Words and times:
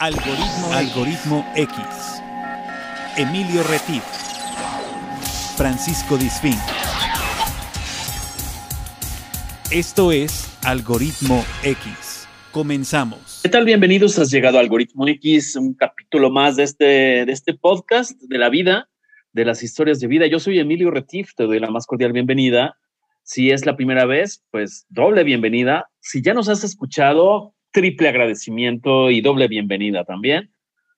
Algoritmo, 0.00 0.72
Algoritmo 0.74 1.52
X. 1.56 1.76
Emilio 3.16 3.64
Retif. 3.64 4.04
Francisco 5.56 6.16
Disfín. 6.16 6.54
Esto 9.72 10.12
es 10.12 10.56
Algoritmo 10.64 11.44
X. 11.64 12.28
Comenzamos. 12.52 13.40
¿Qué 13.42 13.48
tal? 13.48 13.64
Bienvenidos. 13.64 14.16
Has 14.20 14.30
llegado 14.30 14.58
a 14.58 14.60
Algoritmo 14.60 15.08
X, 15.08 15.56
un 15.56 15.74
capítulo 15.74 16.30
más 16.30 16.54
de 16.54 16.62
este, 16.62 16.84
de 16.84 17.32
este 17.32 17.54
podcast 17.54 18.12
de 18.22 18.38
la 18.38 18.50
vida, 18.50 18.88
de 19.32 19.44
las 19.44 19.64
historias 19.64 19.98
de 19.98 20.06
vida. 20.06 20.28
Yo 20.28 20.38
soy 20.38 20.60
Emilio 20.60 20.92
Retif, 20.92 21.34
te 21.34 21.42
doy 21.42 21.58
la 21.58 21.70
más 21.70 21.86
cordial 21.86 22.12
bienvenida. 22.12 22.78
Si 23.24 23.50
es 23.50 23.66
la 23.66 23.74
primera 23.74 24.06
vez, 24.06 24.44
pues 24.52 24.86
doble 24.90 25.24
bienvenida. 25.24 25.90
Si 25.98 26.22
ya 26.22 26.34
nos 26.34 26.48
has 26.48 26.62
escuchado, 26.62 27.56
triple 27.72 28.08
agradecimiento 28.08 29.10
y 29.10 29.20
doble 29.20 29.48
bienvenida 29.48 30.04
también. 30.04 30.50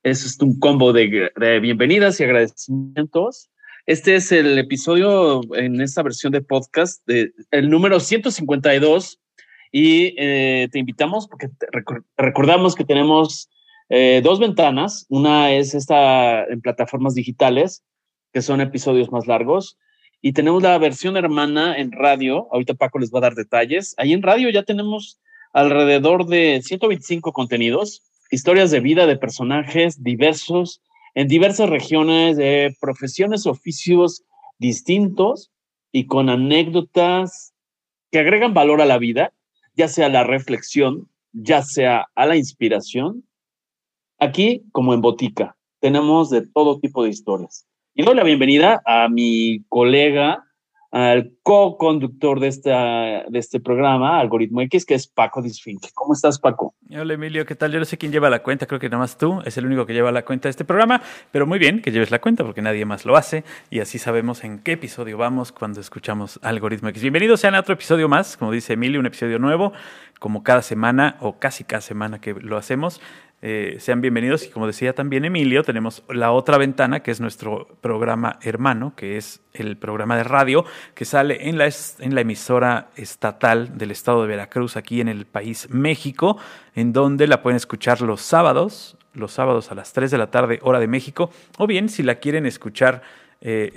Es 0.02 0.38
un 0.40 0.58
combo 0.58 0.92
de, 0.92 1.30
bienvenidas 1.60 2.20
y 2.20 2.24
agradecimientos. 2.24 3.50
Este 3.86 4.14
es 4.14 4.32
el 4.32 4.58
episodio 4.58 5.42
en 5.54 5.80
esta 5.80 6.02
versión 6.02 6.32
de 6.32 6.40
podcast, 6.40 7.04
de, 7.06 7.32
el 7.50 7.68
número 7.68 8.00
152. 8.00 9.20
Y 9.72 10.14
eh, 10.18 10.68
te 10.72 10.78
invitamos 10.78 11.28
porque 11.28 11.48
recordamos 12.16 12.74
que 12.74 12.84
tenemos 12.84 13.50
eh, 13.88 14.20
dos 14.24 14.40
ventanas. 14.40 15.06
Una 15.08 15.52
es 15.52 15.74
esta 15.74 16.44
en 16.44 16.60
plataformas 16.60 17.14
digitales, 17.14 17.84
que 18.32 18.42
son 18.42 18.60
episodios 18.60 19.12
más 19.12 19.26
largos. 19.26 19.78
Y 20.22 20.32
tenemos 20.32 20.62
la 20.62 20.78
versión 20.78 21.16
hermana 21.16 21.76
en 21.76 21.92
radio. 21.92 22.48
Ahorita 22.52 22.74
Paco 22.74 22.98
les 22.98 23.12
va 23.12 23.18
a 23.18 23.22
dar 23.22 23.34
detalles. 23.34 23.94
Ahí 23.98 24.12
en 24.12 24.22
radio 24.22 24.50
ya 24.50 24.62
tenemos 24.62 25.20
alrededor 25.52 26.26
de 26.26 26.60
125 26.62 27.32
contenidos, 27.32 28.02
historias 28.30 28.70
de 28.70 28.80
vida 28.80 29.06
de 29.06 29.16
personajes 29.16 30.02
diversos 30.02 30.80
en 31.14 31.28
diversas 31.28 31.68
regiones, 31.68 32.36
de 32.36 32.74
profesiones, 32.80 33.46
oficios 33.46 34.22
distintos 34.58 35.50
y 35.90 36.06
con 36.06 36.28
anécdotas 36.28 37.52
que 38.10 38.20
agregan 38.20 38.54
valor 38.54 38.80
a 38.80 38.86
la 38.86 38.98
vida, 38.98 39.32
ya 39.74 39.88
sea 39.88 40.08
la 40.08 40.24
reflexión, 40.24 41.08
ya 41.32 41.62
sea 41.62 42.06
a 42.14 42.26
la 42.26 42.36
inspiración. 42.36 43.24
Aquí, 44.18 44.62
como 44.72 44.94
en 44.94 45.00
Botica, 45.00 45.56
tenemos 45.80 46.30
de 46.30 46.46
todo 46.46 46.78
tipo 46.78 47.02
de 47.02 47.10
historias. 47.10 47.66
Y 47.94 48.04
doy 48.04 48.14
la 48.14 48.24
bienvenida 48.24 48.80
a 48.84 49.08
mi 49.08 49.64
colega 49.68 50.44
al 50.90 51.32
co-conductor 51.42 52.40
de, 52.40 52.48
de 53.28 53.38
este 53.38 53.60
programa, 53.60 54.18
Algoritmo 54.18 54.60
X, 54.62 54.84
que 54.84 54.94
es 54.94 55.06
Paco 55.06 55.40
Disfinque. 55.40 55.88
¿Cómo 55.94 56.14
estás, 56.14 56.40
Paco? 56.40 56.74
Hola, 56.90 57.14
Emilio, 57.14 57.46
¿qué 57.46 57.54
tal? 57.54 57.70
Yo 57.70 57.78
no 57.78 57.84
sé 57.84 57.96
quién 57.96 58.10
lleva 58.10 58.28
la 58.28 58.42
cuenta, 58.42 58.66
creo 58.66 58.80
que 58.80 58.88
nada 58.88 58.98
más 58.98 59.16
tú, 59.16 59.40
es 59.44 59.56
el 59.56 59.66
único 59.66 59.86
que 59.86 59.92
lleva 59.92 60.10
la 60.10 60.24
cuenta 60.24 60.48
de 60.48 60.50
este 60.50 60.64
programa, 60.64 61.00
pero 61.30 61.46
muy 61.46 61.60
bien 61.60 61.80
que 61.80 61.92
lleves 61.92 62.10
la 62.10 62.20
cuenta 62.20 62.44
porque 62.44 62.60
nadie 62.60 62.84
más 62.84 63.04
lo 63.04 63.16
hace 63.16 63.44
y 63.70 63.78
así 63.78 63.98
sabemos 63.98 64.42
en 64.42 64.58
qué 64.58 64.72
episodio 64.72 65.16
vamos 65.16 65.52
cuando 65.52 65.80
escuchamos 65.80 66.40
Algoritmo 66.42 66.88
X. 66.88 67.02
Bienvenidos 67.02 67.40
sean 67.40 67.54
a 67.54 67.60
otro 67.60 67.74
episodio 67.74 68.08
más, 68.08 68.36
como 68.36 68.50
dice 68.50 68.72
Emilio, 68.72 68.98
un 68.98 69.06
episodio 69.06 69.38
nuevo, 69.38 69.72
como 70.18 70.42
cada 70.42 70.62
semana 70.62 71.16
o 71.20 71.38
casi 71.38 71.62
cada 71.62 71.80
semana 71.80 72.20
que 72.20 72.34
lo 72.34 72.56
hacemos. 72.56 73.00
Eh, 73.42 73.76
sean 73.80 74.02
bienvenidos. 74.02 74.46
Y 74.46 74.50
como 74.50 74.66
decía 74.66 74.94
también 74.94 75.24
Emilio, 75.24 75.62
tenemos 75.62 76.02
la 76.10 76.32
otra 76.32 76.58
ventana 76.58 77.00
que 77.00 77.10
es 77.10 77.20
nuestro 77.20 77.68
programa 77.80 78.38
hermano, 78.42 78.92
que 78.94 79.16
es 79.16 79.40
el 79.54 79.78
programa 79.78 80.16
de 80.16 80.24
radio 80.24 80.66
que 80.94 81.06
sale 81.06 81.48
en 81.48 81.56
la, 81.56 82.20
emisora 82.20 82.90
estatal 82.96 83.78
del 83.78 83.92
estado 83.92 84.22
de 84.22 84.28
Veracruz, 84.28 84.76
aquí 84.76 85.00
en 85.00 85.08
el 85.08 85.24
país 85.24 85.68
México, 85.70 86.36
en 86.74 86.92
donde 86.92 87.26
la 87.26 87.40
pueden 87.40 87.56
escuchar 87.56 88.02
los 88.02 88.20
sábados, 88.20 88.98
los 89.14 89.32
sábados 89.32 89.72
a 89.72 89.74
las 89.74 89.94
3 89.94 90.10
de 90.10 90.18
la 90.18 90.30
tarde, 90.30 90.58
hora 90.62 90.78
de 90.78 90.86
México, 90.86 91.30
o 91.56 91.66
bien 91.66 91.88
si 91.88 92.02
la 92.02 92.16
quieren 92.16 92.44
escuchar 92.44 93.02
eh, 93.40 93.72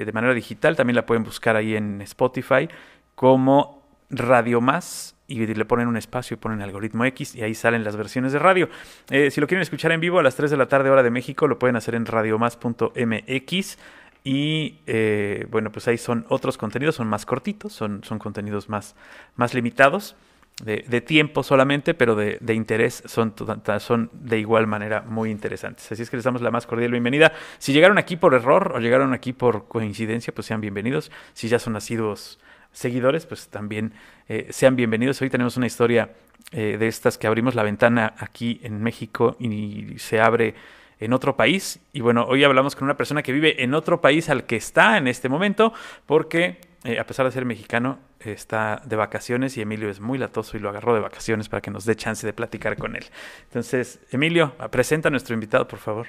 eh, 0.00 0.04
de 0.06 0.12
manera 0.12 0.32
digital, 0.32 0.74
también 0.74 0.96
la 0.96 1.04
pueden 1.04 1.22
buscar 1.22 1.54
ahí 1.54 1.76
en 1.76 2.00
Spotify 2.00 2.66
como 3.14 3.82
Radio 4.08 4.62
Más 4.62 5.11
y 5.26 5.46
le 5.46 5.64
ponen 5.64 5.88
un 5.88 5.96
espacio 5.96 6.34
y 6.34 6.38
ponen 6.38 6.60
algoritmo 6.62 7.04
X 7.06 7.34
y 7.34 7.42
ahí 7.42 7.54
salen 7.54 7.84
las 7.84 7.96
versiones 7.96 8.32
de 8.32 8.38
radio. 8.38 8.68
Eh, 9.10 9.30
si 9.30 9.40
lo 9.40 9.46
quieren 9.46 9.62
escuchar 9.62 9.92
en 9.92 10.00
vivo 10.00 10.18
a 10.18 10.22
las 10.22 10.36
3 10.36 10.50
de 10.50 10.56
la 10.56 10.66
tarde 10.66 10.90
hora 10.90 11.02
de 11.02 11.10
México, 11.10 11.46
lo 11.46 11.58
pueden 11.58 11.76
hacer 11.76 11.94
en 11.94 12.06
radiomás.mx. 12.06 13.78
Y 14.24 14.78
eh, 14.86 15.46
bueno, 15.50 15.72
pues 15.72 15.88
ahí 15.88 15.98
son 15.98 16.26
otros 16.28 16.56
contenidos, 16.56 16.94
son 16.96 17.08
más 17.08 17.26
cortitos, 17.26 17.72
son, 17.72 18.04
son 18.04 18.18
contenidos 18.18 18.68
más, 18.68 18.94
más 19.34 19.52
limitados, 19.52 20.14
de, 20.62 21.00
tiempo 21.00 21.42
solamente, 21.42 21.94
pero 21.94 22.14
de, 22.14 22.54
interés 22.54 23.02
son, 23.06 23.34
son 23.80 24.10
de 24.12 24.38
igual 24.38 24.66
manera 24.66 25.02
muy 25.02 25.30
interesantes. 25.30 25.90
Así 25.90 26.02
es 26.02 26.10
que 26.10 26.16
les 26.16 26.24
damos 26.24 26.40
la 26.40 26.50
más 26.50 26.66
cordial 26.66 26.92
bienvenida. 26.92 27.32
Si 27.58 27.72
llegaron 27.72 27.98
aquí 27.98 28.16
por 28.16 28.34
error 28.34 28.72
o 28.76 28.78
llegaron 28.78 29.12
aquí 29.12 29.32
por 29.32 29.66
coincidencia, 29.66 30.32
pues 30.32 30.46
sean 30.46 30.60
bienvenidos. 30.60 31.10
Si 31.32 31.48
ya 31.48 31.58
son 31.58 31.72
nacidos 31.72 32.38
seguidores, 32.72 33.26
pues 33.26 33.48
también 33.48 33.92
eh, 34.28 34.48
sean 34.50 34.76
bienvenidos. 34.76 35.20
Hoy 35.22 35.30
tenemos 35.30 35.56
una 35.56 35.66
historia 35.66 36.10
eh, 36.52 36.76
de 36.78 36.88
estas 36.88 37.18
que 37.18 37.26
abrimos 37.26 37.54
la 37.54 37.62
ventana 37.62 38.14
aquí 38.18 38.60
en 38.62 38.82
México 38.82 39.36
y 39.38 39.98
se 39.98 40.20
abre 40.20 40.54
en 40.98 41.12
otro 41.12 41.36
país. 41.36 41.80
Y 41.92 42.00
bueno, 42.00 42.24
hoy 42.28 42.44
hablamos 42.44 42.74
con 42.74 42.84
una 42.84 42.96
persona 42.96 43.22
que 43.22 43.32
vive 43.32 43.62
en 43.62 43.74
otro 43.74 44.00
país 44.00 44.28
al 44.28 44.44
que 44.44 44.56
está 44.56 44.96
en 44.96 45.08
este 45.08 45.28
momento, 45.28 45.72
porque 46.06 46.58
eh, 46.84 46.98
a 46.98 47.06
pesar 47.06 47.26
de 47.26 47.32
ser 47.32 47.44
mexicano, 47.44 47.98
está 48.20 48.82
de 48.84 48.96
vacaciones 48.96 49.56
y 49.56 49.62
Emilio 49.62 49.90
es 49.90 50.00
muy 50.00 50.16
latoso 50.16 50.56
y 50.56 50.60
lo 50.60 50.68
agarró 50.68 50.94
de 50.94 51.00
vacaciones 51.00 51.48
para 51.48 51.60
que 51.60 51.70
nos 51.70 51.84
dé 51.84 51.96
chance 51.96 52.26
de 52.26 52.32
platicar 52.32 52.76
con 52.76 52.94
él. 52.94 53.04
Entonces, 53.44 54.00
Emilio, 54.12 54.54
presenta 54.70 55.08
a 55.08 55.10
nuestro 55.10 55.34
invitado, 55.34 55.66
por 55.66 55.80
favor. 55.80 56.06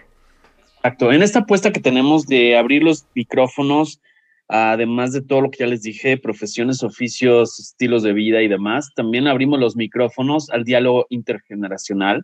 Exacto. 0.78 1.12
En 1.12 1.24
esta 1.24 1.40
apuesta 1.40 1.72
que 1.72 1.80
tenemos 1.80 2.28
de 2.28 2.58
abrir 2.58 2.84
los 2.84 3.06
micrófonos 3.16 4.00
además 4.48 5.14
de 5.14 5.22
todo 5.22 5.42
lo 5.42 5.52
que 5.52 5.60
ya 5.60 5.68
les 5.68 5.82
dije, 5.82 6.18
profesiones, 6.18 6.84
oficios, 6.84 7.60
estilos 7.60 8.04
de 8.04 8.14
vida 8.14 8.42
y 8.42 8.48
demás, 8.48 8.90
también 8.96 9.28
abrimos 9.28 9.60
los 9.60 9.76
micrófonos 9.76 10.50
al 10.50 10.64
diálogo 10.64 11.06
intergeneracional. 11.10 12.24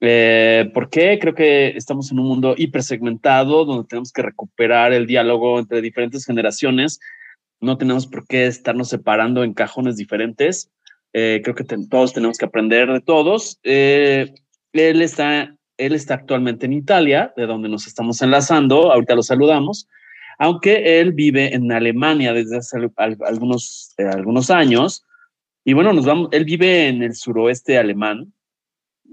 Eh, 0.00 0.70
¿Por 0.74 0.90
qué? 0.90 1.18
Creo 1.18 1.34
que 1.34 1.68
estamos 1.68 2.10
en 2.12 2.18
un 2.18 2.26
mundo 2.26 2.54
hipersegmentado 2.56 3.64
donde 3.64 3.88
tenemos 3.88 4.12
que 4.12 4.22
recuperar 4.22 4.92
el 4.92 5.06
diálogo 5.06 5.58
entre 5.58 5.80
diferentes 5.80 6.26
generaciones. 6.26 7.00
No 7.60 7.78
tenemos 7.78 8.06
por 8.06 8.26
qué 8.26 8.46
estarnos 8.46 8.90
separando 8.90 9.42
en 9.42 9.54
cajones 9.54 9.96
diferentes. 9.96 10.70
Eh, 11.14 11.40
creo 11.42 11.54
que 11.54 11.64
todos 11.64 12.12
tenemos 12.12 12.36
que 12.36 12.44
aprender 12.44 12.92
de 12.92 13.00
todos. 13.00 13.58
Eh, 13.62 14.34
él, 14.74 15.00
está, 15.00 15.56
él 15.78 15.94
está 15.94 16.14
actualmente 16.14 16.66
en 16.66 16.74
Italia, 16.74 17.32
de 17.34 17.46
donde 17.46 17.70
nos 17.70 17.86
estamos 17.86 18.20
enlazando. 18.20 18.92
Ahorita 18.92 19.14
lo 19.14 19.22
saludamos 19.22 19.88
aunque 20.38 21.00
él 21.00 21.12
vive 21.12 21.54
en 21.54 21.70
Alemania 21.72 22.32
desde 22.32 22.58
hace 22.58 22.78
algunos, 22.96 23.94
eh, 23.98 24.04
algunos 24.04 24.50
años. 24.50 25.04
Y 25.64 25.72
bueno, 25.72 25.92
él 26.30 26.44
vive 26.44 26.88
en 26.88 27.02
el 27.02 27.14
suroeste 27.14 27.78
alemán, 27.78 28.32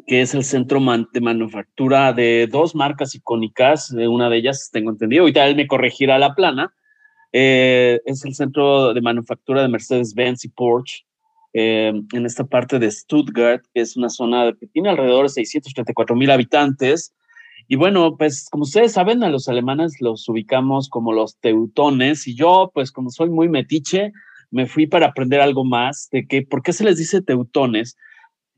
que 0.06 0.22
es 0.22 0.34
el 0.34 0.44
centro 0.44 0.80
de 1.14 1.22
manufactura 1.22 2.14
de 2.14 2.48
dos 2.52 2.76
marcas 2.76 3.16
icónicas, 3.16 3.92
una 3.92 4.30
de 4.30 4.38
ellas 4.38 4.70
tengo 4.72 4.92
entendido, 4.92 5.22
ahorita 5.22 5.48
él 5.48 5.56
me 5.56 5.68
corregirá 5.68 6.18
la 6.20 6.36
plana, 6.36 6.74
eh, 7.32 8.00
es 8.06 8.24
el 8.26 8.36
centro 8.36 8.94
de 8.94 9.02
manufactura 9.02 9.62
de 9.62 9.70
Mercedes-Benz 9.70 10.46
y 10.46 10.50
Porsche, 10.50 11.06
eh, 11.54 11.94
en 12.12 12.26
esta 12.26 12.44
parte 12.44 12.80
de 12.80 12.90
Stuttgart, 12.90 13.64
que 13.74 13.82
es 13.82 13.96
una 13.96 14.10
zona 14.10 14.54
que 14.60 14.68
tiene 14.68 14.90
alrededor 14.90 15.26
de 15.26 15.30
634 15.30 16.16
mil 16.16 16.32
habitantes, 16.32 17.14
y 17.68 17.76
bueno, 17.76 18.18
pues 18.18 18.48
como 18.50 18.64
ustedes 18.64 18.94
saben, 18.94 19.24
a 19.24 19.30
los 19.30 19.48
alemanes 19.48 20.02
los 20.02 20.28
ubicamos 20.28 20.90
como 20.90 21.14
los 21.14 21.38
teutones 21.38 22.28
y 22.28 22.36
yo, 22.36 22.72
pues 22.74 22.92
como 22.92 23.10
soy 23.10 23.30
muy 23.30 23.48
metiche, 23.48 24.12
me 24.52 24.66
fui 24.66 24.86
para 24.86 25.08
aprender 25.08 25.42
algo 25.42 25.64
más 25.64 26.10
de 26.12 26.28
que, 26.28 26.44
¿por 26.44 26.62
qué 26.62 26.74
se 26.74 26.84
les 26.84 26.98
dice 26.98 27.22
teutones? 27.22 27.98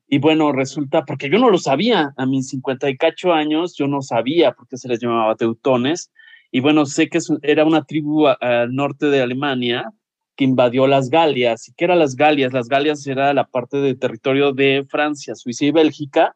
Y 0.08 0.20
bueno, 0.20 0.52
resulta, 0.52 1.06
porque 1.06 1.30
yo 1.30 1.40
no 1.40 1.50
lo 1.50 1.58
sabía, 1.58 2.14
a 2.18 2.26
mis 2.26 2.50
58 2.50 3.34
años 3.34 3.76
yo 3.78 3.88
no 3.88 4.02
sabía 4.02 4.52
por 4.52 4.68
qué 4.68 4.78
se 4.78 4.88
les 4.88 5.00
llamaba 5.00 5.36
teutones. 5.36 6.12
Y 6.52 6.60
bueno, 6.60 6.86
sé 6.86 7.10
que 7.10 7.20
era 7.42 7.66
una 7.66 7.84
tribu 7.84 8.28
al 8.28 8.74
norte 8.74 9.08
de 9.08 9.22
Alemania 9.22 9.92
que 10.36 10.44
invadió 10.44 10.88
las 10.88 11.10
Galias. 11.10 11.68
¿Y 11.70 11.74
qué 11.74 11.86
eran 11.86 12.00
las 12.00 12.16
Galias? 12.16 12.54
Las 12.54 12.68
Galias 12.68 13.06
era 13.08 13.34
la 13.34 13.46
parte 13.46 13.78
de 13.78 13.96
territorio 13.96 14.52
de 14.52 14.86
Francia, 14.88 15.36
Suiza 15.36 15.66
y 15.66 15.72
Bélgica 15.72 16.36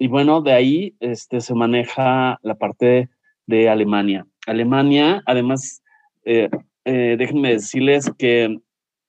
y 0.00 0.08
bueno, 0.08 0.40
de 0.40 0.54
ahí 0.54 0.96
este, 0.98 1.42
se 1.42 1.54
maneja 1.54 2.40
la 2.42 2.54
parte 2.54 3.10
de 3.46 3.68
Alemania. 3.68 4.26
Alemania, 4.46 5.22
además, 5.26 5.82
eh, 6.24 6.48
eh, 6.86 7.16
déjenme 7.18 7.50
decirles 7.50 8.10
que 8.16 8.58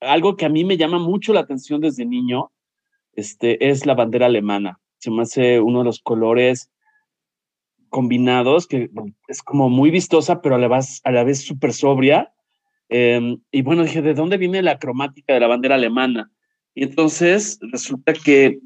algo 0.01 0.35
que 0.35 0.43
a 0.43 0.49
mí 0.49 0.65
me 0.65 0.75
llama 0.75 0.99
mucho 0.99 1.31
la 1.31 1.39
atención 1.39 1.79
desde 1.79 2.05
niño 2.05 2.51
este, 3.13 3.69
es 3.69 3.85
la 3.85 3.95
bandera 3.95 4.25
alemana. 4.25 4.81
Se 4.97 5.09
me 5.11 5.21
hace 5.21 5.61
uno 5.61 5.79
de 5.79 5.85
los 5.85 6.01
colores 6.01 6.69
combinados, 7.87 8.67
que 8.67 8.89
es 9.29 9.41
como 9.43 9.69
muy 9.69 9.91
vistosa, 9.91 10.41
pero 10.41 10.55
a 10.55 10.59
la 10.59 10.67
vez, 10.67 11.01
vez 11.25 11.41
súper 11.41 11.71
sobria. 11.71 12.33
Em, 12.89 13.39
y 13.49 13.61
bueno, 13.61 13.83
dije, 13.83 14.01
¿de 14.01 14.13
dónde 14.13 14.35
viene 14.35 14.61
la 14.61 14.77
cromática 14.77 15.33
de 15.33 15.39
la 15.39 15.47
bandera 15.47 15.75
alemana? 15.75 16.29
Y 16.75 16.83
entonces 16.83 17.59
resulta 17.61 18.11
que 18.11 18.59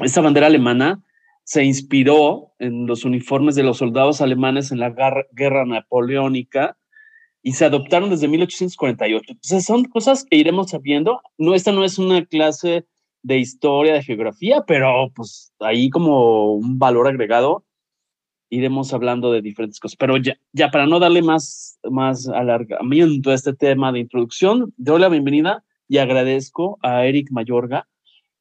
esa 0.00 0.20
bandera 0.20 0.46
alemana 0.46 1.02
se 1.48 1.64
inspiró 1.64 2.52
en 2.58 2.86
los 2.86 3.06
uniformes 3.06 3.54
de 3.54 3.62
los 3.62 3.78
soldados 3.78 4.20
alemanes 4.20 4.70
en 4.70 4.80
la 4.80 4.94
guerra 5.32 5.64
napoleónica 5.64 6.76
y 7.42 7.52
se 7.52 7.64
adoptaron 7.64 8.10
desde 8.10 8.28
1848. 8.28 9.32
Entonces 9.32 9.64
son 9.64 9.86
cosas 9.86 10.26
que 10.28 10.36
iremos 10.36 10.72
sabiendo. 10.72 11.22
No, 11.38 11.54
esta 11.54 11.72
no 11.72 11.84
es 11.84 11.98
una 11.98 12.22
clase 12.26 12.84
de 13.22 13.38
historia, 13.38 13.94
de 13.94 14.02
geografía, 14.02 14.62
pero 14.66 15.10
pues 15.16 15.50
ahí 15.60 15.88
como 15.88 16.52
un 16.52 16.78
valor 16.78 17.08
agregado 17.08 17.64
iremos 18.50 18.92
hablando 18.92 19.32
de 19.32 19.40
diferentes 19.40 19.80
cosas. 19.80 19.96
Pero 19.96 20.18
ya, 20.18 20.36
ya 20.52 20.70
para 20.70 20.86
no 20.86 21.00
darle 21.00 21.22
más, 21.22 21.78
más 21.90 22.28
alargamiento 22.28 23.30
a 23.30 23.34
este 23.34 23.54
tema 23.54 23.90
de 23.90 24.00
introducción, 24.00 24.74
doy 24.76 25.00
la 25.00 25.08
bienvenida 25.08 25.64
y 25.88 25.96
agradezco 25.96 26.78
a 26.82 27.06
Eric 27.06 27.30
Mayorga, 27.30 27.88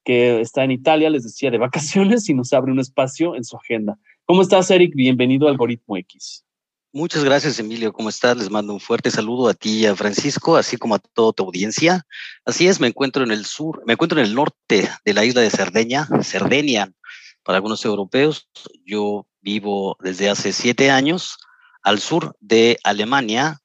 que 0.07 0.39
está 0.39 0.63
en 0.63 0.71
Italia, 0.71 1.09
les 1.09 1.25
decía, 1.25 1.51
de 1.51 1.57
vacaciones 1.57 2.29
y 2.29 2.33
nos 2.33 2.53
abre 2.53 2.71
un 2.71 2.79
espacio 2.79 3.35
en 3.35 3.43
su 3.43 3.57
agenda. 3.57 3.99
¿Cómo 4.23 4.41
estás, 4.41 4.71
Eric? 4.71 4.95
Bienvenido 4.95 5.47
a 5.47 5.51
Algoritmo 5.51 5.97
X. 5.97 6.45
Muchas 6.93 7.25
gracias, 7.25 7.59
Emilio. 7.59 7.91
¿Cómo 7.91 8.07
estás? 8.07 8.37
Les 8.37 8.49
mando 8.49 8.71
un 8.71 8.79
fuerte 8.79 9.11
saludo 9.11 9.49
a 9.49 9.53
ti 9.53 9.79
y 9.79 9.85
a 9.85 9.97
Francisco, 9.97 10.55
así 10.55 10.77
como 10.77 10.95
a 10.95 10.99
toda 10.99 11.33
tu 11.33 11.43
audiencia. 11.43 12.07
Así 12.45 12.69
es, 12.69 12.79
me 12.79 12.87
encuentro 12.87 13.21
en 13.21 13.31
el 13.31 13.43
sur, 13.43 13.83
me 13.85 13.93
encuentro 13.93 14.17
en 14.21 14.27
el 14.27 14.33
norte 14.33 14.89
de 15.03 15.13
la 15.13 15.25
isla 15.25 15.41
de 15.41 15.49
Cerdeña, 15.49 16.07
Cerdeña, 16.23 16.89
para 17.43 17.57
algunos 17.57 17.83
europeos. 17.83 18.49
Yo 18.85 19.27
vivo 19.41 19.97
desde 19.99 20.29
hace 20.29 20.53
siete 20.53 20.89
años 20.89 21.37
al 21.83 21.99
sur 21.99 22.37
de 22.39 22.79
Alemania 22.85 23.59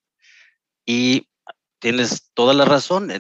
y 0.85 1.29
tienes 1.79 2.33
toda 2.35 2.53
la 2.53 2.65
razón. 2.65 3.13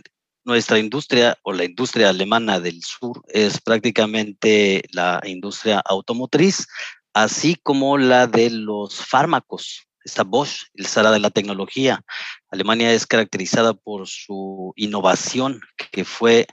Nuestra 0.44 0.78
industria 0.78 1.38
o 1.42 1.52
la 1.52 1.64
industria 1.64 2.08
alemana 2.08 2.58
del 2.58 2.82
sur 2.82 3.22
es 3.28 3.60
prácticamente 3.60 4.82
la 4.90 5.20
industria 5.24 5.80
automotriz, 5.84 6.66
así 7.14 7.54
como 7.62 7.96
la 7.96 8.26
de 8.26 8.50
los 8.50 8.96
fármacos. 8.96 9.86
Está 10.04 10.24
Bosch, 10.24 10.64
el 10.74 10.86
Sara 10.86 11.12
de 11.12 11.20
la 11.20 11.30
tecnología. 11.30 12.04
Alemania 12.50 12.92
es 12.92 13.06
caracterizada 13.06 13.72
por 13.72 14.08
su 14.08 14.72
innovación, 14.74 15.60
que 15.92 16.04
fue, 16.04 16.48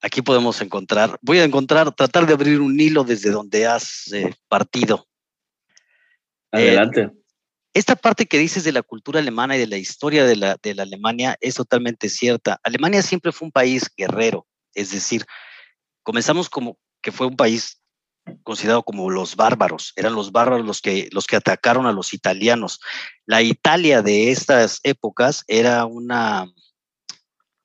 aquí 0.00 0.22
podemos 0.22 0.60
encontrar, 0.60 1.18
voy 1.20 1.38
a 1.38 1.44
encontrar, 1.44 1.92
tratar 1.92 2.26
de 2.26 2.34
abrir 2.34 2.60
un 2.60 2.78
hilo 2.78 3.02
desde 3.02 3.30
donde 3.30 3.66
has 3.66 4.12
eh, 4.12 4.32
partido. 4.48 5.08
Adelante. 6.52 7.00
Eh, 7.00 7.23
esta 7.74 7.96
parte 7.96 8.26
que 8.26 8.38
dices 8.38 8.64
de 8.64 8.72
la 8.72 8.82
cultura 8.82 9.20
alemana 9.20 9.56
y 9.56 9.58
de 9.58 9.66
la 9.66 9.76
historia 9.76 10.24
de 10.24 10.36
la, 10.36 10.56
de 10.62 10.74
la 10.74 10.84
Alemania 10.84 11.36
es 11.40 11.56
totalmente 11.56 12.08
cierta. 12.08 12.60
Alemania 12.62 13.02
siempre 13.02 13.32
fue 13.32 13.46
un 13.46 13.52
país 13.52 13.90
guerrero, 13.96 14.46
es 14.74 14.92
decir, 14.92 15.26
comenzamos 16.04 16.48
como 16.48 16.78
que 17.02 17.12
fue 17.12 17.26
un 17.26 17.36
país 17.36 17.80
considerado 18.42 18.82
como 18.84 19.10
los 19.10 19.36
bárbaros, 19.36 19.92
eran 19.96 20.14
los 20.14 20.32
bárbaros 20.32 20.64
los 20.64 20.80
que, 20.80 21.08
los 21.12 21.26
que 21.26 21.36
atacaron 21.36 21.86
a 21.86 21.92
los 21.92 22.14
italianos. 22.14 22.80
La 23.26 23.42
Italia 23.42 24.02
de 24.02 24.30
estas 24.30 24.80
épocas 24.82 25.44
era 25.46 25.84
una, 25.84 26.46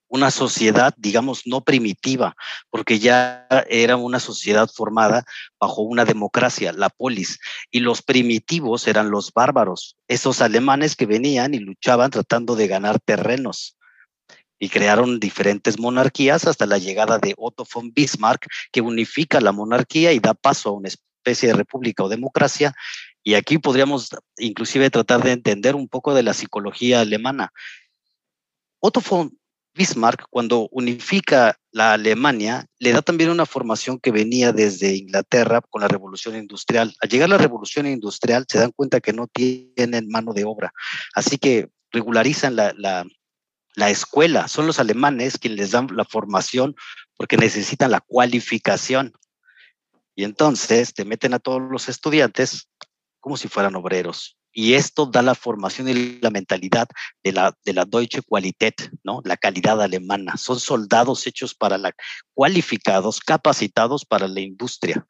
una 0.10 0.32
sociedad, 0.32 0.94
digamos, 0.98 1.44
no 1.46 1.62
primitiva, 1.62 2.36
porque 2.70 3.00
ya 3.00 3.48
era 3.70 3.96
una 3.96 4.20
sociedad 4.20 4.68
formada 4.68 5.24
bajo 5.60 5.84
una 5.84 6.04
democracia, 6.04 6.74
la 6.74 6.90
polis, 6.90 7.40
y 7.72 7.80
los 7.80 8.02
primitivos 8.02 8.88
eran 8.88 9.12
los 9.12 9.32
bárbaros, 9.32 9.96
esos 10.08 10.42
alemanes 10.42 10.96
que 10.96 11.06
venían 11.06 11.54
y 11.54 11.60
luchaban 11.60 12.10
tratando 12.10 12.56
de 12.56 12.68
ganar 12.68 13.00
terrenos. 13.00 13.78
Y 14.62 14.68
crearon 14.68 15.22
diferentes 15.22 15.80
monarquías 15.80 16.46
hasta 16.46 16.66
la 16.66 16.80
llegada 16.80 17.18
de 17.18 17.34
Otto 17.38 17.66
von 17.74 17.94
Bismarck, 17.94 18.48
que 18.74 18.82
unifica 18.82 19.40
la 19.40 19.54
monarquía 19.54 20.12
y 20.12 20.20
da 20.20 20.34
paso 20.34 20.70
a 20.70 20.74
una 20.74 20.90
especie 20.90 21.48
de 21.48 21.56
república 21.56 22.04
o 22.04 22.10
democracia. 22.10 22.74
Y 23.24 23.36
aquí 23.36 23.58
podríamos 23.58 24.10
inclusive 24.38 24.90
tratar 24.90 25.24
de 25.24 25.32
entender 25.32 25.76
un 25.76 25.88
poco 25.88 26.14
de 26.14 26.24
la 26.24 26.34
psicología 26.34 27.00
alemana. 27.00 27.54
Otto 28.82 29.02
von 29.02 29.39
Bismarck, 29.80 30.26
cuando 30.30 30.68
unifica 30.74 31.58
la 31.72 31.94
Alemania, 31.94 32.66
le 32.80 32.92
da 32.92 33.02
también 33.02 33.30
una 33.30 33.46
formación 33.46 33.98
que 33.98 34.12
venía 34.12 34.52
desde 34.52 34.94
Inglaterra 34.94 35.62
con 35.62 35.82
la 35.82 35.88
revolución 35.88 36.36
industrial. 36.36 36.94
Al 37.00 37.08
llegar 37.08 37.30
la 37.30 37.38
revolución 37.38 37.88
industrial, 37.88 38.46
se 38.50 38.60
dan 38.60 38.74
cuenta 38.76 39.00
que 39.00 39.14
no 39.14 39.28
tienen 39.28 40.10
mano 40.10 40.34
de 40.34 40.44
obra. 40.44 40.74
Así 41.16 41.38
que 41.38 41.70
regularizan 41.92 42.58
la, 42.58 42.74
la 42.76 43.90
escuela. 43.90 44.50
Son 44.50 44.68
los 44.68 44.82
alemanes 44.82 45.38
quienes 45.38 45.60
les 45.60 45.72
dan 45.72 45.88
la 45.96 46.04
formación 46.04 46.76
porque 47.16 47.38
necesitan 47.38 47.92
la 47.92 48.02
cualificación. 48.02 49.14
Y 50.14 50.26
entonces 50.26 50.94
te 50.94 51.06
meten 51.06 51.34
a 51.34 51.40
todos 51.40 51.62
los 51.62 51.88
estudiantes 51.88 52.68
como 53.22 53.38
si 53.38 53.48
fueran 53.48 53.78
obreros 53.78 54.39
y 54.52 54.74
esto 54.74 55.06
da 55.06 55.22
la 55.22 55.36
formación 55.36 55.90
y 55.90 56.20
la 56.20 56.30
mentalidad 56.30 56.88
de 57.24 57.32
la, 57.32 57.56
de 57.64 57.74
la 57.74 57.86
Deutsche 57.86 58.22
Qualität, 58.22 58.90
¿no? 59.04 59.22
La 59.24 59.38
calidad 59.38 59.82
alemana. 59.82 60.38
Son 60.38 60.60
soldados 60.60 61.28
hechos 61.28 61.54
para 61.54 61.78
la, 61.78 61.94
cualificados, 62.34 63.20
capacitados 63.20 64.06
para 64.06 64.28
la 64.28 64.42
industria. 64.42 65.06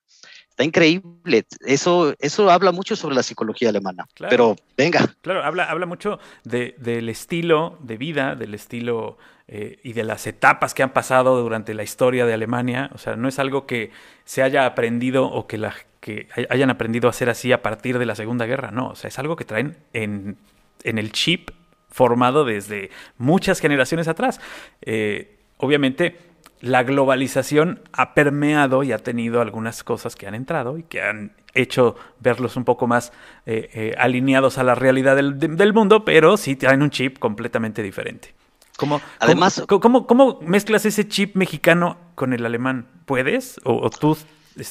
Está 0.50 0.65
increíble. 0.65 1.45
Eso, 1.62 2.13
eso 2.19 2.51
habla 2.51 2.74
mucho 2.74 2.97
sobre 2.97 3.15
la 3.15 3.24
psicología 3.24 3.69
alemana. 3.69 4.06
Pero 4.30 4.57
venga. 4.75 5.15
Claro, 5.21 5.42
habla, 5.42 5.63
habla 5.63 5.85
mucho 5.85 6.19
del 6.44 7.07
estilo 7.07 7.77
de 7.81 7.95
vida, 7.95 8.35
del 8.35 8.53
estilo 8.53 9.18
eh, 9.47 9.80
y 9.83 9.94
de 9.94 10.03
las 10.03 10.27
etapas 10.27 10.74
que 10.74 10.83
han 10.83 10.92
pasado 10.92 11.42
durante 11.42 11.74
la 11.74 11.83
historia 11.83 12.25
de 12.25 12.33
Alemania. 12.33 12.89
O 12.94 12.97
sea, 12.97 13.15
no 13.15 13.30
es 13.30 13.39
algo 13.39 13.65
que 13.65 13.92
se 14.25 14.44
haya 14.44 14.65
aprendido 14.65 15.27
o 15.31 15.47
que 15.47 15.57
la, 15.57 15.74
que 15.99 16.27
hayan 16.49 16.69
aprendido 16.69 17.07
a 17.07 17.11
hacer 17.11 17.29
así 17.29 17.51
a 17.51 17.61
partir 17.61 17.99
de 17.99 18.05
la 18.05 18.15
Segunda 18.15 18.45
Guerra, 18.45 18.71
no, 18.71 18.89
o 18.89 18.95
sea, 18.95 19.09
es 19.09 19.19
algo 19.19 19.35
que 19.35 19.45
traen 19.45 19.77
en, 19.93 20.37
el 20.83 21.11
chip 21.11 21.51
formado 21.89 22.45
desde 22.45 22.89
muchas 23.17 23.59
generaciones 23.59 24.07
atrás. 24.07 24.39
Eh, 24.81 25.39
obviamente, 25.57 26.17
la 26.61 26.83
globalización 26.83 27.81
ha 27.91 28.13
permeado 28.13 28.83
y 28.83 28.91
ha 28.91 28.99
tenido 28.99 29.41
algunas 29.41 29.83
cosas 29.83 30.15
que 30.15 30.27
han 30.27 30.35
entrado 30.35 30.77
y 30.77 30.83
que 30.83 31.01
han 31.01 31.33
hecho 31.53 31.95
verlos 32.19 32.55
un 32.55 32.63
poco 32.63 32.87
más 32.87 33.11
eh, 33.45 33.69
eh, 33.73 33.95
alineados 33.97 34.57
a 34.57 34.63
la 34.63 34.75
realidad 34.75 35.15
del, 35.15 35.73
mundo, 35.73 36.05
pero 36.05 36.37
sí 36.37 36.55
traen 36.55 36.81
un 36.81 36.91
chip 36.91 37.19
completamente 37.19 37.81
diferente. 37.81 38.33
¿Cómo, 38.77 39.01
Además, 39.19 39.65
¿cómo, 39.67 40.39
mezclas 40.41 40.85
ese 40.85 41.05
chip 41.07 41.35
mexicano 41.35 41.97
con 42.15 42.31
el 42.31 42.45
alemán? 42.45 42.87
¿Puedes? 43.05 43.59
o 43.65 43.89
tú 43.89 44.17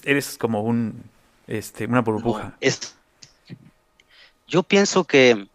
eres 0.05 0.39
como 0.39 0.63
un 0.63 1.03
este, 1.49 1.87
una 1.87 2.03
burbuja. 2.03 2.57
es, 2.61 2.95
yo 4.47 4.63
pienso 4.63 5.05
que, 5.05 5.49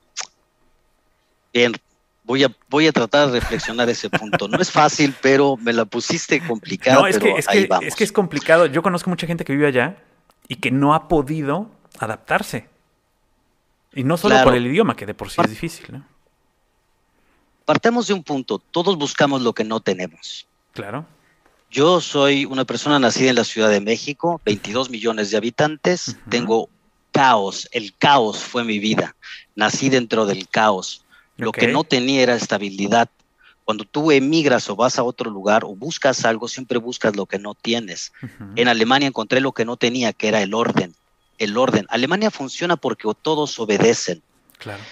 bien, 1.54 1.74
voy 2.24 2.44
a, 2.44 2.56
voy 2.70 2.88
a 2.88 2.92
tratar 2.92 3.32
de 3.32 3.40
reflexionar 3.40 3.90
ese 3.90 4.10
punto. 4.10 4.48
No 4.48 4.60
es 4.60 4.72
fácil, 4.72 5.16
pero 5.22 5.56
me 5.58 5.72
la 5.72 5.86
pusiste 5.86 6.46
complicada. 6.46 7.00
No, 7.00 7.08
es, 7.08 7.18
que, 7.18 7.32
es, 7.32 7.48
que, 7.48 7.70
es 7.82 7.96
que 7.96 8.04
es 8.04 8.12
complicado. 8.12 8.66
Yo 8.66 8.82
conozco 8.84 9.10
mucha 9.10 9.28
gente 9.28 9.46
que 9.46 9.54
vive 9.54 9.68
allá 9.68 9.98
y 10.48 10.56
que 10.56 10.72
no 10.72 10.94
ha 10.94 11.08
podido 11.08 11.72
adaptarse. 12.00 12.68
Y 13.94 14.04
no 14.04 14.18
solo 14.18 14.44
por 14.44 14.56
el 14.56 14.66
idioma, 14.68 14.96
que 14.96 15.06
de 15.06 15.14
por 15.14 15.30
sí 15.30 15.40
es 15.42 15.50
difícil. 15.50 15.86
¿no? 15.92 16.06
Partemos 17.66 18.08
de 18.08 18.14
un 18.14 18.24
punto. 18.24 18.60
Todos 18.60 18.98
buscamos 18.98 19.42
lo 19.42 19.54
que 19.54 19.64
no 19.64 19.80
tenemos. 19.80 20.48
Claro. 20.74 21.06
Yo 21.74 22.02
soy 22.02 22.46
una 22.46 22.66
persona 22.66 23.00
nacida 23.00 23.32
en 23.32 23.36
la 23.36 23.44
Ciudad 23.44 23.72
de 23.72 23.82
México, 23.82 24.40
22 24.46 24.92
millones 24.92 25.32
de 25.32 25.38
habitantes, 25.38 26.18
tengo 26.30 26.70
caos, 27.12 27.68
el 27.72 27.98
caos 27.98 28.44
fue 28.44 28.64
mi 28.64 28.78
vida, 28.78 29.16
nací 29.56 29.90
dentro 29.90 30.28
del 30.28 30.48
caos. 30.48 31.04
Lo 31.36 31.52
que 31.52 31.68
no 31.68 31.84
tenía 31.84 32.22
era 32.22 32.36
estabilidad. 32.36 33.10
Cuando 33.66 33.86
tú 33.86 34.12
emigras 34.12 34.70
o 34.70 34.76
vas 34.76 35.00
a 35.00 35.04
otro 35.04 35.32
lugar 35.32 35.64
o 35.66 35.76
buscas 35.76 36.26
algo, 36.26 36.48
siempre 36.48 36.78
buscas 36.78 37.16
lo 37.16 37.26
que 37.26 37.40
no 37.40 37.56
tienes. 37.56 38.14
En 38.56 38.68
Alemania 38.68 39.08
encontré 39.08 39.42
lo 39.42 39.52
que 39.52 39.66
no 39.66 39.76
tenía, 39.76 40.14
que 40.14 40.28
era 40.28 40.44
el 40.44 40.54
orden. 40.54 40.94
El 41.40 41.58
orden. 41.58 41.88
Alemania 41.90 42.30
funciona 42.30 42.78
porque 42.78 43.10
todos 43.20 43.60
obedecen. 43.60 44.22
Claro. 44.60 44.84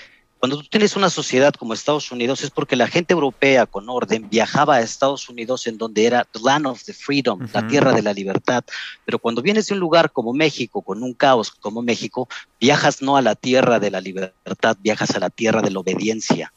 Cuando 0.42 0.58
tú 0.58 0.64
tienes 0.64 0.96
una 0.96 1.12
sociedad 1.12 1.54
como 1.54 1.76
Estados 1.76 2.12
Unidos 2.12 2.44
es 2.44 2.50
porque 2.50 2.76
la 2.76 2.88
gente 2.88 3.14
europea 3.14 3.68
con 3.68 3.88
orden 3.88 4.28
viajaba 4.28 4.78
a 4.78 4.82
Estados 4.82 5.30
Unidos 5.30 5.68
en 5.68 5.78
donde 5.78 6.08
era 6.08 6.24
the 6.34 6.40
land 6.40 6.66
of 6.66 6.84
the 6.84 6.94
freedom, 6.94 7.48
la 7.54 7.68
tierra 7.68 7.94
de 7.94 8.02
la 8.02 8.12
libertad. 8.12 8.64
Pero 9.06 9.20
cuando 9.20 9.44
vienes 9.44 9.68
de 9.68 9.76
un 9.76 9.80
lugar 9.80 10.12
como 10.12 10.34
México, 10.34 10.82
con 10.82 11.04
un 11.04 11.14
caos 11.14 11.52
como 11.52 11.84
México, 11.84 12.28
viajas 12.60 13.04
no 13.04 13.18
a 13.18 13.22
la 13.22 13.36
tierra 13.36 13.80
de 13.80 13.92
la 13.92 14.02
libertad, 14.02 14.78
viajas 14.82 15.12
a 15.12 15.20
la 15.20 15.30
tierra 15.30 15.62
de 15.62 15.70
la 15.70 15.80
obediencia. 15.80 16.52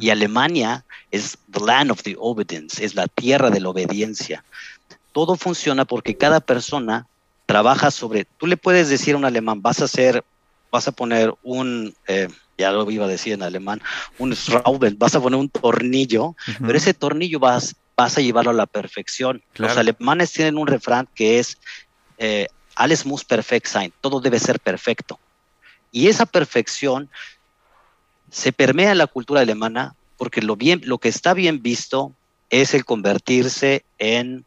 Y 0.00 0.10
Alemania 0.10 0.84
es 1.10 1.38
the 1.50 1.60
land 1.60 1.92
of 1.92 2.02
the 2.02 2.16
obedience, 2.18 2.84
es 2.84 2.94
la 2.94 3.06
tierra 3.06 3.48
de 3.48 3.60
la 3.60 3.70
obediencia. 3.70 4.44
Todo 5.12 5.36
funciona 5.36 5.86
porque 5.86 6.14
cada 6.14 6.40
persona 6.40 7.06
trabaja 7.46 7.90
sobre, 7.90 8.26
tú 8.36 8.46
le 8.46 8.58
puedes 8.58 8.90
decir 8.90 9.14
a 9.14 9.16
un 9.16 9.24
alemán, 9.24 9.62
vas 9.62 9.80
a 9.80 9.86
hacer, 9.86 10.22
vas 10.70 10.88
a 10.88 10.92
poner 10.92 11.34
un... 11.42 11.94
Eh, 12.06 12.28
ya 12.58 12.70
lo 12.72 12.90
iba 12.90 13.04
a 13.04 13.08
decir 13.08 13.32
en 13.32 13.42
alemán, 13.42 13.80
un 14.18 14.34
Schrauben, 14.34 14.96
vas 14.98 15.14
a 15.14 15.20
poner 15.20 15.38
un 15.38 15.48
tornillo, 15.48 16.36
pero 16.60 16.76
ese 16.76 16.94
tornillo 16.94 17.38
vas, 17.38 17.76
vas 17.96 18.16
a 18.18 18.20
llevarlo 18.20 18.50
a 18.50 18.54
la 18.54 18.66
perfección. 18.66 19.42
Los 19.56 19.76
alemanes 19.76 20.32
tienen 20.32 20.58
un 20.58 20.66
refrán 20.66 21.08
que 21.14 21.38
es, 21.38 21.58
eh, 22.18 22.46
alles 22.74 23.06
muss 23.06 23.24
perfekt 23.24 23.66
sein, 23.66 23.92
todo 24.00 24.20
debe 24.20 24.38
ser 24.38 24.60
perfecto. 24.60 25.18
Y 25.92 26.08
esa 26.08 26.26
perfección 26.26 27.08
se 28.30 28.52
permea 28.52 28.92
en 28.92 28.98
la 28.98 29.06
cultura 29.06 29.40
alemana 29.40 29.94
porque 30.16 30.42
lo, 30.42 30.56
bien, 30.56 30.80
lo 30.84 30.98
que 30.98 31.08
está 31.08 31.34
bien 31.34 31.62
visto 31.62 32.12
es 32.50 32.74
el 32.74 32.84
convertirse 32.84 33.84
en 33.98 34.44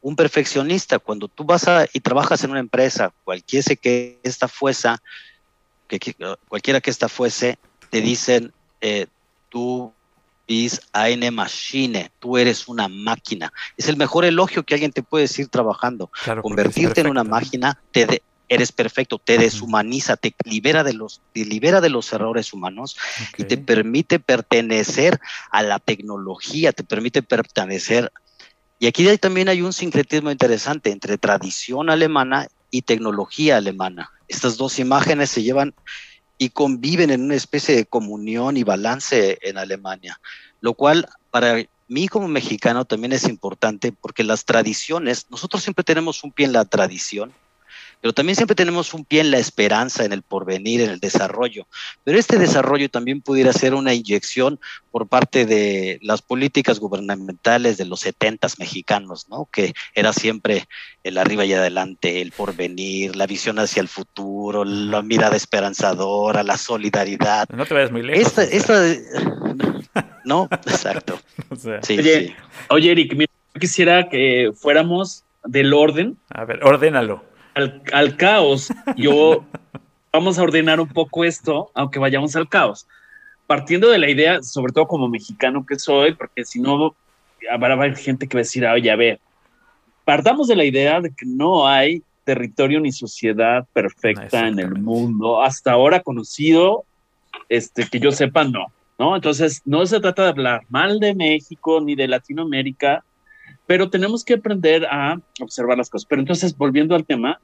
un 0.00 0.16
perfeccionista. 0.16 0.98
Cuando 0.98 1.28
tú 1.28 1.44
vas 1.44 1.66
a, 1.66 1.86
y 1.92 2.00
trabajas 2.00 2.44
en 2.44 2.50
una 2.50 2.60
empresa, 2.60 3.12
cualquiera 3.24 3.74
que 3.74 4.18
esta 4.22 4.48
fuese, 4.48 4.90
que, 5.86 6.14
cualquiera 6.48 6.80
que 6.80 6.90
esta 6.90 7.08
fuese, 7.08 7.58
te 7.90 8.00
dicen, 8.00 8.52
eh, 8.80 9.06
tú 9.48 9.92
bist 10.46 10.82
eine 10.92 11.30
Maschine, 11.30 12.10
tú 12.18 12.38
eres 12.38 12.68
una 12.68 12.88
máquina. 12.88 13.52
Es 13.76 13.88
el 13.88 13.96
mejor 13.96 14.24
elogio 14.24 14.64
que 14.64 14.74
alguien 14.74 14.92
te 14.92 15.02
puede 15.02 15.22
decir 15.22 15.48
trabajando. 15.48 16.10
Convertirte 16.42 17.00
en 17.00 17.08
una 17.08 17.24
máquina 17.24 17.80
te, 17.90 18.22
eres 18.48 18.72
perfecto, 18.72 19.18
te 19.18 19.38
deshumaniza, 19.38 20.16
te 20.16 20.34
libera 20.44 20.84
de 20.84 20.92
los, 20.92 21.20
te 21.32 21.44
libera 21.44 21.80
de 21.80 21.90
los 21.90 22.12
errores 22.12 22.52
humanos 22.52 22.96
y 23.36 23.44
te 23.44 23.58
permite 23.58 24.20
pertenecer 24.20 25.20
a 25.50 25.62
la 25.62 25.78
tecnología, 25.78 26.72
te 26.72 26.84
permite 26.84 27.22
pertenecer. 27.22 28.12
Y 28.78 28.86
aquí 28.86 29.04
también 29.18 29.48
hay 29.48 29.62
un 29.62 29.72
sincretismo 29.72 30.30
interesante 30.30 30.90
entre 30.90 31.18
tradición 31.18 31.90
alemana 31.90 32.46
y 32.70 32.82
tecnología 32.82 33.56
alemana. 33.56 34.12
Estas 34.28 34.56
dos 34.56 34.78
imágenes 34.78 35.30
se 35.30 35.42
llevan 35.42 35.74
y 36.38 36.50
conviven 36.50 37.10
en 37.10 37.22
una 37.22 37.34
especie 37.34 37.74
de 37.74 37.86
comunión 37.86 38.56
y 38.56 38.64
balance 38.64 39.38
en 39.42 39.58
Alemania, 39.58 40.20
lo 40.60 40.74
cual 40.74 41.08
para 41.30 41.64
mí 41.88 42.08
como 42.08 42.28
mexicano 42.28 42.84
también 42.84 43.12
es 43.12 43.24
importante 43.24 43.92
porque 43.92 44.24
las 44.24 44.44
tradiciones, 44.44 45.26
nosotros 45.30 45.62
siempre 45.62 45.84
tenemos 45.84 46.24
un 46.24 46.32
pie 46.32 46.46
en 46.46 46.52
la 46.52 46.64
tradición, 46.64 47.32
pero 48.06 48.14
también 48.14 48.36
siempre 48.36 48.54
tenemos 48.54 48.94
un 48.94 49.04
pie 49.04 49.20
en 49.20 49.32
la 49.32 49.38
esperanza, 49.38 50.04
en 50.04 50.12
el 50.12 50.22
porvenir, 50.22 50.80
en 50.80 50.90
el 50.90 51.00
desarrollo. 51.00 51.66
Pero 52.04 52.20
este 52.20 52.38
desarrollo 52.38 52.88
también 52.88 53.20
pudiera 53.20 53.52
ser 53.52 53.74
una 53.74 53.94
inyección 53.94 54.60
por 54.92 55.08
parte 55.08 55.44
de 55.44 55.98
las 56.02 56.22
políticas 56.22 56.78
gubernamentales 56.78 57.78
de 57.78 57.84
los 57.84 57.98
setentas 57.98 58.60
mexicanos, 58.60 59.28
¿no? 59.28 59.48
Que 59.50 59.72
era 59.92 60.12
siempre 60.12 60.68
el 61.02 61.18
arriba 61.18 61.44
y 61.46 61.54
adelante, 61.54 62.22
el 62.22 62.30
porvenir, 62.30 63.16
la 63.16 63.26
visión 63.26 63.58
hacia 63.58 63.80
el 63.80 63.88
futuro, 63.88 64.64
la 64.64 65.02
mirada 65.02 65.34
esperanzadora, 65.34 66.44
la 66.44 66.58
solidaridad. 66.58 67.48
No 67.48 67.66
te 67.66 67.74
vayas 67.74 67.90
muy 67.90 68.02
lejos. 68.02 68.34
no, 70.24 70.48
exacto. 70.52 71.18
oye, 71.90 72.36
oye, 72.68 72.92
Eric, 72.92 73.28
quisiera 73.58 74.08
que 74.08 74.52
fuéramos 74.54 75.24
del 75.44 75.74
orden. 75.74 76.16
A 76.28 76.44
ver, 76.44 76.62
ordénalo 76.62 77.34
al, 77.92 78.16
caos. 78.16 78.72
Yo 78.96 79.44
vamos 80.12 80.38
a 80.38 80.42
ordenar 80.42 80.80
un 80.80 80.88
poco 80.88 81.24
esto, 81.24 81.70
aunque 81.74 81.98
vayamos 81.98 82.36
al 82.36 82.48
caos. 82.48 82.86
Partiendo 83.46 83.88
de 83.90 83.98
la 83.98 84.10
idea, 84.10 84.42
sobre 84.42 84.72
todo 84.72 84.86
como 84.86 85.08
mexicano 85.08 85.64
que 85.64 85.78
soy, 85.78 86.14
porque 86.14 86.44
si 86.44 86.60
no, 86.60 86.94
habrá 87.50 87.94
gente 87.94 88.28
que 88.28 88.36
va 88.36 88.40
a 88.40 88.42
decir, 88.42 88.66
oye, 88.66 88.90
a 88.90 88.96
ver, 88.96 89.20
partamos 90.04 90.48
de 90.48 90.56
la 90.56 90.64
idea 90.64 91.00
de 91.00 91.10
que 91.10 91.26
no 91.26 91.66
hay 91.66 92.02
territorio 92.24 92.80
ni 92.80 92.90
sociedad 92.90 93.66
perfecta 93.72 94.48
en 94.48 94.58
el 94.58 94.74
mundo, 94.74 95.42
hasta 95.42 95.72
ahora 95.72 96.00
conocido, 96.00 96.84
este, 97.48 97.86
que 97.88 98.00
yo 98.00 98.10
sepa, 98.10 98.42
no, 98.42 98.66
¿no? 98.98 99.14
Entonces, 99.14 99.62
no 99.64 99.86
se 99.86 100.00
trata 100.00 100.24
de 100.24 100.30
hablar 100.30 100.62
mal 100.68 100.98
de 100.98 101.14
México 101.14 101.80
ni 101.80 101.94
de 101.94 102.08
Latinoamérica, 102.08 103.04
pero 103.66 103.90
tenemos 103.90 104.24
que 104.24 104.34
aprender 104.34 104.86
a 104.86 105.20
observar 105.40 105.76
las 105.76 105.90
cosas. 105.90 106.06
Pero 106.06 106.20
entonces, 106.20 106.56
volviendo 106.56 106.94
al 106.94 107.04
tema, 107.04 107.40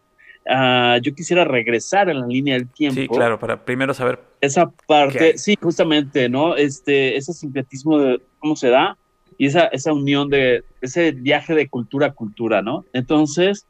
uh, 0.46 1.00
yo 1.02 1.14
quisiera 1.14 1.44
regresar 1.44 2.08
a 2.08 2.14
la 2.14 2.26
línea 2.26 2.54
del 2.54 2.68
tiempo. 2.68 3.00
Sí, 3.00 3.08
claro, 3.08 3.38
para 3.38 3.64
primero 3.64 3.92
saber. 3.92 4.20
Esa 4.40 4.70
parte, 4.86 5.36
sí, 5.38 5.56
justamente, 5.60 6.28
¿no? 6.28 6.56
Este, 6.56 7.16
ese 7.16 7.32
sincretismo 7.32 7.98
de 7.98 8.22
cómo 8.38 8.56
se 8.56 8.68
da 8.68 8.96
y 9.38 9.46
esa, 9.46 9.66
esa 9.66 9.92
unión 9.92 10.28
de 10.28 10.64
ese 10.80 11.12
viaje 11.12 11.54
de 11.54 11.68
cultura 11.68 12.08
a 12.08 12.12
cultura, 12.12 12.62
¿no? 12.62 12.84
Entonces, 12.92 13.66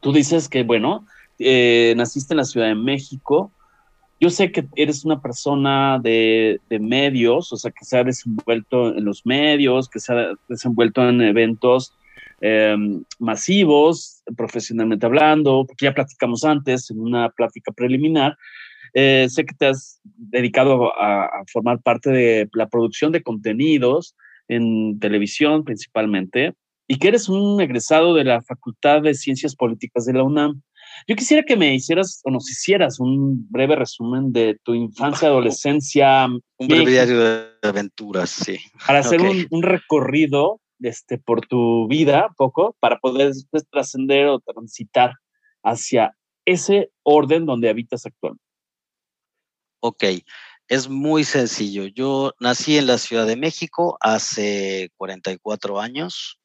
tú 0.00 0.12
dices 0.12 0.48
que, 0.48 0.62
bueno, 0.64 1.06
eh, 1.38 1.94
naciste 1.96 2.34
en 2.34 2.38
la 2.38 2.44
Ciudad 2.44 2.68
de 2.68 2.74
México, 2.74 3.50
yo 4.22 4.30
sé 4.30 4.52
que 4.52 4.68
eres 4.76 5.04
una 5.04 5.20
persona 5.20 5.98
de, 6.00 6.60
medios, 6.78 7.52
o 7.52 7.56
sea, 7.56 7.72
que 7.72 7.84
se 7.84 7.98
ha 7.98 8.04
desenvuelto 8.04 8.96
en 8.96 9.04
los 9.04 9.26
medios, 9.26 9.88
que 9.88 9.98
se 9.98 10.12
ha 10.12 10.34
desenvuelto 10.48 11.08
en 11.08 11.20
eventos 11.22 11.92
em, 12.40 13.02
masivos, 13.18 14.22
profesionalmente 14.36 15.06
hablando, 15.06 15.64
porque 15.66 15.86
ya 15.86 15.92
platicamos 15.92 16.44
antes 16.44 16.88
en 16.92 17.00
una 17.00 17.30
plática 17.30 17.72
preliminar. 17.72 18.36
Eh, 18.94 19.26
sé 19.28 19.44
que 19.44 19.56
te 19.56 19.66
has 19.66 20.00
dedicado 20.04 20.96
a, 20.96 21.28
formar 21.52 21.80
parte 21.82 22.10
de 22.10 22.48
la 22.52 22.68
producción 22.68 23.10
de 23.10 23.24
contenidos 23.24 24.14
en 24.46 25.00
televisión 25.00 25.64
principalmente 25.64 26.54
y 26.86 26.98
que 27.00 27.08
eres 27.08 27.28
un 27.28 27.60
egresado 27.60 28.14
de 28.14 28.22
la 28.22 28.40
Facultad 28.40 29.02
de 29.02 29.14
Ciencias 29.14 29.56
Políticas 29.56 30.06
de 30.06 30.12
la 30.12 30.22
UNAM. 30.22 30.62
Yo 31.06 31.16
quisiera 31.16 31.42
que 31.42 31.56
me 31.56 31.74
hicieras 31.74 32.20
o 32.24 32.30
nos 32.30 32.50
hicieras 32.50 33.00
un 33.00 33.46
breve 33.50 33.76
resumen 33.76 34.32
de 34.32 34.58
tu 34.62 34.74
infancia, 34.74 35.28
adolescencia. 35.28 36.26
Un 36.26 36.68
breve 36.68 36.90
diario 36.90 37.20
de 37.20 37.46
aventuras, 37.62 38.30
sí. 38.30 38.58
Para 38.86 39.00
hacer 39.00 39.20
un, 39.20 39.62
recorrido 39.62 40.60
este, 40.80 41.18
por 41.18 41.46
tu 41.46 41.88
vida, 41.88 42.28
poco, 42.36 42.76
para 42.80 42.98
poder 42.98 43.28
después 43.28 43.64
trascender 43.70 44.26
o 44.26 44.40
transitar 44.40 45.12
hacia 45.62 46.14
ese 46.44 46.90
orden 47.02 47.46
donde 47.46 47.68
habitas 47.68 48.06
actualmente. 48.06 48.44
Ok, 49.80 50.04
es 50.68 50.88
muy 50.88 51.24
sencillo. 51.24 51.86
Yo 51.86 52.32
nací 52.40 52.78
en 52.78 52.86
la 52.86 52.98
Ciudad 52.98 53.26
de 53.26 53.36
México 53.36 53.96
hace 54.00 54.90
44 54.96 55.80
años. 55.80 56.38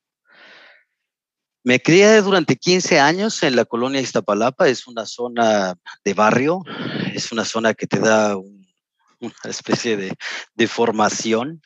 Me 1.67 1.81
crié 1.81 2.21
durante 2.21 2.55
15 2.55 2.97
años 3.01 3.43
en 3.43 3.57
la 3.57 3.65
colonia 3.65 3.99
Iztapalapa, 3.99 4.69
es 4.69 4.87
una 4.87 5.05
zona 5.05 5.75
de 6.05 6.13
barrio, 6.13 6.63
es 7.13 7.33
una 7.33 7.43
zona 7.43 7.73
que 7.73 7.85
te 7.87 7.99
da 7.99 8.37
una 8.37 9.33
especie 9.43 9.97
de, 9.97 10.67
formación, 10.69 11.61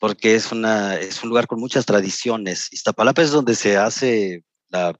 porque 0.00 0.34
es, 0.34 0.50
una, 0.50 0.96
es 0.96 1.22
un 1.22 1.28
lugar 1.28 1.46
con 1.46 1.60
muchas 1.60 1.86
tradiciones. 1.86 2.66
Iztapalapa 2.72 3.22
es 3.22 3.30
donde 3.30 3.54
se 3.54 3.76
hace 3.76 4.42
la, 4.70 4.92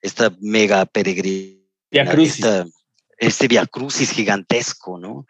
esta 0.00 0.34
mega 0.40 0.86
peregrinación, 0.86 2.72
este 3.18 3.48
Via 3.48 3.66
Crucis 3.66 4.12
gigantesco, 4.12 4.98
¿no? 4.98 5.26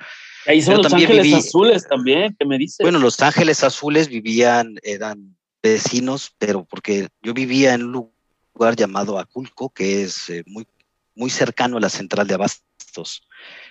Ahí 0.47 0.63
son 0.63 0.77
los 0.77 0.93
Ángeles 0.93 1.35
Azules 1.35 1.89
también, 1.89 2.37
¿qué 2.39 2.47
me 2.47 2.57
dices? 2.57 2.79
Bueno, 2.83 3.01
los 3.01 3.21
Ángeles 3.21 3.65
Azules 3.65 4.07
vivían, 4.07 4.77
eran 4.85 5.40
vecinos, 5.63 6.35
pero 6.39 6.65
porque 6.65 7.09
yo 7.23 7.35
vivía 7.35 7.75
en 7.75 7.85
un 7.85 8.11
lugar 8.55 8.77
llamado 8.77 9.19
Aculco, 9.19 9.71
que 9.71 10.03
es 10.03 10.31
eh, 10.31 10.43
muy, 10.47 10.67
muy 11.15 11.31
cercano 11.31 11.77
a 11.77 11.81
la 11.81 11.89
central 11.89 12.27
de 12.27 12.35
abastos. 12.35 13.23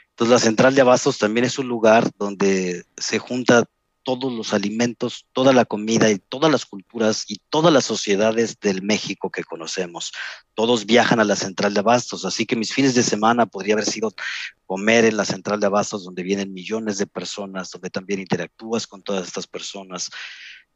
Entonces 0.10 0.32
la 0.32 0.40
central 0.40 0.76
de 0.76 0.82
abastos 0.82 1.18
también 1.18 1.46
es 1.46 1.58
un 1.58 1.68
lugar 1.68 2.10
donde 2.18 2.84
se 2.98 3.20
junta 3.20 3.66
todos 4.04 4.34
los 4.34 4.54
alimentos, 4.54 5.28
toda 5.34 5.54
la 5.54 5.66
comida 5.66 6.10
y 6.10 6.18
todas 6.18 6.52
las 6.52 6.66
culturas 6.66 7.26
y 7.28 7.38
todas 7.50 7.72
las 7.72 7.86
sociedades 7.86 8.60
del 8.60 8.82
México 8.82 9.30
que 9.30 9.44
conocemos. 9.44 10.12
Todos 10.56 10.86
viajan 10.86 11.20
a 11.20 11.24
la 11.24 11.36
central 11.36 11.74
de 11.74 11.82
abastos, 11.82 12.26
así 12.26 12.46
que 12.46 12.56
mis 12.56 12.74
fines 12.74 12.96
de 12.96 13.04
semana 13.04 13.46
podría 13.46 13.76
haber 13.76 13.86
sido 13.86 14.12
comer 14.66 15.06
en 15.06 15.18
la 15.18 15.26
central 15.26 15.60
de 15.60 15.68
abastos 15.68 16.06
donde 16.06 16.24
vienen 16.24 16.54
millones 16.54 16.98
de 16.98 17.08
personas, 17.08 17.70
donde 17.72 17.90
también 17.90 18.20
interactúas 18.20 18.88
con 18.88 19.04
todas 19.04 19.28
estas 19.28 19.48
personas. 19.48 20.10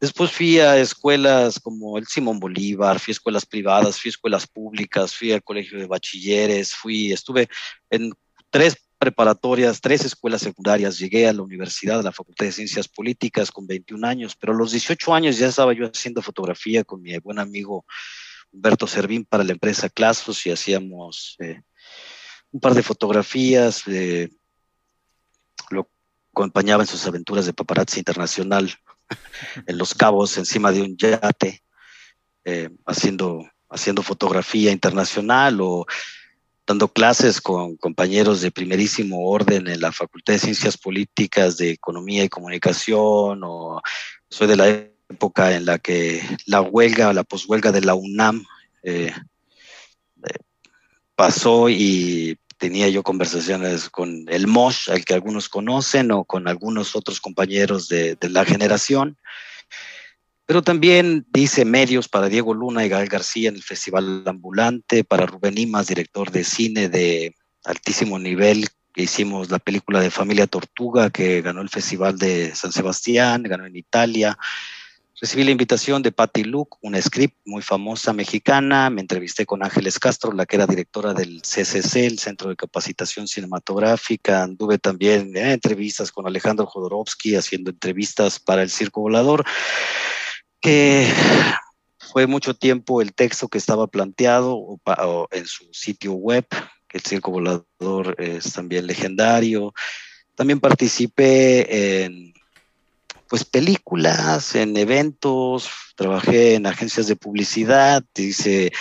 Después 0.04 0.32
fui 0.34 0.60
a 0.60 0.78
escuelas 0.80 1.62
como 1.62 1.98
el 1.98 2.06
Simón 2.08 2.38
Bolívar, 2.38 3.00
fui 3.00 3.12
a 3.12 3.14
escuelas 3.14 3.46
privadas, 3.46 4.02
fui 4.02 4.10
a 4.10 4.16
escuelas 4.16 4.46
públicas, 4.46 5.16
fui 5.16 5.32
al 5.32 5.42
colegio 5.42 5.80
de 5.80 5.86
bachilleres, 5.86 6.76
fui, 6.76 7.14
estuve 7.14 7.48
en 7.90 8.12
tres 8.50 8.76
preparatorias, 8.98 9.80
tres 9.80 10.04
escuelas 10.04 10.42
secundarias, 10.42 11.00
llegué 11.00 11.26
a 11.26 11.32
la 11.32 11.42
universidad, 11.42 12.02
a 12.02 12.04
la 12.04 12.12
Facultad 12.12 12.46
de 12.46 12.52
Ciencias 12.52 12.90
Políticas 12.90 13.50
con 13.50 13.66
21 13.66 14.06
años, 14.06 14.36
pero 14.36 14.52
a 14.52 14.58
los 14.58 14.74
18 14.74 15.16
años 15.16 15.38
ya 15.38 15.48
estaba 15.48 15.72
yo 15.72 15.86
haciendo 15.86 16.22
fotografía 16.22 16.84
con 16.84 17.02
mi 17.02 17.18
buen 17.20 17.40
amigo 17.40 17.86
Humberto 18.52 18.88
Servín 18.88 19.24
para 19.24 19.46
la 19.46 19.54
empresa 19.54 19.88
Clasos 19.88 20.46
y 20.46 20.52
hacíamos 20.52 21.38
eh, 21.40 21.62
un 22.52 22.60
par 22.60 22.74
de 22.74 22.84
fotografías, 22.84 23.84
eh, 23.88 24.30
lo 25.70 25.90
acompañaba 26.34 26.84
en 26.84 26.88
sus 26.88 27.08
aventuras 27.08 27.46
de 27.46 27.54
paparazzi 27.54 28.00
internacional 28.00 28.70
en 29.68 29.78
Los 29.78 29.94
Cabos, 29.94 30.38
encima 30.38 30.72
de 30.72 30.82
un 30.82 30.98
yate, 30.98 31.64
eh, 32.46 32.70
haciendo, 32.86 33.46
haciendo 33.70 34.04
fotografía 34.04 34.72
internacional 34.72 35.60
o 35.62 35.86
dando 36.66 36.88
clases 36.88 37.42
con 37.42 37.76
compañeros 37.78 38.42
de 38.42 38.52
primerísimo 38.52 39.30
orden 39.30 39.68
en 39.68 39.82
la 39.82 39.92
Facultad 39.92 40.34
de 40.34 40.40
Ciencias 40.40 40.78
Políticas, 40.78 41.58
de 41.58 41.72
Economía 41.72 42.24
y 42.24 42.30
Comunicación, 42.30 43.42
o 43.44 43.82
soy 44.30 44.48
de 44.48 44.56
la 44.56 44.70
época 45.10 45.56
en 45.56 45.66
la 45.66 45.78
que 45.78 46.22
la 46.46 46.62
huelga, 46.62 47.14
la 47.14 47.24
poshuelga 47.24 47.72
de 47.72 47.82
la 47.82 47.96
UNAM, 47.96 48.46
eh, 48.84 49.12
pasó 51.16 51.70
y 51.70 52.38
tenía 52.64 52.88
yo 52.88 53.04
conversaciones 53.04 53.90
con 53.90 54.24
el 54.30 54.48
Mosh, 54.48 54.90
al 54.90 55.04
que 55.04 55.14
algunos 55.14 55.50
conocen, 55.50 56.12
o 56.12 56.24
con 56.24 56.48
algunos 56.48 56.96
otros 56.96 57.20
compañeros 57.20 57.90
de, 57.90 58.16
de 58.16 58.30
la 58.30 58.46
generación. 58.46 59.18
Pero 60.46 60.62
también 60.62 61.26
dice 61.34 61.66
medios 61.66 62.08
para 62.08 62.30
Diego 62.30 62.54
Luna 62.54 62.86
y 62.86 62.88
Gael 62.88 63.10
García 63.10 63.50
en 63.50 63.56
el 63.56 63.64
Festival 63.64 64.24
Ambulante, 64.26 65.04
para 65.04 65.26
Rubén 65.26 65.58
Imas, 65.58 65.88
director 65.88 66.32
de 66.32 66.46
cine 66.46 66.88
de 66.88 67.36
altísimo 67.66 68.18
nivel, 68.18 68.70
hicimos 68.96 69.52
la 69.52 69.60
película 69.60 70.00
de 70.00 70.10
Familia 70.10 70.48
Tortuga, 70.48 71.10
que 71.10 71.42
ganó 71.42 71.60
el 71.60 71.70
Festival 71.70 72.18
de 72.18 72.56
San 72.56 72.72
Sebastián, 72.72 73.44
ganó 73.44 73.66
en 73.66 73.76
Italia. 73.76 74.38
Recibí 75.24 75.46
la 75.46 75.52
invitación 75.52 76.04
de 76.04 76.12
Patty 76.12 76.44
Luke, 76.44 76.76
una 76.82 77.02
script 77.02 77.38
muy 77.46 77.62
famosa 77.62 78.12
mexicana. 78.12 78.90
Me 78.90 79.00
entrevisté 79.00 79.46
con 79.46 79.64
Ángeles 79.64 79.98
Castro, 79.98 80.34
la 80.34 80.46
que 80.46 80.58
era 80.58 80.68
directora 80.68 81.14
del 81.14 81.42
CCC, 81.42 82.08
el 82.08 82.20
Centro 82.20 82.50
de 82.50 82.58
Capacitación 82.58 83.30
Cinematográfica. 83.30 84.44
Anduve 84.44 84.80
también 84.80 85.32
en 85.38 85.52
entrevistas 85.52 86.12
con 86.12 86.28
Alejandro 86.28 86.66
Jodorowsky, 86.66 87.38
haciendo 87.38 87.72
entrevistas 87.72 88.38
para 88.38 88.64
el 88.64 88.70
Circo 88.70 89.00
Volador 89.00 89.46
que 90.60 91.08
fue 92.00 92.28
mucho 92.28 92.54
tiempo 92.54 93.02
el 93.02 93.14
texto 93.14 93.48
que 93.48 93.60
estaba 93.60 93.88
planteado 93.88 94.78
en 95.32 95.46
su 95.46 95.70
sitio 95.72 96.12
web, 96.16 96.46
el 96.90 97.02
Circo 97.02 97.32
Volador 97.32 98.14
es 98.18 98.52
también 98.52 98.88
legendario. 98.88 99.74
También 100.36 100.60
participé 100.60 102.04
en 102.04 102.34
pues 103.34 103.46
películas, 103.46 104.54
en 104.54 104.78
eventos, 104.78 105.68
trabajé 105.96 106.54
en 106.54 106.68
agencias 106.68 107.08
de 107.08 107.16
publicidad, 107.16 108.04
dice 108.14 108.72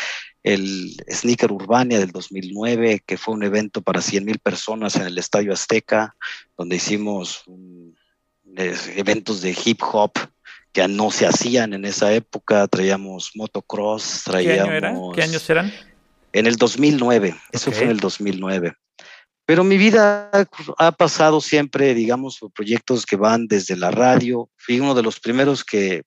el 0.43 0.95
Sneaker 1.11 1.51
Urbania 1.51 1.99
del 1.99 2.11
2009, 2.11 3.03
que 3.07 3.17
fue 3.17 3.33
un 3.33 3.45
evento 3.45 3.81
para 3.81 4.03
100 4.03 4.27
mil 4.27 4.39
personas 4.41 4.97
en 4.97 5.05
el 5.05 5.17
Estadio 5.17 5.55
Azteca, 5.55 6.17
donde 6.59 6.77
hicimos 6.77 7.45
eventos 8.95 9.41
de 9.41 9.57
hip 9.65 9.81
hop 9.91 10.13
que 10.71 10.87
no 10.87 11.11
se 11.11 11.25
hacían 11.27 11.73
en 11.73 11.87
esa 11.87 12.13
época. 12.13 12.69
Traíamos 12.69 13.31
motocross, 13.35 14.21
traíamos... 14.23 14.69
¿Qué, 14.69 14.87
año 14.87 15.13
¿Qué 15.13 15.23
años 15.23 15.49
eran? 15.49 15.73
En 16.35 16.47
el 16.47 16.57
2009, 16.57 17.35
eso 17.53 17.73
fue 17.73 17.85
en 17.85 17.91
el 17.93 18.01
2009. 18.01 18.75
Pero 19.45 19.65
mi 19.65 19.77
vida 19.77 20.31
ha 20.79 20.93
pasado 20.93 21.41
siempre, 21.41 21.95
digamos, 21.95 22.39
por 22.39 22.53
proyectos 22.53 23.05
que 23.05 23.17
van 23.17 23.49
desde 23.49 23.77
la 23.77 23.91
radio. 23.91 24.49
Fui 24.57 24.79
uno 24.79 24.95
de 24.95 25.03
los 25.03 25.19
primeros 25.19 25.65
que 25.65 26.03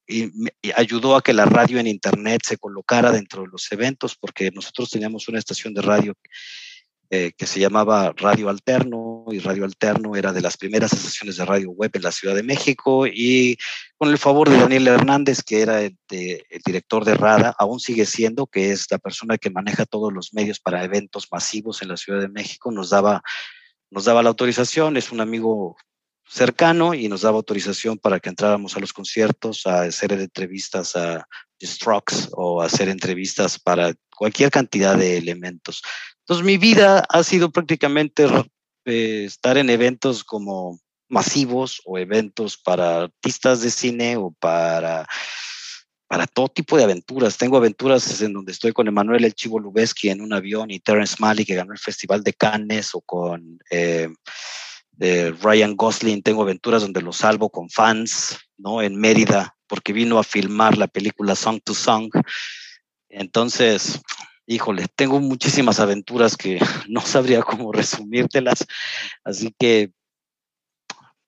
ayudó 0.75 1.15
a 1.15 1.21
que 1.21 1.33
la 1.33 1.45
radio 1.45 1.79
en 1.79 1.87
Internet 1.87 2.41
se 2.45 2.57
colocara 2.57 3.11
dentro 3.11 3.41
de 3.41 3.49
los 3.49 3.69
eventos, 3.71 4.15
porque 4.15 4.51
nosotros 4.51 4.89
teníamos 4.89 5.27
una 5.27 5.39
estación 5.39 5.73
de 5.73 5.81
radio 5.81 6.13
eh, 7.09 7.33
que 7.37 7.45
se 7.45 7.59
llamaba 7.59 8.13
Radio 8.17 8.49
Alterno 8.49 9.25
y 9.29 9.39
Radio 9.39 9.65
Alterno 9.65 10.15
era 10.15 10.33
de 10.33 10.41
las 10.41 10.57
primeras 10.57 10.91
estaciones 10.91 11.37
de 11.37 11.45
radio 11.45 11.69
web 11.69 11.91
en 11.93 12.01
la 12.01 12.11
Ciudad 12.11 12.33
de 12.33 12.41
México 12.41 13.05
y 13.05 13.57
con 13.97 14.09
el 14.09 14.17
favor 14.17 14.49
de 14.49 14.57
Daniel 14.57 14.87
Hernández, 14.87 15.43
que 15.43 15.61
era 15.61 15.81
el, 15.81 15.97
director 16.65 17.05
de 17.05 17.13
RADA, 17.13 17.55
aún 17.59 17.79
sigue 17.79 18.05
siendo, 18.05 18.47
que 18.47 18.71
es 18.71 18.87
la 18.89 18.97
persona 18.97 19.37
que 19.37 19.51
maneja 19.51 19.85
todos 19.85 20.11
los 20.11 20.33
medios 20.33 20.59
para 20.59 20.83
eventos 20.83 21.27
masivos 21.31 21.81
en 21.81 21.89
la 21.89 21.97
Ciudad 21.97 22.21
de 22.21 22.29
México, 22.29 22.71
nos 22.71 22.89
daba, 22.89 23.21
nos 23.91 24.05
daba 24.05 24.23
la 24.23 24.29
autorización, 24.29 24.97
es 24.97 25.11
un 25.11 25.21
amigo 25.21 25.77
cercano 26.27 26.93
y 26.93 27.07
nos 27.07 27.21
daba 27.21 27.37
autorización 27.37 27.97
para 27.97 28.19
que 28.19 28.29
entráramos 28.29 28.75
a 28.75 28.79
los 28.79 28.93
conciertos, 28.93 29.65
a 29.65 29.81
hacer 29.81 30.11
entrevistas 30.13 30.95
a 30.95 31.27
Strokes 31.61 32.29
o 32.33 32.61
hacer 32.61 32.89
entrevistas 32.89 33.59
para 33.59 33.93
cualquier 34.15 34.51
cantidad 34.51 34.97
de 34.97 35.17
elementos. 35.17 35.81
Entonces 36.19 36.45
mi 36.45 36.57
vida 36.57 37.05
ha 37.09 37.23
sido 37.23 37.51
prácticamente 37.51 38.25
eh, 38.85 39.25
estar 39.25 39.57
en 39.57 39.69
eventos 39.69 40.23
como 40.23 40.79
masivos 41.07 41.81
o 41.85 41.97
eventos 41.97 42.57
para 42.57 43.03
artistas 43.03 43.61
de 43.61 43.69
cine 43.69 44.17
o 44.17 44.31
para, 44.31 45.07
para 46.07 46.27
todo 46.27 46.49
tipo 46.49 46.77
de 46.77 46.83
aventuras. 46.83 47.37
Tengo 47.37 47.57
aventuras 47.57 48.21
en 48.21 48.33
donde 48.33 48.51
estoy 48.51 48.73
con 48.73 48.87
Emanuel 48.87 49.23
El 49.23 49.35
Chivo 49.35 49.59
Lubeski 49.59 50.09
en 50.09 50.21
un 50.21 50.33
avión 50.33 50.71
y 50.71 50.79
Terence 50.79 51.15
Malick 51.19 51.47
que 51.47 51.55
ganó 51.55 51.73
el 51.73 51.79
Festival 51.79 52.23
de 52.23 52.33
Cannes 52.33 52.95
o 52.95 53.01
con 53.01 53.59
eh, 53.69 54.09
Ryan 54.99 55.75
Gosling. 55.75 56.21
Tengo 56.21 56.43
aventuras 56.43 56.81
donde 56.81 57.01
lo 57.01 57.13
salvo 57.13 57.49
con 57.49 57.69
fans, 57.69 58.37
¿no? 58.57 58.81
En 58.81 58.95
Mérida 58.95 59.55
porque 59.67 59.93
vino 59.93 60.19
a 60.19 60.23
filmar 60.23 60.77
la 60.77 60.87
película 60.87 61.35
Song 61.35 61.59
to 61.63 61.73
Song. 61.73 62.09
Entonces, 63.09 64.01
híjole, 64.45 64.85
tengo 64.95 65.19
muchísimas 65.19 65.79
aventuras 65.79 66.35
que 66.37 66.59
no 66.89 67.01
sabría 67.01 67.41
cómo 67.41 67.71
resumírtelas, 67.71 68.65
así 69.23 69.53
que 69.57 69.91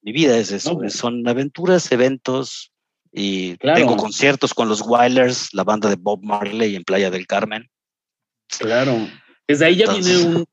mi 0.02 0.12
vida 0.12 0.38
es 0.38 0.52
eso, 0.52 0.78
pues 0.78 0.94
son 0.94 1.28
aventuras, 1.28 1.92
eventos 1.92 2.72
y 3.12 3.58
tengo 3.58 3.98
conciertos 3.98 4.54
con 4.54 4.70
los 4.70 4.82
Wilders, 4.86 5.54
la 5.54 5.64
banda 5.64 5.90
de 5.90 5.96
Bob 5.96 6.24
Marley 6.24 6.76
en 6.76 6.84
Playa 6.84 7.10
del 7.10 7.28
Carmen. 7.28 7.70
Claro, 8.60 9.10
desde 9.48 9.66
ahí 9.66 9.76
ya 9.78 9.92
viene 9.92 10.18
una 10.18 10.46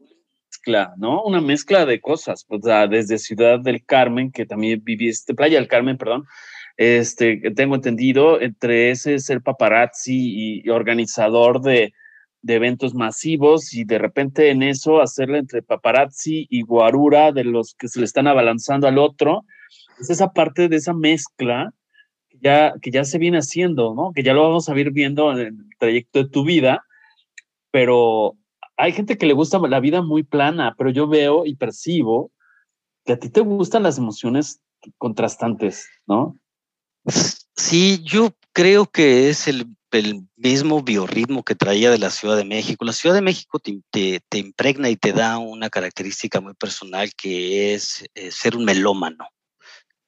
¿no? 0.97 1.23
Una 1.23 1.41
mezcla 1.41 1.87
de 1.87 2.01
cosas, 2.01 2.47
desde 2.91 3.19
Ciudad 3.19 3.61
del 3.61 3.85
Carmen, 3.85 4.33
que 4.33 4.47
también 4.47 4.83
viviste, 4.83 5.35
Playa 5.35 5.59
del 5.59 5.69
Carmen, 5.69 5.99
perdón, 5.99 6.25
este, 6.77 7.37
tengo 7.55 7.75
entendido, 7.75 8.41
entre 8.41 8.91
ese 8.91 9.19
ser 9.19 9.43
paparazzi 9.43 10.63
y 10.65 10.69
organizador 10.71 11.61
de, 11.61 11.93
de 12.45 12.55
eventos 12.57 12.95
masivos 12.95 13.73
y 13.73 13.85
de 13.85 13.99
repente 13.99 14.51
en 14.51 14.63
eso 14.63 15.01
hacerle 15.01 15.39
entre 15.39 15.63
paparazzi 15.63 16.47
y 16.51 16.61
guarura 16.61 17.33
de 17.33 17.43
los 17.43 17.75
que 17.75 17.89
se 17.89 18.01
le 18.01 18.05
están 18.05 18.27
abalanzando 18.27 18.87
al 18.87 18.99
otro, 18.99 19.47
es 19.99 20.11
esa 20.11 20.31
parte 20.33 20.69
de 20.69 20.77
esa 20.77 20.93
mezcla 20.93 21.73
que 22.29 22.37
ya, 22.43 22.75
que 22.83 22.91
ya 22.91 23.05
se 23.05 23.17
viene 23.17 23.39
haciendo, 23.39 23.95
¿no? 23.95 24.13
Que 24.13 24.23
ya 24.23 24.35
lo 24.35 24.43
vamos 24.43 24.69
a 24.69 24.79
ir 24.79 24.91
viendo 24.91 25.33
en 25.33 25.39
el 25.39 25.55
trayecto 25.79 26.23
de 26.23 26.29
tu 26.29 26.45
vida, 26.45 26.85
pero 27.71 28.37
hay 28.77 28.93
gente 28.93 29.19
que 29.19 29.27
le 29.27 29.33
gusta 29.33 29.59
la 29.59 29.81
vida 29.81 30.03
muy 30.03 30.23
plana, 30.23 30.75
pero 30.77 30.91
yo 30.91 31.07
veo 31.07 31.47
y 31.47 31.57
percibo 31.57 32.31
que 33.05 33.13
a 33.13 33.19
ti 33.19 33.29
te 33.29 33.41
gustan 33.41 33.83
las 33.83 33.99
emociones 33.99 34.61
contrastantes, 34.99 35.89
¿no? 36.07 36.37
Sí, 37.57 38.03
yo 38.03 38.35
creo 38.53 38.87
que 38.87 39.29
es 39.29 39.47
el 39.49 39.67
mismo 40.37 40.83
biorritmo 40.83 41.45
que 41.45 41.55
traía 41.55 41.91
de 41.91 41.99
la 41.99 42.11
Ciudad 42.11 42.37
de 42.37 42.45
México. 42.45 42.85
La 42.85 42.93
Ciudad 42.93 43.15
de 43.15 43.23
México 43.23 43.61
te, 43.61 43.81
te, 44.29 44.39
impregna 44.39 44.91
y 44.91 44.97
te 44.97 45.13
da 45.13 45.39
una 45.39 45.71
característica 45.71 46.41
muy 46.41 46.55
personal 46.55 47.13
que 47.15 47.75
es 47.75 48.05
eh, 48.15 48.31
ser 48.31 48.57
un 48.57 48.65
melómano, 48.65 49.29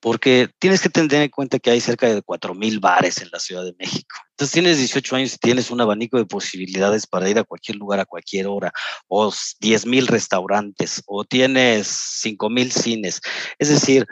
porque 0.01 0.51
tienes 0.59 0.81
que 0.81 0.89
tener 0.89 1.23
en 1.23 1.31
cuenta 1.31 1.59
que 1.59 1.71
hay 1.71 1.81
cerca 1.81 2.07
de 2.07 2.23
4.000 2.23 2.81
bares 2.81 3.21
en 3.23 3.29
la 3.33 3.41
Ciudad 3.41 3.65
de 3.65 3.75
México. 3.79 4.17
Entonces 4.31 4.53
tienes 4.53 4.79
18 4.79 5.17
años 5.17 5.35
y 5.35 5.39
tienes 5.39 5.71
un 5.71 5.81
abanico 5.81 6.19
de 6.19 6.27
posibilidades 6.27 7.07
para 7.07 7.29
ir 7.29 7.39
a 7.39 7.45
cualquier 7.45 7.77
lugar 7.79 8.01
a 8.01 8.05
cualquier 8.05 8.47
hora, 8.47 8.73
o 9.09 9.29
10.000 9.29 10.07
restaurantes, 10.07 11.03
o 11.07 11.25
tienes 11.25 11.89
5.000 12.23 12.71
cines. 12.71 13.21
Es 13.59 13.69
decir, 13.69 14.07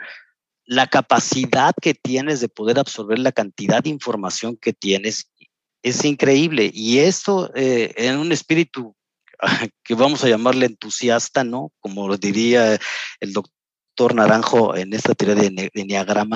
la 0.65 0.87
capacidad 0.87 1.73
que 1.79 1.93
tienes 1.93 2.39
de 2.41 2.49
poder 2.49 2.79
absorber 2.79 3.19
la 3.19 3.31
cantidad 3.31 3.83
de 3.83 3.89
información 3.89 4.57
que 4.57 4.73
tienes 4.73 5.29
es 5.83 6.03
increíble. 6.03 6.71
Y 6.73 6.99
esto 6.99 7.51
eh, 7.55 7.93
en 7.97 8.17
un 8.17 8.31
espíritu 8.31 8.95
que 9.83 9.93
vamos 9.93 10.23
a 10.23 10.29
llamarle 10.29 10.65
entusiasta, 10.65 11.43
¿no? 11.43 11.71
Como 11.79 12.17
diría 12.17 12.79
el 13.19 13.33
doctor 13.33 13.54
Naranjo 14.13 14.75
en 14.75 14.93
esta 14.93 15.13
teoría 15.15 15.49
de, 15.49 15.71
de 15.73 16.35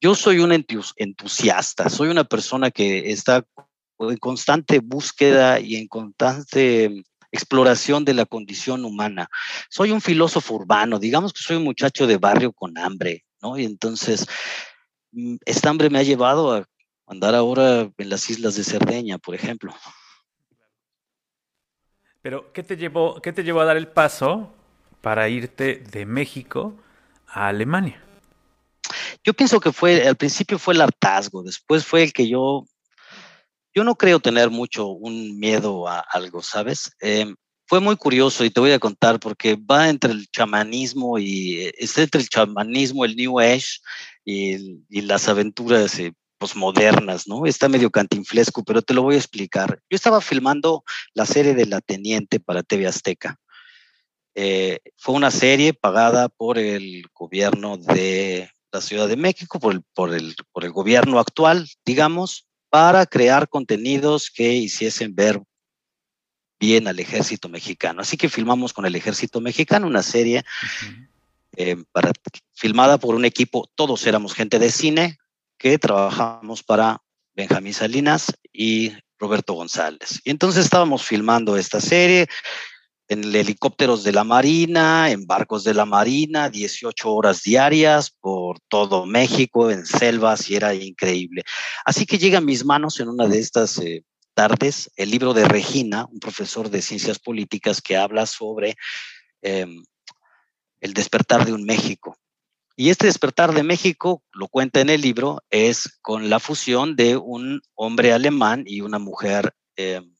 Yo 0.00 0.14
soy 0.14 0.38
un 0.38 0.52
entusiasta, 0.52 1.88
soy 1.88 2.08
una 2.08 2.24
persona 2.24 2.70
que 2.70 3.10
está 3.10 3.44
en 3.98 4.16
constante 4.16 4.80
búsqueda 4.80 5.60
y 5.60 5.76
en 5.76 5.88
constante 5.88 7.04
exploración 7.30 8.04
de 8.04 8.14
la 8.14 8.26
condición 8.26 8.84
humana. 8.84 9.28
Soy 9.70 9.90
un 9.90 10.00
filósofo 10.00 10.54
urbano, 10.54 10.98
digamos 10.98 11.32
que 11.32 11.42
soy 11.42 11.56
un 11.56 11.64
muchacho 11.64 12.06
de 12.06 12.18
barrio 12.18 12.52
con 12.52 12.76
hambre, 12.78 13.24
¿no? 13.40 13.58
Y 13.58 13.64
entonces, 13.64 14.26
mm, 15.12 15.36
esta 15.44 15.70
hambre 15.70 15.90
me 15.90 15.98
ha 15.98 16.02
llevado 16.02 16.52
a 16.52 16.66
andar 17.06 17.34
ahora 17.34 17.90
en 17.96 18.08
las 18.08 18.28
islas 18.30 18.54
de 18.54 18.64
Cerdeña, 18.64 19.18
por 19.18 19.34
ejemplo. 19.34 19.74
Pero, 22.20 22.52
¿qué 22.52 22.62
te 22.62 22.76
llevó, 22.76 23.20
qué 23.20 23.32
te 23.32 23.42
llevó 23.42 23.60
a 23.60 23.64
dar 23.64 23.76
el 23.76 23.88
paso 23.88 24.52
para 25.00 25.28
irte 25.28 25.82
de 25.90 26.06
México 26.06 26.76
a 27.32 27.48
Alemania? 27.48 28.02
Yo 29.24 29.34
pienso 29.34 29.60
que 29.60 29.72
fue, 29.72 30.06
al 30.06 30.16
principio 30.16 30.58
fue 30.58 30.74
el 30.74 30.80
hartazgo, 30.80 31.42
después 31.42 31.84
fue 31.84 32.04
el 32.04 32.12
que 32.12 32.28
yo, 32.28 32.66
yo 33.74 33.84
no 33.84 33.94
creo 33.94 34.20
tener 34.20 34.50
mucho 34.50 34.88
un 34.88 35.38
miedo 35.38 35.88
a 35.88 36.00
algo, 36.00 36.42
¿sabes? 36.42 36.90
Em, 37.00 37.34
fue 37.66 37.80
muy 37.80 37.96
curioso 37.96 38.44
y 38.44 38.50
te 38.50 38.60
voy 38.60 38.72
a 38.72 38.78
contar 38.78 39.18
porque 39.18 39.56
va 39.56 39.88
entre 39.88 40.12
el 40.12 40.28
chamanismo 40.28 41.18
y 41.18 41.70
está 41.78 42.02
entre 42.02 42.20
el 42.20 42.28
chamanismo, 42.28 43.04
el 43.04 43.16
New 43.16 43.40
Age 43.40 43.78
y, 44.24 45.02
las 45.02 45.28
aventuras 45.28 45.98
eh, 45.98 46.12
¿no? 47.26 47.46
Está 47.46 47.68
medio 47.68 47.90
cantinflesco, 47.90 48.64
pero 48.64 48.82
te 48.82 48.94
lo 48.94 49.02
voy 49.02 49.14
a 49.14 49.18
explicar. 49.18 49.80
Yo 49.88 49.94
estaba 49.94 50.20
filmando 50.20 50.84
la 51.14 51.24
serie 51.24 51.54
de 51.54 51.66
La 51.66 51.80
Teniente 51.80 52.40
para 52.40 52.62
TV 52.62 52.86
Azteca. 52.86 53.38
Eh, 54.34 54.80
fue 54.96 55.14
una 55.14 55.30
serie 55.30 55.74
pagada 55.74 56.28
por 56.28 56.58
el 56.58 57.04
gobierno 57.14 57.76
de 57.76 58.50
la 58.72 58.80
Ciudad 58.80 59.08
de 59.08 59.16
México, 59.16 59.60
por 59.60 59.74
el, 59.74 59.82
por 59.94 60.14
el, 60.14 60.34
por 60.52 60.64
el 60.64 60.72
gobierno 60.72 61.18
actual, 61.18 61.68
digamos, 61.84 62.46
para 62.70 63.04
crear 63.04 63.48
contenidos 63.48 64.30
que 64.30 64.54
hiciesen 64.54 65.14
ver 65.14 65.42
bien 66.58 66.88
al 66.88 66.98
ejército 66.98 67.48
mexicano. 67.48 68.00
Así 68.00 68.16
que 68.16 68.28
filmamos 68.28 68.72
con 68.72 68.86
el 68.86 68.94
ejército 68.94 69.40
mexicano 69.40 69.86
una 69.86 70.02
serie 70.02 70.44
eh, 71.56 71.76
para, 71.92 72.12
filmada 72.54 72.98
por 72.98 73.14
un 73.14 73.24
equipo, 73.24 73.68
todos 73.74 74.06
éramos 74.06 74.32
gente 74.32 74.58
de 74.58 74.70
cine, 74.70 75.18
que 75.58 75.78
trabajamos 75.78 76.62
para 76.62 77.02
Benjamín 77.34 77.74
Salinas 77.74 78.32
y 78.52 78.92
Roberto 79.18 79.52
González. 79.52 80.20
Y 80.24 80.30
entonces 80.30 80.64
estábamos 80.64 81.02
filmando 81.02 81.56
esta 81.56 81.80
serie 81.80 82.26
en 83.12 83.34
helicópteros 83.34 84.02
de 84.04 84.12
la 84.12 84.24
Marina, 84.24 85.10
en 85.10 85.26
barcos 85.26 85.64
de 85.64 85.74
la 85.74 85.84
Marina, 85.84 86.50
18 86.50 87.12
horas 87.12 87.42
diarias 87.42 88.10
por 88.10 88.58
todo 88.68 89.06
México, 89.06 89.70
en 89.70 89.86
selvas, 89.86 90.50
y 90.50 90.56
era 90.56 90.74
increíble. 90.74 91.42
Así 91.84 92.06
que 92.06 92.18
llega 92.18 92.38
a 92.38 92.42
mis 92.42 92.64
manos 92.64 92.98
en 93.00 93.08
una 93.08 93.28
de 93.28 93.38
estas 93.38 93.78
eh, 93.78 94.04
tardes 94.34 94.90
el 94.96 95.10
libro 95.10 95.34
de 95.34 95.44
Regina, 95.44 96.06
un 96.10 96.18
profesor 96.18 96.70
de 96.70 96.82
ciencias 96.82 97.18
políticas 97.18 97.80
que 97.80 97.96
habla 97.96 98.26
sobre 98.26 98.76
em, 99.42 99.84
el 100.80 100.94
despertar 100.94 101.44
de 101.44 101.52
un 101.52 101.64
México. 101.64 102.16
Y 102.74 102.88
este 102.88 103.06
despertar 103.06 103.52
de 103.52 103.62
México, 103.62 104.22
lo 104.32 104.48
cuenta 104.48 104.80
en 104.80 104.88
el 104.88 105.02
libro, 105.02 105.42
es 105.50 105.98
con 106.00 106.30
la 106.30 106.40
fusión 106.40 106.96
de 106.96 107.16
un 107.16 107.60
hombre 107.74 108.12
alemán 108.12 108.64
y 108.66 108.80
una 108.80 108.98
mujer 108.98 109.54
em, 109.76 110.16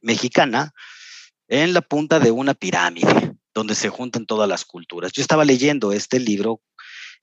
mexicana 0.00 0.72
en 1.52 1.74
la 1.74 1.82
punta 1.82 2.18
de 2.18 2.30
una 2.30 2.54
pirámide, 2.54 3.34
donde 3.52 3.74
se 3.74 3.90
juntan 3.90 4.24
todas 4.24 4.48
las 4.48 4.64
culturas. 4.64 5.12
Yo 5.12 5.20
estaba 5.20 5.44
leyendo 5.44 5.92
este 5.92 6.18
libro, 6.18 6.62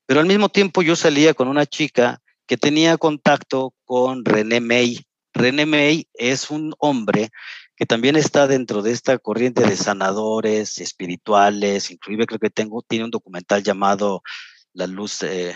pero 0.05 0.19
al 0.19 0.27
mismo 0.27 0.49
tiempo 0.49 0.83
yo 0.83 0.95
salía 0.95 1.33
con 1.33 1.47
una 1.47 1.65
chica 1.65 2.21
que 2.45 2.55
tenía 2.55 2.97
contacto 2.97 3.73
con 3.85 4.23
René 4.23 4.61
May. 4.61 5.03
René 5.33 5.65
May 5.65 6.07
es 6.13 6.51
un 6.51 6.75
hombre 6.77 7.31
que 7.75 7.87
también 7.87 8.15
está 8.15 8.45
dentro 8.45 8.83
de 8.83 8.91
esta 8.91 9.17
corriente 9.17 9.63
de 9.63 9.75
sanadores 9.75 10.77
espirituales, 10.77 11.89
inclusive 11.89 12.27
creo 12.27 12.39
que 12.39 12.51
tengo, 12.51 12.83
tiene 12.83 13.05
un 13.05 13.11
documental 13.11 13.63
llamado 13.63 14.21
La 14.73 14.85
Luz, 14.85 15.23
eh, 15.23 15.55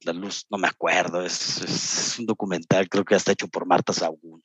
La 0.00 0.12
Luz, 0.12 0.46
no 0.50 0.58
me 0.58 0.66
acuerdo, 0.66 1.24
es, 1.24 2.16
un 2.18 2.26
documental, 2.26 2.88
creo 2.88 3.04
que 3.04 3.14
está 3.14 3.30
hecho 3.30 3.46
por 3.46 3.66
Marta 3.66 3.92
Sagún. 3.92 4.42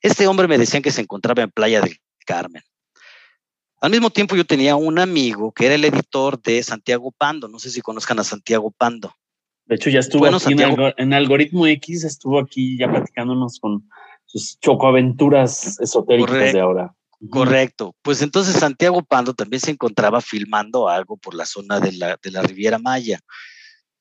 Este 0.00 0.26
hombre 0.26 0.48
me 0.48 0.56
decían 0.56 0.82
que 0.82 0.90
se 0.90 1.02
encontraba 1.02 1.42
en 1.42 1.50
Playa 1.50 1.82
del 1.82 1.98
Carmen. 2.24 2.62
Al 3.80 3.90
mismo 3.90 4.10
tiempo 4.10 4.36
yo 4.36 4.44
tenía 4.44 4.76
un 4.76 4.98
amigo 4.98 5.52
que 5.52 5.66
era 5.66 5.74
el 5.74 5.84
editor 5.84 6.40
de 6.40 6.62
Santiago 6.62 7.12
Pando, 7.12 7.48
no 7.48 7.58
sé 7.58 7.70
si 7.70 7.80
conozcan 7.82 8.18
a 8.18 8.24
Santiago 8.24 8.70
Pando. 8.70 9.12
De 9.66 9.74
hecho 9.74 9.90
ya 9.90 9.98
estuvo 9.98 10.26
aquí 10.26 10.54
en, 10.96 11.12
Algoritmo 11.12 11.66
X, 11.66 12.04
estuvo 12.04 12.38
aquí 12.38 12.78
ya 12.78 12.88
platicándonos 12.88 13.58
con 13.60 13.88
sus 14.24 14.58
chocoaventuras 14.60 15.80
esotéricas 15.80 16.52
de 16.52 16.60
ahora. 16.60 16.94
Correcto. 17.30 17.94
Pues 18.02 18.22
entonces 18.22 18.56
Santiago 18.56 19.02
Pando 19.02 19.34
también 19.34 19.60
se 19.60 19.70
encontraba 19.70 20.20
filmando 20.20 20.88
algo 20.88 21.16
por 21.16 21.34
la 21.34 21.46
zona 21.46 21.80
de 21.80 21.92
la, 21.92 22.18
de 22.22 22.30
la 22.30 22.42
Riviera 22.42 22.78
Maya. 22.78 23.20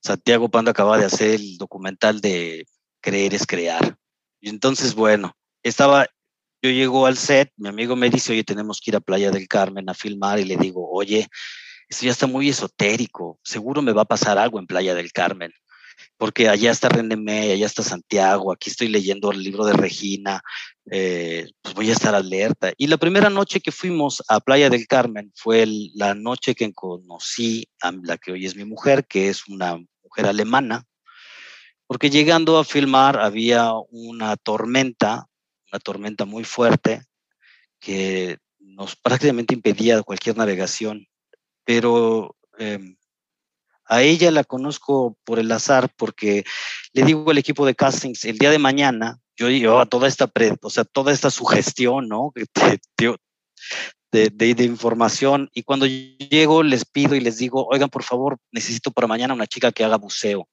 Santiago 0.01 0.49
Pando 0.49 0.71
acaba 0.71 0.97
de 0.97 1.05
hacer 1.05 1.31
el 1.31 1.57
documental 1.57 2.21
de 2.21 2.65
Creer 3.01 3.33
es 3.33 3.45
Crear. 3.47 3.97
Y 4.39 4.49
entonces, 4.49 4.93
bueno, 4.93 5.35
estaba 5.63 6.07
yo 6.61 6.69
llego 6.69 7.05
al 7.05 7.17
set, 7.17 7.51
mi 7.57 7.69
amigo 7.69 7.95
me 7.95 8.09
dice, 8.09 8.33
oye, 8.33 8.43
tenemos 8.43 8.79
que 8.81 8.91
ir 8.91 8.95
a 8.95 9.01
Playa 9.01 9.31
del 9.31 9.47
Carmen 9.47 9.89
a 9.89 9.93
filmar 9.93 10.39
y 10.39 10.45
le 10.45 10.57
digo, 10.57 10.89
oye, 10.91 11.27
esto 11.87 12.05
ya 12.05 12.11
está 12.11 12.27
muy 12.27 12.49
esotérico, 12.49 13.39
seguro 13.43 13.81
me 13.81 13.93
va 13.93 14.03
a 14.03 14.05
pasar 14.05 14.37
algo 14.37 14.59
en 14.59 14.67
Playa 14.67 14.95
del 14.95 15.11
Carmen, 15.11 15.51
porque 16.17 16.49
allá 16.49 16.71
está 16.71 16.89
René 16.89 17.53
allá 17.53 17.65
está 17.65 17.83
Santiago, 17.83 18.51
aquí 18.51 18.69
estoy 18.69 18.87
leyendo 18.87 19.31
el 19.31 19.43
libro 19.43 19.65
de 19.65 19.73
Regina, 19.73 20.41
eh, 20.89 21.47
pues 21.61 21.75
voy 21.75 21.89
a 21.89 21.93
estar 21.93 22.15
alerta. 22.15 22.73
Y 22.77 22.87
la 22.87 22.97
primera 22.97 23.29
noche 23.29 23.59
que 23.59 23.71
fuimos 23.71 24.23
a 24.27 24.39
Playa 24.39 24.69
del 24.69 24.87
Carmen 24.87 25.31
fue 25.35 25.65
la 25.93 26.15
noche 26.15 26.55
que 26.55 26.73
conocí 26.73 27.67
a 27.81 27.91
la 27.91 28.17
que 28.17 28.31
hoy 28.31 28.45
es 28.45 28.55
mi 28.55 28.65
mujer, 28.65 29.05
que 29.05 29.29
es 29.29 29.47
una 29.47 29.77
mujer 30.03 30.25
alemana, 30.25 30.85
porque 31.87 32.09
llegando 32.09 32.57
a 32.57 32.63
filmar 32.63 33.19
había 33.19 33.71
una 33.91 34.35
tormenta 34.37 35.27
tormenta 35.79 36.25
muy 36.25 36.43
fuerte 36.43 37.03
que 37.79 38.37
nos 38.59 38.95
prácticamente 38.95 39.53
impedía 39.53 40.03
cualquier 40.03 40.37
navegación. 40.37 41.07
Pero 41.63 42.35
em, 42.57 42.95
a 43.85 44.01
ella 44.01 44.31
la 44.31 44.43
conozco 44.43 45.17
por 45.23 45.39
el 45.39 45.51
azar 45.51 45.89
porque 45.95 46.43
le 46.93 47.03
digo 47.03 47.29
al 47.29 47.37
equipo 47.37 47.65
de 47.65 47.75
castings, 47.75 48.25
el 48.25 48.37
día 48.37 48.49
de 48.49 48.59
mañana 48.59 49.19
yo 49.37 49.49
llevaba 49.49 49.85
toda 49.85 50.07
esta, 50.07 50.31
o 50.61 50.69
sea, 50.69 50.85
toda 50.85 51.11
esta 51.11 51.29
sugestión, 51.29 52.07
¿no? 52.07 52.33
De, 54.11 54.29
de, 54.29 54.55
de, 54.55 54.63
información 54.63 55.49
y 55.53 55.63
cuando 55.63 55.85
llego 55.87 56.63
les 56.63 56.85
pido 56.85 57.15
y 57.15 57.19
les 57.19 57.37
digo, 57.37 57.67
oigan, 57.69 57.89
por 57.89 58.03
favor, 58.03 58.37
necesito 58.49 58.91
para 58.91 59.07
mañana 59.07 59.33
una 59.33 59.45
chica 59.45 59.73
que 59.73 59.83
haga 59.83 59.97
buceo. 59.97 60.47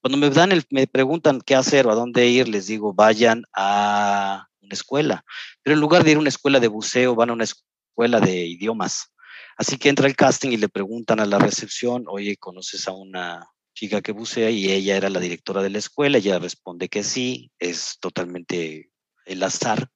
Cuando 0.00 0.18
me 0.18 0.30
dan 0.30 0.52
el, 0.52 0.62
me 0.70 0.86
preguntan 0.86 1.40
qué 1.44 1.56
hacer 1.56 1.88
o 1.88 1.90
a 1.90 1.96
dónde 1.96 2.28
ir, 2.28 2.46
les 2.46 2.68
digo, 2.68 2.94
vayan 2.94 3.42
a 3.56 4.46
escuela. 4.74 5.24
Pero 5.62 5.74
en 5.74 5.80
lugar 5.80 6.04
de 6.04 6.12
ir 6.12 6.16
a 6.16 6.20
una 6.20 6.28
escuela 6.28 6.60
de 6.60 6.68
buceo, 6.68 7.14
van 7.14 7.30
a 7.30 7.34
una 7.34 7.44
escuela 7.44 8.20
de 8.20 8.46
idiomas. 8.46 9.12
Así 9.56 9.76
que 9.76 9.88
entra 9.88 10.06
el 10.06 10.16
casting 10.16 10.50
y 10.50 10.56
le 10.56 10.68
preguntan 10.68 11.20
a 11.20 11.26
la 11.26 11.38
recepción, 11.38 12.04
oye, 12.08 12.36
¿conoces 12.36 12.86
a 12.86 12.92
una 12.92 13.48
chica 13.74 14.00
que 14.00 14.12
bucea? 14.12 14.50
Y 14.50 14.70
ella 14.70 14.96
era 14.96 15.10
la 15.10 15.20
directora 15.20 15.62
de 15.62 15.70
la 15.70 15.78
escuela, 15.78 16.18
ella 16.18 16.38
responde 16.38 16.88
que 16.88 17.02
sí, 17.02 17.50
es 17.58 17.98
totalmente 18.00 18.90
el 19.26 19.42
azar. 19.42 19.90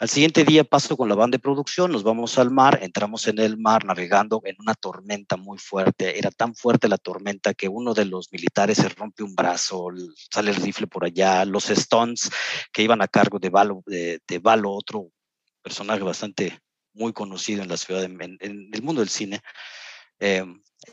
Al 0.00 0.08
siguiente 0.08 0.44
día 0.44 0.64
paso 0.64 0.96
con 0.96 1.10
la 1.10 1.14
banda 1.14 1.36
de 1.36 1.42
producción, 1.42 1.92
nos 1.92 2.02
vamos 2.04 2.38
al 2.38 2.50
mar, 2.50 2.78
entramos 2.80 3.28
en 3.28 3.38
el 3.38 3.58
mar 3.58 3.84
navegando 3.84 4.40
en 4.46 4.56
una 4.58 4.72
tormenta 4.72 5.36
muy 5.36 5.58
fuerte. 5.58 6.18
Era 6.18 6.30
tan 6.30 6.54
fuerte 6.54 6.88
la 6.88 6.96
tormenta 6.96 7.52
que 7.52 7.68
uno 7.68 7.92
de 7.92 8.06
los 8.06 8.32
militares 8.32 8.78
se 8.78 8.88
rompe 8.88 9.22
un 9.22 9.34
brazo, 9.34 9.88
sale 10.32 10.52
el 10.52 10.56
rifle 10.56 10.86
por 10.86 11.04
allá. 11.04 11.44
Los 11.44 11.68
Stones 11.68 12.30
que 12.72 12.82
iban 12.82 13.02
a 13.02 13.08
cargo 13.08 13.38
de 13.38 13.50
Valo, 13.50 13.82
de, 13.84 14.22
otro 14.64 15.10
personaje 15.60 16.02
bastante 16.02 16.58
muy 16.94 17.12
conocido 17.12 17.62
en 17.62 17.68
la 17.68 17.76
ciudad, 17.76 18.02
en, 18.02 18.38
el 18.40 18.82
mundo 18.82 19.02
del 19.02 19.10
cine, 19.10 19.42
eh, 20.18 20.46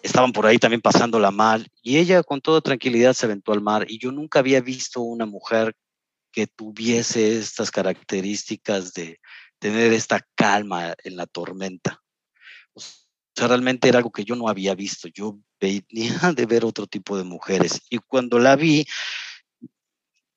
estaban 0.03 0.33
por 0.33 0.45
ahí 0.45 0.57
también 0.57 0.81
pasándola 0.81 1.31
mal. 1.31 1.65
Y 1.81 1.95
ella 1.95 2.23
con 2.23 2.41
toda 2.41 2.59
tranquilidad 2.59 3.13
se 3.13 3.25
aventó 3.25 3.53
al 3.53 3.61
mar. 3.61 3.85
Y 3.87 3.99
yo 3.99 4.11
nunca 4.11 4.39
había 4.39 4.59
visto 4.59 4.99
una 4.99 5.25
mujer 5.25 5.73
que 6.37 6.45
tuviese 6.45 7.39
estas 7.39 7.71
características 7.71 8.93
de 8.93 9.19
tener 9.57 9.91
esta 9.91 10.23
calma 10.35 10.93
en 11.03 11.15
la 11.15 11.25
tormenta. 11.25 12.03
O 12.75 12.79
sea, 13.35 13.47
realmente 13.47 13.89
era 13.89 13.97
algo 13.97 14.11
que 14.11 14.23
yo 14.23 14.35
no 14.35 14.47
había 14.47 14.75
visto. 14.75 15.07
Yo 15.07 15.39
venía 15.59 16.13
de 16.35 16.45
ver 16.45 16.63
otro 16.63 16.85
tipo 16.85 17.17
de 17.17 17.23
mujeres. 17.23 17.81
Y 17.89 17.97
cuando 17.97 18.37
la 18.37 18.55
vi, 18.55 18.85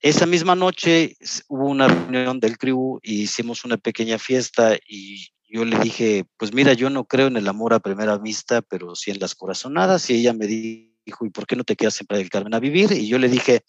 esa 0.01 0.25
misma 0.25 0.55
noche 0.55 1.19
hubo 1.49 1.69
una 1.69 1.87
reunión 1.87 2.41
del 2.41 2.57
crew 2.57 2.99
y 3.03 3.25
hicimos 3.25 3.67
una 3.67 3.77
pequeña 3.77 4.19
fiesta 4.19 4.79
y 4.89 5.27
yo 5.51 5.67
le 5.67 5.79
dije, 5.81 6.25
pues 6.39 6.55
mira, 6.55 6.73
yo 6.73 6.89
no 6.89 7.05
creo 7.05 7.27
en 7.27 7.37
el 7.37 7.47
amor 7.47 7.75
a 7.75 7.81
primera 7.81 8.17
vista, 8.17 8.63
pero 8.63 8.97
sí 8.97 9.11
en 9.11 9.21
las 9.21 9.35
corazonadas. 9.35 10.09
Y 10.09 10.15
ella 10.15 10.33
me 10.33 10.47
dijo, 10.47 11.27
¿y 11.27 11.29
por 11.29 11.47
qué 11.47 11.57
no 11.57 11.65
te 11.65 11.77
quedas 11.77 11.93
siempre 11.93 12.17
del 12.17 12.31
Carmen 12.31 12.55
a 12.55 12.59
vivir? 12.59 12.91
Y 12.91 13.07
yo 13.07 13.19
le 13.19 13.29
dije, 13.29 13.67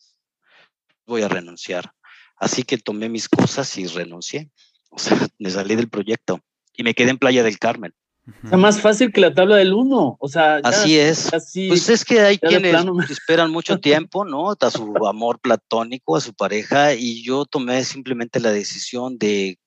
voy 1.06 1.24
a 1.24 1.28
renunciar. 1.28 1.92
Así 2.42 2.64
que 2.64 2.80
tomé 2.80 3.08
mis 3.08 3.30
cosas 3.30 3.78
y 3.78 3.86
renuncié. 3.86 4.50
O 4.90 4.98
sea, 4.98 5.16
me 5.40 5.52
salí 5.52 5.76
del 5.76 5.90
proyecto 5.90 6.42
y 6.74 6.84
me 6.84 6.96
quedé 6.96 7.12
en 7.12 7.20
Playa 7.20 7.44
del 7.44 7.60
Carmen. 7.60 7.94
Es 8.44 8.58
más 8.58 8.82
fácil 8.82 9.12
que 9.12 9.22
la 9.22 9.34
tabla 9.34 9.58
del 9.58 9.74
uno, 9.74 10.16
o 10.20 10.28
sea. 10.28 10.58
así 10.64 10.98
es. 10.98 11.30
pues 11.68 11.90
es 11.90 12.06
que 12.06 12.20
hay 12.20 12.38
quienes 12.38 12.76
esperan 13.10 13.52
mucho 13.52 13.80
tiempo, 13.80 14.26
¿no? 14.26 14.52
A 14.52 14.72
su 14.72 14.94
amor 15.08 15.40
platónico, 15.40 16.16
a 16.16 16.22
su 16.22 16.34
pareja, 16.34 16.94
y 16.94 17.24
yo 17.24 17.46
tomé 17.46 17.84
simplemente 17.84 18.40
la 18.40 18.52
decisión 18.52 19.18
de 19.18 19.60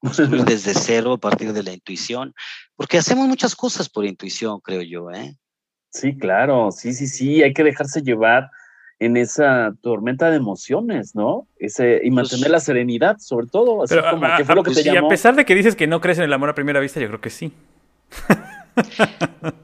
construir 0.00 0.44
desde 0.44 0.74
cero 0.74 1.14
a 1.14 1.18
partir 1.18 1.52
de 1.52 1.62
la 1.62 1.72
intuición, 1.72 2.34
porque 2.76 2.98
hacemos 2.98 3.28
muchas 3.28 3.54
cosas 3.54 3.88
por 3.88 4.04
intuición, 4.04 4.60
creo 4.60 4.82
yo, 4.82 5.10
¿eh? 5.10 5.36
Sí, 5.92 6.16
claro, 6.16 6.70
sí, 6.72 6.92
sí, 6.92 7.06
sí, 7.06 7.42
hay 7.42 7.52
que 7.52 7.64
dejarse 7.64 8.02
llevar 8.02 8.50
en 9.00 9.16
esa 9.16 9.74
tormenta 9.80 10.30
de 10.30 10.36
emociones, 10.36 11.14
¿no? 11.14 11.46
Ese, 11.58 12.00
y 12.04 12.10
pues 12.10 12.30
mantener 12.30 12.50
la 12.50 12.60
serenidad, 12.60 13.16
sobre 13.18 13.46
todo. 13.46 13.82
Así 13.82 13.96
como, 13.98 14.26
que 14.36 14.44
fue 14.44 14.54
lo 14.54 14.62
que 14.62 14.74
te 14.74 14.84
llamó? 14.84 15.06
a 15.06 15.10
pesar 15.10 15.34
de 15.34 15.46
que 15.46 15.54
dices 15.54 15.74
que 15.74 15.86
no 15.86 16.02
crees 16.02 16.18
en 16.18 16.24
el 16.24 16.32
amor 16.32 16.50
a 16.50 16.54
primera 16.54 16.78
vista, 16.80 17.00
yo 17.00 17.08
creo 17.08 17.20
que 17.20 17.30
sí. 17.30 17.52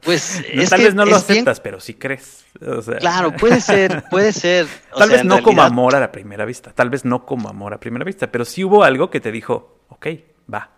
Pues 0.03 0.43
tal 0.69 0.81
vez 0.81 0.93
no 0.93 1.05
lo 1.05 1.15
aceptas, 1.15 1.59
pero 1.59 1.79
sí 1.79 1.93
crees. 1.93 2.45
claro, 2.99 3.31
puede 3.31 3.61
ser, 3.61 4.03
puede 4.11 4.33
ser. 4.33 4.67
tal 4.95 5.09
vez 5.09 5.23
no 5.23 5.41
como 5.41 5.61
amor 5.61 5.95
a 5.95 5.99
la 5.99 6.11
primera 6.11 6.45
vista, 6.45 6.71
tal 6.71 6.89
vez 6.89 7.05
no 7.05 7.25
como 7.25 7.49
amor 7.49 7.73
a 7.73 7.79
primera 7.79 8.03
vista, 8.03 8.31
pero 8.31 8.45
sí 8.45 8.63
hubo 8.63 8.83
algo 8.83 9.09
que 9.09 9.19
te 9.19 9.31
dijo, 9.31 9.79
ok, 9.87 10.07
va. 10.53 10.69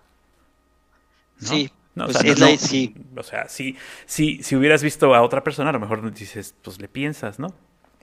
Sí, 1.37 1.71
no, 1.95 2.05
o, 2.05 2.13
sea, 2.13 2.57
sí. 2.57 2.95
o 3.17 3.23
sea, 3.23 3.49
si, 3.49 3.75
si 4.05 4.55
hubieras 4.55 4.83
visto 4.83 5.13
a 5.15 5.21
otra 5.21 5.43
persona, 5.43 5.71
a 5.71 5.73
lo 5.73 5.79
mejor 5.79 6.13
dices, 6.13 6.55
pues 6.61 6.79
le 6.79 6.87
piensas, 6.87 7.39
¿no? 7.39 7.53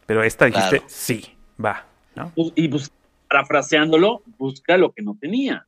Pero 0.07 0.23
esta 0.23 0.47
dijiste, 0.47 0.83
sí, 0.87 1.37
va, 1.63 1.87
¿no? 2.15 2.33
Y 2.55 2.69
pues, 2.69 2.91
parafraseándolo, 3.29 4.23
busca 4.39 4.77
lo 4.77 4.93
que 4.93 5.03
no 5.03 5.17
tenía. 5.21 5.67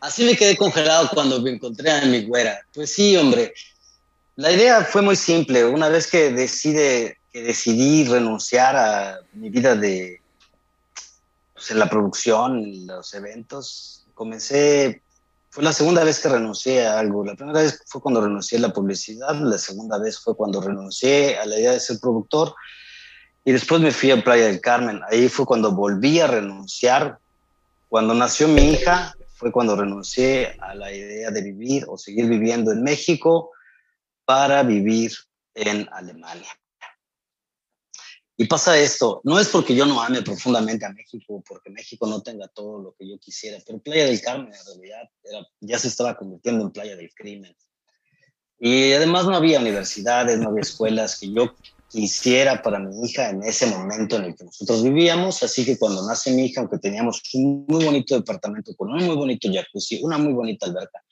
Así 0.00 0.24
me 0.24 0.36
quedé 0.36 0.56
congelado 0.56 1.10
cuando 1.12 1.42
me 1.42 1.50
encontré 1.50 1.90
a 1.90 2.04
mi 2.06 2.24
güera. 2.24 2.60
Pues 2.72 2.94
sí, 2.94 3.16
hombre. 3.16 3.52
La 4.36 4.50
idea 4.50 4.82
fue 4.84 5.02
muy 5.02 5.16
simple. 5.16 5.66
Una 5.66 5.88
vez 5.88 6.06
que, 6.06 6.30
decide, 6.30 7.18
que 7.32 7.42
decidí 7.42 8.04
renunciar 8.04 8.76
a 8.76 9.20
mi 9.34 9.50
vida 9.50 9.74
de 9.74 10.22
pues, 11.52 11.70
en 11.70 11.78
la 11.78 11.90
producción, 11.90 12.58
en 12.64 12.86
los 12.86 13.12
eventos, 13.12 14.06
comencé. 14.14 15.02
Fue 15.50 15.64
la 15.64 15.72
segunda 15.72 16.04
vez 16.04 16.20
que 16.20 16.28
renuncié 16.28 16.86
a 16.86 17.00
algo. 17.00 17.24
La 17.24 17.34
primera 17.34 17.60
vez 17.60 17.82
fue 17.86 18.00
cuando 18.00 18.20
renuncié 18.20 18.58
a 18.58 18.60
la 18.60 18.72
publicidad, 18.72 19.34
la 19.34 19.58
segunda 19.58 19.98
vez 19.98 20.20
fue 20.20 20.36
cuando 20.36 20.60
renuncié 20.60 21.38
a 21.38 21.44
la 21.44 21.58
idea 21.58 21.72
de 21.72 21.80
ser 21.80 21.98
productor. 21.98 22.54
Y 23.44 23.50
después 23.50 23.80
me 23.80 23.90
fui 23.90 24.12
a 24.12 24.22
Playa 24.22 24.46
del 24.46 24.60
Carmen. 24.60 25.00
Ahí 25.10 25.28
fue 25.28 25.46
cuando 25.46 25.72
volví 25.72 26.20
a 26.20 26.28
renunciar. 26.28 27.18
Cuando 27.88 28.14
nació 28.14 28.46
mi 28.46 28.70
hija, 28.70 29.12
fue 29.34 29.50
cuando 29.50 29.74
renuncié 29.74 30.56
a 30.60 30.76
la 30.76 30.92
idea 30.92 31.32
de 31.32 31.42
vivir 31.42 31.84
o 31.88 31.98
seguir 31.98 32.28
viviendo 32.28 32.70
en 32.70 32.84
México 32.84 33.50
para 34.24 34.62
vivir 34.62 35.12
en 35.54 35.88
Alemania. 35.90 36.59
Y 38.40 38.46
pasa 38.46 38.78
esto, 38.78 39.20
no 39.22 39.38
es 39.38 39.48
porque 39.48 39.74
yo 39.74 39.84
no 39.84 40.00
ame 40.00 40.22
profundamente 40.22 40.86
a 40.86 40.92
México, 40.94 41.44
porque 41.46 41.68
México 41.68 42.06
no 42.06 42.22
tenga 42.22 42.48
todo 42.48 42.78
lo 42.80 42.94
que 42.98 43.06
yo 43.06 43.18
quisiera, 43.18 43.58
pero 43.66 43.80
Playa 43.80 44.06
del 44.06 44.22
Carmen 44.22 44.50
en 44.50 44.80
realidad 44.80 45.10
ya 45.60 45.78
se 45.78 45.88
estaba 45.88 46.16
convirtiendo 46.16 46.64
en 46.64 46.70
Playa 46.70 46.96
del 46.96 47.12
Crimen. 47.12 47.54
Y 48.58 48.94
además 48.94 49.26
no 49.26 49.36
había 49.36 49.60
universidades, 49.60 50.38
no 50.38 50.48
había 50.48 50.62
escuelas 50.62 51.20
que 51.20 51.30
yo 51.30 51.54
quisiera 51.90 52.62
para 52.62 52.78
mi 52.78 53.04
hija 53.04 53.28
en 53.28 53.42
ese 53.42 53.66
momento 53.66 54.16
en 54.16 54.24
el 54.24 54.34
que 54.34 54.44
nosotros 54.44 54.84
vivíamos. 54.84 55.42
Así 55.42 55.66
que 55.66 55.76
cuando 55.78 56.02
nace 56.06 56.32
mi 56.32 56.46
hija, 56.46 56.62
aunque 56.62 56.78
teníamos 56.78 57.20
un 57.34 57.66
muy 57.68 57.84
bonito 57.84 58.14
departamento 58.14 58.74
con 58.74 58.90
un 58.90 59.04
muy 59.04 59.16
bonito 59.16 59.50
jacuzzi, 59.52 60.00
una 60.02 60.16
muy 60.16 60.32
bonita 60.32 60.64
alberca, 60.64 61.04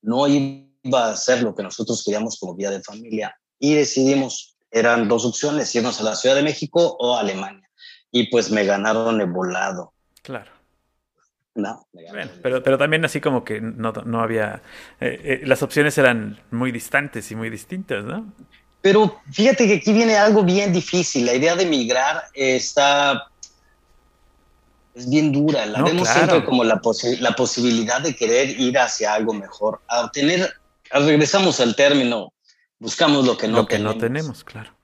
no 0.00 0.26
iba 0.26 1.10
a 1.10 1.14
ser 1.14 1.42
lo 1.42 1.54
que 1.54 1.62
nosotros 1.62 2.02
queríamos 2.02 2.38
como 2.38 2.54
vida 2.54 2.70
de 2.70 2.82
familia. 2.82 3.36
Y 3.58 3.74
decidimos, 3.74 4.53
eran 4.74 5.08
dos 5.08 5.24
opciones, 5.24 5.74
irnos 5.74 6.00
a 6.00 6.04
la 6.04 6.16
Ciudad 6.16 6.34
de 6.34 6.42
México 6.42 6.96
o 6.98 7.16
a 7.16 7.20
Alemania. 7.20 7.68
Y 8.10 8.28
pues 8.30 8.50
me 8.50 8.64
ganaron 8.64 9.20
el 9.20 9.30
volado. 9.30 9.92
Claro. 10.22 10.50
No, 11.54 11.86
pero, 12.42 12.64
pero 12.64 12.76
también 12.76 13.04
así 13.04 13.20
como 13.20 13.44
que 13.44 13.60
no, 13.60 13.92
no 13.92 14.20
había, 14.20 14.60
eh, 15.00 15.20
eh, 15.22 15.46
las 15.46 15.62
opciones 15.62 15.96
eran 15.98 16.40
muy 16.50 16.72
distantes 16.72 17.30
y 17.30 17.36
muy 17.36 17.48
distintas, 17.48 18.04
¿no? 18.04 18.32
Pero 18.82 19.20
fíjate 19.30 19.68
que 19.68 19.74
aquí 19.74 19.92
viene 19.92 20.16
algo 20.16 20.42
bien 20.42 20.72
difícil. 20.72 21.26
La 21.26 21.34
idea 21.34 21.54
de 21.54 21.62
emigrar 21.62 22.24
está 22.34 23.28
es 24.94 25.08
bien 25.08 25.30
dura. 25.30 25.64
La 25.66 25.82
vemos 25.82 26.08
siempre 26.08 26.44
como 26.44 26.64
la, 26.64 26.80
la, 27.20 27.32
posibilidad 27.36 28.00
de 28.00 28.16
querer 28.16 28.50
ir 28.60 28.76
hacia 28.76 29.14
algo 29.14 29.32
mejor. 29.32 29.80
A 29.88 30.10
tener, 30.10 30.52
regresamos 30.90 31.60
al 31.60 31.76
término, 31.76 32.33
buscamos 32.78 33.26
lo 33.26 33.36
que 33.36 33.48
no 33.48 33.58
lo 33.58 33.66
que 33.66 33.76
tenemos. 33.76 33.94
no 33.94 34.00
tenemos, 34.00 34.44
claro. 34.44 34.76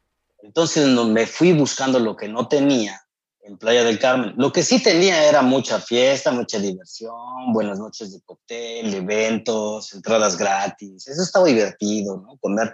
Entonces 0.42 0.86
me 0.86 1.26
fui 1.26 1.52
buscando 1.52 1.98
lo 1.98 2.16
que 2.16 2.28
no 2.28 2.48
tenía 2.48 3.00
en 3.42 3.58
Playa 3.58 3.84
del 3.84 3.98
Carmen. 3.98 4.34
Lo 4.36 4.52
que 4.52 4.62
sí 4.62 4.82
tenía 4.82 5.24
era 5.24 5.42
mucha 5.42 5.80
fiesta, 5.80 6.30
mucha 6.30 6.58
diversión, 6.58 7.52
buenas 7.52 7.78
noches 7.78 8.12
de 8.12 8.20
cóctel, 8.22 8.94
eventos, 8.94 9.92
entradas 9.92 10.36
gratis. 10.36 11.06
Eso 11.08 11.22
estaba 11.22 11.46
divertido, 11.46 12.16
¿no? 12.18 12.36
Comer 12.38 12.72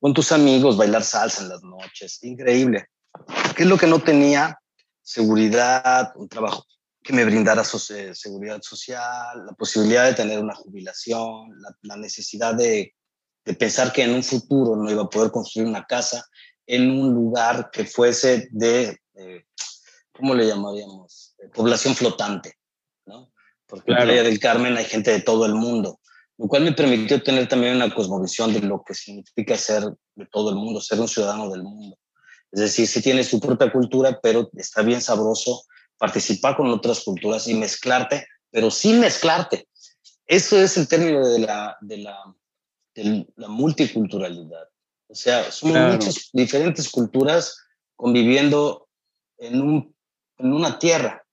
con 0.00 0.14
tus 0.14 0.32
amigos, 0.32 0.76
bailar 0.76 1.04
salsa 1.04 1.42
en 1.42 1.50
las 1.50 1.62
noches, 1.62 2.22
increíble. 2.22 2.86
¿Qué 3.54 3.64
es 3.64 3.68
lo 3.68 3.76
que 3.76 3.86
no 3.86 4.00
tenía? 4.00 4.58
Seguridad, 5.02 6.12
un 6.16 6.28
trabajo 6.28 6.64
que 7.02 7.12
me 7.12 7.24
brindara 7.24 7.62
eh, 7.62 8.14
seguridad 8.14 8.60
social, 8.62 9.46
la 9.46 9.52
posibilidad 9.52 10.04
de 10.06 10.14
tener 10.14 10.38
una 10.38 10.54
jubilación, 10.54 11.50
la, 11.82 11.96
necesidad 11.96 12.54
de, 12.54 12.94
pensar 13.58 13.92
que 13.92 14.02
en 14.02 14.14
un 14.14 14.22
futuro 14.22 14.76
no 14.76 14.90
iba 14.90 15.02
a 15.02 15.10
poder 15.10 15.30
construir 15.30 15.68
una 15.68 15.84
casa 15.84 16.24
en 16.66 16.90
un 16.90 17.12
lugar 17.12 17.70
que 17.72 17.84
fuese 17.84 18.48
de, 18.52 18.98
¿cómo 20.12 20.34
le 20.34 20.46
llamaríamos? 20.46 21.34
población 21.54 21.94
flotante, 21.94 22.54
¿no? 23.06 23.32
Porque 23.66 23.92
en 23.92 23.96
Playa 23.96 24.22
del 24.22 24.38
Carmen 24.38 24.76
hay 24.76 24.84
gente 24.84 25.10
de 25.10 25.20
todo 25.20 25.46
el 25.46 25.54
mundo 25.54 26.00
lo 26.40 26.48
cual 26.48 26.64
me 26.64 26.72
permitió 26.72 27.22
tener 27.22 27.46
también 27.48 27.76
una 27.76 27.94
cosmovisión 27.94 28.54
de 28.54 28.60
lo 28.60 28.82
que 28.82 28.94
significa 28.94 29.58
ser 29.58 29.84
de 30.14 30.26
todo 30.32 30.48
el 30.48 30.56
mundo, 30.56 30.80
ser 30.80 30.98
un 30.98 31.06
ciudadano 31.06 31.50
del 31.50 31.62
mundo. 31.62 31.98
Es 32.50 32.60
decir, 32.60 32.86
sí 32.86 33.02
tiene 33.02 33.22
su 33.24 33.38
propia 33.38 33.70
cultura, 33.70 34.18
pero 34.22 34.48
está 34.56 34.80
bien 34.80 35.02
sabroso 35.02 35.64
participar 35.98 36.56
con 36.56 36.68
otras 36.70 37.00
culturas 37.00 37.46
y 37.46 37.52
mezclarte, 37.52 38.26
pero 38.50 38.70
sin 38.70 39.00
mezclarte. 39.00 39.68
Eso 40.26 40.58
es 40.58 40.78
el 40.78 40.88
término 40.88 41.28
de 41.28 41.40
la, 41.40 41.76
de 41.82 41.98
la, 41.98 42.16
de 42.94 43.26
la 43.36 43.48
multiculturalidad. 43.48 44.68
O 45.08 45.14
sea, 45.14 45.50
somos 45.50 45.92
muchas 45.92 46.30
diferentes 46.32 46.90
culturas 46.90 47.56
conviviendo 47.96 48.88
en, 49.38 49.60
un, 49.60 49.94
en 50.38 50.52
una 50.52 50.78
tierra, 50.78 51.24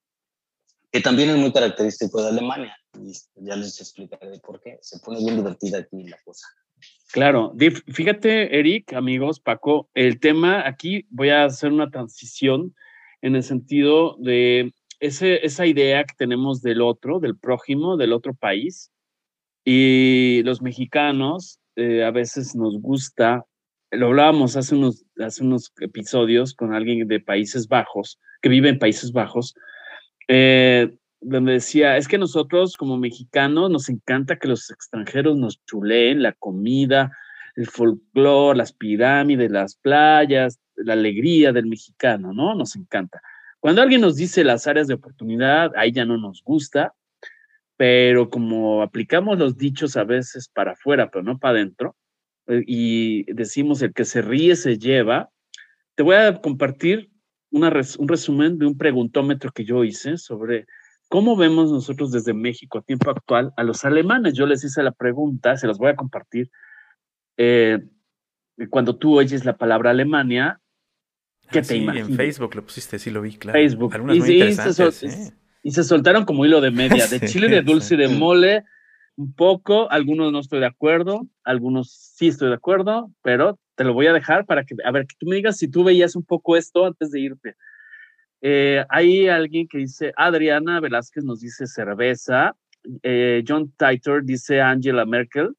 que 0.92 1.02
también 1.02 1.30
es 1.30 1.38
muy 1.38 1.52
característico 1.52 2.22
de 2.22 2.30
Alemania 2.30 2.76
ya 3.36 3.56
les 3.56 3.80
explicaré 3.80 4.40
por 4.40 4.62
qué. 4.62 4.78
Se 4.82 5.00
pone 5.00 5.20
bien 5.20 5.38
divertida 5.38 5.80
aquí 5.80 6.04
la 6.04 6.18
cosa. 6.24 6.48
Claro, 7.12 7.54
fíjate, 7.88 8.60
Eric, 8.60 8.94
amigos, 8.94 9.40
Paco, 9.40 9.90
el 9.94 10.20
tema 10.20 10.68
aquí 10.68 11.08
voy 11.10 11.30
a 11.30 11.46
hacer 11.46 11.72
una 11.72 11.90
transición 11.90 12.76
en 13.22 13.36
el 13.36 13.44
sentido 13.44 14.16
de 14.20 14.74
ese, 15.00 15.46
esa 15.46 15.66
idea 15.66 16.04
que 16.04 16.16
tenemos 16.16 16.62
del 16.62 16.82
otro, 16.82 17.20
del 17.20 17.38
prójimo, 17.38 17.98
del 17.98 18.14
otro 18.14 18.34
país. 18.34 18.92
Y 19.70 20.44
los 20.44 20.62
mexicanos 20.62 21.60
eh, 21.76 22.06
a 22.06 22.12
veces 22.12 22.56
nos 22.56 22.80
gusta, 22.80 23.44
lo 23.92 24.08
hablábamos 24.08 24.56
hace 24.56 24.76
unos, 24.76 25.04
hace 25.20 25.44
unos 25.44 25.74
episodios 25.82 26.54
con 26.54 26.74
alguien 26.74 27.06
de 27.06 27.20
Países 27.20 27.68
Bajos, 27.68 28.18
que 28.42 28.48
vive 28.48 28.70
en 28.70 28.80
Países 28.80 29.12
Bajos, 29.12 29.56
eh, 30.30 30.96
donde 31.20 31.52
decía, 31.52 31.98
es 31.98 32.08
que 32.08 32.18
nosotros 32.18 32.78
como 32.78 32.96
mexicanos 32.96 33.70
nos 33.70 33.90
encanta 33.90 34.40
que 34.40 34.48
los 34.48 34.72
extranjeros 34.72 35.36
nos 35.36 35.62
chuleen 35.66 36.24
la 36.24 36.32
comida, 36.32 37.12
el 37.58 37.68
folclore, 37.68 38.58
las 38.58 38.72
pirámides, 38.72 39.52
las 39.52 39.76
playas, 39.76 40.62
la 40.78 40.94
alegría 40.94 41.52
del 41.52 41.66
mexicano, 41.66 42.32
¿no? 42.32 42.56
Nos 42.56 42.78
encanta. 42.78 43.22
Cuando 43.60 43.82
alguien 43.82 44.00
nos 44.00 44.16
dice 44.16 44.46
las 44.46 44.66
áreas 44.66 44.88
de 44.88 44.94
oportunidad, 44.94 45.74
ahí 45.76 45.92
ya 45.92 46.06
no 46.06 46.16
nos 46.16 46.42
gusta, 46.42 46.94
pero 47.78 48.30
como 48.30 48.82
aplicamos 48.82 49.40
los 49.40 49.58
dichos 49.58 49.96
a 49.96 50.04
veces 50.04 50.50
para 50.50 50.74
afuera, 50.74 51.10
pero 51.10 51.24
no 51.24 51.38
para 51.38 51.60
adentro, 51.60 51.96
eh, 52.48 52.64
y 52.68 53.32
decimos 53.32 53.82
el 53.82 53.94
que 53.94 54.06
se 54.06 54.22
ríe 54.22 54.56
se 54.56 54.78
lleva, 54.78 55.30
te 55.96 56.04
voy 56.04 56.16
a 56.16 56.42
compartir 56.42 57.10
una 57.50 57.72
un 57.98 58.08
resumen 58.08 58.58
de 58.58 58.66
un 58.66 58.78
preguntómetro 58.78 59.52
que 59.52 59.64
yo 59.64 59.84
hice 59.84 60.18
sobre 60.18 60.66
¿Cómo 61.10 61.38
vemos 61.38 61.72
nosotros 61.72 62.12
desde 62.12 62.34
México 62.34 62.80
a 62.80 62.82
tiempo 62.82 63.10
actual 63.10 63.54
a 63.56 63.64
los 63.64 63.86
alemanes? 63.86 64.34
Yo 64.34 64.46
les 64.46 64.64
hice 64.64 64.84
la 64.84 64.92
pregunta, 64.92 65.56
se 65.56 65.68
las 65.68 65.78
voy 65.78 65.90
a 65.90 65.96
compartir. 65.96 66.52
Eh, 67.38 67.80
cuando 68.70 68.98
tú 68.98 69.18
oyes 69.18 69.46
la 69.46 69.58
palabra 69.58 69.92
Alemania, 69.92 70.60
¿qué 71.50 71.60
ah, 71.60 71.62
te 71.62 71.78
imaginas? 71.78 72.10
En 72.10 72.16
Facebook 72.16 72.56
lo 72.56 72.64
pusiste, 72.64 73.00
sí 73.00 73.10
lo 73.10 73.22
vi, 73.22 73.38
claro. 73.38 73.58
Facebook. 73.58 73.94
Algunas 73.94 74.18
y, 74.18 74.20
muy 74.20 74.42
interesantes, 74.42 75.04
¿eh? 75.04 75.34
Y, 75.68 75.72
se 75.72 75.84
soltaron 75.84 76.26
como 76.26 76.46
hilo 76.46 76.62
de 76.62 76.72
media, 76.72 77.08
de 77.08 77.20
chile, 77.28 77.48
de 77.50 77.62
dulce 77.62 77.96
y 77.96 77.98
de 77.98 78.08
mole, 78.08 78.64
un 79.16 79.34
poco, 79.34 79.92
algunos 79.92 80.32
no 80.32 80.40
estoy 80.40 80.60
de 80.60 80.68
acuerdo, 80.68 81.28
algunos 81.44 81.92
sí 81.92 82.28
estoy 82.28 82.50
de 82.50 82.56
acuerdo, 82.56 83.12
pero 83.24 83.60
te 83.76 83.84
lo 83.84 83.94
voy 83.94 84.08
a 84.08 84.14
dejar 84.14 84.46
para 84.46 84.64
que, 84.64 84.76
a 84.84 84.92
ver, 84.92 85.08
que 85.08 85.16
tú 85.18 85.28
me 85.28 85.36
digas 85.36 85.58
si 85.58 85.68
tú 85.68 85.84
veías 85.84 86.16
un 86.16 86.24
poco 86.24 86.56
esto 86.56 86.86
antes 86.86 87.12
de 87.12 87.20
irte. 87.20 87.56
Eh, 88.42 88.86
hay 88.90 89.28
alguien 89.28 89.68
que 89.68 89.80
dice, 89.80 90.14
Adriana 90.16 90.80
Velázquez 90.80 91.24
nos 91.24 91.42
dice 91.42 91.66
cerveza, 91.66 92.56
eh, 93.04 93.44
John 93.48 93.74
Titor 93.78 94.24
dice 94.24 94.62
Angela 94.62 95.06
Merkel, 95.06 95.56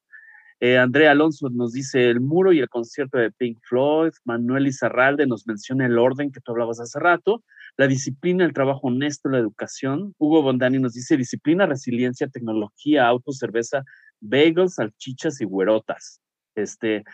eh, 0.61 0.77
Andrea 0.77 1.11
Alonso 1.11 1.49
nos 1.49 1.71
dice 1.73 2.09
el 2.09 2.19
muro 2.19 2.51
y 2.51 2.59
el 2.59 2.69
concierto 2.69 3.17
de 3.17 3.31
Pink 3.31 3.59
Floyd, 3.61 4.11
Manuel 4.25 4.67
Izarralde 4.67 5.25
nos 5.25 5.47
menciona 5.47 5.85
el 5.85 5.97
orden 5.97 6.31
que 6.31 6.41
tú 6.41 6.51
hablabas 6.51 6.79
hace 6.79 6.99
rato, 6.99 7.43
la 7.79 7.87
disciplina, 7.87 8.43
el 8.43 8.51
trabajo 8.51 8.87
honesto, 8.87 9.29
la 9.29 9.37
educación. 9.37 10.13
Hugo 10.17 10.41
Bondani 10.41 10.79
nos 10.79 10.95
dice 10.95 11.15
disciplina, 11.15 11.65
resiliencia, 11.65 12.27
tecnología, 12.27 13.07
auto, 13.07 13.31
cerveza, 13.31 13.85
bagels, 14.19 14.75
salchichas 14.75 15.39
y 15.39 15.45
güerotas. 15.45 16.19
Este, 16.55 17.05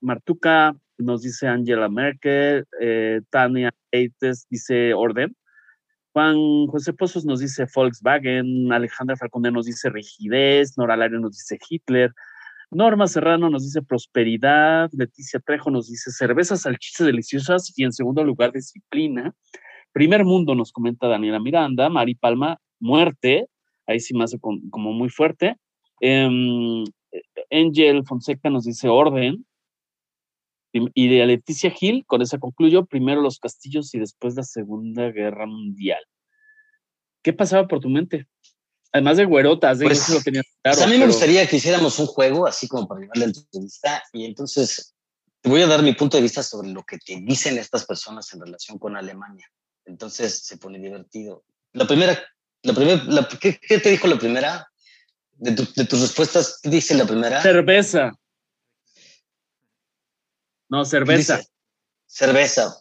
Martuca 0.00 0.74
nos 0.96 1.20
dice 1.20 1.48
Angela 1.48 1.90
Merkel, 1.90 2.64
eh, 2.80 3.20
Tania 3.28 3.74
Eites 3.90 4.46
dice 4.48 4.94
orden. 4.94 5.36
Juan 6.14 6.66
José 6.68 6.94
Pozos 6.94 7.26
nos 7.26 7.40
dice 7.40 7.66
Volkswagen, 7.74 8.72
Alejandra 8.72 9.16
Falcone 9.16 9.50
nos 9.50 9.66
dice 9.66 9.90
rigidez, 9.90 10.78
Nora 10.78 10.96
Lario 10.96 11.20
nos 11.20 11.32
dice 11.32 11.58
Hitler, 11.68 12.10
Norma 12.70 13.06
Serrano 13.06 13.50
nos 13.50 13.64
dice 13.64 13.82
prosperidad, 13.82 14.88
Leticia 14.94 15.40
Trejo 15.40 15.70
nos 15.70 15.88
dice 15.88 16.10
cervezas, 16.10 16.62
salchichas 16.62 17.06
deliciosas 17.06 17.70
y 17.76 17.84
en 17.84 17.92
segundo 17.92 18.24
lugar 18.24 18.50
disciplina. 18.50 19.34
Primer 19.94 20.24
mundo 20.24 20.56
nos 20.56 20.72
comenta 20.72 21.06
Daniela 21.06 21.38
Miranda, 21.38 21.88
Mari 21.88 22.16
Palma, 22.16 22.60
muerte, 22.80 23.46
ahí 23.86 24.00
sí 24.00 24.12
más 24.12 24.36
como 24.70 24.92
muy 24.92 25.08
fuerte. 25.08 25.56
Um, 26.00 26.84
Angel 27.48 28.04
Fonseca 28.04 28.50
nos 28.50 28.64
dice 28.64 28.88
orden. 28.88 29.46
Y 30.72 31.06
de 31.06 31.24
Leticia 31.24 31.70
Gil, 31.70 32.04
con 32.04 32.20
esa 32.22 32.38
concluyo, 32.38 32.84
primero 32.86 33.22
los 33.22 33.38
castillos 33.38 33.94
y 33.94 34.00
después 34.00 34.34
la 34.34 34.42
Segunda 34.42 35.12
Guerra 35.12 35.46
Mundial. 35.46 36.02
¿Qué 37.22 37.32
pasaba 37.32 37.68
por 37.68 37.78
tu 37.78 37.88
mente? 37.88 38.26
Además 38.90 39.16
de 39.18 39.26
güerotas, 39.26 39.78
de 39.78 39.86
pues, 39.86 40.08
lo 40.08 40.20
tenía 40.20 40.42
claro, 40.62 40.78
pues 40.78 40.82
a 40.82 40.90
mí 40.90 40.98
me 40.98 41.06
gustaría 41.06 41.46
que 41.46 41.58
hiciéramos 41.58 41.96
un 42.00 42.06
juego, 42.06 42.48
así 42.48 42.66
como 42.66 42.88
para 42.88 43.02
llevar 43.02 43.16
la 43.16 43.24
entrevista, 43.26 44.02
y 44.12 44.24
entonces 44.24 44.96
te 45.40 45.48
voy 45.48 45.62
a 45.62 45.68
dar 45.68 45.84
mi 45.84 45.92
punto 45.92 46.16
de 46.16 46.24
vista 46.24 46.42
sobre 46.42 46.70
lo 46.70 46.82
que 46.82 46.98
te 46.98 47.20
dicen 47.20 47.56
estas 47.56 47.86
personas 47.86 48.32
en 48.34 48.40
relación 48.40 48.76
con 48.76 48.96
Alemania. 48.96 49.48
Entonces 49.86 50.38
se 50.38 50.56
pone 50.56 50.78
divertido. 50.78 51.44
La 51.72 51.86
primera, 51.86 52.18
la 52.62 52.74
primera, 52.74 53.28
¿qué, 53.40 53.58
¿qué, 53.58 53.78
te 53.78 53.90
dijo 53.90 54.06
la 54.06 54.18
primera? 54.18 54.68
De, 55.32 55.50
de 55.50 55.84
tus 55.84 56.00
respuestas, 56.00 56.60
¿qué 56.62 56.70
dice 56.70 56.94
la 56.94 57.06
primera? 57.06 57.42
Cerveza. 57.42 58.12
No, 60.68 60.84
cerveza. 60.84 61.42
Cerveza. 62.06 62.76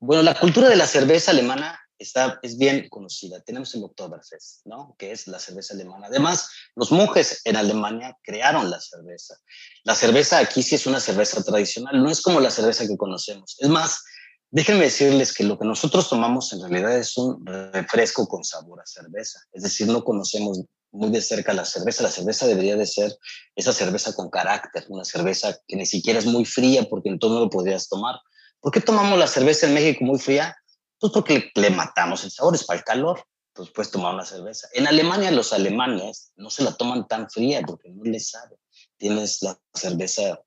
Bueno, 0.00 0.22
la 0.22 0.38
cultura 0.38 0.68
de 0.68 0.76
la 0.76 0.86
cerveza 0.86 1.30
alemana 1.30 1.78
está, 1.98 2.38
es 2.42 2.56
bien 2.56 2.88
conocida. 2.88 3.40
Tenemos 3.40 3.74
el 3.74 3.84
Oktoberfest, 3.84 4.66
¿no? 4.66 4.94
Que 4.98 5.12
es 5.12 5.26
la 5.26 5.38
cerveza 5.38 5.74
alemana. 5.74 6.06
Además, 6.06 6.50
los 6.76 6.92
monjes 6.92 7.40
en 7.44 7.56
Alemania 7.56 8.16
crearon 8.22 8.70
la 8.70 8.80
cerveza. 8.80 9.36
La 9.84 9.94
cerveza 9.94 10.38
aquí 10.38 10.62
sí 10.62 10.76
es 10.76 10.86
una 10.86 11.00
cerveza 11.00 11.42
tradicional, 11.42 12.02
no 12.02 12.10
es 12.10 12.22
como 12.22 12.40
la 12.40 12.50
cerveza 12.50 12.86
que 12.86 12.96
conocemos. 12.96 13.56
Es 13.58 13.68
más, 13.68 14.04
déjenme 14.50 14.84
decirles 14.84 15.34
que 15.34 15.44
lo 15.44 15.58
que 15.58 15.66
nosotros 15.66 16.08
tomamos 16.08 16.52
en 16.52 16.60
realidad 16.60 16.96
es 16.96 17.16
un 17.16 17.44
refresco 17.44 18.26
con 18.26 18.44
sabor 18.44 18.80
a 18.80 18.86
cerveza. 18.86 19.40
Es 19.52 19.62
decir, 19.62 19.86
no 19.86 20.04
conocemos 20.04 20.62
muy 20.90 21.10
de 21.10 21.20
cerca 21.20 21.52
la 21.52 21.64
cerveza. 21.64 22.02
La 22.02 22.10
cerveza 22.10 22.46
debería 22.46 22.76
de 22.76 22.86
ser 22.86 23.16
esa 23.54 23.72
cerveza 23.72 24.14
con 24.14 24.30
carácter, 24.30 24.86
una 24.88 25.04
cerveza 25.04 25.58
que 25.66 25.76
ni 25.76 25.86
siquiera 25.86 26.18
es 26.18 26.26
muy 26.26 26.44
fría 26.44 26.84
porque 26.88 27.08
entonces 27.08 27.34
no 27.34 27.44
lo 27.44 27.50
podrías 27.50 27.88
tomar. 27.88 28.16
¿Por 28.60 28.72
qué 28.72 28.80
tomamos 28.80 29.18
la 29.18 29.26
cerveza 29.26 29.66
en 29.66 29.74
México 29.74 30.04
muy 30.04 30.18
fría? 30.18 30.56
Pues 30.98 31.12
porque 31.12 31.50
le, 31.54 31.70
matamos 31.70 32.24
el 32.24 32.30
sabor, 32.30 32.54
es 32.54 32.64
para 32.64 32.78
el 32.78 32.84
calor. 32.84 33.22
Pues 33.52 33.70
puedes 33.70 33.90
tomar 33.90 34.14
una 34.14 34.24
cerveza. 34.24 34.68
En 34.72 34.86
Alemania 34.86 35.30
los 35.32 35.52
alemanes 35.52 36.32
no 36.36 36.48
se 36.48 36.62
la 36.62 36.74
toman 36.74 37.06
tan 37.08 37.28
fría 37.28 37.60
porque 37.66 37.90
no 37.90 38.04
les 38.04 38.30
sabe. 38.30 38.56
Tienes 38.96 39.42
la 39.42 39.58
cerveza, 39.74 40.40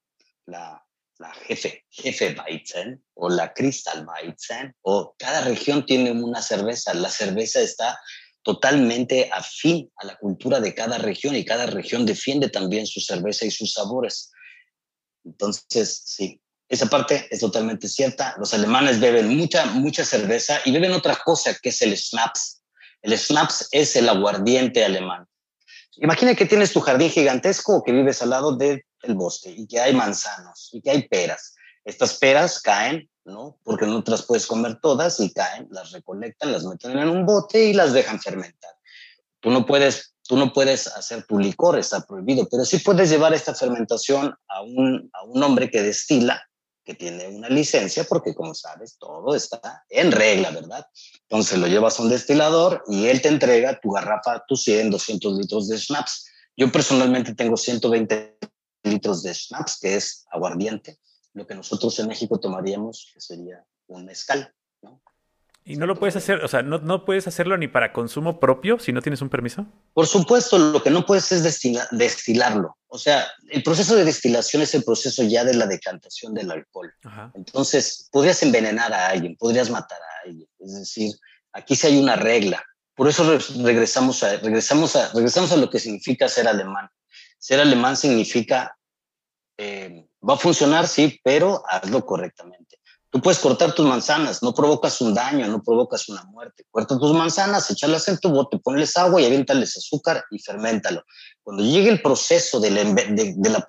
la, 0.46 0.82
la 1.22 1.34
jefe, 1.34 1.86
jefe 1.90 2.36
Weizen 2.36 3.02
o 3.14 3.30
la 3.30 3.54
Crystal 3.54 4.06
Weizen, 4.06 4.76
o 4.82 5.16
cada 5.18 5.42
región 5.42 5.86
tiene 5.86 6.12
una 6.12 6.42
cerveza. 6.42 6.94
La 6.94 7.10
cerveza 7.10 7.62
está 7.62 8.00
totalmente 8.44 9.30
afín 9.32 9.92
a 9.98 10.08
la 10.08 10.18
cultura 10.18 10.60
de 10.60 10.74
cada 10.74 10.98
región 10.98 11.36
y 11.36 11.46
cada 11.46 11.68
región 11.68 12.06
defiende 12.06 12.50
también 12.50 12.88
su 12.88 13.00
cerveza 13.00 13.46
y 13.46 13.52
sus 13.52 13.74
sabores. 13.74 14.32
Entonces, 15.24 16.02
sí, 16.06 16.42
esa 16.68 16.88
parte 16.88 17.28
es 17.30 17.40
totalmente 17.40 17.88
cierta. 17.88 18.36
Los 18.40 18.54
alemanes 18.54 19.00
beben 19.00 19.38
mucha, 19.38 19.66
mucha 19.66 20.04
cerveza 20.04 20.60
y 20.66 20.72
beben 20.72 20.94
otra 20.94 21.16
cosa 21.24 21.56
que 21.62 21.70
es 21.70 21.82
el 21.84 21.96
Schnaps. 21.96 22.64
El 23.04 23.18
Schnaps 23.18 23.68
es 23.72 23.96
el 23.96 24.10
aguardiente 24.10 24.84
alemán. 24.84 25.28
Imagina 25.98 26.34
que 26.34 26.46
tienes 26.46 26.72
tu 26.72 26.80
jardín 26.80 27.12
gigantesco 27.12 27.76
o 27.76 27.84
que 27.84 27.92
vives 27.92 28.22
al 28.22 28.30
lado 28.32 28.56
del 29.04 29.16
bosque 29.16 29.50
y 29.50 29.68
que 29.68 29.80
hay 29.80 29.94
manzanos 29.94 30.70
y 30.74 30.82
que 30.82 30.92
hay 30.92 31.08
peras. 31.08 31.56
Estas 31.84 32.16
peras 32.16 32.62
caen 32.62 33.10
¿no? 33.26 33.58
Porque 33.64 33.86
no 33.86 34.04
te 34.04 34.12
las 34.12 34.24
puedes 34.24 34.48
comer 34.48 34.80
todas 34.82 35.20
y 35.20 35.32
caen, 35.32 35.68
las 35.72 35.92
recolectan, 35.92 36.52
las 36.52 36.64
meten 36.64 36.98
en 36.98 37.10
un 37.10 37.26
bote 37.26 37.66
y 37.66 37.74
las 37.74 37.94
dejan 37.94 38.20
fermentar. 38.20 38.72
Tú 39.40 39.50
no 39.50 39.66
puedes, 39.66 40.14
tú 40.24 40.38
no 40.38 40.54
puedes 40.54 40.88
hacer 40.88 41.26
tu 41.26 41.40
licor, 41.40 41.78
está 41.78 42.02
prohibido, 42.02 42.48
pero 42.50 42.66
sí 42.66 42.80
puedes 42.80 43.10
llevar 43.10 43.34
esta 43.34 43.54
fermentación 43.54 44.36
a 44.48 44.62
un, 44.62 45.10
a 45.14 45.24
un 45.24 45.42
hombre 45.44 45.70
que 45.70 45.82
destila, 45.82 46.42
que 46.84 46.96
tiene 46.96 47.28
una 47.28 47.50
licencia, 47.50 48.04
porque 48.04 48.34
como 48.34 48.56
sabes, 48.56 48.98
todo 48.98 49.36
está 49.36 49.84
en 49.90 50.12
regla, 50.12 50.52
¿verdad? 50.52 50.86
Entonces 51.30 51.60
lo 51.60 51.68
llevas 51.68 52.00
a 52.00 52.04
un 52.04 52.10
destilador 52.10 52.84
y 52.88 53.08
él 53.08 53.22
te 53.22 53.30
entrega 53.30 53.80
tu 53.80 53.92
garrafa, 53.92 54.44
tus 54.48 54.64
100, 54.64 54.90
200 54.90 55.38
litros 55.38 55.68
de 55.68 55.78
schnapps. 55.78 56.28
Yo 56.58 56.72
personalmente 56.72 57.34
tengo 57.36 57.56
120 57.56 58.38
litros 58.84 59.24
de 59.24 59.34
schnapps, 59.34 59.80
que 59.80 59.96
es 59.96 60.26
aguardiente 60.32 61.00
lo 61.34 61.48
que 61.48 61.56
nosotros 61.56 61.98
en 62.00 62.08
México 62.08 62.40
tomaríamos, 62.40 63.10
que 63.14 63.22
sería 63.22 63.64
un 63.88 64.06
mezcal, 64.06 64.54
¿no? 64.82 65.02
¿Y 65.64 65.76
no 65.76 65.86
lo 65.86 65.96
puedes 65.96 66.16
hacer, 66.16 66.44
o 66.44 66.48
sea, 66.48 66.64
no, 66.64 66.80
no, 66.80 67.06
puedes 67.06 67.28
hacerlo 67.28 67.56
ni 67.56 67.68
para 67.68 67.94
consumo 67.94 68.40
propio 68.40 68.80
si 68.80 68.92
no 68.92 69.02
tienes 69.02 69.22
un 69.22 69.30
permiso? 69.30 69.68
Por 69.94 70.08
supuesto, 70.08 70.58
lo 70.58 70.82
que 70.82 70.90
no 70.90 71.06
puedes 71.06 71.32
es 71.32 71.44
destilarlo. 71.92 72.78
O 72.88 72.98
sea, 72.98 73.28
el 73.50 73.62
proceso 73.62 73.96
de 73.96 74.04
destilación 74.04 74.64
es 74.64 74.74
el 74.74 74.84
proceso 74.84 75.22
ya 75.22 75.44
de 75.44 75.54
la 75.54 75.68
decantación 75.68 76.34
del 76.34 76.50
alcohol. 76.50 76.92
Entonces, 77.36 78.10
podrías 78.12 78.42
envenenar 78.42 78.92
a 78.92 79.10
alguien, 79.10 79.38
podrías 79.38 79.70
matar 79.70 80.00
a 80.00 80.28
alguien. 80.28 80.48
Es 80.58 80.74
decir, 80.74 81.14
aquí 81.54 81.76
sí 81.76 81.88
hay 81.88 82.02
una 82.02 82.16
regla. 82.16 82.64
Por 82.96 83.08
eso 83.08 83.38
regresamos 83.64 84.24
a, 84.24 84.38
regresamos 84.38 84.96
a, 84.96 85.12
regresamos 85.14 85.52
a 85.52 85.58
lo 85.58 85.70
que 85.70 85.80
significa 85.80 86.28
ser 86.28 86.48
alemán. 86.48 86.90
Ser 87.42 87.60
alemán 87.60 87.98
significa 87.98 88.78
eh, 89.58 90.08
va 90.28 90.36
a 90.36 90.38
funcionar, 90.38 90.88
sí, 90.88 91.20
pero 91.24 91.64
hazlo 91.68 92.06
correctamente. 92.06 92.78
Tú 93.10 93.20
puedes 93.20 93.40
cortar 93.40 93.74
tus 93.74 93.86
manzanas, 93.86 94.44
no 94.44 94.54
provocas 94.54 95.02
un 95.02 95.16
daño, 95.16 95.48
no 95.48 95.64
provocas 95.64 96.08
una 96.08 96.24
muerte. 96.26 96.66
Corta 96.70 97.00
tus 97.00 97.14
manzanas, 97.14 97.70
échalas 97.72 98.08
en 98.10 98.20
tu 98.20 98.30
bote, 98.30 98.60
ponles 98.60 98.96
agua 98.96 99.20
y 99.20 99.26
aviéntales 99.26 99.76
azúcar 99.76 100.24
y 100.30 100.38
ferméntalo. 100.40 101.04
Cuando 101.42 101.64
llegue 101.64 101.90
el 101.90 102.04
proceso 102.04 102.60
de 102.60 102.70
la, 102.70 102.84
de, 102.84 103.36
la, 103.50 103.66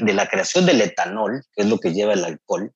de 0.00 0.12
la 0.12 0.28
creación 0.28 0.66
del 0.66 0.80
etanol, 0.80 1.44
que 1.54 1.62
es 1.62 1.68
lo 1.68 1.78
que 1.78 1.94
lleva 1.94 2.12
el 2.12 2.24
alcohol, 2.24 2.72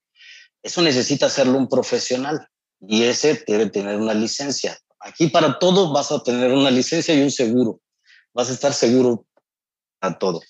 eso 0.62 0.80
necesita 0.80 1.26
hacerlo 1.26 1.58
un 1.58 1.68
profesional 1.68 2.48
y 2.80 3.02
ese 3.02 3.42
debe 3.46 3.68
tener 3.68 3.96
una 3.96 4.14
licencia. 4.14 4.78
Aquí 5.00 5.26
para 5.26 5.58
todo 5.58 5.92
vas 5.92 6.12
a 6.12 6.22
tener 6.22 6.52
una 6.52 6.70
licencia 6.70 7.14
y 7.14 7.22
un 7.22 7.32
seguro. 7.32 7.80
Vas 8.32 8.48
a 8.48 8.52
estar 8.52 8.72
seguro 8.72 9.26
a 10.00 10.18
todo. 10.18 10.40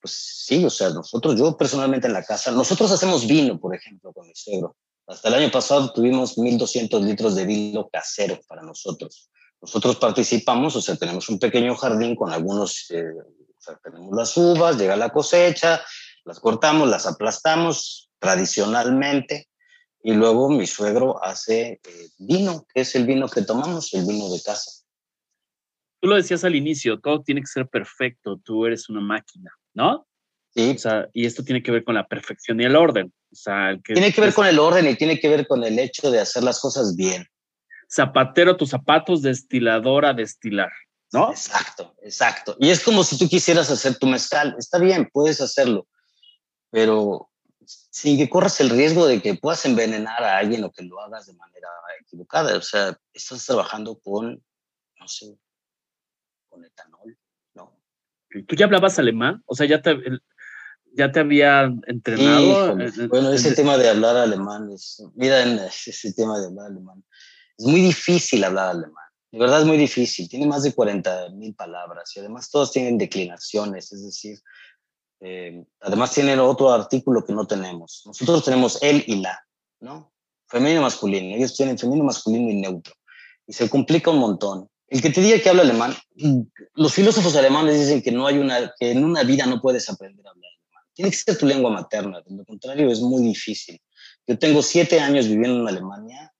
Pues 0.00 0.44
sí, 0.46 0.64
o 0.64 0.70
sea, 0.70 0.90
nosotros, 0.90 1.36
yo 1.38 1.56
personalmente 1.56 2.06
en 2.06 2.12
la 2.12 2.24
casa, 2.24 2.50
nosotros 2.50 2.90
hacemos 2.90 3.26
vino, 3.26 3.58
por 3.58 3.74
ejemplo, 3.74 4.12
con 4.12 4.26
mi 4.26 4.34
suegro. 4.34 4.76
Hasta 5.06 5.28
el 5.28 5.34
año 5.34 5.50
pasado 5.50 5.92
tuvimos 5.92 6.36
1.200 6.36 7.00
litros 7.00 7.34
de 7.34 7.46
vino 7.46 7.88
casero 7.88 8.40
para 8.48 8.62
nosotros. 8.62 9.30
Nosotros 9.60 9.96
participamos, 9.96 10.76
o 10.76 10.82
sea, 10.82 10.96
tenemos 10.96 11.28
un 11.28 11.38
pequeño 11.38 11.74
jardín 11.76 12.14
con 12.16 12.32
algunos, 12.32 12.90
eh, 12.90 13.04
o 13.04 13.60
sea, 13.60 13.78
tenemos 13.82 14.14
las 14.14 14.36
uvas, 14.36 14.76
llega 14.76 14.96
la 14.96 15.10
cosecha, 15.10 15.82
las 16.24 16.40
cortamos, 16.40 16.88
las 16.88 17.06
aplastamos 17.06 18.10
tradicionalmente 18.18 19.48
y 20.02 20.12
luego 20.12 20.48
mi 20.50 20.66
suegro 20.66 21.22
hace 21.22 21.80
eh, 21.82 22.08
vino, 22.18 22.66
que 22.72 22.82
es 22.82 22.94
el 22.94 23.06
vino 23.06 23.28
que 23.28 23.42
tomamos, 23.42 23.92
el 23.94 24.04
vino 24.04 24.28
de 24.30 24.42
casa. 24.42 24.85
Tú 26.06 26.10
lo 26.10 26.16
decías 26.16 26.44
al 26.44 26.54
inicio, 26.54 27.00
todo 27.00 27.20
tiene 27.24 27.40
que 27.40 27.48
ser 27.48 27.66
perfecto, 27.66 28.40
tú 28.44 28.64
eres 28.64 28.88
una 28.88 29.00
máquina. 29.00 29.50
¿no? 29.76 30.06
Sí. 30.54 30.72
O 30.74 30.78
sea, 30.78 31.08
y 31.12 31.26
esto 31.26 31.42
tiene 31.42 31.64
que 31.64 31.72
ver 31.72 31.82
con 31.82 31.96
la 31.96 32.06
perfección 32.06 32.60
y 32.60 32.64
el 32.64 32.76
orden. 32.76 33.12
O 33.32 33.34
sea, 33.34 33.76
tiene 33.84 34.12
que 34.12 34.20
ver 34.20 34.32
con 34.32 34.46
el 34.46 34.60
orden 34.60 34.88
y 34.88 34.94
tiene 34.94 35.18
que 35.18 35.28
ver 35.28 35.48
con 35.48 35.64
el 35.64 35.76
hecho 35.80 36.12
de 36.12 36.20
hacer 36.20 36.44
las 36.44 36.60
cosas 36.60 36.94
bien. 36.94 37.26
Zapatero 37.92 38.56
tus 38.56 38.70
zapatos, 38.70 39.20
destilador 39.20 40.06
a 40.06 40.14
destilar, 40.14 40.70
¿no? 41.12 41.32
Exacto, 41.32 41.96
exacto. 42.02 42.56
Y 42.60 42.70
es 42.70 42.84
como 42.84 43.02
si 43.02 43.18
tú 43.18 43.28
quisieras 43.28 43.68
hacer 43.68 43.98
tu 43.98 44.06
mezcal. 44.06 44.54
Está 44.58 44.78
bien, 44.78 45.10
puedes 45.12 45.40
hacerlo, 45.40 45.88
pero 46.70 47.30
sin 47.66 48.16
que 48.16 48.30
corras 48.30 48.60
el 48.60 48.70
riesgo 48.70 49.08
de 49.08 49.20
que 49.20 49.34
puedas 49.34 49.64
envenenar 49.66 50.22
a 50.22 50.38
alguien 50.38 50.62
o 50.62 50.70
que 50.70 50.84
lo 50.84 51.00
hagas 51.00 51.26
de 51.26 51.34
manera 51.34 51.68
equivocada. 52.00 52.56
O 52.56 52.62
sea, 52.62 52.96
estás 53.12 53.44
trabajando 53.44 53.98
con, 53.98 54.40
no 55.00 55.08
sé, 55.08 55.36
con 56.56 56.64
etanol, 56.64 57.18
¿Tú 58.46 58.56
ya 58.56 58.66
hablabas 58.66 58.98
alemán? 58.98 59.42
O 59.46 59.54
sea, 59.54 59.66
ya 59.66 59.80
te, 59.80 59.96
ya 60.92 61.10
te 61.10 61.20
había 61.20 61.72
entrenado. 61.86 62.76
bueno, 63.08 63.32
ese 63.32 63.54
tema 63.54 63.78
de 63.78 63.88
hablar 63.88 64.16
alemán 64.16 64.70
es, 64.72 65.02
mira, 65.14 65.42
ese 65.42 66.12
tema 66.12 66.38
de 66.38 66.46
hablar 66.46 66.66
alemán. 66.66 67.02
Es 67.56 67.64
muy 67.64 67.80
difícil 67.80 68.44
hablar 68.44 68.70
alemán. 68.70 69.04
De 69.30 69.38
verdad 69.38 69.60
es 69.60 69.66
muy 69.66 69.78
difícil. 69.78 70.28
Tiene 70.28 70.46
más 70.46 70.64
de 70.64 70.74
40 70.74 71.30
mil 71.30 71.54
palabras 71.54 72.14
y 72.14 72.20
además 72.20 72.50
todas 72.50 72.72
tienen 72.72 72.98
declinaciones, 72.98 73.92
es 73.92 74.04
decir, 74.04 74.38
eh, 75.20 75.64
además 75.80 76.12
tienen 76.12 76.38
otro 76.40 76.70
artículo 76.72 77.24
que 77.24 77.32
no 77.32 77.46
tenemos. 77.46 78.02
Nosotros 78.04 78.44
tenemos 78.44 78.82
él 78.82 79.02
y 79.06 79.20
la, 79.20 79.40
¿no? 79.80 80.12
Femenino 80.48 80.82
masculino. 80.82 81.36
Ellos 81.36 81.56
tienen 81.56 81.78
femenino 81.78 82.04
masculino 82.04 82.50
y 82.50 82.60
neutro. 82.60 82.94
Y 83.46 83.54
se 83.54 83.70
complica 83.70 84.10
un 84.10 84.18
montón. 84.18 84.68
El 84.88 85.02
que 85.02 85.10
te 85.10 85.20
diga 85.20 85.40
que 85.40 85.48
habla 85.48 85.62
alemán, 85.62 85.94
los 86.74 86.94
filósofos 86.94 87.34
alemanes 87.36 87.78
dicen 87.80 88.02
que 88.02 88.12
no 88.12 88.26
hay 88.26 88.38
una, 88.38 88.72
que 88.78 88.92
en 88.92 89.04
una 89.04 89.24
vida 89.24 89.46
no 89.46 89.60
puedes 89.60 89.88
aprender 89.90 90.24
a 90.26 90.30
hablar 90.30 90.50
alemán. 90.52 90.84
Tiene 90.94 91.10
que 91.10 91.16
ser 91.16 91.36
tu 91.36 91.46
lengua 91.46 91.70
materna. 91.70 92.22
De 92.22 92.36
lo 92.36 92.44
contrario, 92.44 92.90
es 92.90 93.00
muy 93.00 93.22
difícil. 93.22 93.80
Yo 94.26 94.38
tengo 94.38 94.62
siete 94.62 95.00
años 95.00 95.26
viviendo 95.26 95.60
en 95.60 95.68
Alemania 95.68 96.32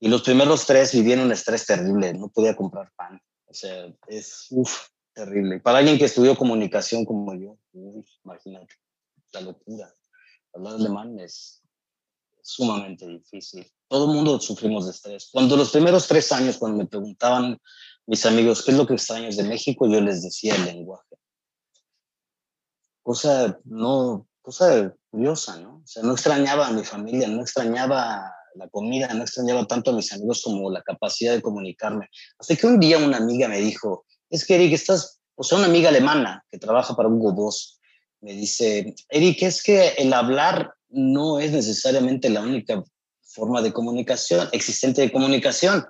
y 0.00 0.08
los 0.08 0.22
primeros 0.22 0.64
tres 0.64 0.92
viví 0.92 1.12
en 1.12 1.20
un 1.20 1.32
estrés 1.32 1.66
terrible. 1.66 2.14
No 2.14 2.28
podía 2.28 2.56
comprar 2.56 2.90
pan. 2.96 3.20
O 3.46 3.54
sea, 3.54 3.86
es 4.06 4.46
uf, 4.50 4.88
terrible. 5.12 5.60
Para 5.60 5.78
alguien 5.78 5.98
que 5.98 6.04
estudió 6.06 6.36
comunicación 6.36 7.04
como 7.04 7.34
yo, 7.34 7.58
imagínate, 8.24 8.74
la 9.32 9.40
locura. 9.42 9.94
Hablar 10.54 10.74
alemán 10.74 11.18
es 11.18 11.62
sumamente 12.42 13.06
difícil. 13.06 13.66
Todo 13.88 14.10
el 14.10 14.14
mundo 14.14 14.38
sufrimos 14.40 14.84
de 14.84 14.92
estrés. 14.92 15.30
Cuando 15.32 15.56
los 15.56 15.70
primeros 15.70 16.06
tres 16.06 16.30
años, 16.32 16.58
cuando 16.58 16.78
me 16.78 16.86
preguntaban 16.86 17.58
mis 18.06 18.24
amigos 18.26 18.62
qué 18.62 18.70
es 18.70 18.76
lo 18.76 18.86
que 18.86 18.94
extrañas 18.94 19.36
de 19.36 19.44
México, 19.44 19.86
yo 19.88 20.00
les 20.00 20.22
decía 20.22 20.54
el 20.54 20.64
lenguaje. 20.64 21.16
Cosa 23.02 23.58
no, 23.64 24.26
cosa 24.42 24.94
curiosa, 25.10 25.58
¿no? 25.58 25.82
O 25.84 25.86
sea, 25.86 26.02
no 26.02 26.12
extrañaba 26.12 26.66
a 26.66 26.72
mi 26.72 26.84
familia, 26.84 27.28
no 27.28 27.40
extrañaba 27.40 28.30
la 28.54 28.68
comida, 28.68 29.12
no 29.14 29.22
extrañaba 29.22 29.66
tanto 29.66 29.90
a 29.90 29.94
mis 29.94 30.12
amigos 30.12 30.42
como 30.42 30.70
la 30.70 30.82
capacidad 30.82 31.32
de 31.32 31.42
comunicarme. 31.42 32.08
Hasta 32.38 32.56
que 32.56 32.66
un 32.66 32.78
día 32.78 32.98
una 32.98 33.16
amiga 33.16 33.48
me 33.48 33.60
dijo, 33.60 34.04
es 34.28 34.44
que 34.44 34.56
Eric, 34.56 34.72
estás, 34.74 35.20
o 35.34 35.42
sea, 35.42 35.58
una 35.58 35.68
amiga 35.68 35.88
alemana 35.88 36.44
que 36.50 36.58
trabaja 36.58 36.94
para 36.94 37.08
Hugo 37.08 37.32
Boss, 37.32 37.80
me 38.20 38.32
dice, 38.32 38.94
Eric, 39.08 39.42
es 39.42 39.62
que 39.62 39.88
el 39.96 40.12
hablar 40.12 40.74
no 40.88 41.38
es 41.38 41.52
necesariamente 41.52 42.28
la 42.28 42.40
única 42.40 42.82
forma 43.38 43.62
de 43.62 43.72
comunicación, 43.72 44.48
existente 44.52 45.00
de 45.00 45.12
comunicación. 45.12 45.86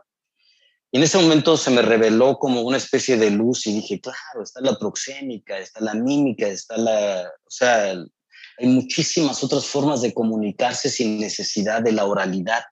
Y 0.93 0.99
en 0.99 1.03
ese 1.03 1.19
momento 1.19 1.57
se 1.57 1.71
me 1.71 1.83
reveló 1.83 2.39
como 2.39 2.63
una 2.63 2.77
especie 2.77 3.17
de 3.17 3.31
luz 3.31 3.67
y 3.67 3.73
dije, 3.73 4.01
claro, 4.01 4.43
está 4.43 4.61
la 4.61 4.79
proxémica, 4.79 5.59
está 5.59 5.81
la 5.81 5.95
mímica, 5.95 6.47
está 6.47 6.77
la, 6.77 7.31
o 7.47 7.51
sea, 7.51 7.95
hay 8.59 8.67
muchísimas 8.67 9.43
otras 9.43 9.67
formas 9.67 10.03
de 10.03 10.13
comunicarse 10.13 10.89
sin 10.89 11.19
necesidad 11.19 11.83
de 11.83 11.93
la 11.93 12.05
oralidad. 12.05 12.65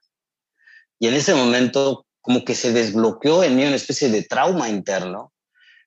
Y 0.99 1.07
en 1.07 1.13
ese 1.13 1.33
momento 1.33 2.05
como 2.21 2.43
que 2.43 2.55
se 2.55 2.73
desbloqueó 2.73 3.43
en 3.43 3.55
mí 3.55 3.63
una 3.63 3.75
especie 3.75 4.09
de 4.09 4.23
trauma 4.23 4.67
interno 4.69 5.33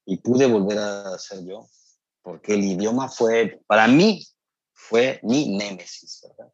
y 0.06 0.16
pude 0.18 0.46
volver 0.46 0.78
a 0.78 1.18
ser 1.18 1.44
yo, 1.44 1.68
porque 2.22 2.54
el 2.54 2.64
idioma 2.64 3.08
fue, 3.08 3.60
para 3.66 3.86
mí, 3.86 4.26
fue 4.72 5.20
mi 5.22 5.56
némesis, 5.56 6.20
¿verdad? 6.22 6.52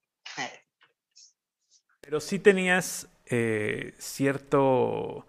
Pero 2.06 2.20
sí 2.20 2.38
tenías 2.38 3.08
eh, 3.26 3.92
cierto... 3.98 5.26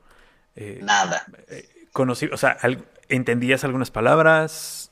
Eh, 0.56 0.78
Nada. 0.84 1.26
Eh, 1.48 1.68
conocido, 1.92 2.36
o 2.36 2.38
sea, 2.38 2.56
¿entendías 3.10 3.64
algunas 3.64 3.90
palabras? 3.90 4.92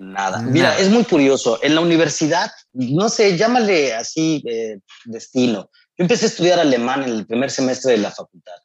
nada. 0.00 0.40
Mira, 0.40 0.78
es 0.78 0.88
muy 0.88 1.04
curioso. 1.04 1.58
En 1.62 1.74
la 1.74 1.82
universidad, 1.82 2.50
no 2.72 3.10
sé, 3.10 3.36
llámale 3.36 3.92
así 3.92 4.42
destino. 5.04 5.68
Yo 5.98 6.04
empecé 6.04 6.24
a 6.24 6.28
estudiar 6.28 6.58
alemán 6.58 7.02
en 7.02 7.10
el 7.10 7.26
primer 7.26 7.50
semestre 7.50 7.92
de 7.92 7.98
la 7.98 8.12
facultad. 8.12 8.56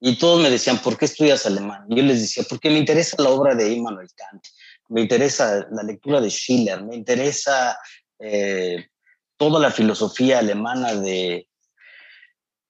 Y 0.00 0.18
todos 0.18 0.42
me 0.42 0.50
decían, 0.50 0.78
¿por 0.78 0.98
qué 0.98 1.04
estudias 1.04 1.46
alemán? 1.46 1.86
Y 1.88 1.94
yo 1.94 2.02
les 2.02 2.20
decía, 2.22 2.44
porque 2.48 2.70
me 2.70 2.78
interesa 2.78 3.22
la 3.22 3.30
obra 3.30 3.54
de 3.54 3.72
Immanuel 3.72 4.08
Kant, 4.16 4.42
me 4.88 5.00
interesa 5.00 5.64
la 5.70 5.84
lectura 5.84 6.20
de 6.20 6.30
Schiller, 6.30 6.82
me 6.82 6.96
interesa 6.96 7.78
eh, 8.18 8.88
toda 9.36 9.60
la 9.60 9.70
filosofía 9.70 10.40
alemana 10.40 10.92
de 10.94 11.48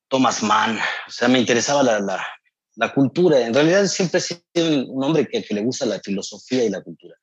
Thomas 0.08 0.42
Mann, 0.42 0.78
o 0.78 1.10
sea, 1.10 1.28
me 1.28 1.38
interesaba 1.38 1.82
la, 1.82 2.00
la, 2.76 2.94
cultura. 2.94 3.40
En 3.40 3.54
realidad 3.54 3.86
siempre 3.86 4.18
he 4.18 4.22
sido 4.22 4.92
un 4.92 5.02
hombre 5.02 5.26
que, 5.26 5.42
que, 5.42 5.54
le 5.54 5.62
gusta 5.62 5.86
la 5.86 6.00
filosofía 6.00 6.64
y 6.64 6.70
la 6.70 6.82
cultura. 6.82 7.14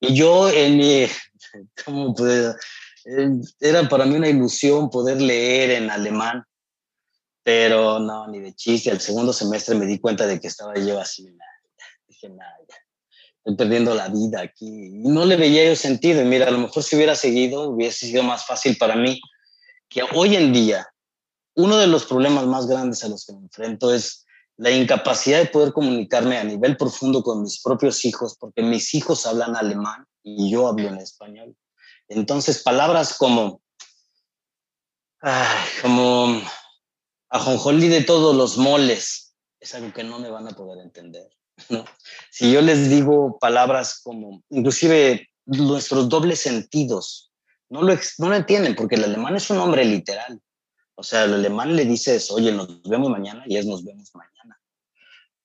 Y 0.00 0.14
yo, 0.14 0.50
en 0.50 0.76
mi, 0.78 1.06
¿cómo 1.84 2.14
puede, 2.14 2.54
era 3.60 3.88
para 3.88 4.06
mí 4.06 4.16
una 4.16 4.28
ilusión 4.28 4.90
poder 4.90 5.20
leer 5.20 5.70
en 5.70 5.90
alemán, 5.90 6.44
pero 7.42 7.98
no, 7.98 8.28
ni 8.28 8.40
de 8.40 8.54
chiste. 8.54 8.90
Al 8.90 9.00
segundo 9.00 9.32
semestre 9.32 9.74
me 9.74 9.86
di 9.86 9.98
cuenta 9.98 10.26
de 10.26 10.40
que 10.40 10.48
estaba 10.48 10.74
yo 10.78 11.00
así, 11.00 11.26
dije, 12.06 12.28
nada, 12.28 12.56
estoy 13.38 13.56
perdiendo 13.56 13.94
la 13.94 14.08
vida 14.08 14.40
aquí. 14.40 14.66
Y 14.66 15.08
no 15.08 15.24
le 15.24 15.36
veía 15.36 15.64
yo 15.66 15.76
sentido. 15.76 16.22
Y 16.22 16.24
mira, 16.24 16.46
a 16.46 16.50
lo 16.50 16.58
mejor 16.58 16.82
si 16.82 16.96
hubiera 16.96 17.16
seguido, 17.16 17.70
hubiese 17.70 18.06
sido 18.06 18.22
más 18.22 18.46
fácil 18.46 18.76
para 18.78 18.94
mí 18.94 19.20
que 19.88 20.02
hoy 20.14 20.36
en 20.36 20.52
día 20.52 20.86
uno 21.54 21.76
de 21.76 21.86
los 21.86 22.04
problemas 22.04 22.46
más 22.46 22.66
grandes 22.66 23.04
a 23.04 23.08
los 23.08 23.26
que 23.26 23.32
me 23.32 23.40
enfrento 23.40 23.92
es 23.92 24.24
la 24.56 24.70
incapacidad 24.70 25.38
de 25.38 25.46
poder 25.46 25.72
comunicarme 25.72 26.38
a 26.38 26.44
nivel 26.44 26.76
profundo 26.76 27.22
con 27.22 27.42
mis 27.42 27.60
propios 27.62 28.04
hijos, 28.04 28.36
porque 28.38 28.62
mis 28.62 28.94
hijos 28.94 29.26
hablan 29.26 29.56
alemán 29.56 30.06
y 30.22 30.50
yo 30.50 30.68
hablo 30.68 30.88
en 30.88 30.98
español. 30.98 31.56
Entonces, 32.08 32.62
palabras 32.62 33.16
como, 33.16 33.60
ay, 35.20 35.66
como 35.80 36.40
ajonjolí 37.30 37.88
de 37.88 38.02
todos 38.02 38.36
los 38.36 38.58
moles, 38.58 39.34
es 39.58 39.74
algo 39.74 39.92
que 39.92 40.04
no 40.04 40.18
me 40.18 40.30
van 40.30 40.46
a 40.48 40.50
poder 40.50 40.84
entender. 40.84 41.28
¿no? 41.68 41.84
Si 42.30 42.52
yo 42.52 42.60
les 42.60 42.88
digo 42.88 43.38
palabras 43.38 44.00
como, 44.02 44.42
inclusive 44.50 45.28
nuestros 45.46 46.08
dobles 46.08 46.40
sentidos, 46.40 47.32
no 47.68 47.82
lo, 47.82 47.94
no 48.18 48.28
lo 48.28 48.36
entienden 48.36 48.74
porque 48.74 48.96
el 48.96 49.04
alemán 49.04 49.36
es 49.36 49.48
un 49.50 49.56
nombre 49.56 49.84
literal. 49.84 50.40
O 50.94 51.02
sea, 51.02 51.24
el 51.24 51.34
alemán 51.34 51.74
le 51.74 51.84
dices, 51.84 52.30
oye, 52.30 52.52
nos 52.52 52.82
vemos 52.82 53.10
mañana 53.10 53.44
y 53.46 53.56
es 53.56 53.66
nos 53.66 53.84
vemos 53.84 54.10
mañana. 54.14 54.60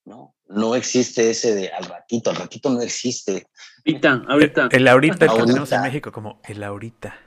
¿No? 0.05 0.35
No 0.47 0.75
existe 0.75 1.29
ese 1.29 1.55
de 1.55 1.69
al 1.69 1.85
ratito, 1.85 2.29
al 2.29 2.37
ratito 2.37 2.69
no 2.69 2.81
existe. 2.81 3.47
Ahorita, 3.85 4.23
ahorita. 4.27 4.69
El, 4.71 4.87
ahorita, 4.87 5.27
que 5.27 5.45
tenemos 5.45 5.71
en 5.71 5.81
México 5.81 6.11
como 6.11 6.41
el 6.45 6.63
ahorita. 6.63 7.17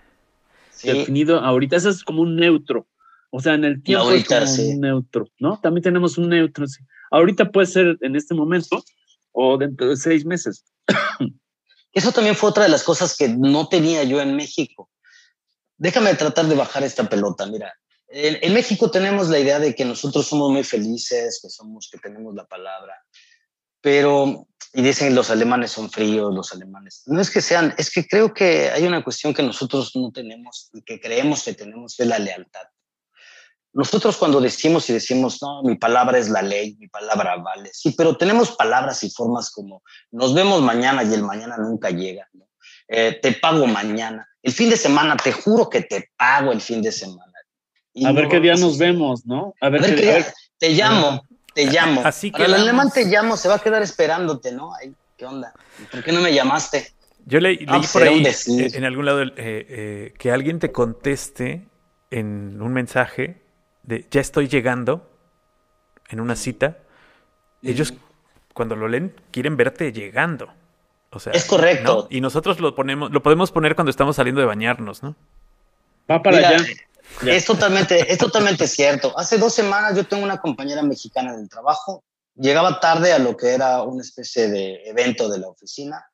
Sí. 0.70 0.88
Definido 0.88 1.40
ahorita, 1.40 1.76
eso 1.76 1.90
es 1.90 2.02
como 2.04 2.22
un 2.22 2.36
neutro. 2.36 2.86
O 3.30 3.40
sea, 3.40 3.54
en 3.54 3.64
el 3.64 3.82
tiempo 3.82 4.10
es 4.10 4.26
como 4.26 4.72
un 4.72 4.80
neutro, 4.80 5.28
¿no? 5.38 5.60
También 5.60 5.82
tenemos 5.82 6.18
un 6.18 6.28
neutro. 6.28 6.66
Sí. 6.66 6.82
Ahorita 7.10 7.50
puede 7.50 7.66
ser 7.66 7.98
en 8.00 8.16
este 8.16 8.34
momento 8.34 8.82
o 9.32 9.58
dentro 9.58 9.88
de 9.88 9.96
seis 9.96 10.24
meses. 10.24 10.64
Eso 11.92 12.12
también 12.12 12.36
fue 12.36 12.50
otra 12.50 12.64
de 12.64 12.68
las 12.70 12.84
cosas 12.84 13.16
que 13.16 13.28
no 13.28 13.68
tenía 13.68 14.04
yo 14.04 14.20
en 14.20 14.36
México. 14.36 14.90
Déjame 15.76 16.14
tratar 16.14 16.46
de 16.46 16.54
bajar 16.54 16.82
esta 16.82 17.08
pelota. 17.08 17.46
Mira, 17.46 17.72
en, 18.10 18.38
en, 18.42 18.54
México 18.54 18.90
tenemos 18.90 19.28
la 19.28 19.38
idea 19.38 19.58
de 19.58 19.74
que 19.74 19.84
nosotros 19.84 20.26
somos 20.26 20.50
muy 20.50 20.64
felices, 20.64 21.40
que 21.42 21.48
somos, 21.48 21.88
que 21.90 21.98
tenemos 21.98 22.34
la 22.34 22.46
palabra, 22.46 22.94
pero, 23.80 24.46
y 24.72 24.82
dicen 24.82 25.14
los 25.14 25.30
alemanes 25.30 25.72
son 25.72 25.90
fríos, 25.90 26.34
los 26.34 26.52
alemanes. 26.52 27.02
No 27.06 27.20
es 27.20 27.30
que 27.30 27.40
sean, 27.40 27.74
es 27.78 27.90
que 27.90 28.06
creo 28.06 28.34
que 28.34 28.70
hay 28.70 28.86
una 28.86 29.02
cuestión 29.02 29.32
que 29.32 29.42
nosotros 29.42 29.92
no 29.94 30.12
tenemos 30.12 30.70
y 30.72 30.82
que 30.82 31.00
creemos 31.00 31.44
que 31.44 31.54
tenemos, 31.54 31.98
es 31.98 32.06
la 32.06 32.18
lealtad. 32.18 32.66
Nosotros 33.72 34.16
cuando 34.16 34.40
decimos 34.40 34.90
y 34.90 34.92
decimos, 34.92 35.40
no, 35.40 35.62
mi 35.62 35.76
palabra 35.76 36.18
es 36.18 36.28
la 36.28 36.42
ley, 36.42 36.76
mi 36.80 36.88
palabra 36.88 37.36
vale, 37.36 37.70
sí, 37.72 37.94
pero 37.96 38.16
tenemos 38.16 38.56
palabras 38.56 39.04
y 39.04 39.10
formas 39.10 39.50
como 39.50 39.82
nos 40.10 40.34
vemos 40.34 40.60
mañana 40.60 41.04
y 41.04 41.14
el 41.14 41.22
mañana 41.22 41.56
nunca 41.56 41.90
llega, 41.90 42.28
¿no? 42.32 42.48
eh, 42.88 43.18
te 43.22 43.32
pago 43.32 43.66
mañana, 43.68 44.28
el 44.42 44.52
fin 44.52 44.70
de 44.70 44.76
semana, 44.76 45.16
te 45.16 45.32
juro 45.32 45.68
que 45.68 45.82
te 45.82 46.10
pago 46.16 46.50
el 46.50 46.60
fin 46.60 46.82
de 46.82 46.90
semana. 46.90 47.29
Y 48.00 48.06
a 48.06 48.12
no, 48.12 48.14
ver 48.14 48.28
qué 48.28 48.40
día 48.40 48.54
nos 48.54 48.78
vemos, 48.78 49.26
¿no? 49.26 49.54
A 49.60 49.68
ver, 49.68 49.84
a 49.84 49.86
ver 49.86 49.94
qué, 49.94 50.00
día, 50.00 50.26
te 50.56 50.70
llamo, 50.70 51.22
te 51.52 51.66
llamo. 51.66 52.00
Así 52.02 52.32
que 52.32 52.46
el 52.46 52.54
alemán 52.54 52.90
te 52.90 53.04
llamo, 53.04 53.36
se 53.36 53.46
va 53.46 53.56
a 53.56 53.58
quedar 53.58 53.82
esperándote, 53.82 54.52
¿no? 54.52 54.72
Ay, 54.74 54.94
¿Qué 55.18 55.26
onda? 55.26 55.52
¿Por 55.90 56.02
qué 56.02 56.12
no 56.12 56.22
me 56.22 56.32
llamaste? 56.32 56.94
Yo 57.26 57.40
le, 57.40 57.50
leí 57.50 57.66
ah, 57.68 57.82
por 57.92 58.02
ahí 58.02 58.24
eh, 58.24 58.70
en 58.72 58.84
algún 58.84 59.04
lado 59.04 59.22
eh, 59.22 59.32
eh, 59.36 60.14
que 60.16 60.32
alguien 60.32 60.58
te 60.58 60.72
conteste 60.72 61.66
en 62.10 62.62
un 62.62 62.72
mensaje 62.72 63.42
de 63.82 64.06
ya 64.10 64.22
estoy 64.22 64.48
llegando 64.48 65.10
en 66.08 66.20
una 66.20 66.36
cita, 66.36 66.78
ellos 67.62 67.92
cuando 68.54 68.76
lo 68.76 68.88
leen 68.88 69.14
quieren 69.30 69.58
verte 69.58 69.92
llegando. 69.92 70.48
O 71.10 71.20
sea, 71.20 71.34
es 71.34 71.44
correcto. 71.44 72.08
¿no? 72.10 72.16
Y 72.16 72.22
nosotros 72.22 72.58
lo 72.60 72.74
ponemos, 72.74 73.10
lo 73.10 73.22
podemos 73.22 73.52
poner 73.52 73.74
cuando 73.74 73.90
estamos 73.90 74.16
saliendo 74.16 74.40
de 74.40 74.46
bañarnos, 74.46 75.02
¿no? 75.02 75.16
Va 76.10 76.22
para 76.22 76.38
Mira, 76.38 76.48
allá. 76.48 76.64
Es 77.26 77.44
totalmente, 77.44 78.12
es 78.12 78.18
totalmente 78.18 78.66
cierto. 78.66 79.12
Hace 79.18 79.38
dos 79.38 79.54
semanas 79.54 79.96
yo 79.96 80.06
tengo 80.06 80.22
una 80.22 80.40
compañera 80.40 80.82
mexicana 80.82 81.36
del 81.36 81.48
trabajo. 81.48 82.04
Llegaba 82.34 82.80
tarde 82.80 83.12
a 83.12 83.18
lo 83.18 83.36
que 83.36 83.50
era 83.50 83.82
una 83.82 84.02
especie 84.02 84.48
de 84.48 84.82
evento 84.86 85.28
de 85.28 85.38
la 85.38 85.48
oficina. 85.48 86.04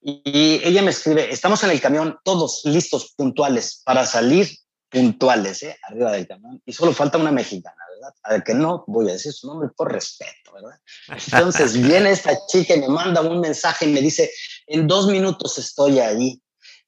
Y 0.00 0.60
ella 0.62 0.82
me 0.82 0.90
escribe, 0.90 1.32
estamos 1.32 1.62
en 1.64 1.70
el 1.70 1.80
camión, 1.80 2.18
todos 2.22 2.62
listos, 2.64 3.14
puntuales, 3.16 3.82
para 3.84 4.06
salir 4.06 4.48
puntuales, 4.90 5.62
¿eh? 5.62 5.76
Arriba 5.82 6.12
del 6.12 6.26
camión. 6.26 6.62
Y 6.64 6.72
solo 6.72 6.92
falta 6.92 7.18
una 7.18 7.32
mexicana, 7.32 7.76
¿verdad? 7.94 8.14
A 8.22 8.32
ver, 8.32 8.42
que 8.44 8.54
no 8.54 8.84
voy 8.86 9.08
a 9.08 9.12
decir 9.12 9.32
su 9.32 9.46
nombre 9.46 9.68
por 9.76 9.92
respeto, 9.92 10.52
¿verdad? 10.54 10.78
Entonces 11.08 11.80
viene 11.80 12.10
esta 12.10 12.38
chica 12.46 12.74
y 12.74 12.80
me 12.80 12.88
manda 12.88 13.20
un 13.20 13.40
mensaje 13.40 13.86
y 13.86 13.92
me 13.92 14.00
dice, 14.00 14.30
en 14.66 14.86
dos 14.86 15.08
minutos 15.08 15.58
estoy 15.58 15.98
ahí. 15.98 16.40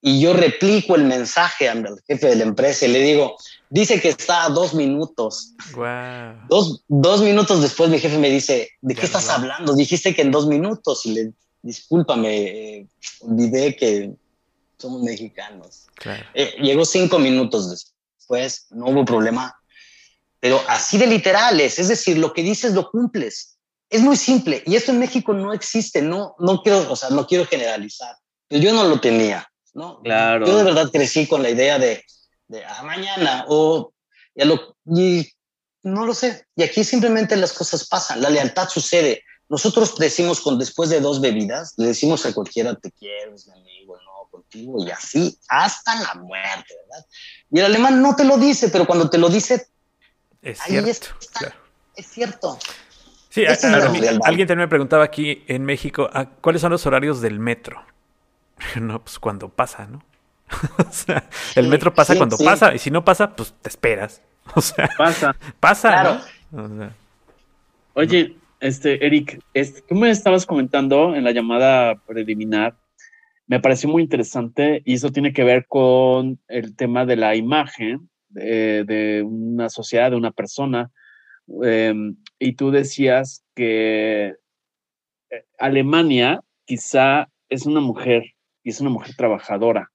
Y 0.02 0.20
yo 0.20 0.32
replico 0.32 0.96
el 0.96 1.04
mensaje 1.04 1.68
al 1.68 2.00
jefe 2.06 2.28
de 2.28 2.36
la 2.36 2.44
empresa 2.44 2.86
y 2.86 2.88
le 2.88 3.00
digo, 3.00 3.36
dice 3.68 4.00
que 4.00 4.08
está 4.08 4.44
a 4.44 4.48
dos 4.48 4.72
minutos. 4.72 5.52
Wow. 5.74 6.46
Dos, 6.48 6.82
dos 6.88 7.20
minutos 7.22 7.60
después 7.60 7.90
mi 7.90 7.98
jefe 7.98 8.16
me 8.18 8.30
dice, 8.30 8.70
¿de 8.80 8.94
qué 8.94 9.04
estás 9.04 9.28
hablando? 9.28 9.74
Dijiste 9.74 10.14
que 10.14 10.22
en 10.22 10.30
dos 10.30 10.46
minutos. 10.46 11.04
Y 11.04 11.12
le, 11.12 11.32
discúlpame, 11.62 12.78
eh, 12.78 12.86
olvidé 13.20 13.76
que 13.76 14.12
somos 14.78 15.02
mexicanos. 15.02 15.86
Claro. 15.94 16.24
Eh, 16.34 16.54
llegó 16.60 16.84
cinco 16.84 17.18
minutos 17.18 17.70
después, 18.18 18.66
no 18.70 18.86
hubo 18.86 19.04
problema. 19.04 19.54
Pero 20.40 20.60
así 20.68 20.96
de 20.96 21.06
literales, 21.06 21.78
es 21.78 21.88
decir, 21.88 22.16
lo 22.16 22.32
que 22.32 22.42
dices 22.42 22.72
lo 22.72 22.90
cumples. 22.90 23.58
Es 23.90 24.00
muy 24.02 24.16
simple 24.16 24.62
y 24.66 24.76
esto 24.76 24.92
en 24.92 25.00
México 25.00 25.34
no 25.34 25.52
existe, 25.52 26.00
no, 26.00 26.36
no 26.38 26.62
quiero, 26.62 26.90
o 26.90 26.94
sea, 26.94 27.10
no 27.10 27.26
quiero 27.26 27.44
generalizar, 27.44 28.14
pero 28.46 28.62
yo 28.62 28.72
no 28.72 28.84
lo 28.84 29.00
tenía, 29.00 29.49
¿no? 29.80 30.00
Claro. 30.02 30.46
Yo 30.46 30.56
de 30.58 30.64
verdad 30.64 30.90
crecí 30.92 31.26
con 31.26 31.42
la 31.42 31.50
idea 31.50 31.78
de, 31.78 32.04
de 32.48 32.64
ah, 32.64 32.82
mañana 32.82 33.44
o 33.48 33.92
ya 34.34 34.44
lo, 34.44 34.76
y 34.86 35.26
no 35.82 36.04
lo 36.06 36.14
sé. 36.14 36.44
Y 36.54 36.62
aquí 36.62 36.84
simplemente 36.84 37.34
las 37.36 37.52
cosas 37.52 37.88
pasan, 37.88 38.20
la 38.20 38.28
lealtad 38.30 38.68
sucede. 38.68 39.22
Nosotros 39.48 39.96
decimos 39.98 40.40
con 40.40 40.58
después 40.58 40.90
de 40.90 41.00
dos 41.00 41.20
bebidas, 41.20 41.74
le 41.76 41.86
decimos 41.88 42.24
a 42.26 42.32
cualquiera 42.34 42.74
te 42.76 42.92
quiero, 42.92 43.34
es 43.34 43.48
mi 43.48 43.54
amigo, 43.58 43.96
no, 43.96 44.28
contigo 44.30 44.84
y 44.86 44.90
así 44.90 45.36
hasta 45.48 45.94
la 45.96 46.14
muerte, 46.14 46.74
¿verdad? 46.88 47.06
Y 47.50 47.58
el 47.58 47.64
alemán 47.64 48.00
no 48.00 48.14
te 48.14 48.24
lo 48.24 48.36
dice, 48.38 48.68
pero 48.68 48.86
cuando 48.86 49.10
te 49.10 49.18
lo 49.18 49.28
dice, 49.28 49.66
Es 50.42 50.60
ahí 50.60 50.72
cierto. 50.80 51.08
está, 51.20 51.40
claro. 51.40 51.54
es 51.96 52.06
cierto. 52.06 52.58
Sí, 53.28 53.44
a- 53.46 53.52
a 53.52 53.88
mí- 53.88 54.00
alguien 54.24 54.46
también 54.46 54.66
me 54.66 54.68
preguntaba 54.68 55.04
aquí 55.04 55.42
en 55.48 55.64
México, 55.64 56.08
¿a- 56.12 56.26
¿cuáles 56.26 56.60
son 56.62 56.70
los 56.70 56.86
horarios 56.86 57.20
del 57.20 57.38
metro? 57.40 57.84
No, 58.80 59.02
pues 59.02 59.18
cuando 59.18 59.48
pasa, 59.48 59.86
¿no? 59.86 60.02
o 60.78 60.92
sea, 60.92 61.28
el 61.54 61.68
metro 61.68 61.94
pasa 61.94 62.12
sí, 62.14 62.18
cuando 62.18 62.36
sí. 62.36 62.44
pasa, 62.44 62.74
y 62.74 62.78
si 62.78 62.90
no 62.90 63.04
pasa, 63.04 63.34
pues 63.36 63.54
te 63.60 63.68
esperas. 63.68 64.22
O 64.56 64.60
sea, 64.60 64.88
Pasa. 64.98 65.36
pasa, 65.60 65.88
Claro. 65.90 66.20
¿no? 66.50 66.64
O 66.64 66.68
sea, 66.76 66.92
Oye, 67.94 68.36
este, 68.58 69.04
Eric, 69.06 69.40
este, 69.54 69.82
tú 69.82 69.94
me 69.94 70.10
estabas 70.10 70.44
comentando 70.44 71.14
en 71.14 71.22
la 71.22 71.30
llamada 71.30 71.94
preliminar, 72.06 72.74
me 73.46 73.60
pareció 73.60 73.88
muy 73.88 74.02
interesante 74.02 74.82
y 74.84 74.94
eso 74.94 75.10
tiene 75.10 75.32
que 75.32 75.44
ver 75.44 75.66
con 75.68 76.40
el 76.48 76.74
tema 76.74 77.04
de 77.04 77.16
la 77.16 77.36
imagen 77.36 78.08
de, 78.28 78.84
de 78.84 79.22
una 79.22 79.68
sociedad, 79.68 80.10
de 80.10 80.16
una 80.16 80.30
persona. 80.30 80.90
Eh, 81.64 81.94
y 82.38 82.52
tú 82.54 82.70
decías 82.70 83.44
que 83.54 84.34
eh, 85.30 85.44
Alemania 85.58 86.40
quizá 86.64 87.28
es 87.48 87.66
una 87.66 87.80
mujer 87.80 88.24
y 88.62 88.70
es 88.70 88.80
una 88.80 88.90
mujer 88.90 89.14
trabajadora. 89.16 89.90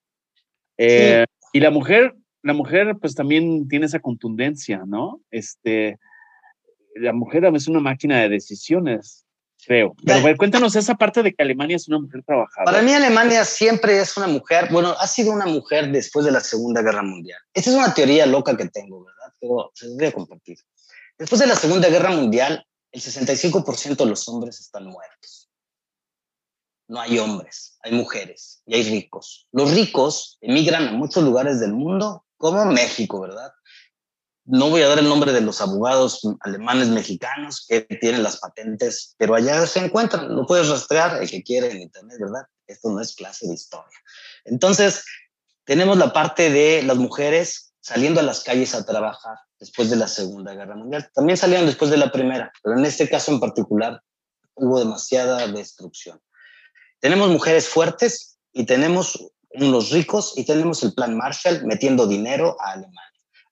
Eh, 0.77 1.25
Y 1.53 1.59
la 1.59 1.71
mujer, 1.71 2.15
la 2.41 2.53
mujer 2.53 2.95
pues 2.99 3.15
también 3.15 3.67
tiene 3.67 3.85
esa 3.85 3.99
contundencia, 3.99 4.83
¿no? 4.85 5.21
Este, 5.31 5.97
la 6.95 7.13
mujer 7.13 7.45
es 7.45 7.67
una 7.67 7.79
máquina 7.79 8.21
de 8.21 8.29
decisiones, 8.29 9.25
creo. 9.65 9.95
Pero 10.05 10.23
ver, 10.23 10.37
cuéntanos 10.37 10.75
esa 10.75 10.95
parte 10.95 11.23
de 11.23 11.33
que 11.33 11.43
Alemania 11.43 11.75
es 11.75 11.87
una 11.87 11.99
mujer 11.99 12.23
trabajadora. 12.25 12.71
Para 12.71 12.83
mí 12.83 12.93
Alemania 12.93 13.45
siempre 13.45 13.99
es 13.99 14.15
una 14.17 14.27
mujer, 14.27 14.69
bueno, 14.71 14.95
ha 14.99 15.07
sido 15.07 15.31
una 15.31 15.45
mujer 15.45 15.91
después 15.91 16.25
de 16.25 16.31
la 16.31 16.39
Segunda 16.39 16.81
Guerra 16.81 17.03
Mundial. 17.03 17.39
Esta 17.53 17.69
es 17.69 17.75
una 17.75 17.93
teoría 17.93 18.25
loca 18.25 18.55
que 18.57 18.67
tengo, 18.67 19.05
¿verdad? 19.05 19.33
Pero 19.39 19.71
se 19.73 19.87
voy 19.95 20.05
a 20.05 20.11
compartir. 20.11 20.57
Después 21.17 21.39
de 21.39 21.47
la 21.47 21.55
Segunda 21.55 21.89
Guerra 21.89 22.11
Mundial, 22.11 22.65
el 22.91 23.01
65% 23.01 23.95
de 23.95 24.05
los 24.05 24.27
hombres 24.27 24.59
están 24.59 24.85
muertos. 24.85 25.44
No 26.87 27.01
hay 27.01 27.17
hombres, 27.17 27.77
hay 27.81 27.93
mujeres 27.93 28.61
y 28.65 28.75
hay 28.75 28.83
ricos. 28.83 29.47
Los 29.51 29.73
ricos 29.73 30.37
emigran 30.41 30.87
a 30.87 30.91
muchos 30.91 31.23
lugares 31.23 31.59
del 31.59 31.73
mundo, 31.73 32.25
como 32.37 32.65
México, 32.65 33.21
¿verdad? 33.21 33.51
No 34.45 34.69
voy 34.69 34.83
a 34.83 34.87
dar 34.87 34.99
el 34.99 35.09
nombre 35.09 35.33
de 35.33 35.41
los 35.41 35.61
abogados 35.61 36.21
alemanes 36.41 36.89
mexicanos 36.89 37.65
que 37.67 37.81
tienen 37.81 38.21
las 38.21 38.37
patentes, 38.37 39.15
pero 39.17 39.33
allá 39.33 39.65
se 39.65 39.83
encuentran, 39.83 40.35
lo 40.35 40.45
puedes 40.45 40.69
rastrear 40.69 41.23
el 41.23 41.29
que 41.29 41.41
quiere 41.41 41.71
en 41.71 41.81
internet, 41.81 42.17
¿verdad? 42.19 42.43
Esto 42.67 42.91
no 42.91 43.01
es 43.01 43.15
clase 43.15 43.47
de 43.47 43.55
historia. 43.55 43.97
Entonces, 44.43 45.03
tenemos 45.63 45.97
la 45.97 46.13
parte 46.13 46.51
de 46.51 46.83
las 46.83 46.97
mujeres 46.97 47.73
saliendo 47.81 48.19
a 48.19 48.23
las 48.23 48.43
calles 48.43 48.75
a 48.75 48.85
trabajar 48.85 49.37
después 49.59 49.89
de 49.89 49.95
la 49.95 50.07
Segunda 50.07 50.53
Guerra 50.53 50.75
Mundial. 50.75 51.09
También 51.13 51.37
salieron 51.37 51.65
después 51.65 51.89
de 51.89 51.97
la 51.97 52.11
Primera, 52.11 52.51
pero 52.63 52.77
en 52.77 52.85
este 52.85 53.09
caso 53.09 53.31
en 53.31 53.39
particular 53.39 54.01
hubo 54.55 54.79
demasiada 54.79 55.47
destrucción. 55.47 56.19
Tenemos 56.99 57.29
mujeres 57.29 57.67
fuertes 57.67 58.37
y 58.53 58.65
tenemos 58.65 59.19
unos 59.51 59.91
ricos 59.91 60.33
y 60.37 60.45
tenemos 60.45 60.83
el 60.83 60.93
plan 60.93 61.15
Marshall 61.15 61.65
metiendo 61.65 62.07
dinero 62.07 62.57
a 62.59 62.71
Alemania. 62.71 63.01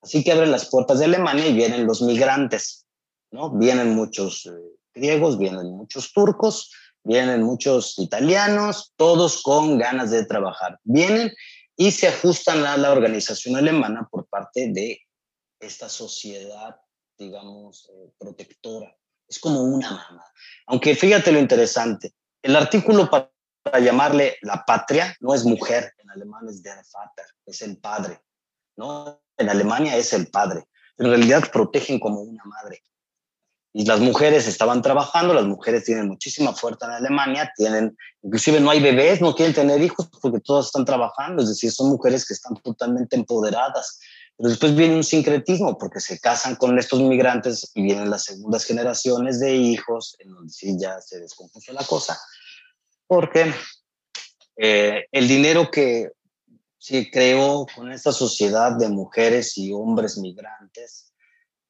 Así 0.01 0.23
que 0.23 0.31
abren 0.31 0.51
las 0.51 0.69
puertas 0.69 0.99
de 0.99 1.05
Alemania 1.05 1.47
y 1.47 1.53
vienen 1.53 1.85
los 1.85 2.01
migrantes, 2.01 2.85
¿no? 3.31 3.51
Vienen 3.51 3.95
muchos 3.95 4.45
eh, 4.45 4.51
griegos, 4.93 5.37
vienen 5.37 5.71
muchos 5.71 6.11
turcos, 6.11 6.71
vienen 7.03 7.43
muchos 7.43 7.97
italianos, 7.99 8.93
todos 8.97 9.41
con 9.41 9.77
ganas 9.77 10.11
de 10.11 10.25
trabajar. 10.25 10.77
Vienen 10.83 11.31
y 11.75 11.91
se 11.91 12.07
ajustan 12.07 12.65
a 12.65 12.77
la 12.77 12.91
organización 12.91 13.55
alemana 13.55 14.07
por 14.11 14.27
parte 14.27 14.71
de 14.73 14.99
esta 15.59 15.89
sociedad, 15.89 16.75
digamos, 17.17 17.89
eh, 17.89 18.11
protectora. 18.17 18.95
Es 19.27 19.39
como 19.39 19.61
una 19.63 19.89
mamá. 19.89 20.25
Aunque 20.67 20.95
fíjate 20.95 21.31
lo 21.31 21.39
interesante, 21.39 22.13
el 22.41 22.55
artículo 22.55 23.09
para, 23.09 23.32
para 23.63 23.79
llamarle 23.79 24.37
la 24.41 24.63
patria 24.65 25.15
no 25.21 25.33
es 25.33 25.45
mujer, 25.45 25.93
en 25.97 26.11
alemán 26.11 26.47
es 26.49 26.61
der 26.61 26.83
Vater, 26.93 27.25
es 27.45 27.61
el 27.61 27.77
padre, 27.77 28.21
¿no? 28.75 29.21
En 29.37 29.49
Alemania 29.49 29.95
es 29.97 30.13
el 30.13 30.27
padre. 30.27 30.67
En 30.97 31.07
realidad 31.07 31.49
protegen 31.51 31.99
como 31.99 32.21
una 32.21 32.43
madre. 32.43 32.83
Y 33.75 33.85
las 33.85 33.99
mujeres 33.99 34.47
estaban 34.47 34.83
trabajando, 34.83 35.33
las 35.33 35.45
mujeres 35.45 35.85
tienen 35.85 36.07
muchísima 36.07 36.53
fuerza 36.53 36.85
en 36.85 36.91
Alemania, 36.91 37.51
tienen, 37.57 37.97
inclusive 38.21 38.59
no 38.59 38.69
hay 38.69 38.79
bebés, 38.79 39.19
no 39.19 39.33
quieren 39.33 39.55
tener 39.55 39.81
hijos 39.81 40.07
porque 40.21 40.39
todas 40.39 40.67
están 40.67 40.85
trabajando, 40.85 41.41
es 41.41 41.49
decir, 41.49 41.71
son 41.71 41.89
mujeres 41.89 42.27
que 42.27 42.35
están 42.35 42.55
totalmente 42.57 43.15
empoderadas. 43.15 43.99
Pero 44.37 44.49
después 44.49 44.75
viene 44.75 44.95
un 44.95 45.03
sincretismo 45.03 45.77
porque 45.79 45.99
se 45.99 46.19
casan 46.19 46.55
con 46.55 46.77
estos 46.77 47.01
migrantes 47.01 47.71
y 47.73 47.81
vienen 47.81 48.11
las 48.11 48.25
segundas 48.25 48.65
generaciones 48.65 49.39
de 49.39 49.55
hijos, 49.55 50.15
en 50.19 50.29
donde 50.29 50.53
sí 50.53 50.75
ya 50.79 51.01
se 51.01 51.19
descompuso 51.19 51.73
la 51.73 51.83
cosa, 51.83 52.19
porque 53.13 53.53
eh, 54.57 55.05
el 55.11 55.27
dinero 55.27 55.69
que 55.69 56.09
se 56.79 57.11
creó 57.11 57.67
con 57.75 57.91
esta 57.91 58.11
sociedad 58.11 58.75
de 58.75 58.89
mujeres 58.89 59.55
y 59.55 59.71
hombres 59.71 60.17
migrantes, 60.17 61.13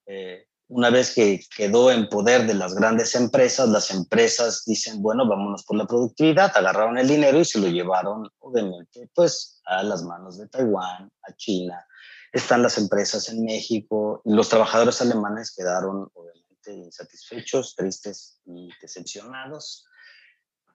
eh, 0.05 0.45
una 0.69 0.89
vez 0.89 1.13
que 1.13 1.41
quedó 1.53 1.91
en 1.91 2.07
poder 2.07 2.47
de 2.47 2.53
las 2.53 2.73
grandes 2.73 3.13
empresas, 3.15 3.67
las 3.67 3.91
empresas 3.91 4.63
dicen, 4.65 5.01
bueno, 5.01 5.27
vámonos 5.27 5.65
por 5.65 5.75
la 5.75 5.85
productividad, 5.85 6.55
agarraron 6.55 6.97
el 6.97 7.09
dinero 7.09 7.41
y 7.41 7.45
se 7.45 7.59
lo 7.59 7.67
llevaron, 7.67 8.29
obviamente, 8.39 9.09
pues 9.13 9.59
a 9.65 9.83
las 9.83 10.01
manos 10.01 10.37
de 10.37 10.47
Taiwán, 10.47 11.11
a 11.23 11.35
China. 11.35 11.85
Están 12.31 12.63
las 12.63 12.77
empresas 12.77 13.27
en 13.27 13.43
México 13.43 14.21
y 14.23 14.31
los 14.31 14.47
trabajadores 14.47 15.01
alemanes 15.01 15.53
quedaron, 15.53 16.07
obviamente, 16.13 16.71
insatisfechos, 16.71 17.75
tristes 17.75 18.39
y 18.45 18.69
decepcionados. 18.81 19.85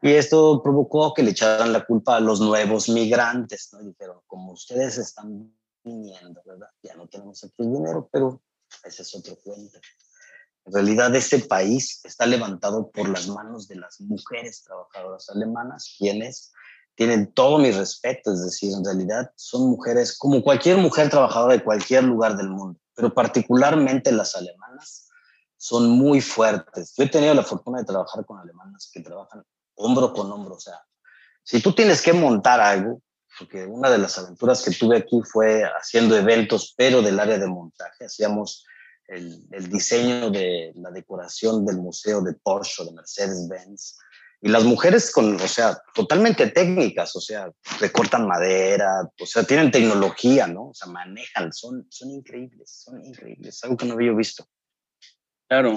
Y 0.01 0.13
esto 0.13 0.63
provocó 0.63 1.13
que 1.13 1.23
le 1.23 1.33
echaran 1.33 1.73
la 1.73 1.85
culpa 1.85 2.17
a 2.17 2.21
los 2.21 2.41
nuevos 2.41 2.89
migrantes, 2.89 3.71
¿no? 3.73 3.81
Dijeron, 3.83 4.21
como 4.27 4.53
ustedes 4.53 4.97
están 4.99 5.53
viniendo, 5.83 6.41
¿verdad? 6.45 6.69
Ya 6.83 6.95
no 6.95 7.09
tenemos 7.09 7.43
aquí 7.43 7.55
el 7.59 7.73
dinero, 7.73 8.09
pero 8.13 8.41
ese 8.85 9.03
es 9.03 9.15
otro 9.15 9.37
cuento. 9.43 9.79
En 10.67 10.73
realidad, 10.73 11.15
este 11.17 11.41
país 11.41 12.01
está 12.05 12.27
levantado 12.27 12.91
por 12.91 13.09
las 13.09 13.27
manos 13.27 13.67
de 13.67 13.77
las 13.77 14.01
mujeres 14.01 14.63
trabajadoras 14.63 15.31
alemanas, 15.31 15.95
quienes 15.99 16.53
tienen 16.95 17.33
todo 17.33 17.59
mi 17.59 17.71
respeto, 17.71 18.33
es 18.33 18.45
decir, 18.45 18.73
en 18.73 18.85
realidad 18.85 19.33
son 19.37 19.71
mujeres 19.71 20.17
como 20.17 20.43
cualquier 20.43 20.77
mujer 20.77 21.09
trabajadora 21.09 21.55
de 21.55 21.65
cualquier 21.65 22.05
lugar 22.05 22.37
del 22.37 22.51
mundo, 22.51 22.79
pero 22.95 23.15
particularmente 23.15 24.13
las 24.13 24.35
alemanas 24.35 25.09
son 25.57 25.89
muy 25.91 26.21
fuertes. 26.21 26.95
Yo 26.97 27.05
he 27.05 27.09
tenido 27.09 27.35
la 27.35 27.45
fortuna 27.45 27.79
de 27.79 27.85
trabajar 27.85 28.27
con 28.27 28.39
alemanas 28.39 28.91
que 28.93 29.01
trabajan 29.01 29.45
hombro 29.79 30.12
con 30.12 30.31
hombro, 30.31 30.55
o 30.55 30.61
sea, 30.61 30.81
si 31.43 31.62
tú 31.62 31.72
tienes 31.72 32.03
que 32.03 32.12
montar 32.12 32.61
algo, 32.61 33.01
porque 33.39 33.64
una 33.64 33.91
de 33.91 33.99
las 33.99 34.18
aventuras 34.18 34.62
que 34.62 34.72
tuve 34.72 34.99
aquí 34.99 35.20
fue 35.24 35.62
haciendo 35.64 36.16
eventos, 36.16 36.74
pero 36.76 37.01
del 37.01 37.18
área 37.18 37.39
de 37.39 37.47
montaje. 37.47 38.05
Hacíamos 38.05 38.66
el, 39.07 39.47
el 39.53 39.68
diseño 39.68 40.31
de 40.31 40.72
la 40.76 40.91
decoración 40.91 41.64
del 41.64 41.79
museo 41.79 42.20
de 42.20 42.35
Porsche 42.35 42.85
de 42.85 42.93
Mercedes-Benz. 42.93 43.97
Y 44.41 44.49
las 44.49 44.64
mujeres 44.64 45.11
con, 45.11 45.35
o 45.35 45.49
sea, 45.49 45.81
totalmente 45.95 46.49
técnicas, 46.49 47.16
o 47.16 47.20
sea, 47.20 47.51
recortan 47.81 48.26
madera, 48.26 49.11
o 49.20 49.26
sea, 49.26 49.43
tienen 49.43 49.70
tecnología, 49.70 50.47
¿no? 50.47 50.68
O 50.68 50.74
sea, 50.74 50.89
manejan, 50.89 51.53
son, 51.53 51.87
son 51.91 52.11
increíbles, 52.11 52.83
son 52.85 53.05
increíbles, 53.05 53.64
algo 53.64 53.76
que 53.76 53.87
no 53.87 53.95
había 53.95 54.12
visto. 54.12 54.47
Claro. 55.49 55.74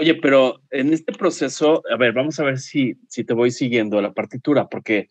Oye, 0.00 0.14
pero 0.14 0.62
en 0.70 0.94
este 0.94 1.12
proceso, 1.12 1.82
a 1.92 1.96
ver, 1.98 2.14
vamos 2.14 2.40
a 2.40 2.44
ver 2.44 2.58
si, 2.58 2.94
si 3.06 3.22
te 3.22 3.34
voy 3.34 3.50
siguiendo 3.50 4.00
la 4.00 4.14
partitura, 4.14 4.66
porque 4.66 5.10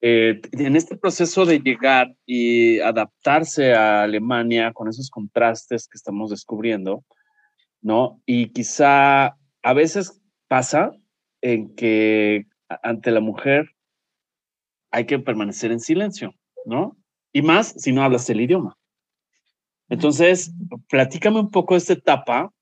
eh, 0.00 0.40
en 0.52 0.76
este 0.76 0.96
proceso 0.96 1.44
de 1.44 1.58
llegar 1.58 2.14
y 2.24 2.78
adaptarse 2.78 3.74
a 3.74 4.04
Alemania 4.04 4.72
con 4.72 4.86
esos 4.86 5.10
contrastes 5.10 5.88
que 5.88 5.96
estamos 5.96 6.30
descubriendo, 6.30 7.04
¿no? 7.82 8.22
Y 8.24 8.50
quizá 8.50 9.36
a 9.64 9.72
veces 9.74 10.22
pasa 10.46 10.92
en 11.40 11.74
que 11.74 12.46
ante 12.68 13.10
la 13.10 13.20
mujer 13.20 13.70
hay 14.92 15.06
que 15.06 15.18
permanecer 15.18 15.72
en 15.72 15.80
silencio, 15.80 16.36
¿no? 16.64 16.96
Y 17.32 17.42
más 17.42 17.74
si 17.78 17.90
no 17.90 18.04
hablas 18.04 18.30
el 18.30 18.40
idioma. 18.40 18.78
Entonces, 19.88 20.54
platícame 20.88 21.40
un 21.40 21.50
poco 21.50 21.74
esta 21.74 21.94
etapa 21.94 22.52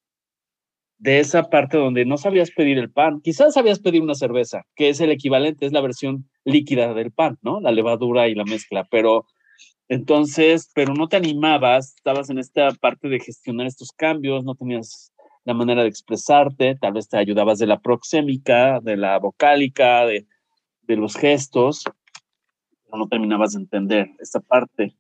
de 1.03 1.19
esa 1.19 1.51
parte 1.51 1.77
donde 1.79 2.05
no 2.05 2.17
sabías 2.17 2.53
pedir 2.53 2.79
el 2.79 2.89
pan, 2.89 3.21
quizás 3.23 3.55
sabías 3.55 3.81
pedir 3.81 4.03
una 4.03 4.15
cerveza, 4.15 4.63
que 4.77 4.89
es 4.89 5.01
el 5.01 5.11
equivalente, 5.11 5.67
es 5.67 5.73
la 5.73 5.81
versión 5.81 6.31
líquida 6.45 6.95
del 6.95 7.11
pan, 7.11 7.39
¿no? 7.43 7.61
La 7.61 7.73
levadura 7.73 8.29
y 8.29 8.37
la 8.37 8.45
mezcla, 8.45 8.87
pero 8.89 9.27
entonces, 9.89 10.71
pero 10.77 10.95
no 10.95 11.09
te 11.09 11.17
animabas, 11.17 11.97
estabas 11.97 12.31
en 12.31 12.39
esta 12.39 12.71
parte 12.75 13.09
de 13.09 13.19
gestionar 13.19 13.67
estos 13.67 13.91
cambios, 13.91 14.45
no 14.45 14.55
tenías 14.55 15.13
la 15.45 15.55
manera 15.55 15.83
de 15.83 15.89
expresarte, 15.89 16.77
tal 16.77 16.93
vez 16.93 17.09
te 17.09 17.17
ayudabas 17.17 17.59
de 17.59 17.67
la 17.67 17.81
proxémica, 17.81 18.79
de 18.79 18.97
la 18.97 19.19
vocálica, 19.19 20.07
de, 20.07 20.29
de 20.83 20.97
los 20.97 21.17
gestos, 21.17 21.83
pero 22.85 22.97
no 22.97 23.09
terminabas 23.09 23.55
de 23.55 23.63
entender 23.63 24.09
esta 24.21 24.39
parte. 24.39 24.95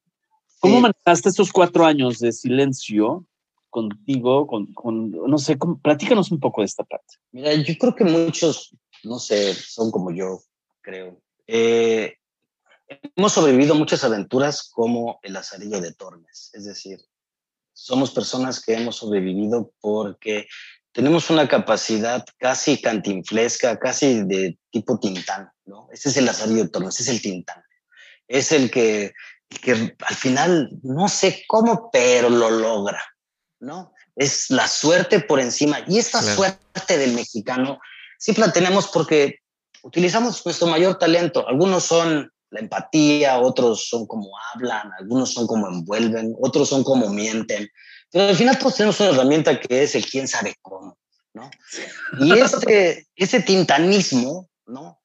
¿Cómo 0.58 0.80
manejaste 0.80 1.28
estos 1.28 1.52
cuatro 1.52 1.84
años 1.84 2.18
de 2.18 2.32
silencio 2.32 3.24
contigo, 3.72 4.46
con, 4.46 4.72
con 4.74 5.10
no 5.10 5.38
sé, 5.38 5.56
platícanos 5.82 6.30
un 6.30 6.38
poco 6.38 6.60
de 6.60 6.66
esta 6.66 6.84
parte. 6.84 7.16
Mira, 7.32 7.54
yo 7.54 7.74
creo 7.78 7.96
que 7.96 8.04
muchos, 8.04 8.76
no 9.02 9.18
sé, 9.18 9.54
son 9.54 9.90
como 9.90 10.12
yo, 10.12 10.40
creo. 10.82 11.18
Eh, 11.46 12.18
hemos 13.16 13.32
sobrevivido 13.32 13.74
muchas 13.74 14.04
aventuras 14.04 14.70
como 14.70 15.18
el 15.22 15.34
azarillo 15.34 15.80
de 15.80 15.94
Tormes, 15.94 16.50
es 16.52 16.66
decir, 16.66 17.00
somos 17.72 18.10
personas 18.10 18.62
que 18.62 18.74
hemos 18.74 18.96
sobrevivido 18.96 19.72
porque 19.80 20.46
tenemos 20.92 21.30
una 21.30 21.48
capacidad 21.48 22.22
casi 22.36 22.78
cantinflesca, 22.80 23.78
casi 23.78 24.22
de 24.24 24.58
tipo 24.70 25.00
Tintán, 25.00 25.50
¿no? 25.64 25.88
Ese 25.90 26.10
es 26.10 26.18
el 26.18 26.28
azarillo 26.28 26.64
de 26.64 26.68
Tormes, 26.68 27.00
ese 27.00 27.10
es 27.10 27.16
el 27.16 27.22
Tintán. 27.22 27.62
Es 28.28 28.52
el 28.52 28.70
que, 28.70 29.14
que 29.62 29.72
al 29.72 30.14
final, 30.14 30.68
no 30.82 31.08
sé 31.08 31.44
cómo, 31.48 31.88
pero 31.90 32.28
lo 32.28 32.50
logra. 32.50 33.02
¿No? 33.62 33.94
Es 34.16 34.50
la 34.50 34.68
suerte 34.68 35.20
por 35.20 35.40
encima. 35.40 35.78
Y 35.86 35.98
esta 35.98 36.20
suerte 36.20 36.98
del 36.98 37.12
mexicano 37.12 37.78
sí 38.18 38.34
la 38.34 38.52
tenemos 38.52 38.88
porque 38.88 39.38
utilizamos 39.82 40.44
nuestro 40.44 40.66
mayor 40.66 40.98
talento. 40.98 41.48
Algunos 41.48 41.84
son 41.84 42.30
la 42.50 42.60
empatía, 42.60 43.38
otros 43.38 43.88
son 43.88 44.06
como 44.06 44.30
hablan, 44.52 44.90
algunos 44.98 45.32
son 45.32 45.46
como 45.46 45.68
envuelven, 45.68 46.34
otros 46.42 46.68
son 46.68 46.84
como 46.84 47.08
mienten. 47.08 47.70
Pero 48.10 48.28
al 48.28 48.36
final 48.36 48.58
todos 48.58 48.76
tenemos 48.76 49.00
una 49.00 49.10
herramienta 49.10 49.58
que 49.58 49.84
es 49.84 49.94
el 49.94 50.04
quién 50.04 50.28
sabe 50.28 50.56
cómo, 50.60 50.98
¿no? 51.32 51.48
Y 52.18 52.38
este, 52.38 53.06
ese 53.16 53.40
tintanismo, 53.40 54.50
¿no? 54.66 55.00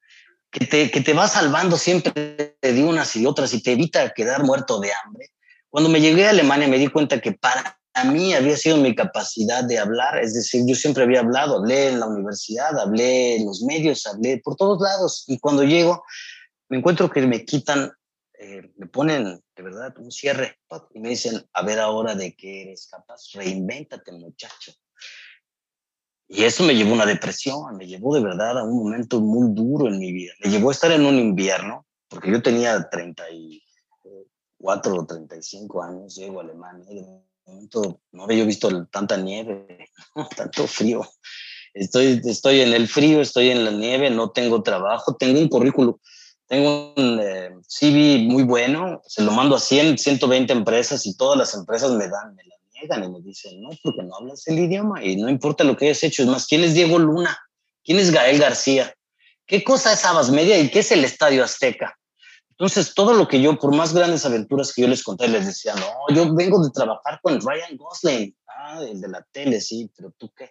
Que 0.50 0.66
te, 0.66 0.90
que 0.90 1.00
te 1.00 1.12
va 1.12 1.28
salvando 1.28 1.76
siempre 1.76 2.56
de 2.60 2.84
unas 2.84 3.14
y 3.16 3.24
otras 3.24 3.54
y 3.54 3.62
te 3.62 3.72
evita 3.72 4.12
quedar 4.12 4.42
muerto 4.42 4.80
de 4.80 4.90
hambre. 4.92 5.30
Cuando 5.70 5.88
me 5.88 6.00
llegué 6.00 6.26
a 6.26 6.30
Alemania 6.30 6.68
me 6.68 6.78
di 6.78 6.88
cuenta 6.88 7.20
que 7.20 7.32
para 7.32 7.77
a 8.00 8.04
mí 8.04 8.34
había 8.34 8.56
sido 8.56 8.76
mi 8.76 8.94
capacidad 8.94 9.64
de 9.64 9.78
hablar, 9.78 10.18
es 10.18 10.34
decir, 10.34 10.62
yo 10.66 10.74
siempre 10.74 11.04
había 11.04 11.20
hablado, 11.20 11.58
hablé 11.58 11.88
en 11.88 12.00
la 12.00 12.06
universidad, 12.06 12.78
hablé 12.78 13.36
en 13.36 13.46
los 13.46 13.62
medios, 13.62 14.06
hablé 14.06 14.40
por 14.42 14.56
todos 14.56 14.80
lados 14.80 15.24
y 15.26 15.38
cuando 15.38 15.64
llego 15.64 16.02
me 16.68 16.78
encuentro 16.78 17.10
que 17.10 17.26
me 17.26 17.44
quitan, 17.44 17.92
eh, 18.38 18.70
me 18.76 18.86
ponen 18.86 19.42
de 19.56 19.62
verdad 19.62 19.92
un 19.98 20.12
cierre 20.12 20.58
y 20.94 21.00
me 21.00 21.08
dicen, 21.10 21.44
a 21.52 21.62
ver 21.62 21.78
ahora 21.80 22.14
de 22.14 22.34
qué 22.36 22.62
eres 22.62 22.88
capaz, 22.88 23.32
reinvéntate 23.34 24.12
muchacho. 24.12 24.72
Y 26.28 26.44
eso 26.44 26.62
me 26.62 26.74
llevó 26.74 26.90
a 26.90 26.94
una 26.94 27.06
depresión, 27.06 27.76
me 27.76 27.86
llevó 27.86 28.14
de 28.14 28.20
verdad 28.20 28.58
a 28.58 28.62
un 28.62 28.84
momento 28.84 29.20
muy 29.20 29.52
duro 29.54 29.88
en 29.88 29.98
mi 29.98 30.12
vida, 30.12 30.34
me 30.44 30.50
llevó 30.50 30.68
a 30.68 30.72
estar 30.72 30.92
en 30.92 31.06
un 31.06 31.18
invierno, 31.18 31.86
porque 32.08 32.30
yo 32.30 32.42
tenía 32.42 32.88
34 32.90 34.94
o 34.94 35.06
35 35.06 35.82
años, 35.82 36.14
llego 36.14 36.40
a 36.40 36.44
Alemania, 36.44 37.22
no 38.12 38.24
había 38.24 38.44
visto 38.44 38.86
tanta 38.86 39.16
nieve, 39.16 39.88
tanto 40.36 40.66
frío. 40.66 41.08
Estoy, 41.74 42.20
estoy 42.24 42.60
en 42.60 42.72
el 42.72 42.88
frío, 42.88 43.20
estoy 43.20 43.50
en 43.50 43.64
la 43.64 43.70
nieve, 43.70 44.10
no 44.10 44.30
tengo 44.30 44.62
trabajo, 44.62 45.16
tengo 45.16 45.38
un 45.38 45.48
currículum, 45.48 45.96
tengo 46.46 46.94
un 46.96 47.20
eh, 47.22 47.50
CV 47.66 48.24
muy 48.26 48.42
bueno, 48.42 49.02
se 49.06 49.22
lo 49.22 49.32
mando 49.32 49.54
a 49.54 49.60
100, 49.60 49.98
120 49.98 50.52
empresas 50.52 51.06
y 51.06 51.16
todas 51.16 51.38
las 51.38 51.54
empresas 51.54 51.92
me 51.92 52.08
dan, 52.08 52.34
me 52.34 52.42
la 52.44 52.54
niegan 52.74 53.04
y 53.04 53.08
me 53.08 53.20
dicen, 53.20 53.60
no, 53.60 53.68
porque 53.82 54.02
no 54.02 54.16
hablas 54.16 54.46
el 54.48 54.58
idioma 54.58 55.04
y 55.04 55.16
no 55.16 55.28
importa 55.28 55.62
lo 55.62 55.76
que 55.76 55.86
hayas 55.86 56.02
hecho. 56.02 56.22
Es 56.22 56.28
más, 56.28 56.46
¿quién 56.46 56.64
es 56.64 56.74
Diego 56.74 56.98
Luna? 56.98 57.38
¿Quién 57.84 57.98
es 57.98 58.10
Gael 58.10 58.38
García? 58.38 58.94
¿Qué 59.46 59.62
cosa 59.62 59.92
es 59.92 60.04
Abas 60.04 60.30
Media 60.30 60.58
y 60.58 60.70
qué 60.70 60.80
es 60.80 60.90
el 60.90 61.04
Estadio 61.04 61.44
Azteca? 61.44 61.98
Entonces, 62.58 62.92
todo 62.92 63.14
lo 63.14 63.28
que 63.28 63.40
yo, 63.40 63.56
por 63.56 63.72
más 63.72 63.94
grandes 63.94 64.26
aventuras 64.26 64.72
que 64.72 64.82
yo 64.82 64.88
les 64.88 65.04
conté, 65.04 65.28
les 65.28 65.46
decía, 65.46 65.76
no, 65.76 65.92
yo 66.12 66.34
vengo 66.34 66.60
de 66.64 66.72
trabajar 66.72 67.20
con 67.22 67.40
Ryan 67.40 67.76
Gosling, 67.76 68.36
ah, 68.48 68.80
el 68.82 69.00
de 69.00 69.08
la 69.08 69.22
tele, 69.30 69.60
sí, 69.60 69.88
pero 69.96 70.12
tú 70.18 70.32
qué? 70.36 70.50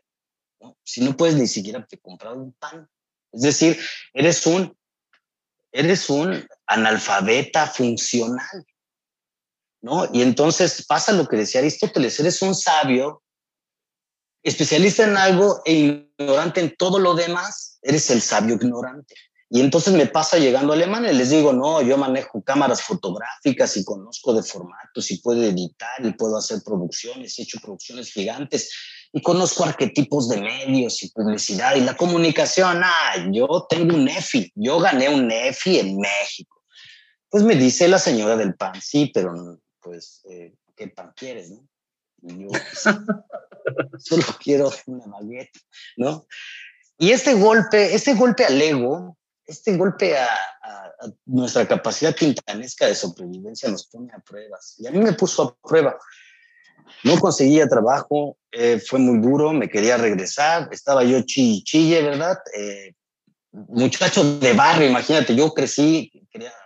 Si 0.86 1.02
no 1.02 1.18
puedes 1.18 1.36
ni 1.36 1.48
siquiera 1.48 1.86
te 1.86 2.00
comprar 2.00 2.38
un 2.38 2.54
pan. 2.54 2.90
Es 3.34 3.42
decir, 3.42 3.78
eres 4.14 4.48
un, 4.48 4.74
eres 5.74 6.10
un 6.10 6.48
analfabeta 6.66 7.68
funcional, 7.68 8.66
¿no? 9.82 10.08
Y 10.14 10.22
entonces 10.22 10.86
pasa 10.88 11.12
lo 11.12 11.28
que 11.28 11.36
decía 11.36 11.60
Aristóteles, 11.60 12.18
eres 12.22 12.42
un 12.42 12.56
sabio, 12.56 13.22
especialista 14.44 15.04
en 15.04 15.18
algo 15.18 15.62
e 15.66 15.74
ignorante 16.18 16.62
en 16.62 16.74
todo 16.78 17.00
lo 17.00 17.16
demás, 17.16 17.80
eres 17.82 18.10
el 18.12 18.22
sabio 18.22 18.56
ignorante. 18.56 19.14
Y 19.50 19.62
entonces 19.62 19.94
me 19.94 20.08
pasa 20.08 20.38
llegando 20.38 20.74
a 20.74 20.76
Alemania, 20.76 21.14
les 21.14 21.30
digo, 21.30 21.54
no, 21.54 21.82
yo 21.82 21.98
manejo 21.98 22.42
cámaras 22.44 22.82
fotográficas 22.82 23.78
y 23.78 23.86
conozco 23.86 24.34
de 24.34 24.44
formatos 24.44 25.10
y 25.10 25.20
puedo 25.20 25.42
editar 25.42 26.06
y 26.06 26.12
puedo 26.12 26.38
hacer 26.38 26.60
producciones, 26.66 27.40
he 27.40 27.44
hecho 27.44 27.60
producciones 27.62 28.12
gigantes 28.12 28.70
y 29.14 29.22
conozco 29.22 29.64
arquetipos 29.64 30.28
de 30.28 30.42
medios 30.42 31.02
y 31.02 31.12
publicidad 31.12 31.76
y 31.76 31.82
la 31.82 31.96
comunicación. 31.96 32.82
Ah, 32.84 33.30
yo 33.32 33.66
tengo 33.70 33.96
un 33.96 34.10
EFI, 34.10 34.52
yo 34.56 34.80
gané 34.80 35.08
un 35.08 35.32
EFI 35.32 35.80
en 35.80 35.98
México. 35.98 36.64
Pues 37.30 37.44
me 37.44 37.56
dice 37.56 37.88
la 37.88 38.00
señora 38.00 38.36
del 38.36 38.56
pan, 38.56 38.74
sí, 38.82 39.12
pero 39.14 39.60
pues, 39.80 40.22
eh, 40.30 40.56
¿qué 40.76 40.90
pan 40.90 41.14
quieres, 41.16 41.52
no? 41.52 41.66
Y 42.22 42.44
yo, 42.44 42.48
pues, 42.50 42.84
solo 44.00 44.24
quiero 44.44 44.72
una 44.88 45.06
baguette, 45.08 45.58
¿no? 45.96 46.26
Y 46.98 47.12
este 47.12 47.34
golpe, 47.34 47.94
este 47.94 48.14
golpe 48.16 48.46
al 48.46 48.62
ego, 48.62 49.18
este 49.48 49.78
golpe 49.78 50.18
a, 50.18 50.28
nuestra 51.26 51.68
capacidad 51.68 52.16
quintanesca 52.16 52.88
de 52.88 52.96
sobrevivencia 52.96 53.70
nos 53.70 53.86
pone 53.88 54.12
a 54.14 54.20
pruebas. 54.20 54.76
Y 54.80 54.88
a 54.88 54.92
mí 54.92 54.98
me 54.98 55.14
puso 55.14 55.44
a 55.44 55.56
prueba. 55.68 55.96
No 57.04 57.20
conseguía 57.20 57.68
trabajo, 57.68 58.38
eh, 58.52 58.82
fue 58.86 58.98
muy 59.00 59.20
duro, 59.20 59.54
me 59.54 59.70
quería 59.70 59.98
regresar, 59.98 60.68
estaba 60.72 61.04
yo 61.04 61.22
chille, 61.22 62.02
¿verdad? 62.02 62.38
Eh, 62.58 62.94
muchacho 63.52 64.40
de 64.40 64.54
barrio, 64.54 64.90
imagínate, 64.90 65.36
yo 65.36 65.54
crecí 65.54 66.12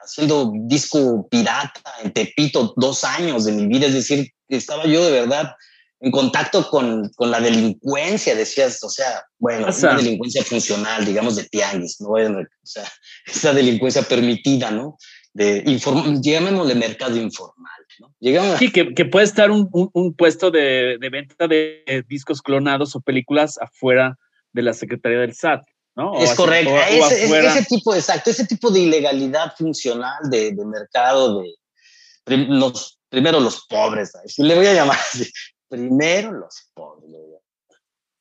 haciendo 0.04 0.52
disco 0.54 1.28
pirata 1.30 1.82
en 2.04 2.12
Tepito 2.12 2.74
dos 2.78 3.04
años 3.04 3.46
de 3.46 3.52
mi 3.52 3.68
vida, 3.68 3.88
es 3.88 3.94
decir, 3.94 4.32
estaba 4.48 4.86
yo 4.86 5.04
de 5.06 5.12
verdad 5.12 5.54
en 6.02 6.12
contacto 6.12 6.68
con, 6.68 7.10
con, 7.10 7.30
la 7.30 7.40
delincuencia, 7.40 8.36
decías, 8.36 8.84
o 8.84 8.90
sea, 8.90 9.24
bueno, 9.38 9.68
una 9.68 9.96
delincuencia 9.96 10.44
funcional, 10.44 11.06
digamos, 11.06 11.36
de 11.36 11.44
tianguis, 11.44 12.02
¿no? 12.02 12.10
O 12.10 12.46
sea, 12.64 12.92
esa 13.26 13.54
delincuencia 13.54 14.02
permitida, 14.02 14.72
¿no? 14.72 14.98
De 15.32 15.64
llamémosle 16.22 16.74
mercado 16.74 17.18
informal, 17.18 17.82
¿no? 18.00 18.14
Llegamos 18.20 18.58
sí, 18.58 18.72
que, 18.72 18.96
que, 18.96 19.06
puede 19.06 19.26
estar 19.26 19.52
un, 19.52 19.70
un, 19.72 20.14
puesto 20.16 20.50
de, 20.50 20.98
de, 21.00 21.10
venta 21.10 21.48
de 21.48 22.04
discos 22.10 22.42
clonados 22.42 22.96
o 22.96 23.02
películas 23.02 23.60
afuera 23.62 24.18
de 24.54 24.64
la 24.64 24.74
Secretaría 24.74 25.20
del 25.20 25.36
SAT, 25.36 25.62
¿no? 25.96 26.20
es 26.20 26.34
correcto, 26.34 26.76
ese, 26.90 27.26
ese, 27.26 27.66
tipo, 27.66 27.94
exacto, 27.94 28.32
ese 28.32 28.46
tipo 28.48 28.72
de 28.72 28.82
ilegalidad 28.82 29.54
funcional 29.56 30.30
de, 30.30 30.52
de 30.52 30.66
mercado 30.66 31.40
de 31.40 31.56
los, 32.48 33.00
primero 33.08 33.40
los 33.40 33.66
pobres, 33.68 34.12
si 34.26 34.44
le 34.44 34.56
voy 34.56 34.66
a 34.66 34.74
llamar 34.74 34.98
así, 34.98 35.32
primero 35.72 36.34
los 36.34 36.70
pobres. 36.74 37.16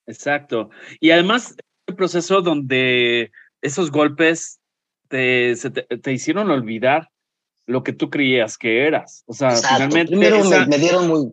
Exacto. 0.06 0.70
Y 1.00 1.10
además, 1.10 1.56
el 1.86 1.96
proceso 1.96 2.40
donde 2.42 3.32
esos 3.60 3.90
golpes 3.90 4.60
te, 5.08 5.54
te, 5.56 6.12
hicieron 6.12 6.50
olvidar 6.50 7.10
lo 7.66 7.82
que 7.82 7.92
tú 7.92 8.08
creías 8.08 8.56
que 8.56 8.86
eras. 8.86 9.24
O 9.26 9.34
sea, 9.34 9.50
finalmente. 9.50 10.12
Primero 10.12 10.44
me, 10.44 10.78
dieron 10.78 11.08
muy. 11.08 11.32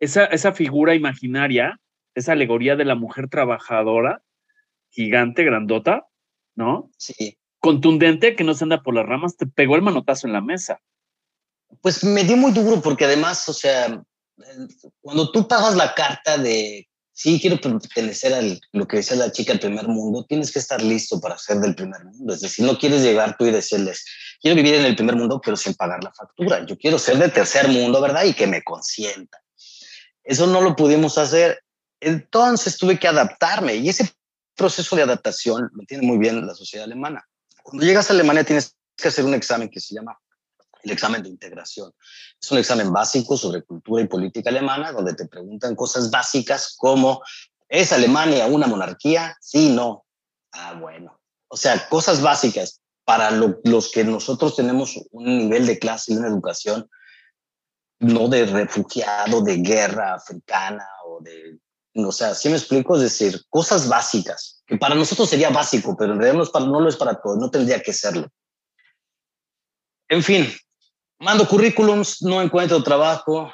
Esa, 0.00 0.24
esa 0.24 0.52
figura 0.52 0.94
imaginaria, 0.94 1.78
esa 2.14 2.32
alegoría 2.32 2.74
de 2.74 2.86
la 2.86 2.94
mujer 2.94 3.28
trabajadora, 3.28 4.22
gigante, 4.90 5.44
grandota, 5.44 6.06
¿no? 6.54 6.90
Sí. 6.96 7.38
Contundente, 7.58 8.36
que 8.36 8.44
no 8.44 8.54
se 8.54 8.64
anda 8.64 8.82
por 8.82 8.94
las 8.94 9.04
ramas, 9.04 9.36
te 9.36 9.46
pegó 9.46 9.76
el 9.76 9.82
manotazo 9.82 10.26
en 10.26 10.32
la 10.32 10.40
mesa. 10.40 10.80
Pues 11.82 12.02
me 12.04 12.24
dio 12.24 12.36
muy 12.38 12.52
duro 12.52 12.80
porque 12.80 13.04
además, 13.04 13.46
o 13.48 13.52
sea, 13.52 14.02
cuando 15.00 15.30
tú 15.30 15.46
pagas 15.48 15.74
la 15.74 15.94
carta 15.94 16.38
de 16.38 16.88
sí 17.18 17.40
quiero 17.40 17.60
pertenecer 17.60 18.32
a 18.32 18.40
lo 18.72 18.86
que 18.86 18.98
decía 18.98 19.16
la 19.16 19.32
chica 19.32 19.52
del 19.52 19.60
primer 19.60 19.88
mundo, 19.88 20.24
tienes 20.28 20.52
que 20.52 20.60
estar 20.60 20.80
listo 20.80 21.20
para 21.20 21.36
ser 21.36 21.58
del 21.58 21.74
primer 21.74 22.04
mundo. 22.04 22.32
Es 22.32 22.40
decir, 22.40 22.64
no 22.64 22.78
quieres 22.78 23.02
llegar 23.02 23.36
tú 23.36 23.44
y 23.44 23.50
decirles, 23.50 24.04
quiero 24.40 24.54
vivir 24.54 24.74
en 24.74 24.84
el 24.84 24.94
primer 24.94 25.16
mundo, 25.16 25.40
pero 25.44 25.56
sin 25.56 25.74
pagar 25.74 26.02
la 26.04 26.12
factura. 26.12 26.64
Yo 26.64 26.78
quiero 26.78 26.96
ser 26.96 27.18
de 27.18 27.28
tercer 27.28 27.66
mundo, 27.68 28.00
¿verdad? 28.00 28.22
Y 28.24 28.34
que 28.34 28.46
me 28.46 28.62
consienta. 28.62 29.42
Eso 30.22 30.46
no 30.46 30.60
lo 30.60 30.76
pudimos 30.76 31.18
hacer. 31.18 31.60
Entonces 32.00 32.78
tuve 32.78 33.00
que 33.00 33.08
adaptarme 33.08 33.74
y 33.74 33.88
ese 33.88 34.12
proceso 34.54 34.94
de 34.94 35.02
adaptación 35.02 35.68
lo 35.72 35.84
tiene 35.86 36.06
muy 36.06 36.18
bien 36.18 36.46
la 36.46 36.54
sociedad 36.54 36.84
alemana. 36.84 37.26
Cuando 37.64 37.84
llegas 37.84 38.08
a 38.10 38.12
Alemania 38.12 38.44
tienes 38.44 38.76
que 38.96 39.08
hacer 39.08 39.24
un 39.24 39.34
examen 39.34 39.68
que 39.68 39.80
se 39.80 39.94
llama 39.94 40.16
el 40.88 40.94
examen 40.94 41.22
de 41.22 41.28
integración. 41.28 41.92
Es 42.40 42.50
un 42.50 42.58
examen 42.58 42.92
básico 42.92 43.36
sobre 43.36 43.62
cultura 43.62 44.02
y 44.02 44.08
política 44.08 44.50
alemana, 44.50 44.92
donde 44.92 45.14
te 45.14 45.26
preguntan 45.26 45.76
cosas 45.76 46.10
básicas 46.10 46.74
como, 46.76 47.22
¿es 47.68 47.92
Alemania 47.92 48.46
una 48.46 48.66
monarquía? 48.66 49.36
Sí, 49.40 49.70
no. 49.70 50.04
Ah, 50.52 50.74
bueno. 50.74 51.20
O 51.48 51.56
sea, 51.56 51.88
cosas 51.88 52.20
básicas 52.20 52.80
para 53.04 53.30
los 53.30 53.90
que 53.90 54.04
nosotros 54.04 54.56
tenemos 54.56 55.00
un 55.12 55.38
nivel 55.38 55.66
de 55.66 55.78
clase 55.78 56.12
y 56.12 56.16
una 56.16 56.28
educación 56.28 56.88
no 58.00 58.28
de 58.28 58.46
refugiado, 58.46 59.40
de 59.42 59.56
guerra 59.56 60.14
africana 60.14 60.86
o 61.06 61.20
de... 61.20 61.58
O 61.94 62.12
sea, 62.12 62.34
¿sí 62.34 62.48
me 62.48 62.56
explico? 62.56 62.94
Es 62.94 63.02
decir, 63.02 63.44
cosas 63.48 63.88
básicas, 63.88 64.62
que 64.66 64.76
para 64.76 64.94
nosotros 64.94 65.28
sería 65.28 65.50
básico, 65.50 65.96
pero 65.96 66.12
en 66.12 66.18
realidad 66.20 66.36
no, 66.36 66.44
es 66.44 66.50
para, 66.50 66.66
no 66.66 66.80
lo 66.80 66.88
es 66.88 66.96
para 66.96 67.20
todos, 67.20 67.38
no 67.38 67.50
tendría 67.50 67.82
que 67.82 67.92
serlo. 67.92 68.28
En 70.08 70.22
fin, 70.22 70.46
mando 71.18 71.46
currículums, 71.46 72.22
no 72.22 72.40
encuentro 72.40 72.82
trabajo. 72.82 73.52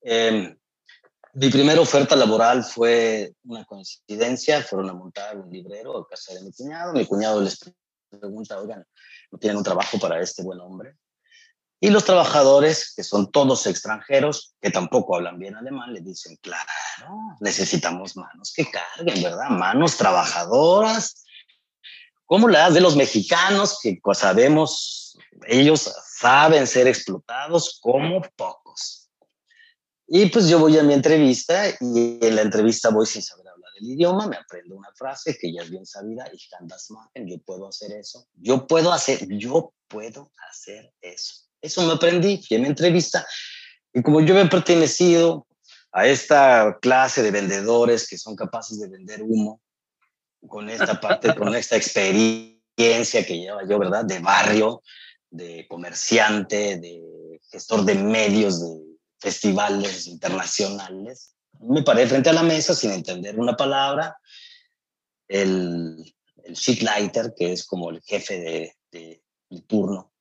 Em, 0.00 0.56
mi 1.34 1.50
primera 1.50 1.80
oferta 1.80 2.16
laboral 2.16 2.64
fue 2.64 3.32
una 3.44 3.64
coincidencia, 3.64 4.62
fueron 4.62 4.90
a 4.90 4.94
montar 4.94 5.36
un 5.36 5.50
librero 5.50 5.98
a 5.98 6.08
casa 6.08 6.34
de 6.34 6.42
mi 6.42 6.52
cuñado. 6.52 6.92
Mi 6.92 7.06
cuñado 7.06 7.40
les 7.40 7.58
pregunta, 8.10 8.58
oigan, 8.58 8.84
¿no 9.30 9.38
tienen 9.38 9.58
un 9.58 9.64
trabajo 9.64 9.98
para 9.98 10.20
este 10.20 10.42
buen 10.42 10.60
hombre? 10.60 10.96
Y 11.80 11.90
los 11.90 12.04
trabajadores, 12.04 12.92
que 12.96 13.04
son 13.04 13.30
todos 13.30 13.66
extranjeros, 13.66 14.56
que 14.60 14.70
tampoco 14.70 15.14
hablan 15.14 15.38
bien 15.38 15.54
alemán, 15.54 15.92
le 15.92 16.00
dicen, 16.00 16.36
claro, 16.42 16.68
necesitamos 17.38 18.16
manos 18.16 18.52
que 18.52 18.68
carguen, 18.68 19.22
¿verdad? 19.22 19.48
Manos 19.50 19.96
trabajadoras, 19.96 21.24
como 22.26 22.48
las 22.48 22.74
de 22.74 22.80
los 22.80 22.96
mexicanos, 22.96 23.78
que 23.80 24.00
pues, 24.02 24.18
sabemos, 24.18 25.16
ellos 25.46 25.94
saben 26.18 26.66
ser 26.66 26.86
explotados 26.86 27.78
como 27.80 28.22
pocos. 28.36 29.10
Y 30.06 30.26
pues 30.26 30.48
yo 30.48 30.58
voy 30.58 30.78
a 30.78 30.82
mi 30.82 30.94
entrevista 30.94 31.68
y 31.80 32.18
en 32.20 32.36
la 32.36 32.42
entrevista 32.42 32.88
voy 32.88 33.06
sin 33.06 33.22
saber 33.22 33.46
hablar 33.48 33.70
el 33.78 33.90
idioma, 33.90 34.26
me 34.26 34.36
aprendo 34.36 34.76
una 34.76 34.90
frase 34.94 35.36
que 35.38 35.52
ya 35.52 35.62
es 35.62 35.70
bien 35.70 35.86
sabida, 35.86 36.24
machen, 36.90 37.28
yo 37.28 37.38
puedo 37.44 37.68
hacer 37.68 37.92
eso, 37.92 38.26
yo 38.34 38.66
puedo 38.66 38.92
hacer, 38.92 39.26
yo 39.28 39.72
puedo 39.86 40.32
hacer 40.50 40.92
eso. 41.00 41.34
Eso 41.60 41.86
me 41.86 41.92
aprendí, 41.92 42.42
fui 42.42 42.56
a 42.56 42.60
mi 42.60 42.66
entrevista 42.66 43.26
y 43.92 44.02
como 44.02 44.20
yo 44.20 44.38
he 44.38 44.48
pertenecido 44.48 45.46
a 45.92 46.06
esta 46.06 46.78
clase 46.80 47.22
de 47.22 47.30
vendedores 47.30 48.08
que 48.08 48.18
son 48.18 48.34
capaces 48.34 48.80
de 48.80 48.88
vender 48.88 49.22
humo, 49.22 49.60
con 50.46 50.70
esta 50.70 51.00
parte, 51.00 51.34
con 51.34 51.54
esta 51.54 51.76
experiencia 52.76 53.26
que 53.26 53.38
lleva 53.38 53.62
yo, 53.68 53.78
¿verdad? 53.78 54.04
De 54.04 54.20
barrio, 54.20 54.82
de 55.30 55.66
comerciante, 55.68 56.78
de 56.78 57.40
gestor 57.50 57.84
de 57.84 57.94
medios, 57.94 58.60
de 58.60 58.88
festivales 59.18 60.06
internacionales. 60.06 61.34
Me 61.60 61.82
paré 61.82 62.06
frente 62.06 62.30
a 62.30 62.34
la 62.34 62.42
mesa 62.42 62.74
sin 62.74 62.92
entender 62.92 63.38
una 63.38 63.56
palabra. 63.56 64.16
El, 65.26 65.96
el 66.44 66.78
lighter, 66.82 67.34
que 67.36 67.52
es 67.52 67.66
como 67.66 67.90
el 67.90 68.00
jefe 68.02 68.40
de, 68.40 68.74
de, 68.90 69.22
turno, 69.66 70.12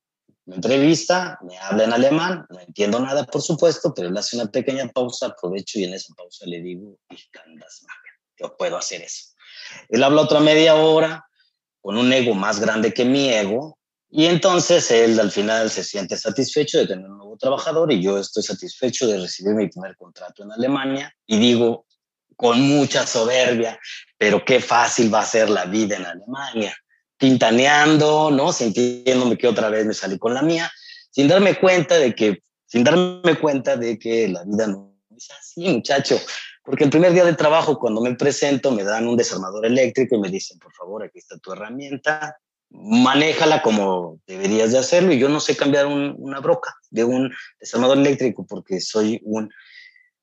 me 0.45 0.55
entrevista, 0.55 1.38
me 1.41 1.58
habla 1.58 1.84
en 1.84 1.93
alemán, 1.93 2.45
no 2.49 2.60
entiendo 2.60 2.99
nada, 2.99 3.26
por 3.26 3.41
supuesto, 3.41 3.93
pero 3.93 4.08
él 4.08 4.18
hace 4.18 4.38
una 4.38 4.49
pequeña 4.49 4.88
pausa, 4.88 5.28
aprovecho 5.28 5.80
y 5.80 5.84
en 5.84 5.93
esa 5.93 6.14
pausa 6.16 6.45
le 6.45 6.62
digo, 6.62 6.97
yo 8.39 8.55
puedo 8.58 8.78
hacer 8.78 9.01
eso. 9.01 9.34
Él 9.89 10.03
habla 10.03 10.22
otra 10.22 10.39
media 10.39 10.76
hora 10.76 11.26
con 11.82 11.97
un 11.97 12.12
ego 12.14 12.34
más 12.34 12.60
grande 12.60 12.93
que 12.93 13.03
mi 13.03 13.30
ego, 13.30 13.76
y 14.10 14.26
entonces 14.26 14.89
él 14.91 15.20
al 15.20 15.32
final 15.32 15.70
se 15.70 15.84
siente 15.84 16.16
satisfecho 16.16 16.80
de 16.80 16.88
tener 16.88 17.05
un 17.05 17.18
nuevo 17.18 17.38
trabajador 17.38 17.91
y 17.91 18.01
yo 18.01 18.18
estoy 18.18 18.43
satisfecho 18.43 19.08
de 19.08 19.20
recibir 19.20 19.53
mi 19.53 19.68
primer 19.68 19.95
contrato 19.97 20.43
en 20.43 20.51
Alemania 20.51 21.14
y 21.26 21.38
digo 21.38 21.86
con 22.38 22.62
mucha 22.62 23.05
soberbia, 23.05 23.80
pero 24.18 24.45
qué 24.45 24.62
fácil 24.62 25.14
va 25.14 25.22
a 25.22 25.26
ser 25.26 25.49
la 25.49 25.66
vida 25.66 25.97
en 25.97 26.05
Alemania, 26.05 26.78
pintaneando, 27.18 28.30
¿no? 28.30 28.53
Sintiéndome 28.53 29.38
que 29.38 29.47
otra 29.47 29.70
vez 29.70 29.86
me 29.86 29.93
salí 29.95 30.20
con 30.20 30.36
la 30.36 30.43
mía, 30.43 30.72
sin 31.10 31.28
darme 31.28 31.60
cuenta 31.60 31.97
de 31.97 32.14
que, 32.14 32.43
sin 32.68 32.84
darme 32.84 33.36
cuenta 33.41 33.76
de 33.76 33.97
que 33.97 34.28
la 34.28 34.43
vida 34.43 34.68
no 34.68 34.95
es 35.18 35.30
así, 35.32 35.68
muchacho. 35.68 36.20
Porque 36.64 36.84
el 36.84 36.91
primer 36.91 37.12
día 37.12 37.26
de 37.26 37.34
trabajo, 37.34 37.80
cuando 37.80 38.01
me 38.01 38.14
presento, 38.14 38.72
me 38.72 38.84
dan 38.84 39.08
un 39.08 39.18
desarmador 39.18 39.66
eléctrico 39.66 40.16
y 40.16 40.20
me 40.20 40.30
dicen, 40.30 40.60
por 40.60 40.74
favor, 40.74 41.03
aquí 41.03 41.18
está 41.18 41.39
tu 41.39 41.53
herramienta, 41.53 42.38
manéjala 42.70 43.61
como 43.61 44.20
deberías 44.28 44.72
de 44.72 44.80
hacerlo 44.80 45.13
y 45.13 45.20
yo 45.20 45.30
no 45.30 45.39
sé 45.39 45.55
cambiar 45.55 45.88
una 45.88 46.39
broca 46.39 46.76
de 46.89 47.03
un 47.03 47.34
desarmador 47.59 47.97
eléctrico 47.97 48.45
porque 48.45 48.82
soy 48.82 49.22
un, 49.24 49.51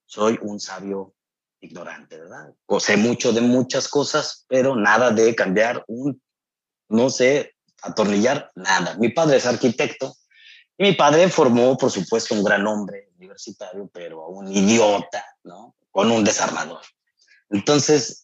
soy 0.04 0.38
un 0.42 0.60
sabio 0.60 1.14
ignorante, 1.60 2.18
¿verdad? 2.18 2.54
Sé 2.78 2.96
mucho 2.96 3.32
de 3.32 3.40
muchas 3.40 3.88
cosas, 3.88 4.44
pero 4.48 4.76
nada 4.76 5.10
de 5.10 5.34
cambiar 5.34 5.84
un, 5.88 6.20
no 6.88 7.10
sé, 7.10 7.54
atornillar, 7.82 8.50
nada. 8.54 8.96
Mi 8.98 9.08
padre 9.08 9.38
es 9.38 9.46
arquitecto 9.46 10.14
y 10.76 10.84
mi 10.84 10.92
padre 10.92 11.28
formó, 11.28 11.76
por 11.76 11.90
supuesto, 11.90 12.34
un 12.34 12.44
gran 12.44 12.66
hombre 12.66 13.10
universitario, 13.16 13.88
pero 13.92 14.26
un 14.28 14.52
idiota, 14.52 15.24
¿no? 15.44 15.74
Con 15.90 16.10
un 16.10 16.24
desarmador. 16.24 16.82
Entonces, 17.50 18.23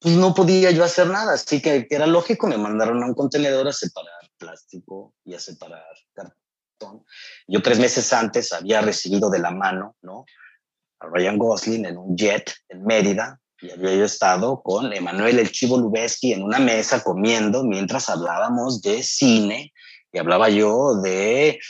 pues 0.00 0.16
no 0.16 0.34
podía 0.34 0.70
yo 0.70 0.82
hacer 0.82 1.08
nada, 1.08 1.34
así 1.34 1.60
que 1.60 1.86
era 1.90 2.06
lógico, 2.06 2.46
me 2.46 2.56
mandaron 2.56 3.02
a 3.02 3.06
un 3.06 3.14
contenedor 3.14 3.68
a 3.68 3.72
separar 3.72 4.20
plástico 4.38 5.14
y 5.24 5.34
a 5.34 5.38
separar 5.40 5.84
cartón. 6.14 7.04
Yo 7.46 7.60
tres 7.62 7.78
meses 7.78 8.10
antes 8.12 8.52
había 8.52 8.80
recibido 8.80 9.28
de 9.28 9.38
la 9.38 9.50
mano, 9.50 9.96
¿no? 10.00 10.24
A 11.00 11.06
Ryan 11.06 11.36
Gosling 11.36 11.84
en 11.84 11.98
un 11.98 12.16
jet 12.16 12.50
en 12.68 12.84
Mérida 12.84 13.38
y 13.60 13.70
había 13.70 13.94
yo 13.94 14.04
estado 14.06 14.62
con 14.62 14.90
Emanuel 14.92 15.38
El 15.38 15.52
Chivo 15.52 15.76
Lubeski 15.76 16.32
en 16.32 16.42
una 16.42 16.58
mesa 16.58 17.04
comiendo 17.04 17.62
mientras 17.62 18.08
hablábamos 18.08 18.80
de 18.80 19.02
cine 19.02 19.72
y 20.12 20.18
hablaba 20.18 20.48
yo 20.48 20.94
de 20.96 21.60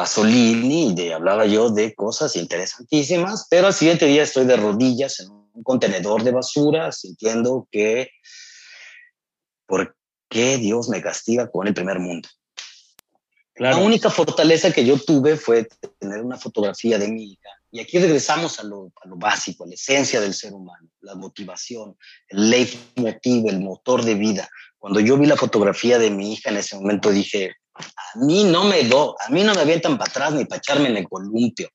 Pasolini 0.00 0.92
y 0.92 0.94
de, 0.94 1.12
hablaba 1.12 1.44
yo 1.44 1.68
de 1.68 1.94
cosas 1.94 2.34
interesantísimas, 2.34 3.46
pero 3.50 3.66
al 3.66 3.74
siguiente 3.74 4.06
día 4.06 4.22
estoy 4.22 4.46
de 4.46 4.56
rodillas 4.56 5.20
en 5.20 5.30
un 5.30 5.62
contenedor 5.62 6.24
de 6.24 6.30
basura, 6.30 6.90
sintiendo 6.90 7.68
que, 7.70 8.08
¿por 9.66 9.94
qué 10.30 10.56
Dios 10.56 10.88
me 10.88 11.02
castiga 11.02 11.50
con 11.50 11.66
el 11.66 11.74
primer 11.74 11.98
mundo? 11.98 12.30
La 13.56 13.76
única 13.76 14.08
fortaleza 14.08 14.72
que 14.72 14.86
yo 14.86 14.96
tuve 14.96 15.36
fue 15.36 15.68
tener 15.98 16.22
una 16.22 16.38
fotografía 16.38 16.96
de 16.96 17.08
mi 17.08 17.32
hija. 17.32 17.50
Y 17.70 17.80
aquí 17.80 17.98
regresamos 17.98 18.58
a 18.58 18.62
lo, 18.62 18.90
a 19.04 19.06
lo 19.06 19.16
básico, 19.16 19.64
a 19.64 19.66
la 19.66 19.74
esencia 19.74 20.18
del 20.18 20.32
ser 20.32 20.54
humano, 20.54 20.88
la 21.02 21.14
motivación, 21.14 21.94
el 22.28 22.48
leitmotiv, 22.48 23.48
el 23.48 23.60
motor 23.60 24.02
de 24.02 24.14
vida. 24.14 24.48
Cuando 24.78 24.98
yo 25.00 25.18
vi 25.18 25.26
la 25.26 25.36
fotografía 25.36 25.98
de 25.98 26.08
mi 26.08 26.32
hija 26.32 26.48
en 26.48 26.56
ese 26.56 26.74
momento 26.76 27.10
dije, 27.10 27.52
a 27.80 28.18
mí 28.24 28.44
no 28.44 28.64
me 28.64 28.84
do, 28.84 29.16
a 29.26 29.30
mí 29.30 29.42
no 29.42 29.54
me 29.54 29.62
avientan 29.62 29.98
para 29.98 30.10
atrás 30.10 30.34
ni 30.34 30.44
para 30.44 30.58
echarme 30.58 30.88
en 30.88 30.96
el 30.96 31.08
columpio. 31.08 31.68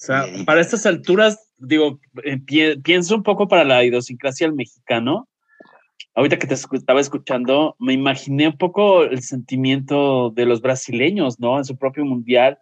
sea, 0.00 0.26
para 0.46 0.60
estas 0.60 0.86
alturas 0.86 1.48
digo, 1.58 2.00
eh, 2.24 2.38
pienso 2.82 3.16
un 3.16 3.22
poco 3.22 3.48
para 3.48 3.64
la 3.64 3.84
idiosincrasia 3.84 4.46
del 4.46 4.56
mexicano. 4.56 5.28
Ahorita 6.14 6.38
que 6.38 6.46
te 6.46 6.54
estaba 6.54 7.00
escuchando, 7.00 7.76
me 7.78 7.92
imaginé 7.92 8.48
un 8.48 8.56
poco 8.56 9.04
el 9.04 9.22
sentimiento 9.22 10.30
de 10.30 10.46
los 10.46 10.60
brasileños, 10.60 11.38
¿no? 11.38 11.58
En 11.58 11.64
su 11.64 11.76
propio 11.76 12.04
mundial, 12.04 12.58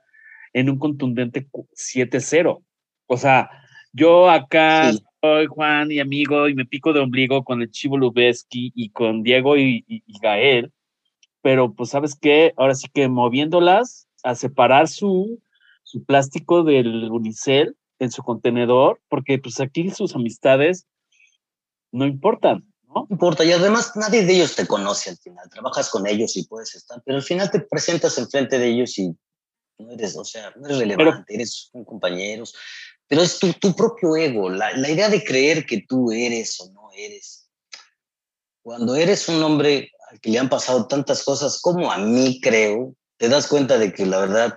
en 0.52 0.68
un 0.68 0.78
contundente 0.78 1.46
7-0. 1.74 2.62
O 3.06 3.16
sea, 3.16 3.50
yo 3.92 4.28
acá 4.28 4.92
soy 5.22 5.46
Juan 5.46 5.90
y 5.90 6.00
amigo 6.00 6.48
y 6.48 6.54
me 6.54 6.66
pico 6.66 6.92
de 6.92 7.00
ombligo 7.00 7.44
con 7.44 7.62
el 7.62 7.70
Chivo 7.70 7.96
Lubeski 7.96 8.72
y 8.74 8.90
con 8.90 9.22
Diego 9.22 9.56
y, 9.56 9.84
y, 9.86 10.02
y 10.06 10.18
Gael, 10.20 10.72
pero 11.46 11.72
pues 11.72 11.90
sabes 11.90 12.16
qué, 12.20 12.52
ahora 12.56 12.74
sí 12.74 12.88
que 12.92 13.06
moviéndolas 13.06 14.08
a 14.24 14.34
separar 14.34 14.88
su, 14.88 15.40
su 15.84 16.04
plástico 16.04 16.64
del 16.64 17.08
unicel 17.12 17.76
en 18.00 18.10
su 18.10 18.24
contenedor, 18.24 19.00
porque 19.08 19.38
pues 19.38 19.60
aquí 19.60 19.88
sus 19.92 20.16
amistades 20.16 20.88
no 21.92 22.04
importan, 22.04 22.66
¿no? 22.88 22.94
No 22.94 23.06
importa, 23.10 23.44
y 23.44 23.52
además 23.52 23.92
nadie 23.94 24.24
de 24.24 24.32
ellos 24.34 24.56
te 24.56 24.66
conoce 24.66 25.10
al 25.10 25.18
final, 25.18 25.48
trabajas 25.48 25.88
con 25.88 26.04
ellos 26.08 26.36
y 26.36 26.48
puedes 26.48 26.74
estar, 26.74 27.00
pero 27.06 27.18
al 27.18 27.22
final 27.22 27.48
te 27.48 27.60
presentas 27.60 28.18
enfrente 28.18 28.58
de 28.58 28.66
ellos 28.66 28.98
y 28.98 29.16
no 29.78 29.92
eres, 29.92 30.16
o 30.16 30.24
sea, 30.24 30.52
no 30.56 30.66
eres 30.66 30.78
relevante, 30.78 31.22
pero, 31.28 31.38
eres 31.38 31.70
un 31.74 31.84
compañeros, 31.84 32.56
pero 33.06 33.22
es 33.22 33.38
tu, 33.38 33.52
tu 33.52 33.72
propio 33.72 34.16
ego, 34.16 34.50
la, 34.50 34.76
la, 34.76 34.90
idea 34.90 35.08
de 35.08 35.22
creer 35.22 35.64
que 35.64 35.84
tú 35.88 36.10
eres 36.10 36.60
o 36.60 36.72
no 36.72 36.90
eres. 36.92 37.48
Cuando 38.62 38.96
eres 38.96 39.28
un 39.28 39.40
hombre 39.44 39.92
al 40.10 40.20
que 40.20 40.30
le 40.30 40.38
han 40.38 40.48
pasado 40.48 40.86
tantas 40.86 41.24
cosas 41.24 41.60
como 41.60 41.90
a 41.90 41.98
mí, 41.98 42.40
creo, 42.40 42.94
te 43.16 43.28
das 43.28 43.46
cuenta 43.46 43.78
de 43.78 43.92
que 43.92 44.06
la 44.06 44.20
verdad 44.20 44.54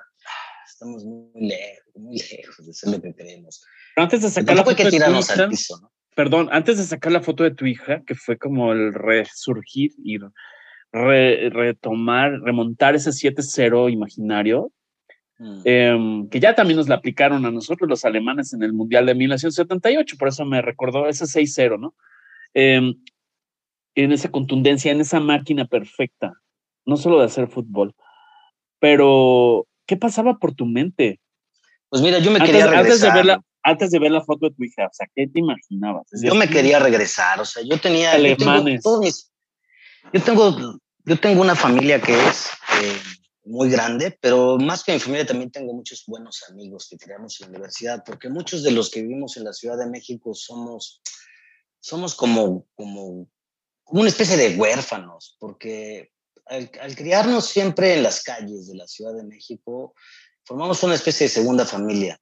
estamos 0.67 1.03
muy 1.03 1.47
lejos, 1.47 1.95
muy 1.95 2.17
lejos 2.17 2.65
de 2.65 2.73
ser 2.73 2.91
lo 2.91 3.01
que 3.01 3.13
creemos. 3.13 3.61
Pero 3.95 4.03
antes 4.03 4.21
de 4.21 4.29
sacar 4.29 4.55
la 4.55 4.63
foto 4.63 4.83
de 4.83 4.89
tu 4.89 4.95
hija, 4.95 5.43
al 5.43 5.49
piso, 5.49 5.79
¿no? 5.81 5.91
Perdón, 6.15 6.49
antes 6.51 6.77
de 6.77 6.83
sacar 6.83 7.11
la 7.11 7.21
foto 7.21 7.43
de 7.43 7.51
tu 7.51 7.65
hija, 7.65 8.03
que 8.05 8.15
fue 8.15 8.37
como 8.37 8.73
el 8.73 8.93
resurgir 8.93 9.91
y 10.03 10.17
re, 10.91 11.49
retomar, 11.49 12.41
remontar 12.41 12.95
ese 12.95 13.11
7-0 13.11 13.91
imaginario, 13.91 14.71
mm. 15.37 15.61
eh, 15.63 16.27
que 16.29 16.39
ya 16.39 16.55
también 16.55 16.77
nos 16.77 16.89
la 16.89 16.95
aplicaron 16.95 17.45
a 17.45 17.51
nosotros 17.51 17.89
los 17.89 18.03
alemanes 18.03 18.53
en 18.53 18.63
el 18.63 18.73
Mundial 18.73 19.05
de 19.05 19.15
1978, 19.15 20.17
por 20.17 20.27
eso 20.27 20.43
me 20.45 20.61
recordó 20.61 21.07
ese 21.07 21.25
6-0, 21.25 21.79
¿no? 21.79 21.95
Eh, 22.53 22.95
en 24.03 24.11
esa 24.11 24.29
contundencia, 24.29 24.91
en 24.91 25.01
esa 25.01 25.19
máquina 25.19 25.65
perfecta, 25.65 26.33
no 26.85 26.97
solo 26.97 27.19
de 27.19 27.25
hacer 27.25 27.47
fútbol, 27.47 27.95
pero 28.79 29.67
¿qué 29.85 29.97
pasaba 29.97 30.37
por 30.37 30.53
tu 30.53 30.65
mente? 30.65 31.19
Pues 31.89 32.01
mira, 32.01 32.19
yo 32.19 32.31
me 32.31 32.39
antes, 32.39 32.51
quería 32.51 32.67
regresar. 32.67 32.85
Antes 32.85 33.01
de, 33.01 33.11
ver 33.11 33.25
la, 33.25 33.43
antes 33.63 33.91
de 33.91 33.99
ver 33.99 34.11
la 34.11 34.23
foto 34.23 34.47
de 34.47 34.55
tu 34.55 34.63
hija, 34.63 34.85
o 34.85 34.93
sea, 34.93 35.07
¿qué 35.15 35.27
te 35.27 35.39
imaginabas? 35.39 36.07
Yo 36.21 36.35
me 36.35 36.47
quería 36.47 36.79
regresar, 36.79 37.39
o 37.39 37.45
sea, 37.45 37.63
yo 37.63 37.79
tenía... 37.79 38.13
Alemanes. 38.13 38.81
Yo 38.83 38.91
tengo, 38.91 39.01
mis, 39.01 39.31
yo 40.13 40.21
tengo, 40.21 40.79
yo 41.05 41.19
tengo 41.19 41.41
una 41.41 41.55
familia 41.55 42.01
que 42.01 42.13
es 42.13 42.49
eh, 42.81 42.97
muy 43.45 43.69
grande, 43.69 44.17
pero 44.21 44.57
más 44.57 44.83
que 44.83 44.93
mi 44.93 44.99
familia 44.99 45.25
también 45.25 45.51
tengo 45.51 45.73
muchos 45.73 46.03
buenos 46.05 46.43
amigos 46.49 46.87
que 46.89 46.97
creamos 46.97 47.39
en 47.41 47.47
la 47.47 47.57
universidad, 47.57 48.03
porque 48.05 48.29
muchos 48.29 48.63
de 48.63 48.71
los 48.71 48.89
que 48.89 49.01
vivimos 49.01 49.37
en 49.37 49.43
la 49.43 49.53
Ciudad 49.53 49.77
de 49.77 49.89
México 49.89 50.33
somos, 50.33 51.01
somos 51.79 52.15
como, 52.15 52.67
como, 52.75 53.27
como 53.89 54.01
una 54.01 54.09
especie 54.09 54.37
de 54.37 54.55
huérfanos, 54.55 55.35
porque 55.39 56.11
al, 56.45 56.69
criarnos 56.95 57.45
siempre 57.45 57.95
en 57.95 58.03
las 58.03 58.21
calles 58.21 58.67
de 58.67 58.75
la 58.75 58.87
Ciudad 58.87 59.15
de 59.15 59.23
México, 59.23 59.95
formamos 60.45 60.83
una 60.83 60.93
especie 60.93 61.25
de 61.25 61.33
segunda 61.33 61.65
familia. 61.65 62.19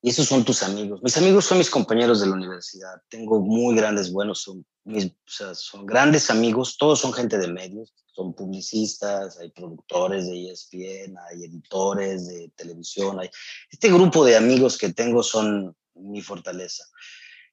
Y 0.00 0.10
esos 0.10 0.28
son 0.28 0.44
tus 0.44 0.62
amigos. 0.62 1.00
Mis 1.02 1.16
amigos 1.16 1.44
son 1.44 1.58
mis 1.58 1.70
compañeros 1.70 2.20
de 2.20 2.26
la 2.26 2.34
universidad. 2.34 3.02
Tengo 3.08 3.40
muy 3.40 3.74
grandes, 3.74 4.12
buenos, 4.12 4.42
son, 4.42 4.64
mis, 4.84 5.12
son 5.26 5.86
grandes 5.86 6.30
amigos. 6.30 6.76
Todos 6.78 7.00
son 7.00 7.12
gente 7.12 7.36
de 7.36 7.48
medios. 7.48 7.92
Son 8.14 8.32
publicistas, 8.32 9.38
hay 9.38 9.50
productores 9.50 10.28
de 10.28 10.52
ESPN, 10.52 11.16
hay 11.28 11.44
editores 11.44 12.28
de 12.28 12.48
televisión. 12.54 13.18
Hay... 13.18 13.28
Este 13.72 13.88
grupo 13.88 14.24
de 14.24 14.36
amigos 14.36 14.78
que 14.78 14.92
tengo 14.92 15.24
son 15.24 15.76
mi 15.94 16.22
fortaleza. 16.22 16.84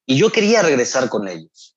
Y 0.04 0.16
yo 0.16 0.30
quería 0.30 0.62
regresar 0.62 1.08
con 1.08 1.26
ellos. 1.26 1.75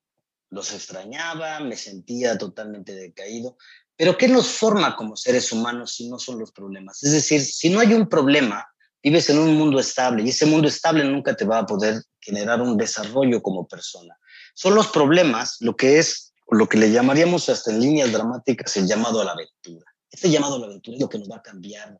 Los 0.49 0.73
extrañaba, 0.73 1.59
me 1.59 1.75
sentía 1.75 2.37
totalmente 2.37 2.95
decaído. 2.95 3.57
Pero 3.95 4.17
¿qué 4.17 4.27
nos 4.27 4.47
forma 4.47 4.95
como 4.95 5.15
seres 5.15 5.51
humanos 5.51 5.93
si 5.93 6.09
no 6.09 6.17
son 6.19 6.39
los 6.39 6.51
problemas? 6.51 7.03
Es 7.03 7.11
decir, 7.11 7.41
si 7.43 7.69
no 7.69 7.79
hay 7.79 7.93
un 7.93 8.07
problema, 8.07 8.65
vives 9.03 9.29
en 9.29 9.39
un 9.39 9.55
mundo 9.55 9.79
estable 9.79 10.23
y 10.23 10.29
ese 10.29 10.45
mundo 10.45 10.67
estable 10.67 11.03
nunca 11.03 11.35
te 11.35 11.45
va 11.45 11.59
a 11.59 11.65
poder 11.65 12.01
generar 12.19 12.61
un 12.61 12.77
desarrollo 12.77 13.41
como 13.41 13.67
persona. 13.67 14.17
Son 14.53 14.75
los 14.75 14.87
problemas 14.87 15.57
lo 15.59 15.75
que 15.75 15.99
es, 15.99 16.33
lo 16.49 16.67
que 16.67 16.77
le 16.77 16.91
llamaríamos 16.91 17.49
hasta 17.49 17.71
en 17.71 17.81
líneas 17.81 18.11
dramáticas 18.11 18.75
el 18.77 18.87
llamado 18.87 19.21
a 19.21 19.25
la 19.25 19.31
aventura. 19.31 19.85
Este 20.11 20.29
llamado 20.29 20.55
a 20.55 20.59
la 20.59 20.65
aventura 20.67 20.95
es 20.95 21.01
lo 21.01 21.09
que 21.09 21.19
nos 21.19 21.29
va 21.29 21.37
a 21.37 21.43
cambiar 21.43 21.99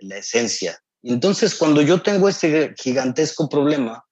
la 0.00 0.18
esencia. 0.18 0.80
Entonces 1.02 1.54
cuando 1.54 1.82
yo 1.82 2.02
tengo 2.02 2.28
este 2.28 2.74
gigantesco 2.76 3.48
problema, 3.48 4.05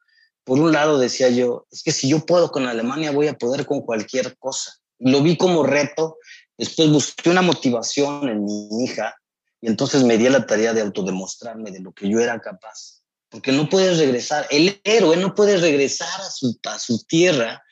por 0.45 0.59
un 0.59 0.73
lado 0.73 0.99
decía 0.99 1.31
yo, 1.31 1.67
es 1.71 1.83
que 1.83 1.93
si 1.93 2.09
yo 2.09 2.25
puedo 2.25 2.51
con 2.51 2.67
Alemania, 2.67 3.11
voy 3.11 3.29
a 3.29 3.39
poder 3.39 3.67
con 3.67 3.81
cualquier 3.81 4.37
cosa. 4.39 4.75
Lo 4.99 5.23
vi 5.23 5.37
como 5.37 5.63
reto 5.65 6.19
Después 6.57 6.89
busqué 6.91 7.31
una 7.31 7.43
motivación 7.43 8.29
en 8.29 8.45
mi 8.45 8.85
hija 8.85 9.17
y 9.61 9.67
entonces 9.67 10.05
me 10.05 10.19
di 10.19 10.29
la 10.29 10.47
tarea 10.47 10.73
de 10.73 10.83
autodemostrarme 10.83 11.71
de 11.71 11.81
lo 11.81 11.93
que 11.93 12.09
yo 12.09 12.21
era 12.21 12.41
capaz. 12.41 13.03
Porque 13.29 13.51
no 13.51 13.69
puedes 13.69 13.99
regresar, 13.99 14.47
el 14.51 14.81
héroe 14.85 15.17
no 15.17 15.35
puede 15.35 15.57
regresar 15.57 16.21
a 16.21 16.31
su, 16.31 16.57
a 16.65 16.79
su 16.79 17.03
tierra 17.05 17.63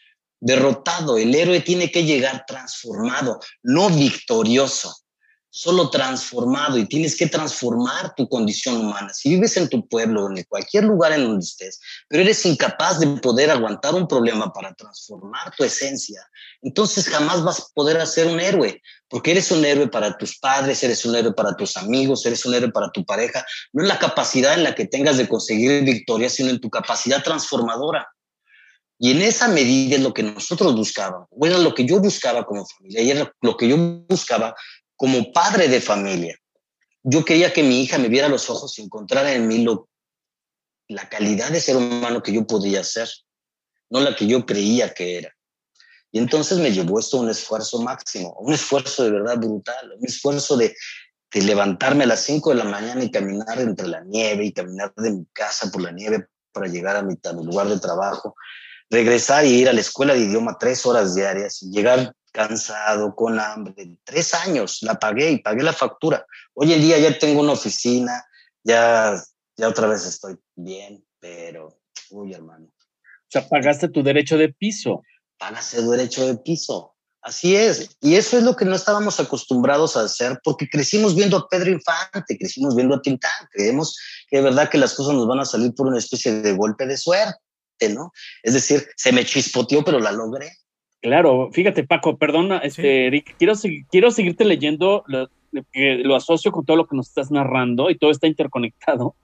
derrotado, 0.40 1.18
el 1.18 1.32
héroe 1.34 1.60
tiene 1.60 1.92
que 1.92 2.04
llegar 2.04 2.44
transformado, 2.48 3.38
no 3.62 3.88
victorioso 3.90 4.92
solo 5.54 5.90
transformado 5.90 6.78
y 6.78 6.86
tienes 6.86 7.14
que 7.14 7.26
transformar 7.26 8.14
tu 8.14 8.26
condición 8.26 8.78
humana. 8.78 9.12
Si 9.12 9.28
vives 9.28 9.54
en 9.58 9.68
tu 9.68 9.86
pueblo, 9.86 10.30
en 10.30 10.42
cualquier 10.44 10.84
lugar 10.84 11.12
en 11.12 11.24
donde 11.24 11.44
estés, 11.44 11.78
pero 12.08 12.22
eres 12.22 12.46
incapaz 12.46 12.98
de 12.98 13.06
poder 13.18 13.50
aguantar 13.50 13.94
un 13.94 14.08
problema 14.08 14.50
para 14.50 14.72
transformar 14.72 15.54
tu 15.54 15.62
esencia, 15.62 16.26
entonces 16.62 17.06
jamás 17.06 17.44
vas 17.44 17.60
a 17.60 17.64
poder 17.74 18.04
ser 18.06 18.28
un 18.28 18.40
héroe, 18.40 18.80
porque 19.08 19.32
eres 19.32 19.50
un 19.50 19.62
héroe 19.62 19.88
para 19.88 20.16
tus 20.16 20.38
padres, 20.38 20.82
eres 20.84 21.04
un 21.04 21.14
héroe 21.14 21.34
para 21.34 21.54
tus 21.54 21.76
amigos, 21.76 22.24
eres 22.24 22.46
un 22.46 22.54
héroe 22.54 22.72
para 22.72 22.90
tu 22.90 23.04
pareja, 23.04 23.44
no 23.74 23.82
en 23.82 23.88
la 23.88 23.98
capacidad 23.98 24.54
en 24.54 24.64
la 24.64 24.74
que 24.74 24.86
tengas 24.86 25.18
de 25.18 25.28
conseguir 25.28 25.84
victoria, 25.84 26.30
sino 26.30 26.48
en 26.48 26.60
tu 26.60 26.70
capacidad 26.70 27.22
transformadora. 27.22 28.08
Y 28.98 29.10
en 29.10 29.20
esa 29.20 29.48
medida 29.48 29.96
es 29.96 30.00
lo 30.00 30.14
que 30.14 30.22
nosotros 30.22 30.74
buscábamos, 30.76 31.28
bueno, 31.32 31.58
lo 31.58 31.74
que 31.74 31.84
yo 31.84 31.98
buscaba 31.98 32.46
como 32.46 32.64
familia, 32.64 33.02
y 33.02 33.10
era 33.10 33.32
lo 33.42 33.56
que 33.56 33.68
yo 33.68 33.76
buscaba 34.08 34.54
como 35.02 35.32
padre 35.32 35.66
de 35.66 35.80
familia, 35.80 36.38
yo 37.02 37.24
quería 37.24 37.52
que 37.52 37.64
mi 37.64 37.82
hija 37.82 37.98
me 37.98 38.06
viera 38.06 38.28
los 38.28 38.48
ojos 38.48 38.78
y 38.78 38.82
encontrara 38.82 39.32
en 39.32 39.48
mí 39.48 39.64
lo, 39.64 39.88
la 40.86 41.08
calidad 41.08 41.50
de 41.50 41.60
ser 41.60 41.76
humano 41.76 42.22
que 42.22 42.32
yo 42.32 42.46
podía 42.46 42.84
ser, 42.84 43.10
no 43.90 43.98
la 43.98 44.14
que 44.14 44.28
yo 44.28 44.46
creía 44.46 44.94
que 44.94 45.18
era. 45.18 45.34
Y 46.12 46.20
entonces 46.20 46.58
me 46.58 46.70
llevó 46.70 47.00
esto 47.00 47.16
a 47.16 47.22
un 47.22 47.30
esfuerzo 47.30 47.82
máximo, 47.82 48.32
un 48.38 48.52
esfuerzo 48.52 49.02
de 49.02 49.10
verdad 49.10 49.38
brutal, 49.38 49.92
un 49.98 50.04
esfuerzo 50.06 50.56
de, 50.56 50.72
de 51.32 51.42
levantarme 51.42 52.04
a 52.04 52.06
las 52.06 52.20
5 52.20 52.50
de 52.50 52.56
la 52.58 52.64
mañana 52.64 53.02
y 53.02 53.10
caminar 53.10 53.58
entre 53.58 53.88
la 53.88 54.04
nieve 54.04 54.44
y 54.44 54.52
caminar 54.52 54.94
de 54.96 55.10
mi 55.10 55.26
casa 55.32 55.68
por 55.72 55.82
la 55.82 55.90
nieve 55.90 56.28
para 56.52 56.68
llegar 56.68 56.94
a 56.94 57.02
mi, 57.02 57.16
a 57.24 57.32
mi 57.32 57.44
lugar 57.44 57.66
de 57.68 57.80
trabajo, 57.80 58.36
regresar 58.88 59.46
y 59.46 59.62
ir 59.62 59.68
a 59.68 59.72
la 59.72 59.80
escuela 59.80 60.14
de 60.14 60.20
idioma 60.20 60.58
tres 60.60 60.86
horas 60.86 61.16
diarias 61.16 61.60
y 61.64 61.72
llegar 61.72 62.14
cansado, 62.32 63.14
con 63.14 63.38
hambre. 63.38 63.96
Tres 64.04 64.34
años 64.34 64.78
la 64.82 64.98
pagué 64.98 65.30
y 65.30 65.38
pagué 65.38 65.62
la 65.62 65.72
factura. 65.72 66.26
Hoy 66.54 66.72
en 66.72 66.80
día 66.80 66.98
ya 66.98 67.16
tengo 67.18 67.40
una 67.40 67.52
oficina, 67.52 68.24
ya, 68.64 69.22
ya 69.56 69.68
otra 69.68 69.86
vez 69.86 70.04
estoy 70.06 70.38
bien, 70.56 71.04
pero, 71.20 71.78
uy, 72.10 72.32
hermano. 72.32 72.66
O 72.66 73.30
sea, 73.32 73.48
pagaste 73.48 73.88
tu 73.88 74.02
derecho 74.02 74.36
de 74.36 74.48
piso. 74.48 75.02
Pagaste 75.38 75.78
tu 75.78 75.90
derecho 75.90 76.26
de 76.26 76.36
piso. 76.36 76.92
Así 77.22 77.54
es. 77.54 77.96
Y 78.00 78.16
eso 78.16 78.36
es 78.36 78.42
lo 78.42 78.56
que 78.56 78.64
no 78.64 78.74
estábamos 78.74 79.20
acostumbrados 79.20 79.96
a 79.96 80.02
hacer 80.02 80.40
porque 80.42 80.68
crecimos 80.68 81.14
viendo 81.14 81.36
a 81.36 81.48
Pedro 81.48 81.70
Infante, 81.70 82.36
crecimos 82.36 82.74
viendo 82.74 82.96
a 82.96 83.00
Tintán. 83.00 83.30
Creemos 83.52 83.96
que 84.28 84.38
de 84.38 84.42
verdad 84.42 84.68
que 84.68 84.76
las 84.76 84.94
cosas 84.94 85.14
nos 85.14 85.28
van 85.28 85.38
a 85.38 85.44
salir 85.44 85.72
por 85.72 85.86
una 85.86 85.98
especie 85.98 86.32
de 86.32 86.52
golpe 86.52 86.84
de 86.84 86.96
suerte, 86.96 87.38
¿no? 87.90 88.12
Es 88.42 88.54
decir, 88.54 88.88
se 88.96 89.12
me 89.12 89.24
chispoteó, 89.24 89.84
pero 89.84 90.00
la 90.00 90.10
logré. 90.10 90.50
Claro, 91.02 91.50
fíjate, 91.52 91.82
Paco, 91.82 92.16
perdona, 92.16 92.58
este, 92.58 93.08
Eric, 93.08 93.34
quiero, 93.36 93.54
quiero 93.90 94.12
seguirte 94.12 94.44
leyendo, 94.44 95.02
lo, 95.08 95.28
lo 95.50 96.14
asocio 96.14 96.52
con 96.52 96.64
todo 96.64 96.76
lo 96.76 96.86
que 96.86 96.94
nos 96.94 97.08
estás 97.08 97.32
narrando 97.32 97.90
y 97.90 97.98
todo 97.98 98.12
está 98.12 98.28
interconectado. 98.28 99.16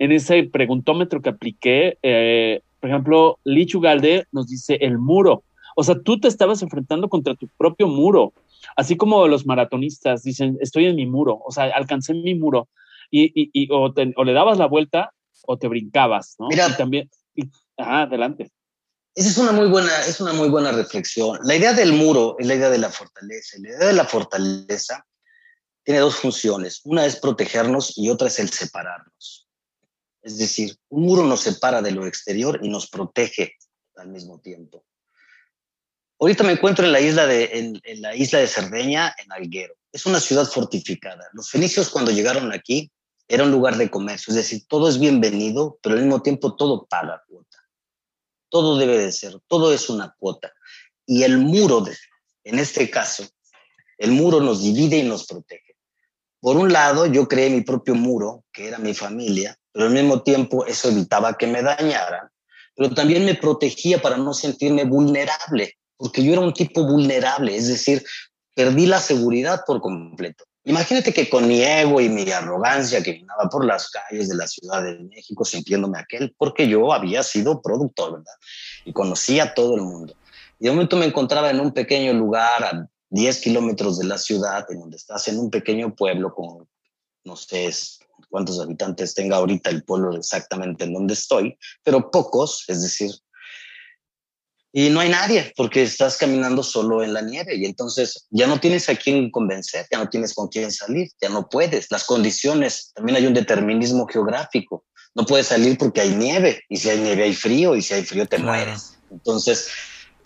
En 0.00 0.10
ese 0.10 0.42
preguntómetro 0.42 1.22
que 1.22 1.28
apliqué, 1.28 1.98
eh, 2.02 2.62
por 2.80 2.90
ejemplo, 2.90 3.38
Lichu 3.44 3.78
Galde 3.78 4.26
nos 4.32 4.48
dice 4.48 4.78
el 4.80 4.98
muro. 4.98 5.44
O 5.76 5.84
sea, 5.84 6.00
tú 6.02 6.18
te 6.18 6.26
estabas 6.26 6.62
enfrentando 6.62 7.08
contra 7.08 7.36
tu 7.36 7.46
propio 7.56 7.86
muro, 7.86 8.32
así 8.74 8.96
como 8.96 9.28
los 9.28 9.46
maratonistas 9.46 10.24
dicen, 10.24 10.58
estoy 10.60 10.86
en 10.86 10.96
mi 10.96 11.06
muro, 11.06 11.40
o 11.46 11.52
sea, 11.52 11.64
alcancé 11.66 12.12
mi 12.12 12.34
muro. 12.34 12.68
Y, 13.08 13.26
y, 13.40 13.50
y 13.52 13.68
o, 13.70 13.92
te, 13.92 14.12
o, 14.16 14.24
le 14.24 14.32
dabas 14.32 14.58
la 14.58 14.66
vuelta 14.66 15.12
o 15.46 15.56
te 15.58 15.68
brincabas, 15.68 16.34
¿no? 16.40 16.48
Mira, 16.48 16.68
y 16.68 16.76
también, 16.76 17.08
y, 17.36 17.44
ajá, 17.76 18.02
adelante. 18.02 18.50
Esa 19.14 19.28
es 19.28 19.38
una 19.38 19.52
muy 19.52 19.68
buena, 19.68 20.04
es 20.06 20.20
una 20.20 20.32
muy 20.32 20.48
buena 20.48 20.70
reflexión. 20.72 21.38
La 21.42 21.56
idea 21.56 21.72
del 21.72 21.92
muro 21.92 22.36
es 22.38 22.46
la 22.46 22.54
idea 22.54 22.70
de 22.70 22.78
la 22.78 22.90
fortaleza. 22.90 23.56
La 23.58 23.68
idea 23.70 23.86
de 23.88 23.92
la 23.92 24.04
fortaleza 24.04 25.04
tiene 25.82 26.00
dos 26.00 26.16
funciones. 26.16 26.80
Una 26.84 27.04
es 27.04 27.16
protegernos 27.16 27.98
y 27.98 28.08
otra 28.08 28.28
es 28.28 28.38
el 28.38 28.50
separarnos. 28.50 29.48
Es 30.22 30.38
decir, 30.38 30.76
un 30.90 31.02
muro 31.02 31.24
nos 31.24 31.40
separa 31.40 31.82
de 31.82 31.90
lo 31.90 32.06
exterior 32.06 32.60
y 32.62 32.68
nos 32.68 32.88
protege 32.88 33.54
al 33.96 34.08
mismo 34.08 34.40
tiempo. 34.40 34.84
Ahorita 36.18 36.44
me 36.44 36.52
encuentro 36.52 36.84
en 36.84 36.92
la 36.92 37.00
isla 37.00 37.26
de, 37.26 37.80
en, 37.82 38.02
la 38.02 38.14
isla 38.14 38.38
de 38.40 38.46
Cerdeña, 38.46 39.14
en 39.18 39.32
Alguero. 39.32 39.74
Es 39.90 40.06
una 40.06 40.20
ciudad 40.20 40.46
fortificada. 40.46 41.26
Los 41.32 41.50
fenicios 41.50 41.88
cuando 41.88 42.10
llegaron 42.10 42.52
aquí 42.52 42.92
era 43.26 43.44
un 43.44 43.50
lugar 43.50 43.76
de 43.76 43.90
comercio, 43.90 44.32
es 44.32 44.36
decir, 44.36 44.66
todo 44.68 44.88
es 44.88 44.98
bienvenido, 44.98 45.78
pero 45.82 45.94
al 45.94 46.02
mismo 46.02 46.20
tiempo 46.20 46.56
todo 46.56 46.86
paga. 46.86 47.22
Todo 48.50 48.76
debe 48.76 48.98
de 48.98 49.12
ser, 49.12 49.38
todo 49.46 49.72
es 49.72 49.88
una 49.88 50.14
cuota. 50.18 50.52
Y 51.06 51.22
el 51.22 51.38
muro, 51.38 51.80
de, 51.80 51.96
en 52.44 52.58
este 52.58 52.90
caso, 52.90 53.24
el 53.96 54.12
muro 54.12 54.40
nos 54.40 54.62
divide 54.62 54.98
y 54.98 55.02
nos 55.04 55.26
protege. 55.26 55.76
Por 56.40 56.56
un 56.56 56.72
lado, 56.72 57.06
yo 57.06 57.26
creé 57.26 57.48
mi 57.48 57.62
propio 57.62 57.94
muro, 57.94 58.44
que 58.52 58.68
era 58.68 58.78
mi 58.78 58.92
familia, 58.92 59.56
pero 59.72 59.86
al 59.86 59.92
mismo 59.92 60.22
tiempo 60.22 60.66
eso 60.66 60.90
evitaba 60.90 61.38
que 61.38 61.46
me 61.46 61.62
dañaran, 61.62 62.28
pero 62.76 62.92
también 62.94 63.24
me 63.24 63.34
protegía 63.34 64.02
para 64.02 64.18
no 64.18 64.34
sentirme 64.34 64.84
vulnerable 64.84 65.78
porque 66.00 66.24
yo 66.24 66.32
era 66.32 66.40
un 66.40 66.54
tipo 66.54 66.82
vulnerable, 66.82 67.54
es 67.54 67.68
decir, 67.68 68.02
perdí 68.54 68.86
la 68.86 68.98
seguridad 68.98 69.60
por 69.66 69.82
completo. 69.82 70.44
Imagínate 70.64 71.14
que 71.14 71.30
con 71.30 71.48
mi 71.48 71.62
ego 71.62 72.00
y 72.00 72.08
mi 72.10 72.30
arrogancia 72.30 73.02
que 73.02 73.14
caminaba 73.14 73.48
por 73.48 73.64
las 73.64 73.90
calles 73.90 74.28
de 74.28 74.36
la 74.36 74.46
Ciudad 74.46 74.82
de 74.82 74.98
México 74.98 75.44
sintiéndome 75.44 75.98
aquel, 75.98 76.34
porque 76.36 76.68
yo 76.68 76.92
había 76.92 77.22
sido 77.22 77.62
productor, 77.62 78.12
¿verdad? 78.12 78.34
Y 78.84 78.92
conocía 78.92 79.44
a 79.44 79.54
todo 79.54 79.76
el 79.76 79.82
mundo. 79.82 80.14
Y 80.58 80.64
de 80.66 80.70
momento 80.70 80.96
me 80.96 81.06
encontraba 81.06 81.50
en 81.50 81.60
un 81.60 81.72
pequeño 81.72 82.12
lugar 82.12 82.62
a 82.62 82.88
10 83.08 83.38
kilómetros 83.40 83.98
de 83.98 84.04
la 84.04 84.18
ciudad, 84.18 84.66
en 84.70 84.80
donde 84.80 84.98
estás 84.98 85.26
en 85.28 85.38
un 85.38 85.50
pequeño 85.50 85.94
pueblo 85.94 86.34
con, 86.34 86.68
no 87.24 87.36
sé 87.36 87.70
cuántos 88.28 88.60
habitantes 88.60 89.14
tenga 89.14 89.36
ahorita 89.36 89.70
el 89.70 89.82
pueblo 89.82 90.14
exactamente 90.14 90.84
en 90.84 90.92
donde 90.92 91.14
estoy, 91.14 91.56
pero 91.82 92.10
pocos, 92.10 92.64
es 92.68 92.82
decir, 92.82 93.10
y 94.72 94.88
no 94.90 95.00
hay 95.00 95.08
nadie 95.08 95.52
porque 95.56 95.82
estás 95.82 96.16
caminando 96.16 96.62
solo 96.62 97.02
en 97.02 97.12
la 97.12 97.22
nieve 97.22 97.56
y 97.56 97.64
entonces 97.64 98.26
ya 98.30 98.46
no 98.46 98.60
tienes 98.60 98.88
a 98.88 98.94
quién 98.94 99.30
convencer, 99.30 99.86
ya 99.90 99.98
no 99.98 100.08
tienes 100.08 100.32
con 100.32 100.48
quién 100.48 100.70
salir, 100.70 101.10
ya 101.20 101.28
no 101.28 101.48
puedes. 101.48 101.90
Las 101.90 102.04
condiciones, 102.04 102.92
también 102.94 103.16
hay 103.16 103.26
un 103.26 103.34
determinismo 103.34 104.06
geográfico. 104.06 104.84
No 105.14 105.26
puedes 105.26 105.48
salir 105.48 105.76
porque 105.76 106.02
hay 106.02 106.10
nieve 106.10 106.62
y 106.68 106.76
si 106.76 106.88
hay 106.88 107.00
nieve 107.00 107.24
hay 107.24 107.34
frío 107.34 107.74
y 107.74 107.82
si 107.82 107.94
hay 107.94 108.04
frío 108.04 108.26
te 108.26 108.38
mueres. 108.38 108.96
Entonces 109.10 109.68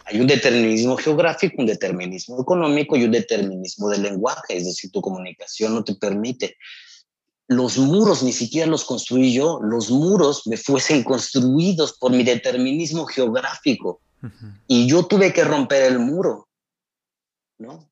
hay 0.05 0.21
un 0.21 0.27
determinismo 0.27 0.99
geográfico, 0.99 1.55
un 1.59 1.67
determinismo 1.67 2.43
económico 2.43 2.97
y 2.97 3.05
un 3.05 3.13
determinismo 3.13 3.89
del 3.89 4.03
lenguaje, 4.03 4.59
es 4.59 4.67
decir, 4.67 4.91
tu 4.91 5.01
comunicación 5.01 5.73
no 5.73 5.83
te 5.83 5.95
permite. 5.95 6.59
Los 7.49 7.79
muros 7.79 8.23
ni 8.23 8.33
siquiera 8.33 8.67
los 8.67 8.85
construí 8.85 9.33
yo, 9.33 9.59
los 9.63 9.91
muros 9.91 10.47
me 10.47 10.59
fuesen 10.59 11.03
construidos 11.03 11.97
por 11.99 12.13
mi 12.13 12.25
determinismo 12.25 13.07
geográfico 13.07 14.03
y 14.67 14.89
yo 14.89 15.07
tuve 15.07 15.33
que 15.33 15.45
romper 15.45 15.85
el 15.85 15.99
muro, 15.99 16.49
¿no? 17.59 17.91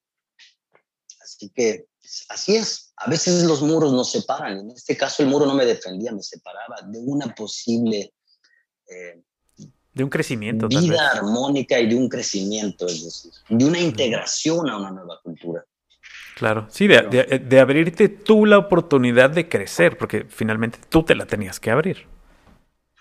Así 1.23 1.51
que 1.51 1.87
así 2.29 2.57
es. 2.57 2.93
A 2.97 3.11
veces 3.11 3.45
los 3.45 3.63
muros 3.63 3.93
nos 3.93 4.11
separan. 4.11 4.59
En 4.59 4.71
este 4.71 4.97
caso 4.97 5.23
el 5.23 5.29
muro 5.29 5.47
no 5.47 5.55
me 5.55 5.67
defendía, 5.67 6.13
me 6.13 6.23
separaba 6.23 6.77
de 6.87 6.99
una 6.99 7.35
posible... 7.35 8.13
Eh, 8.87 9.23
de 9.95 10.05
un 10.05 10.11
crecimiento. 10.11 10.69
Vida 10.69 11.11
armónica 11.11 11.79
y 11.79 11.87
de 11.87 11.97
un 11.97 12.09
crecimiento, 12.09 12.87
es 12.87 13.05
decir, 13.05 13.33
de 13.49 13.65
una 13.65 13.79
integración 13.79 14.71
a 14.71 14.79
una 14.79 14.91
nueva 14.91 15.21
cultura. 15.23 15.65
Claro, 16.37 16.67
sí, 16.71 16.87
de, 16.87 17.03
de, 17.03 17.61
abrirte 17.61 18.09
tú 18.09 18.47
la 18.47 18.57
oportunidad 18.57 19.31
de 19.31 19.51
crecer, 19.51 19.99
porque 19.99 20.25
finalmente 20.29 20.79
tú 20.89 21.03
te 21.03 21.15
la 21.15 21.27
tenías 21.27 21.61
que 21.61 21.71
abrir. 21.71 22.07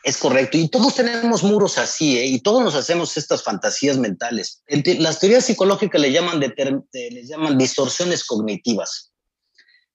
Es 0.03 0.17
correcto. 0.17 0.57
Y 0.57 0.67
todos 0.67 0.95
tenemos 0.95 1.43
muros 1.43 1.77
así, 1.77 2.17
¿eh? 2.17 2.25
y 2.25 2.39
todos 2.39 2.63
nos 2.63 2.75
hacemos 2.75 3.15
estas 3.17 3.43
fantasías 3.43 3.97
mentales. 3.97 4.63
Las 4.67 5.19
teorías 5.19 5.45
psicológicas 5.45 6.01
le 6.01 6.11
llaman, 6.11 6.39
le 6.39 7.23
llaman 7.25 7.57
distorsiones 7.57 8.23
cognitivas. 8.25 9.11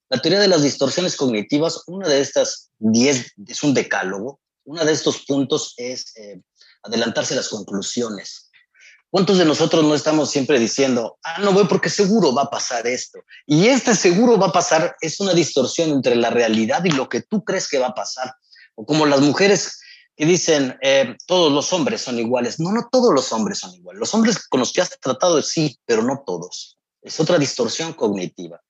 La 0.09 0.23
teoría 0.23 0.39
de 0.39 0.49
las 0.49 0.63
distorsiones 0.63 1.17
cognitivas, 1.17 1.83
una 1.89 2.09
de 2.09 2.21
estas 2.21 2.71
10 2.79 3.33
es 3.49 3.63
un 3.65 3.75
decálogo. 3.75 4.41
Uno 4.65 4.85
de 4.85 4.93
estos 4.93 5.25
puntos 5.27 5.75
es 5.77 6.17
eh, 6.17 6.41
adelantarse 6.85 7.35
las 7.35 7.49
conclusiones. 7.49 8.51
¿Cuántos 9.11 9.39
de 9.39 9.45
nosotros 9.45 9.83
no 9.85 9.95
estamos 9.95 10.31
siempre 10.31 10.59
diciendo, 10.59 11.19
ah, 11.25 11.41
no 11.41 11.53
voy 11.53 11.65
porque 11.67 11.89
seguro 11.89 12.35
va 12.35 12.43
a 12.43 12.51
pasar 12.51 12.87
esto? 12.87 13.21
Y 13.47 13.67
este 13.67 13.95
seguro 13.95 14.39
va 14.39 14.49
a 14.49 14.53
pasar 14.53 14.97
es 15.01 15.19
una 15.21 15.33
distorsión 15.33 15.91
entre 15.91 16.15
la 16.17 16.31
realidad 16.31 16.85
y 16.85 16.91
lo 16.91 17.09
que 17.09 17.23
tú 17.23 17.45
crees 17.45 17.69
que 17.69 17.79
va 17.79 17.89
a 17.89 17.95
pasar. 17.95 18.35
O 18.75 18.85
como 18.85 19.07
las 19.07 19.21
mujeres 19.21 19.81
que 20.17 20.25
dicen 20.25 20.79
eh, 20.81 21.15
todos 21.27 21.53
los 21.53 21.73
hombres 21.73 22.01
son 22.01 22.19
iguales. 22.19 22.59
No, 22.59 22.73
no 22.73 22.89
todos 22.91 23.13
los 23.15 23.31
hombres 23.33 23.59
son 23.59 23.75
iguales. 23.75 24.01
Los 24.01 24.15
hombres 24.15 24.49
con 24.49 24.61
los 24.61 24.73
que 24.73 24.81
has 24.81 24.99
tratado 24.99 25.41
sí, 25.43 25.79
pero 25.85 26.03
no 26.03 26.23
todos. 26.27 26.79
Es 27.03 27.21
otra 27.21 27.39
distorsión 27.39 27.93
cognitiva. 27.93 28.61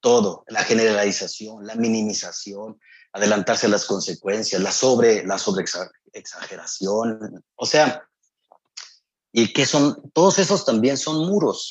Todo, 0.00 0.44
la 0.48 0.64
generalización, 0.64 1.66
la 1.66 1.76
minimización, 1.76 2.80
adelantarse 3.12 3.66
a 3.66 3.70
las 3.70 3.84
consecuencias, 3.84 4.60
la 4.60 4.72
sobre, 4.72 5.24
la 5.24 5.38
sobre 5.38 5.64
exageración. 6.12 7.44
O 7.54 7.66
sea, 7.66 8.02
y 9.32 9.52
que 9.52 9.66
son, 9.66 10.10
todos 10.12 10.38
esos 10.38 10.64
también 10.64 10.96
son 10.96 11.28
muros. 11.28 11.70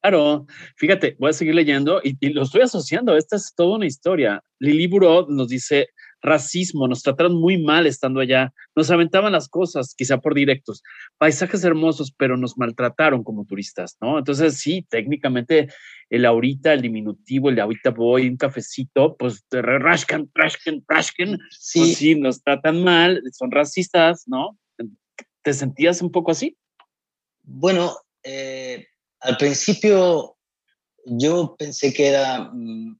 Claro, 0.00 0.46
fíjate, 0.76 1.16
voy 1.18 1.30
a 1.30 1.34
seguir 1.34 1.54
leyendo 1.54 2.00
y, 2.02 2.16
y, 2.20 2.30
lo 2.30 2.44
estoy 2.44 2.62
asociando. 2.62 3.16
Esta 3.16 3.36
es 3.36 3.52
toda 3.54 3.76
una 3.76 3.86
historia. 3.86 4.42
Lili 4.58 4.86
Burot 4.86 5.28
nos 5.28 5.48
dice: 5.48 5.88
racismo, 6.20 6.88
nos 6.88 7.02
trataron 7.02 7.40
muy 7.40 7.62
mal 7.62 7.86
estando 7.86 8.20
allá, 8.20 8.52
nos 8.74 8.90
aventaban 8.90 9.32
las 9.32 9.48
cosas, 9.48 9.94
quizá 9.96 10.18
por 10.18 10.34
directos, 10.34 10.82
paisajes 11.18 11.64
hermosos, 11.64 12.12
pero 12.16 12.36
nos 12.36 12.58
maltrataron 12.58 13.22
como 13.22 13.44
turistas, 13.44 13.96
¿no? 14.00 14.18
Entonces, 14.18 14.58
sí, 14.58 14.86
técnicamente 14.88 15.68
el 16.10 16.24
ahorita, 16.24 16.72
el 16.72 16.82
diminutivo, 16.82 17.50
el 17.50 17.60
ahorita 17.60 17.90
voy, 17.90 18.28
un 18.28 18.36
cafecito, 18.36 19.16
pues 19.16 19.44
rashkan, 19.50 20.30
rashkan, 20.34 20.84
rashkan, 20.88 21.38
sí. 21.50 21.78
Pues 21.80 21.96
sí, 21.96 22.14
nos 22.14 22.42
tratan 22.42 22.82
mal, 22.82 23.22
son 23.32 23.50
racistas, 23.50 24.24
¿no? 24.26 24.58
¿Te 25.42 25.54
sentías 25.54 26.02
un 26.02 26.10
poco 26.10 26.30
así? 26.30 26.56
Bueno, 27.42 27.96
eh, 28.22 28.86
al 29.20 29.36
principio 29.36 30.36
yo 31.04 31.56
pensé 31.58 31.92
que 31.92 32.08
era, 32.08 32.50
mm, 32.52 32.98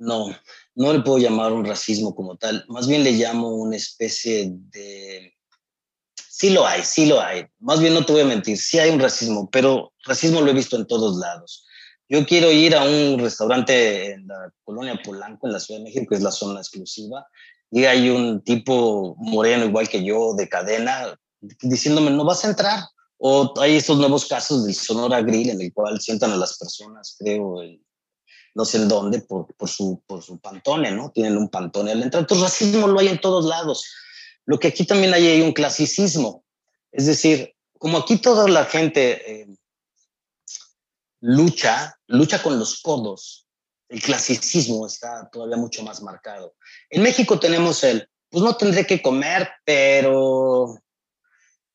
no, 0.00 0.36
no 0.74 0.92
le 0.92 1.00
puedo 1.00 1.18
llamar 1.18 1.52
un 1.52 1.64
racismo 1.64 2.14
como 2.14 2.36
tal, 2.36 2.64
más 2.68 2.86
bien 2.86 3.04
le 3.04 3.12
llamo 3.12 3.48
una 3.48 3.76
especie 3.76 4.50
de... 4.50 5.32
Sí 6.16 6.50
lo 6.50 6.66
hay, 6.66 6.82
sí 6.82 7.06
lo 7.06 7.20
hay. 7.20 7.46
Más 7.60 7.80
bien 7.80 7.94
no 7.94 8.04
te 8.04 8.12
voy 8.12 8.22
a 8.22 8.26
mentir, 8.26 8.58
sí 8.58 8.78
hay 8.78 8.90
un 8.90 8.98
racismo, 8.98 9.48
pero 9.50 9.92
racismo 10.04 10.40
lo 10.40 10.50
he 10.50 10.54
visto 10.54 10.76
en 10.76 10.86
todos 10.86 11.16
lados. 11.16 11.64
Yo 12.08 12.26
quiero 12.26 12.50
ir 12.50 12.74
a 12.74 12.84
un 12.84 13.18
restaurante 13.18 14.12
en 14.12 14.26
la 14.26 14.52
colonia 14.64 15.00
Polanco, 15.02 15.46
en 15.46 15.52
la 15.52 15.60
Ciudad 15.60 15.80
de 15.80 15.84
México, 15.84 16.06
que 16.08 16.16
es 16.16 16.22
la 16.22 16.32
zona 16.32 16.60
exclusiva, 16.60 17.26
y 17.70 17.84
hay 17.84 18.10
un 18.10 18.42
tipo 18.42 19.14
moreno 19.18 19.64
igual 19.64 19.88
que 19.88 20.04
yo, 20.04 20.34
de 20.34 20.48
cadena, 20.48 21.18
diciéndome, 21.40 22.10
no 22.10 22.24
vas 22.24 22.44
a 22.44 22.48
entrar. 22.48 22.84
O 23.16 23.54
hay 23.60 23.76
estos 23.76 23.96
nuevos 23.98 24.26
casos 24.26 24.64
del 24.64 24.74
Sonora 24.74 25.22
Grill, 25.22 25.50
en 25.50 25.60
el 25.60 25.72
cual 25.72 26.00
sientan 26.00 26.32
a 26.32 26.36
las 26.36 26.58
personas, 26.58 27.16
creo, 27.18 27.62
el, 27.62 27.80
no 28.54 28.64
sé 28.64 28.78
dónde, 28.86 29.20
por, 29.20 29.52
por, 29.54 29.68
su, 29.68 30.02
por 30.06 30.22
su 30.22 30.38
pantone, 30.38 30.92
¿no? 30.92 31.10
Tienen 31.10 31.36
un 31.36 31.48
pantone 31.48 31.90
al 31.92 32.02
entrar. 32.02 32.22
Entonces, 32.22 32.44
racismo 32.44 32.86
lo 32.86 33.00
hay 33.00 33.08
en 33.08 33.20
todos 33.20 33.44
lados. 33.44 33.84
Lo 34.46 34.58
que 34.58 34.68
aquí 34.68 34.86
también 34.86 35.12
hay, 35.12 35.26
hay 35.26 35.40
un 35.42 35.52
clasicismo. 35.52 36.44
Es 36.92 37.06
decir, 37.06 37.54
como 37.78 37.98
aquí 37.98 38.18
toda 38.18 38.48
la 38.48 38.64
gente 38.64 39.42
eh, 39.42 39.46
lucha, 41.20 41.98
lucha 42.06 42.42
con 42.42 42.58
los 42.58 42.80
codos, 42.80 43.46
el 43.88 44.00
clasicismo 44.00 44.86
está 44.86 45.28
todavía 45.30 45.56
mucho 45.56 45.82
más 45.82 46.00
marcado. 46.02 46.54
En 46.90 47.02
México 47.02 47.40
tenemos 47.40 47.82
el, 47.82 48.08
pues 48.30 48.44
no 48.44 48.56
tendré 48.56 48.86
que 48.86 49.02
comer, 49.02 49.48
pero 49.64 50.78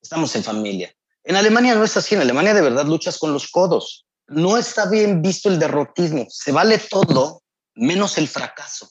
estamos 0.02 0.34
en 0.36 0.44
familia. 0.44 0.94
En 1.24 1.36
Alemania 1.36 1.76
no 1.76 1.84
es 1.84 1.96
así, 1.98 2.16
en 2.16 2.22
Alemania 2.22 2.54
de 2.54 2.62
verdad 2.62 2.86
luchas 2.86 3.18
con 3.20 3.34
los 3.34 3.52
codos 3.52 4.06
no 4.30 4.58
está 4.58 4.90
bien 4.90 5.22
visto 5.22 5.50
el 5.50 5.60
derrotismo. 5.60 6.28
Se 6.30 6.52
vale 6.52 6.78
todo 6.78 7.44
menos 7.76 8.18
el 8.18 8.28
fracaso. 8.28 8.90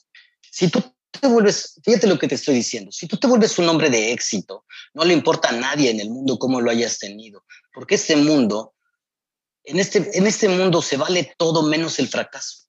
Si 0.51 0.69
tú 0.69 0.83
te 1.11 1.27
vuelves, 1.27 1.79
fíjate 1.83 2.07
lo 2.07 2.19
que 2.19 2.27
te 2.27 2.35
estoy 2.35 2.55
diciendo, 2.55 2.91
si 2.91 3.07
tú 3.07 3.17
te 3.17 3.27
vuelves 3.27 3.57
un 3.59 3.69
hombre 3.69 3.89
de 3.89 4.11
éxito, 4.11 4.65
no 4.93 5.03
le 5.03 5.13
importa 5.13 5.49
a 5.49 5.53
nadie 5.53 5.89
en 5.89 5.99
el 5.99 6.09
mundo 6.09 6.37
cómo 6.37 6.61
lo 6.61 6.71
hayas 6.71 6.97
tenido, 6.97 7.43
porque 7.73 7.95
este 7.95 8.15
mundo, 8.15 8.73
en 9.63 9.79
este, 9.79 10.17
en 10.17 10.27
este 10.27 10.49
mundo 10.49 10.81
se 10.81 10.97
vale 10.97 11.33
todo 11.37 11.63
menos 11.63 11.99
el 11.99 12.07
fracaso. 12.07 12.65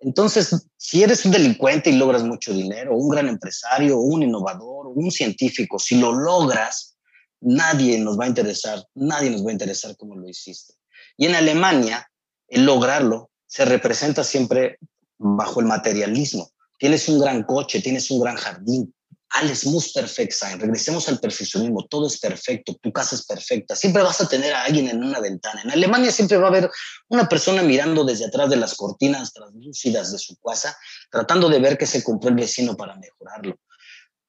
Entonces, 0.00 0.66
si 0.76 1.02
eres 1.02 1.24
un 1.24 1.32
delincuente 1.32 1.88
y 1.88 1.94
logras 1.94 2.22
mucho 2.24 2.52
dinero, 2.52 2.94
un 2.94 3.08
gran 3.08 3.28
empresario, 3.28 3.98
un 3.98 4.22
innovador, 4.22 4.88
un 4.94 5.10
científico, 5.10 5.78
si 5.78 5.98
lo 5.98 6.12
logras, 6.12 6.98
nadie 7.40 7.98
nos 7.98 8.18
va 8.18 8.24
a 8.24 8.28
interesar, 8.28 8.84
nadie 8.94 9.30
nos 9.30 9.44
va 9.44 9.50
a 9.50 9.52
interesar 9.52 9.96
cómo 9.96 10.14
lo 10.14 10.28
hiciste. 10.28 10.74
Y 11.16 11.26
en 11.26 11.34
Alemania, 11.34 12.10
el 12.48 12.64
lograrlo 12.64 13.30
se 13.46 13.64
representa 13.64 14.24
siempre 14.24 14.78
bajo 15.18 15.60
el 15.60 15.66
materialismo. 15.66 16.50
Tienes 16.78 17.08
un 17.08 17.20
gran 17.20 17.44
coche, 17.44 17.80
tienes 17.80 18.10
un 18.10 18.20
gran 18.20 18.36
jardín, 18.36 18.92
alles 19.34 19.66
muss 19.66 19.92
perfekt 19.92 20.32
sein, 20.32 20.60
regresemos 20.60 21.08
al 21.08 21.18
perfeccionismo, 21.18 21.86
todo 21.86 22.06
es 22.06 22.18
perfecto, 22.18 22.74
tu 22.80 22.92
casa 22.92 23.16
es 23.16 23.26
perfecta, 23.26 23.74
siempre 23.74 24.02
vas 24.02 24.20
a 24.20 24.28
tener 24.28 24.54
a 24.54 24.62
alguien 24.62 24.88
en 24.88 25.02
una 25.02 25.18
ventana. 25.18 25.60
En 25.62 25.72
Alemania 25.72 26.12
siempre 26.12 26.36
va 26.36 26.46
a 26.46 26.50
haber 26.50 26.70
una 27.08 27.28
persona 27.28 27.62
mirando 27.62 28.04
desde 28.04 28.26
atrás 28.26 28.48
de 28.50 28.56
las 28.56 28.74
cortinas 28.74 29.32
translúcidas 29.32 30.12
de 30.12 30.18
su 30.18 30.36
casa, 30.36 30.76
tratando 31.10 31.48
de 31.48 31.58
ver 31.58 31.76
qué 31.76 31.86
se 31.86 32.04
compró 32.04 32.28
el 32.28 32.36
vecino 32.36 32.76
para 32.76 32.94
mejorarlo. 32.96 33.58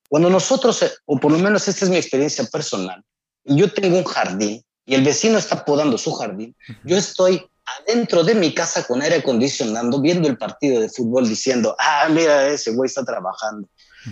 Cuando 0.10 0.30
nosotros, 0.30 0.84
o 1.06 1.20
por 1.20 1.32
lo 1.32 1.38
menos 1.38 1.68
esta 1.68 1.86
es 1.86 1.92
mi 1.92 1.98
experiencia 1.98 2.44
personal, 2.46 3.04
yo 3.44 3.72
tengo 3.72 3.98
un 3.98 4.06
jardín 4.06 4.64
y 4.86 4.96
el 4.96 5.04
vecino 5.04 5.38
está 5.38 5.66
podando 5.66 5.98
su 5.98 6.14
jardín, 6.14 6.56
yo 6.84 6.98
estoy 6.98 7.50
adentro 7.66 8.24
de 8.24 8.36
mi 8.36 8.54
casa 8.54 8.86
con 8.86 9.02
aire 9.02 9.18
acondicionado 9.18 10.00
viendo 10.00 10.28
el 10.28 10.38
partido 10.38 10.80
de 10.80 10.90
fútbol 10.90 11.28
diciendo, 11.28 11.76
ah, 11.80 12.08
mira, 12.10 12.48
ese 12.48 12.72
güey 12.72 12.88
está 12.88 13.04
trabajando. 13.04 13.68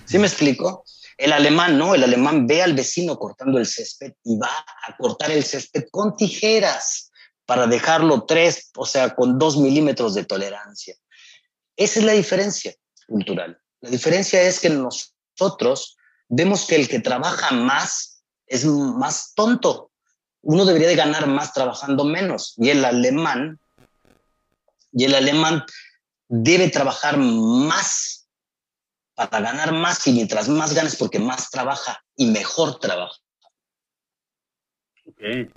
¿Sí 0.06 0.18
me 0.18 0.28
explico? 0.28 0.84
El 1.18 1.32
alemán 1.32 1.78
no, 1.78 1.94
el 1.94 2.04
alemán 2.04 2.48
ve 2.48 2.64
al 2.64 2.74
vecino 2.74 3.18
cortando 3.20 3.60
el 3.60 3.68
césped 3.68 4.14
y 4.24 4.38
va 4.38 4.50
a 4.88 4.98
cortar 4.98 5.32
el 5.32 5.44
césped 5.44 5.86
con 5.92 6.16
tijeras 6.16 7.12
para 7.46 7.68
dejarlo 7.68 8.26
tres, 8.26 8.72
o 8.76 8.86
sea, 8.86 9.14
con 9.14 9.38
dos 9.38 9.58
milímetros 9.58 10.16
de 10.16 10.26
tolerancia. 10.26 10.96
Esa 11.76 12.00
es 12.00 12.06
la 12.06 12.14
diferencia 12.14 12.74
cultural. 13.08 13.60
La 13.82 13.90
diferencia 13.90 14.42
es 14.42 14.60
que 14.60 14.70
nosotros 14.70 15.98
vemos 16.30 16.66
que 16.66 16.76
el 16.76 16.88
que 16.88 17.00
trabaja 17.00 17.52
más 17.52 18.24
es 18.48 18.66
más 18.66 19.34
tonto. 19.36 19.92
Uno 20.44 20.66
debería 20.66 20.90
de 20.90 20.96
ganar 20.96 21.26
más 21.28 21.54
trabajando 21.54 22.04
menos. 22.04 22.54
Y 22.58 22.70
el 22.70 22.84
alemán, 22.86 23.60
y 24.92 25.06
el 25.06 25.16
alemán 25.16 25.64
debe 26.28 26.70
trabajar 26.70 27.18
más 27.18 28.28
para 29.16 29.40
ganar 29.40 29.72
más 29.72 30.06
y 30.08 30.12
mientras 30.12 30.50
más 30.50 30.74
ganes 30.74 30.96
porque 30.96 31.20
más 31.20 31.50
trabaja 31.50 32.04
y 32.16 32.28
mejor 32.28 32.80
trabaja. 32.80 33.23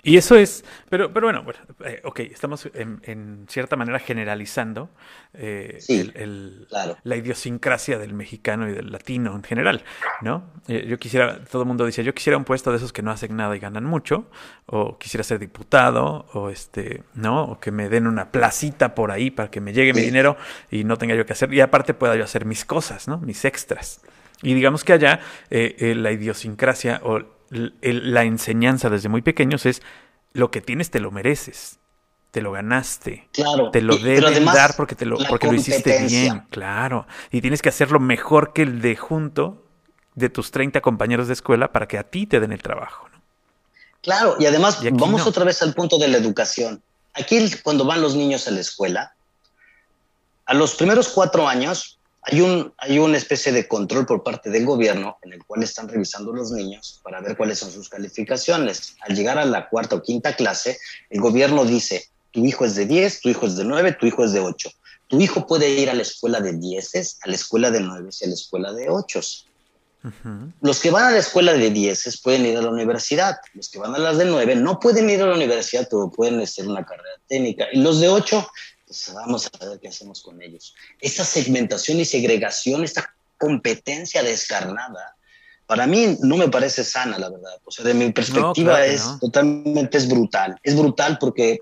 Y 0.03 0.17
eso 0.17 0.35
es, 0.35 0.63
pero, 0.89 1.11
pero 1.11 1.27
bueno, 1.27 1.45
eh, 1.83 2.01
ok, 2.03 2.19
estamos 2.21 2.69
en, 2.73 3.45
cierta 3.49 3.75
manera 3.75 3.99
generalizando 3.99 4.89
eh, 5.33 5.79
la 7.03 7.15
idiosincrasia 7.15 7.97
del 7.97 8.13
mexicano 8.13 8.69
y 8.69 8.73
del 8.73 8.91
latino 8.91 9.35
en 9.35 9.43
general, 9.43 9.83
¿no? 10.21 10.51
Eh, 10.67 10.85
yo 10.87 10.97
quisiera, 10.97 11.43
todo 11.43 11.63
el 11.63 11.67
mundo 11.67 11.85
dice, 11.85 12.03
yo 12.03 12.13
quisiera 12.13 12.37
un 12.37 12.45
puesto 12.45 12.71
de 12.71 12.77
esos 12.77 12.93
que 12.93 13.01
no 13.01 13.11
hacen 13.11 13.35
nada 13.35 13.55
y 13.55 13.59
ganan 13.59 13.83
mucho, 13.83 14.29
o 14.67 14.97
quisiera 14.97 15.23
ser 15.23 15.39
diputado, 15.39 16.27
o 16.33 16.49
este, 16.49 17.03
¿no? 17.13 17.43
O 17.43 17.59
que 17.59 17.71
me 17.71 17.89
den 17.89 18.07
una 18.07 18.31
placita 18.31 18.95
por 18.95 19.11
ahí 19.11 19.31
para 19.31 19.51
que 19.51 19.59
me 19.59 19.73
llegue 19.73 19.93
mi 19.93 20.01
dinero 20.01 20.37
y 20.71 20.85
no 20.85 20.97
tenga 20.97 21.15
yo 21.15 21.25
que 21.25 21.33
hacer, 21.33 21.53
y 21.53 21.59
aparte 21.59 21.93
pueda 21.93 22.15
yo 22.15 22.23
hacer 22.23 22.45
mis 22.45 22.63
cosas, 22.63 23.07
¿no? 23.07 23.17
Mis 23.17 23.43
extras. 23.43 24.01
Y 24.41 24.53
digamos 24.53 24.83
que 24.83 24.93
allá 24.93 25.19
la 25.49 26.11
idiosincrasia 26.11 27.01
o 27.03 27.36
la 27.49 28.23
enseñanza 28.23 28.89
desde 28.89 29.09
muy 29.09 29.21
pequeños 29.21 29.65
es 29.65 29.81
lo 30.33 30.51
que 30.51 30.61
tienes 30.61 30.91
te 30.91 30.99
lo 30.99 31.11
mereces. 31.11 31.79
Te 32.31 32.41
lo 32.41 32.51
ganaste. 32.51 33.29
Claro. 33.31 33.71
Te 33.71 33.81
lo 33.81 33.97
deben 33.97 34.45
dar 34.45 34.75
porque, 34.75 34.95
te 34.95 35.05
lo, 35.05 35.17
porque 35.29 35.47
lo 35.47 35.53
hiciste 35.53 36.05
bien. 36.05 36.45
Claro. 36.49 37.07
Y 37.31 37.41
tienes 37.41 37.61
que 37.61 37.69
hacerlo 37.69 37.99
mejor 37.99 38.53
que 38.53 38.63
el 38.63 38.81
de 38.81 38.95
junto 38.95 39.63
de 40.15 40.29
tus 40.29 40.51
30 40.51 40.81
compañeros 40.81 41.27
de 41.27 41.33
escuela 41.33 41.71
para 41.71 41.87
que 41.87 41.97
a 41.97 42.03
ti 42.03 42.27
te 42.27 42.39
den 42.39 42.51
el 42.51 42.61
trabajo. 42.61 43.07
Claro. 44.01 44.35
Y 44.39 44.45
además, 44.45 44.79
vamos 44.93 45.25
otra 45.25 45.43
vez 45.43 45.61
al 45.61 45.73
punto 45.73 45.97
de 45.97 46.07
la 46.07 46.17
educación. 46.17 46.81
Aquí, 47.13 47.49
cuando 47.63 47.85
van 47.85 48.01
los 48.01 48.15
niños 48.15 48.47
a 48.47 48.51
la 48.51 48.59
escuela, 48.59 49.15
a 50.45 50.53
los 50.53 50.75
primeros 50.75 51.09
cuatro 51.09 51.47
años, 51.47 51.96
hay, 52.29 52.41
un, 52.41 52.73
hay 52.77 52.99
una 52.99 53.17
especie 53.17 53.53
de 53.53 53.67
control 53.67 54.05
por 54.05 54.21
parte 54.21 54.49
del 54.49 54.65
gobierno 54.65 55.17
en 55.21 55.31
el 55.31 55.45
cual 55.45 55.63
están 55.63 55.87
revisando 55.87 56.33
los 56.33 56.51
niños 56.51 56.99
para 57.01 57.21
ver 57.21 57.37
cuáles 57.37 57.59
son 57.59 57.71
sus 57.71 57.87
calificaciones. 57.87 58.95
Al 59.01 59.15
llegar 59.15 59.37
a 59.37 59.45
la 59.45 59.69
cuarta 59.69 59.95
o 59.95 60.01
quinta 60.01 60.35
clase, 60.35 60.77
el 61.09 61.21
gobierno 61.21 61.63
dice, 61.63 62.09
tu 62.31 62.45
hijo 62.45 62.65
es 62.65 62.75
de 62.75 62.85
10, 62.85 63.21
tu 63.21 63.29
hijo 63.29 63.45
es 63.45 63.55
de 63.55 63.63
9, 63.63 63.93
tu 63.93 64.07
hijo 64.07 64.25
es 64.25 64.33
de 64.33 64.41
8. 64.41 64.69
Tu 65.07 65.21
hijo 65.21 65.47
puede 65.47 65.69
ir 65.69 65.89
a 65.89 65.93
la 65.93 66.01
escuela 66.01 66.41
de 66.41 66.51
10, 66.51 67.19
a 67.21 67.29
la 67.29 67.35
escuela 67.35 67.71
de 67.71 67.79
9 67.79 68.09
y 68.19 68.25
a 68.25 68.27
la 68.27 68.33
escuela 68.33 68.73
de 68.73 68.89
8. 68.89 69.21
Los 70.61 70.79
que 70.81 70.91
van 70.91 71.05
a 71.05 71.11
la 71.11 71.19
escuela 71.19 71.53
de 71.53 71.69
10 71.69 72.21
pueden 72.21 72.45
ir 72.45 72.57
a 72.57 72.61
la 72.61 72.69
universidad. 72.69 73.37
Los 73.53 73.69
que 73.69 73.79
van 73.79 73.95
a 73.95 73.99
las 73.99 74.17
de 74.17 74.25
9 74.25 74.55
no 74.57 74.79
pueden 74.79 75.09
ir 75.09 75.21
a 75.21 75.27
la 75.27 75.35
universidad, 75.35 75.87
pero 75.89 76.11
pueden 76.11 76.41
hacer 76.41 76.67
una 76.67 76.85
carrera 76.85 77.15
técnica. 77.27 77.67
Y 77.71 77.81
los 77.81 78.01
de 78.01 78.09
8 78.09 78.47
pues 78.87 79.11
vamos 79.13 79.51
a 79.59 79.65
ver 79.65 79.79
qué 79.79 79.89
hacemos 79.89 80.21
con 80.21 80.41
ellos. 80.41 80.73
Esa 81.01 81.25
segmentación 81.25 81.99
y 81.99 82.05
segregación, 82.05 82.83
esta 82.83 83.13
competencia 83.37 84.23
descarnada, 84.23 85.15
para 85.65 85.85
mí 85.85 86.17
no 86.21 86.37
me 86.37 86.47
parece 86.47 86.85
sana, 86.85 87.19
la 87.19 87.29
verdad. 87.29 87.59
O 87.65 87.71
sea, 87.71 87.83
de 87.83 87.93
mi 87.93 88.11
perspectiva 88.13 88.85
es 88.85 89.03
totalmente 89.19 89.97
es 89.97 90.07
brutal. 90.07 90.57
Es 90.63 90.75
brutal 90.77 91.17
porque 91.19 91.59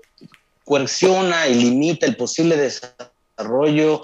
coerciona 0.64 1.48
y 1.48 1.54
limita 1.56 2.06
el 2.06 2.16
posible 2.16 2.56
desarrollo 2.56 4.02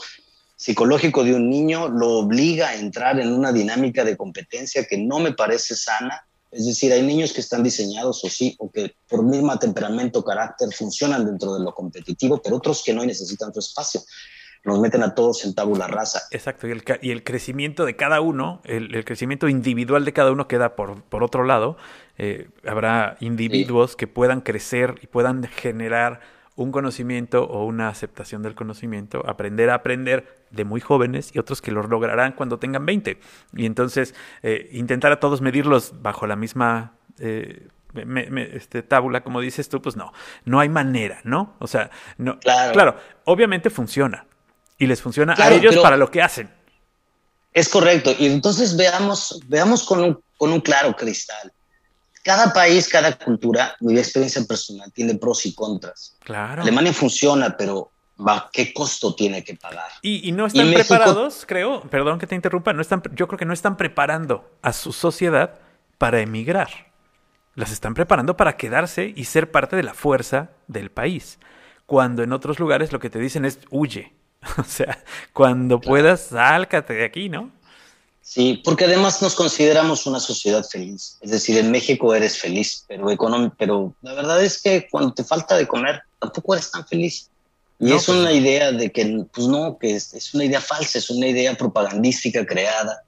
psicológico 0.56 1.24
de 1.24 1.34
un 1.34 1.48
niño, 1.48 1.88
lo 1.88 2.18
obliga 2.18 2.68
a 2.68 2.76
entrar 2.76 3.18
en 3.20 3.32
una 3.32 3.52
dinámica 3.52 4.04
de 4.04 4.16
competencia 4.16 4.84
que 4.84 4.96
no 4.96 5.18
me 5.18 5.32
parece 5.32 5.74
sana 5.74 6.24
es 6.52 6.66
decir, 6.66 6.92
hay 6.92 7.02
niños 7.02 7.32
que 7.32 7.40
están 7.40 7.62
diseñados 7.62 8.22
o 8.24 8.28
sí, 8.28 8.54
o 8.58 8.70
que 8.70 8.94
por 9.08 9.24
mismo 9.24 9.58
temperamento 9.58 10.22
carácter 10.22 10.68
funcionan 10.72 11.24
dentro 11.24 11.54
de 11.54 11.64
lo 11.64 11.72
competitivo, 11.74 12.42
pero 12.42 12.56
otros 12.56 12.82
que 12.84 12.92
no 12.92 13.04
necesitan 13.04 13.52
su 13.54 13.60
espacio. 13.60 14.02
Nos 14.64 14.78
meten 14.78 15.02
a 15.02 15.14
todos 15.14 15.44
en 15.44 15.54
tabula 15.54 15.88
rasa. 15.88 16.22
Exacto, 16.30 16.68
y 16.68 16.70
el, 16.70 16.84
y 17.00 17.10
el 17.10 17.24
crecimiento 17.24 17.86
de 17.86 17.96
cada 17.96 18.20
uno, 18.20 18.60
el, 18.64 19.04
crecimiento 19.04 19.48
individual 19.48 20.04
de 20.04 20.12
cada 20.12 20.30
uno 20.30 20.46
queda 20.46 20.76
por, 20.76 21.02
por 21.04 21.24
otro 21.24 21.44
lado. 21.44 21.78
Eh, 22.18 22.48
habrá 22.66 23.16
individuos 23.20 23.96
que 23.96 24.06
puedan 24.06 24.42
crecer 24.42 24.96
y 25.00 25.06
puedan 25.06 25.44
generar 25.44 26.20
un 26.56 26.72
conocimiento 26.72 27.44
o 27.44 27.64
una 27.64 27.88
aceptación 27.88 28.42
del 28.42 28.54
conocimiento, 28.54 29.22
aprender 29.26 29.70
a 29.70 29.74
aprender 29.74 30.44
de 30.50 30.64
muy 30.64 30.80
jóvenes 30.80 31.30
y 31.34 31.38
otros 31.38 31.62
que 31.62 31.70
lo 31.70 31.82
lograrán 31.82 32.32
cuando 32.32 32.58
tengan 32.58 32.84
20. 32.84 33.18
Y 33.56 33.66
entonces 33.66 34.14
eh, 34.42 34.68
intentar 34.72 35.12
a 35.12 35.20
todos 35.20 35.40
medirlos 35.40 36.02
bajo 36.02 36.26
la 36.26 36.36
misma... 36.36 36.92
Eh, 37.18 37.68
este, 38.54 38.82
tábula, 38.82 39.22
como 39.22 39.42
dices 39.42 39.68
tú, 39.68 39.82
pues 39.82 39.96
no, 39.96 40.14
no 40.46 40.60
hay 40.60 40.70
manera, 40.70 41.20
¿no? 41.24 41.56
O 41.58 41.66
sea, 41.66 41.90
no, 42.16 42.38
claro, 42.40 42.96
obviamente 43.24 43.68
funciona 43.68 44.24
y 44.78 44.86
les 44.86 45.02
funciona 45.02 45.34
a 45.36 45.52
ellos 45.52 45.76
para 45.76 45.98
lo 45.98 46.10
que 46.10 46.22
hacen. 46.22 46.48
Es 47.52 47.68
correcto, 47.68 48.14
y 48.18 48.28
entonces 48.28 48.78
veamos, 48.78 49.42
veamos 49.46 49.84
con 49.84 50.00
un, 50.02 50.22
con 50.38 50.54
un 50.54 50.62
claro 50.62 50.96
cristal 50.96 51.52
cada 52.22 52.52
país, 52.52 52.88
cada 52.88 53.16
cultura, 53.18 53.76
mi 53.80 53.98
experiencia 53.98 54.42
personal, 54.44 54.92
tiene 54.92 55.16
pros 55.16 55.44
y 55.46 55.54
contras. 55.54 56.16
Claro. 56.20 56.62
Alemania 56.62 56.92
funciona, 56.92 57.56
pero 57.56 57.90
¿qué 58.52 58.72
costo 58.72 59.14
tiene 59.14 59.42
que 59.42 59.56
pagar? 59.56 59.90
Y, 60.02 60.32
no 60.32 60.46
están 60.46 60.72
preparados, 60.72 61.44
creo, 61.46 61.82
perdón 61.82 62.18
que 62.18 62.26
te 62.26 62.34
interrumpa, 62.34 62.72
no 62.72 62.82
están, 62.82 63.02
yo 63.14 63.26
creo 63.26 63.38
que 63.38 63.44
no 63.44 63.52
están 63.52 63.76
preparando 63.76 64.48
a 64.62 64.72
su 64.72 64.92
sociedad 64.92 65.58
para 65.98 66.20
emigrar. 66.20 66.92
Las 67.54 67.70
están 67.70 67.94
preparando 67.94 68.36
para 68.36 68.56
quedarse 68.56 69.12
y 69.14 69.24
ser 69.24 69.50
parte 69.50 69.76
de 69.76 69.82
la 69.82 69.92
fuerza 69.92 70.50
del 70.68 70.90
país. 70.90 71.38
Cuando 71.84 72.22
en 72.22 72.32
otros 72.32 72.58
lugares 72.58 72.92
lo 72.92 73.00
que 73.00 73.10
te 73.10 73.18
dicen 73.18 73.44
es 73.44 73.58
huye. 73.70 74.12
O 74.58 74.64
sea, 74.64 74.98
cuando 75.32 75.80
puedas, 75.80 76.22
sálcate 76.22 76.94
de 76.94 77.04
aquí, 77.04 77.28
¿no? 77.28 77.52
Sí, 78.34 78.62
porque 78.64 78.86
además 78.86 79.20
nos 79.20 79.34
consideramos 79.34 80.06
una 80.06 80.18
sociedad 80.18 80.64
feliz. 80.64 81.18
Es 81.20 81.32
decir, 81.32 81.58
en 81.58 81.70
México 81.70 82.14
eres 82.14 82.38
feliz, 82.38 82.82
pero, 82.88 83.04
pero 83.58 83.94
la 84.00 84.14
verdad 84.14 84.42
es 84.42 84.62
que 84.62 84.88
cuando 84.90 85.12
te 85.12 85.22
falta 85.22 85.54
de 85.54 85.68
comer, 85.68 86.00
tampoco 86.18 86.54
eres 86.54 86.70
tan 86.70 86.86
feliz. 86.86 87.28
Y 87.78 87.92
es 87.92 88.06
pues 88.06 88.08
una 88.08 88.32
idea 88.32 88.72
de 88.72 88.90
que, 88.90 89.26
pues 89.34 89.46
no, 89.48 89.76
que 89.76 89.96
es, 89.96 90.32
una 90.32 90.46
idea 90.46 90.62
falsa, 90.62 90.96
es 90.96 91.10
una 91.10 91.26
idea 91.26 91.54
propagandística 91.54 92.46
creada 92.46 93.02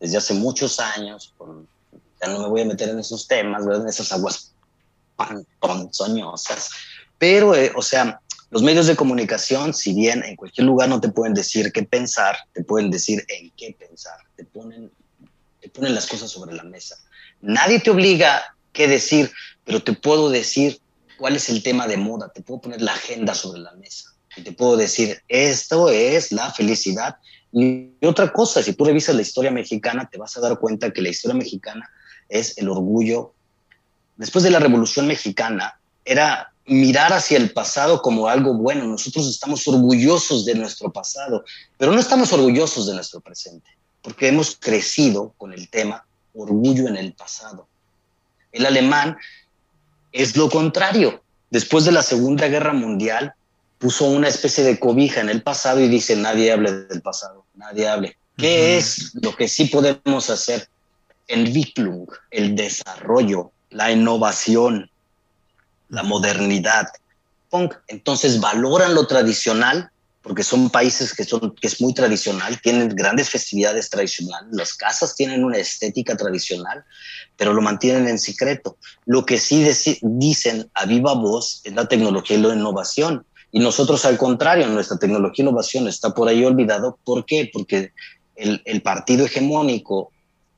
desde 0.00 0.16
hace 0.16 0.34
muchos 0.34 0.80
años. 0.80 1.32
ya 2.20 2.32
no 2.32 2.40
me 2.40 2.48
voy 2.48 2.62
a 2.62 2.64
meter 2.64 2.88
en 2.88 2.98
esos 2.98 3.28
temas, 3.28 3.62
en 3.64 3.86
esas 3.86 4.10
aguas 4.10 4.54
ponzoñosas. 5.60 6.70
Pero, 7.16 7.54
eh, 7.54 7.70
o 7.76 7.82
sea, 7.82 8.20
los 8.54 8.62
medios 8.62 8.86
de 8.86 8.94
comunicación, 8.94 9.74
si 9.74 9.92
bien 9.94 10.22
en 10.22 10.36
cualquier 10.36 10.64
lugar 10.68 10.88
no 10.88 11.00
te 11.00 11.08
pueden 11.08 11.34
decir 11.34 11.72
qué 11.72 11.82
pensar, 11.82 12.36
te 12.52 12.62
pueden 12.62 12.88
decir 12.88 13.24
en 13.26 13.50
qué 13.56 13.74
pensar, 13.76 14.14
te 14.36 14.44
ponen, 14.44 14.92
te 15.60 15.68
ponen 15.70 15.92
las 15.92 16.06
cosas 16.06 16.30
sobre 16.30 16.54
la 16.54 16.62
mesa. 16.62 16.96
Nadie 17.40 17.80
te 17.80 17.90
obliga 17.90 18.54
qué 18.72 18.86
decir, 18.86 19.32
pero 19.64 19.82
te 19.82 19.92
puedo 19.92 20.30
decir 20.30 20.78
cuál 21.18 21.34
es 21.34 21.48
el 21.48 21.64
tema 21.64 21.88
de 21.88 21.96
moda, 21.96 22.28
te 22.32 22.42
puedo 22.42 22.60
poner 22.60 22.80
la 22.80 22.92
agenda 22.92 23.34
sobre 23.34 23.58
la 23.58 23.72
mesa 23.72 24.14
y 24.36 24.42
te 24.42 24.52
puedo 24.52 24.76
decir, 24.76 25.20
esto 25.26 25.90
es 25.90 26.30
la 26.30 26.52
felicidad. 26.52 27.16
Y 27.50 27.90
otra 28.06 28.32
cosa, 28.32 28.62
si 28.62 28.72
tú 28.74 28.84
revisas 28.84 29.16
la 29.16 29.22
historia 29.22 29.50
mexicana, 29.50 30.08
te 30.08 30.16
vas 30.16 30.36
a 30.36 30.40
dar 30.40 30.60
cuenta 30.60 30.92
que 30.92 31.02
la 31.02 31.08
historia 31.08 31.36
mexicana 31.36 31.90
es 32.28 32.56
el 32.56 32.68
orgullo. 32.68 33.34
Después 34.16 34.44
de 34.44 34.52
la 34.52 34.60
Revolución 34.60 35.08
Mexicana, 35.08 35.80
era 36.04 36.53
mirar 36.66 37.12
hacia 37.12 37.36
el 37.36 37.52
pasado 37.52 38.00
como 38.00 38.28
algo 38.28 38.54
bueno. 38.54 38.84
Nosotros 38.84 39.28
estamos 39.28 39.66
orgullosos 39.68 40.44
de 40.44 40.54
nuestro 40.54 40.92
pasado, 40.92 41.44
pero 41.76 41.92
no 41.92 42.00
estamos 42.00 42.32
orgullosos 42.32 42.86
de 42.86 42.94
nuestro 42.94 43.20
presente. 43.20 43.68
porque 44.02 44.28
hemos 44.28 44.56
crecido 44.56 45.32
con 45.38 45.54
el 45.54 45.70
tema 45.70 46.04
orgullo 46.34 46.88
en 46.88 46.96
el 46.98 47.14
pasado. 47.14 47.66
El 48.52 48.66
alemán 48.66 49.16
es 50.12 50.36
lo 50.36 50.50
contrario. 50.50 51.22
Después 51.48 51.86
de 51.86 51.92
la 51.92 52.02
Segunda 52.02 52.48
Guerra 52.48 52.74
Mundial, 52.74 53.32
puso 53.78 54.06
una 54.06 54.28
especie 54.28 54.62
de 54.64 54.78
cobija 54.78 55.20
en 55.20 55.28
el 55.28 55.42
pasado 55.42 55.80
y 55.80 55.88
dice, 55.88 56.16
nadie 56.16 56.52
hable 56.52 56.72
del 56.72 57.02
pasado, 57.02 57.44
nadie 57.54 57.88
hable. 57.88 58.16
¿Qué 58.36 58.76
es 58.76 59.12
lo 59.14 59.34
que 59.34 59.48
sí 59.48 59.66
podemos 59.66 60.30
hacer? 60.30 60.68
Entwicklung, 61.28 62.06
el 62.30 62.56
desarrollo, 62.56 63.52
la 63.70 63.90
innovación, 63.92 64.90
la 65.94 66.02
modernidad. 66.02 66.88
Entonces 67.86 68.40
valoran 68.40 68.94
lo 68.94 69.06
tradicional, 69.06 69.90
porque 70.22 70.42
son 70.42 70.70
países 70.70 71.14
que, 71.14 71.24
son, 71.24 71.54
que 71.54 71.68
es 71.68 71.80
muy 71.80 71.94
tradicional, 71.94 72.60
tienen 72.60 72.88
grandes 72.88 73.30
festividades 73.30 73.90
tradicionales, 73.90 74.48
las 74.52 74.74
casas 74.74 75.14
tienen 75.14 75.44
una 75.44 75.58
estética 75.58 76.16
tradicional, 76.16 76.84
pero 77.36 77.52
lo 77.52 77.62
mantienen 77.62 78.08
en 78.08 78.18
secreto. 78.18 78.76
Lo 79.04 79.24
que 79.24 79.38
sí 79.38 79.64
dicen 80.02 80.68
a 80.74 80.86
viva 80.86 81.14
voz 81.14 81.60
es 81.64 81.74
la 81.74 81.86
tecnología 81.86 82.36
y 82.36 82.40
la 82.40 82.54
innovación. 82.54 83.24
Y 83.52 83.60
nosotros, 83.60 84.04
al 84.04 84.16
contrario, 84.16 84.66
nuestra 84.66 84.98
tecnología 84.98 85.44
e 85.44 85.46
innovación 85.46 85.86
está 85.86 86.10
por 86.10 86.28
ahí 86.28 86.44
olvidado. 86.44 86.98
¿Por 87.04 87.24
qué? 87.24 87.50
Porque 87.52 87.92
el 88.34 88.82
partido 88.82 89.26
hegemónico 89.26 90.10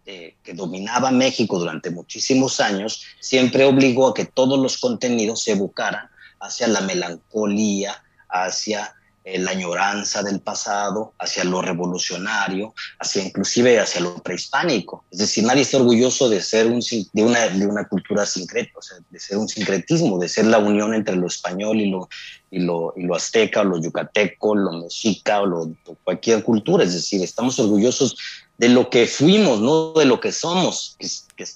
eh, 0.06 0.36
que 0.44 0.54
dominaba 0.54 1.10
México 1.10 1.58
durante 1.58 1.90
muchísimos 1.90 2.60
años 2.60 3.02
siempre 3.18 3.64
obligó 3.64 4.06
a 4.06 4.14
que 4.14 4.24
todos 4.24 4.56
los 4.56 4.78
contenidos 4.78 5.42
se 5.42 5.52
evocaran 5.52 6.08
hacia 6.38 6.68
la 6.68 6.80
melancolía, 6.80 8.04
hacia 8.28 8.94
eh, 9.24 9.40
la 9.40 9.50
añoranza 9.50 10.22
del 10.22 10.38
pasado, 10.38 11.12
hacia 11.18 11.42
lo 11.42 11.60
revolucionario, 11.60 12.72
hacia 13.00 13.24
inclusive 13.24 13.80
hacia 13.80 14.00
lo 14.00 14.22
prehispánico. 14.22 15.04
Es 15.10 15.18
decir, 15.18 15.42
nadie 15.42 15.62
está 15.62 15.78
orgulloso 15.78 16.28
de 16.28 16.40
ser 16.40 16.68
un, 16.68 16.78
de, 17.12 17.24
una, 17.24 17.48
de 17.48 17.66
una 17.66 17.88
cultura 17.88 18.24
sincreta, 18.24 18.78
de 19.10 19.18
ser 19.18 19.38
un 19.38 19.48
sincretismo, 19.48 20.20
de 20.20 20.28
ser 20.28 20.44
la 20.44 20.58
unión 20.58 20.94
entre 20.94 21.16
lo 21.16 21.26
español 21.26 21.80
y 21.80 21.90
lo, 21.90 22.08
y 22.52 22.60
lo, 22.60 22.94
y 22.96 23.02
lo 23.02 23.16
azteca, 23.16 23.62
o 23.62 23.64
lo 23.64 23.82
yucateco, 23.82 24.54
lo 24.54 24.70
mexica, 24.70 25.40
o, 25.40 25.46
lo, 25.46 25.74
cualquier 26.04 26.44
cultura. 26.44 26.84
Es 26.84 26.94
decir, 26.94 27.20
estamos 27.20 27.58
orgullosos 27.58 28.16
de 28.58 28.68
lo 28.68 28.90
que 28.90 29.06
fuimos, 29.06 29.60
no 29.60 29.92
de 29.92 30.04
lo 30.04 30.20
que 30.20 30.32
somos, 30.32 30.96
que, 30.98 31.46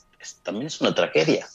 también 0.42 0.66
es 0.66 0.80
una 0.80 0.94
tragedia. 0.94 1.48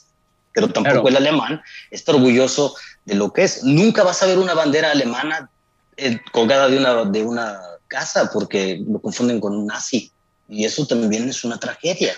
Pero 0.52 0.68
tampoco 0.68 1.08
el 1.08 1.16
alemán 1.16 1.60
está 1.90 2.12
orgulloso 2.12 2.74
de 3.04 3.14
lo 3.14 3.32
que 3.32 3.44
es. 3.44 3.62
Nunca 3.62 4.02
vas 4.02 4.22
a 4.22 4.26
ver 4.26 4.38
una 4.38 4.54
bandera 4.54 4.90
alemana 4.90 5.50
eh, 5.96 6.18
colgada 6.32 6.68
de 6.68 6.78
una, 6.78 7.04
de 7.04 7.22
una 7.22 7.60
casa 7.88 8.30
porque 8.32 8.82
lo 8.88 8.98
confunden 9.00 9.38
con 9.38 9.54
un 9.54 9.66
nazi. 9.66 10.10
Y 10.48 10.64
eso 10.64 10.86
también 10.86 11.28
es 11.28 11.44
una 11.44 11.58
tragedia. 11.58 12.14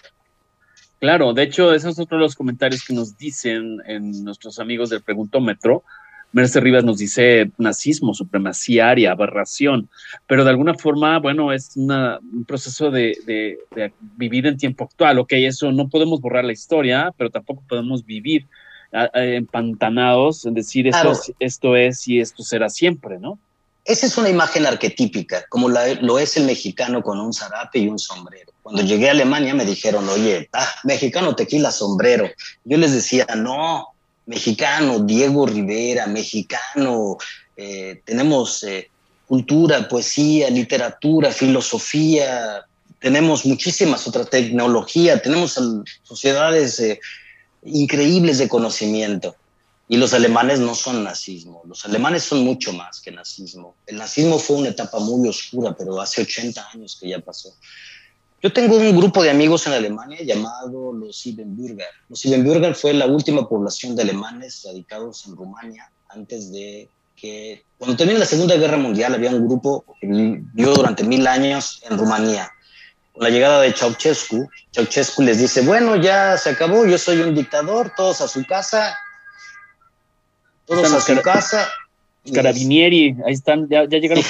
Claro, 1.00 1.32
de 1.32 1.44
hecho, 1.44 1.72
esos 1.72 1.96
son 1.96 2.04
otros 2.04 2.20
los 2.20 2.34
comentarios 2.34 2.84
que 2.84 2.92
nos 2.92 3.16
dicen 3.16 3.78
en 3.86 4.24
nuestros 4.24 4.58
amigos 4.58 4.90
del 4.90 5.02
Preguntómetro. 5.02 5.84
Merce 6.32 6.60
Rivas 6.60 6.84
nos 6.84 6.98
dice 6.98 7.50
nazismo, 7.56 8.12
supremacía 8.12 8.90
aria, 8.90 9.12
aberración, 9.12 9.88
pero 10.26 10.44
de 10.44 10.50
alguna 10.50 10.74
forma, 10.74 11.18
bueno, 11.18 11.52
es 11.52 11.76
un 11.76 12.44
proceso 12.46 12.90
de, 12.90 13.16
de, 13.24 13.92
vivir 14.16 14.46
en 14.46 14.58
tiempo 14.58 14.84
actual. 14.84 15.18
Ok, 15.18 15.32
eso 15.32 15.72
no 15.72 15.88
podemos 15.88 16.20
borrar 16.20 16.44
la 16.44 16.52
historia, 16.52 17.12
pero 17.16 17.30
tampoco 17.30 17.62
podemos 17.66 18.04
vivir 18.04 18.46
empantanados 18.92 20.46
en 20.46 20.54
decir 20.54 20.86
esto, 20.86 21.12
esto 21.38 21.76
es 21.76 22.08
y 22.08 22.20
esto 22.20 22.42
será 22.42 22.68
siempre, 22.68 23.18
¿no? 23.18 23.38
Esa 23.84 24.04
es 24.04 24.18
una 24.18 24.28
imagen 24.28 24.66
arquetípica, 24.66 25.46
como 25.48 25.70
lo 25.70 26.18
es 26.18 26.36
el 26.36 26.44
mexicano 26.44 27.02
con 27.02 27.18
un 27.18 27.32
zarape 27.32 27.78
y 27.78 27.88
un 27.88 27.98
sombrero. 27.98 28.52
Cuando 28.62 28.82
llegué 28.82 29.08
a 29.08 29.12
Alemania 29.12 29.54
me 29.54 29.64
dijeron, 29.64 30.06
oye, 30.10 30.50
ah, 30.52 30.68
mexicano, 30.84 31.34
tequila, 31.34 31.70
sombrero. 31.70 32.28
Yo 32.64 32.76
les 32.76 32.92
decía, 32.92 33.26
no, 33.34 33.94
mexicano, 34.28 35.00
Diego 35.00 35.46
Rivera, 35.46 36.06
mexicano, 36.06 37.16
eh, 37.56 38.02
tenemos 38.04 38.62
eh, 38.62 38.90
cultura, 39.26 39.88
poesía, 39.88 40.50
literatura, 40.50 41.32
filosofía, 41.32 42.64
tenemos 43.00 43.46
muchísimas 43.46 44.06
otras 44.06 44.28
tecnologías, 44.28 45.22
tenemos 45.22 45.58
sociedades 46.02 46.78
eh, 46.80 47.00
increíbles 47.64 48.38
de 48.38 48.48
conocimiento. 48.48 49.34
Y 49.90 49.96
los 49.96 50.12
alemanes 50.12 50.60
no 50.60 50.74
son 50.74 51.02
nazismo, 51.02 51.62
los 51.66 51.86
alemanes 51.86 52.22
son 52.22 52.44
mucho 52.44 52.74
más 52.74 53.00
que 53.00 53.10
nazismo. 53.10 53.76
El 53.86 53.96
nazismo 53.96 54.38
fue 54.38 54.56
una 54.56 54.68
etapa 54.68 54.98
muy 54.98 55.26
oscura, 55.26 55.74
pero 55.74 55.98
hace 55.98 56.20
80 56.20 56.68
años 56.74 56.98
que 57.00 57.08
ya 57.08 57.20
pasó. 57.20 57.54
Yo 58.40 58.52
tengo 58.52 58.76
un 58.76 58.96
grupo 58.96 59.22
de 59.22 59.30
amigos 59.30 59.66
en 59.66 59.72
Alemania 59.72 60.18
llamado 60.22 60.92
los 60.92 61.18
Siebenbürger. 61.18 61.88
Los 62.08 62.20
Siebenbürger 62.20 62.74
fue 62.74 62.92
la 62.94 63.06
última 63.06 63.48
población 63.48 63.96
de 63.96 64.02
alemanes 64.02 64.62
radicados 64.64 65.26
en 65.26 65.36
Rumania 65.36 65.90
antes 66.08 66.52
de 66.52 66.88
que, 67.16 67.64
cuando 67.78 67.96
terminó 67.96 68.18
la 68.18 68.26
Segunda 68.26 68.56
Guerra 68.56 68.76
Mundial, 68.76 69.14
había 69.14 69.30
un 69.30 69.46
grupo 69.46 69.84
que 70.00 70.06
vivió 70.06 70.72
durante 70.72 71.02
mil 71.02 71.26
años 71.26 71.82
en 71.88 71.98
Rumanía. 71.98 72.50
Con 73.12 73.24
la 73.24 73.30
llegada 73.30 73.60
de 73.60 73.72
Ceausescu, 73.72 74.48
Ceausescu 74.72 75.22
les 75.22 75.38
dice, 75.38 75.62
bueno, 75.62 75.96
ya 75.96 76.38
se 76.38 76.50
acabó, 76.50 76.86
yo 76.86 76.96
soy 76.96 77.20
un 77.20 77.34
dictador, 77.34 77.92
todos 77.96 78.20
a 78.20 78.28
su 78.28 78.46
casa, 78.46 78.96
todos 80.64 80.92
a 80.92 81.00
su 81.00 81.20
casa. 81.22 81.68
Carabinieri, 82.32 83.16
ahí 83.26 83.32
están, 83.32 83.68
ya, 83.68 83.84
llegaron. 83.86 84.22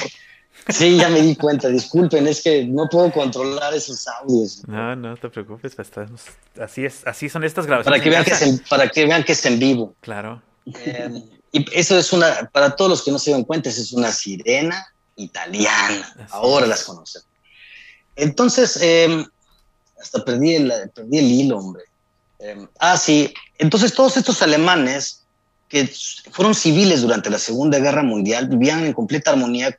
Sí, 0.69 0.99
ya 0.99 1.09
me 1.09 1.23
di 1.23 1.35
cuenta, 1.35 1.69
disculpen, 1.69 2.27
es 2.27 2.43
que 2.43 2.65
no 2.65 2.89
puedo 2.89 3.11
controlar 3.11 3.73
esos 3.73 4.07
audios. 4.07 4.62
No, 4.66 4.95
no 4.95 5.16
te 5.16 5.31
preocupes, 5.31 5.78
estamos, 5.78 6.23
así 6.61 6.85
es, 6.85 7.07
así 7.07 7.28
son 7.28 7.45
estas 7.45 7.66
grabaciones. 7.66 7.99
Para 7.99 8.05
que 8.05 8.11
vean, 8.11 8.24
que 8.24 8.32
es, 8.32 8.43
en, 8.43 8.59
para 8.69 8.89
que 8.89 9.07
vean 9.07 9.24
que 9.24 9.32
es 9.32 9.47
en 9.47 9.59
vivo. 9.59 9.95
Claro. 10.01 10.43
Eh, 10.66 11.23
y 11.53 11.65
eso 11.73 11.97
es 11.97 12.12
una, 12.12 12.51
para 12.53 12.77
todos 12.77 12.90
los 12.90 13.03
que 13.03 13.11
no 13.11 13.19
se 13.19 13.31
dan 13.31 13.45
cuenta, 13.45 13.70
es 13.70 13.93
una 13.93 14.12
sirena 14.12 14.86
italiana. 15.16 16.15
Ahora 16.31 16.66
las 16.66 16.85
conocen. 16.85 17.23
Entonces, 18.16 18.78
em, 18.82 19.24
hasta 20.01 20.24
perdí 20.24 20.57
el, 20.57 20.73
perdí 20.95 21.19
el 21.19 21.31
hilo, 21.31 21.59
hombre. 21.59 21.85
Em, 22.40 22.69
ah, 22.78 22.97
sí. 22.97 23.32
Entonces, 23.59 23.95
todos 23.95 24.16
estos 24.16 24.43
alemanes 24.43 25.23
que 25.69 25.90
fueron 26.31 26.55
civiles 26.55 27.03
durante 27.03 27.31
la 27.31 27.39
Segunda 27.39 27.78
Guerra 27.78 28.03
Mundial, 28.03 28.49
vivían 28.49 28.85
en 28.85 28.93
completa 28.93 29.32
armonía 29.32 29.78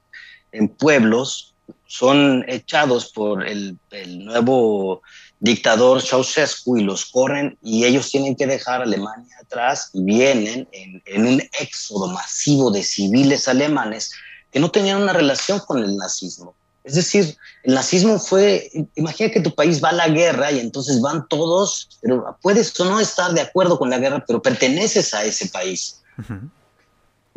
en 0.51 0.67
pueblos, 0.67 1.53
son 1.87 2.45
echados 2.47 3.11
por 3.11 3.47
el, 3.47 3.77
nuevo 4.07 5.01
dictador 5.39 6.01
Ceausescu 6.01 6.77
y 6.77 6.83
los 6.83 7.05
corren 7.05 7.57
y 7.63 7.85
ellos 7.85 8.09
tienen 8.09 8.35
que 8.35 8.45
dejar 8.45 8.81
Alemania 8.81 9.35
atrás 9.41 9.89
y 9.93 10.03
vienen 10.03 10.67
en, 10.71 11.01
en 11.05 11.25
un 11.25 11.41
éxodo 11.59 12.07
masivo 12.07 12.71
de 12.71 12.83
civiles 12.83 13.47
alemanes 13.47 14.11
que 14.51 14.59
no 14.59 14.69
tenían 14.69 15.01
una 15.01 15.13
relación 15.13 15.59
con 15.59 15.83
el 15.83 15.95
nazismo. 15.95 16.55
Es 16.83 16.95
decir, 16.95 17.37
el 17.63 17.75
nazismo 17.75 18.19
fue, 18.19 18.69
imagina 18.95 19.29
que 19.29 19.41
tu 19.41 19.53
país 19.53 19.83
va 19.83 19.89
a 19.89 19.93
la 19.93 20.09
guerra 20.09 20.51
y 20.51 20.59
entonces 20.59 21.01
van 21.01 21.27
todos, 21.27 21.99
pero 22.01 22.37
puedes 22.41 22.77
o 22.79 22.85
no 22.85 22.99
estar 22.99 23.33
de 23.33 23.41
acuerdo 23.41 23.77
con 23.77 23.89
la 23.89 23.99
guerra, 23.99 24.23
pero 24.25 24.41
perteneces 24.41 25.13
a 25.13 25.23
ese 25.23 25.49
país. 25.49 26.01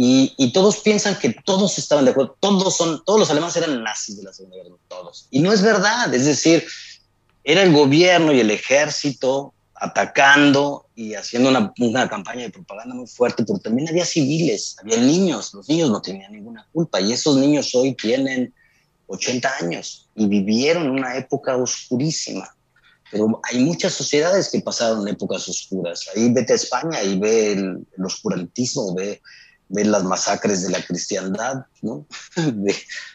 Y, 0.05 0.35
y, 0.37 0.53
todos 0.53 0.79
piensan 0.79 1.17
que 1.17 1.33
todos 1.45 1.79
estaban 1.79 2.05
de 2.05 2.11
acuerdo, 2.11 2.37
todos, 2.41 2.77
son, 2.77 3.05
todos 3.05 3.21
los 3.21 3.31
alemanes 3.31 3.55
eran 3.55 3.85
nazis 3.85 4.17
de 4.17 4.25
la 4.25 4.33
Segunda 4.33 4.57
Guerra, 4.57 4.75
todos. 4.89 5.29
Y 5.31 5.39
no 5.39 5.53
es 5.53 5.63
verdad, 5.63 6.13
es 6.13 6.25
decir, 6.25 6.65
era 7.45 7.63
el 7.63 7.73
gobierno 7.73 8.33
y 8.33 8.41
el 8.41 8.51
ejército 8.51 9.55
atacando 9.77 10.87
y 10.97 11.15
haciendo 11.15 11.51
una, 11.51 11.73
una, 11.79 12.09
campaña 12.09 12.43
de 12.43 12.51
propaganda 12.51 12.97
muy 12.97 13.07
fuerte, 13.07 13.45
pero 13.45 13.61
también 13.61 13.89
había 13.89 14.05
civiles, 14.05 14.77
había 14.81 14.97
niños, 14.97 15.55
los 15.55 15.69
niños 15.69 15.89
no 15.91 16.03
tenían 16.03 16.33
ninguna 16.33 16.67
culpa 16.73 17.01
y 17.01 17.13
esos 17.13 17.37
niños 17.37 17.73
hoy 17.77 17.95
tienen 17.95 18.53
80 19.07 19.53
años 19.61 20.09
y 20.17 20.27
vivieron 20.27 20.91
una 20.91 21.17
época 21.17 21.57
oscurísima. 21.57 22.53
Pero 23.13 23.41
hay 23.45 23.59
muchas 23.61 23.93
sociedades 23.93 24.49
que 24.49 24.61
pasaron 24.61 25.07
épocas 25.07 25.47
oscuras. 25.49 26.09
Ahí 26.17 26.33
vete 26.33 26.55
a 26.55 26.57
España 26.57 27.03
y 27.03 27.19
ve 27.19 27.53
el, 27.53 27.87
oscurantismo, 28.03 28.95
ve, 28.95 29.21
ve, 29.73 29.85
las 29.85 30.05
masacres 30.05 30.63
de 30.63 30.71
la 30.71 30.83
cristiandad, 30.83 31.67
¿no? 31.81 32.07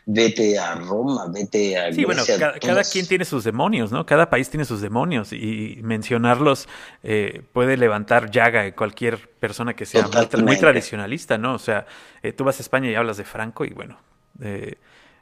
vete 0.05 0.59
a 0.59 0.75
Roma, 0.75 1.27
vete 1.33 1.77
a... 1.77 1.93
Sí, 1.93 2.05
bueno, 2.05 2.23
cada, 2.61 2.83
quien 2.83 3.07
tiene 3.07 3.25
sus 3.25 3.43
demonios, 3.43 3.91
¿no? 3.91 4.05
Cada 4.05 4.29
país 4.29 4.49
tiene 4.49 4.65
sus 4.65 4.81
demonios 4.81 5.33
y 5.33 5.79
mencionarlos 5.83 6.67
eh, 7.03 7.43
puede 7.53 7.77
levantar 7.77 8.31
llaga 8.31 8.65
en 8.65 8.73
cualquier 8.73 9.29
persona 9.39 9.75
que 9.75 9.85
sea 9.85 10.07
muy, 10.41 10.57
tradicionalista, 10.57 11.37
¿no? 11.37 11.55
O 11.55 11.59
sea, 11.59 11.85
eh, 12.23 12.33
tú 12.33 12.43
vas 12.43 12.59
a 12.59 12.61
España 12.61 12.89
y 12.89 12.95
hablas 12.95 13.17
de 13.17 13.23
Franco 13.23 13.65
y 13.65 13.69
bueno... 13.69 13.99
Eh, 14.41 14.77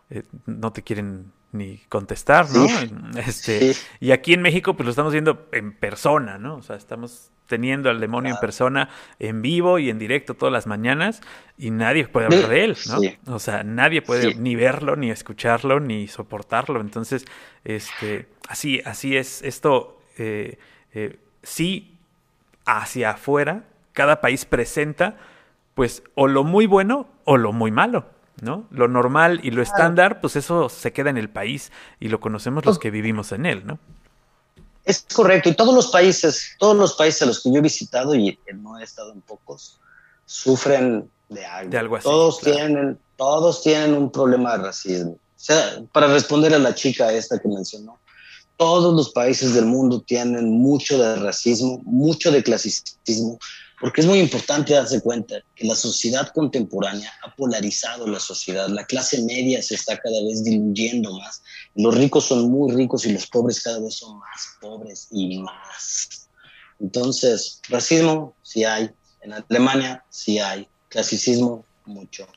eh, 0.09 0.23
no 0.45 0.71
te 0.71 0.83
quieren 0.83 1.31
ni 1.51 1.77
contestar, 1.89 2.49
¿no? 2.51 2.65
Este, 3.27 3.75
Y 3.99 4.11
aquí 4.11 4.33
en 4.33 4.41
México, 4.41 4.75
pues 4.75 4.85
lo 4.85 4.91
estamos 4.91 5.13
viendo 5.13 5.47
en 5.51 5.73
persona, 5.73 6.37
¿no? 6.37 6.57
O 6.57 6.61
sea, 6.61 6.75
estamos 6.75 7.31
teniendo 7.47 7.89
al 7.89 7.99
demonio 7.99 8.33
en 8.33 8.39
persona, 8.39 8.89
en 9.19 9.41
vivo 9.41 9.79
y 9.79 9.89
en 9.89 9.99
directo 9.99 10.33
todas 10.33 10.51
las 10.51 10.67
mañanas, 10.67 11.21
y 11.57 11.71
nadie 11.71 12.07
puede 12.07 12.27
hablar 12.27 12.49
de 12.49 12.63
él, 12.65 12.77
¿no? 12.87 13.33
O 13.33 13.39
sea, 13.39 13.63
nadie 13.63 14.01
puede 14.01 14.35
ni 14.35 14.55
verlo, 14.55 14.95
ni 14.95 15.11
escucharlo, 15.11 15.79
ni 15.79 16.07
soportarlo. 16.07 16.81
Entonces, 16.81 17.25
este, 17.63 18.27
así, 18.47 18.81
así 18.85 19.15
es. 19.15 19.41
Esto 19.41 20.01
eh, 20.17 20.57
eh, 20.93 21.19
sí, 21.43 21.97
hacia 22.65 23.11
afuera, 23.11 23.63
cada 23.93 24.21
país 24.21 24.45
presenta, 24.45 25.17
pues, 25.73 26.03
o 26.15 26.27
lo 26.27 26.43
muy 26.43 26.65
bueno 26.65 27.07
o 27.23 27.37
lo 27.37 27.53
muy 27.53 27.71
malo. 27.71 28.07
¿no? 28.41 28.67
Lo 28.69 28.89
normal 28.89 29.39
y 29.43 29.51
lo 29.51 29.61
estándar, 29.61 30.19
pues 30.19 30.35
eso 30.35 30.67
se 30.67 30.91
queda 30.91 31.09
en 31.09 31.17
el 31.17 31.29
país 31.29 31.71
y 32.01 32.09
lo 32.09 32.19
conocemos 32.19 32.65
los 32.65 32.77
pues 32.77 32.81
que 32.81 32.91
vivimos 32.91 33.31
en 33.31 33.45
él, 33.45 33.65
¿no? 33.65 33.79
Es 34.85 35.05
correcto, 35.13 35.49
y 35.49 35.55
todos 35.55 35.73
los 35.73 35.87
países, 35.87 36.55
todos 36.59 36.75
los 36.75 36.93
países 36.93 37.23
a 37.23 37.25
los 37.25 37.41
que 37.41 37.51
yo 37.51 37.57
he 37.57 37.61
visitado, 37.61 38.13
y 38.15 38.37
no 38.53 38.79
he 38.79 38.83
estado 38.83 39.11
en 39.11 39.21
pocos, 39.21 39.79
sufren 40.25 41.09
de 41.29 41.45
algo. 41.45 41.95
así, 41.95 42.03
todos, 42.03 42.39
tienen, 42.39 42.99
todos 43.17 43.63
tienen 43.63 43.93
un 43.95 44.11
problema 44.11 44.57
de 44.57 44.63
racismo. 44.65 45.11
O 45.11 45.19
sea, 45.35 45.81
para 45.91 46.07
responder 46.07 46.53
a 46.53 46.59
la 46.59 46.73
chica 46.73 47.11
esta 47.11 47.39
que 47.39 47.47
mencionó, 47.47 47.99
todos 48.57 48.93
los 48.95 49.11
países 49.11 49.53
del 49.53 49.65
mundo 49.65 50.01
tienen 50.01 50.51
mucho 50.51 50.97
de 50.97 51.15
racismo, 51.17 51.81
mucho 51.83 52.31
de 52.31 52.43
clasicismo, 52.43 53.37
porque 53.79 54.01
es 54.01 54.07
muy 54.07 54.19
importante 54.19 54.73
darse 54.73 55.01
cuenta 55.01 55.35
que 55.55 55.65
la 55.65 55.75
sociedad 55.75 56.29
contemporánea 56.29 57.11
ha 57.23 57.35
polarizado 57.35 58.07
la 58.07 58.19
sociedad, 58.19 58.67
la 58.69 58.85
clase 58.85 59.21
media 59.23 59.61
se 59.61 59.75
está 59.75 59.97
cada 59.97 60.23
vez 60.23 60.43
diluyendo 60.43 61.11
más, 61.19 61.41
los 61.75 61.95
ricos 61.95 62.25
son 62.25 62.49
muy 62.49 62.73
ricos 62.73 63.05
y 63.05 63.11
los 63.11 63.27
pobres 63.27 63.61
cada 63.61 63.79
vez 63.79 63.95
son 63.95 64.17
más 64.19 64.57
pobres 64.61 65.07
y 65.11 65.39
más. 65.39 66.29
Entonces, 66.79 67.61
racismo 67.69 68.35
sí 68.43 68.63
hay, 68.63 68.89
en 69.21 69.33
Alemania 69.33 70.03
sí 70.09 70.39
hay, 70.39 70.67
clasicismo 70.89 71.65
mucho. 71.85 72.27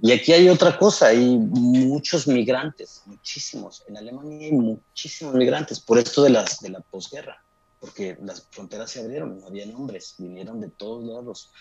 Y 0.00 0.12
aquí 0.12 0.32
hay 0.32 0.48
otra 0.48 0.78
cosa, 0.78 1.08
hay 1.08 1.18
muchos 1.18 2.28
migrantes, 2.28 3.02
muchísimos. 3.06 3.82
En 3.88 3.96
Alemania 3.96 4.46
hay 4.46 4.52
muchísimos 4.52 5.34
migrantes 5.34 5.80
por 5.80 5.98
esto 5.98 6.22
de, 6.22 6.30
las, 6.30 6.60
de 6.60 6.68
la 6.68 6.80
posguerra 6.80 7.42
porque 7.80 8.16
las 8.22 8.46
fronteras 8.50 8.90
se 8.90 9.00
abrieron, 9.00 9.40
no 9.40 9.46
había 9.46 9.66
nombres, 9.66 10.14
vinieron 10.18 10.60
de 10.60 10.68
todos 10.68 11.04
lados. 11.04 11.52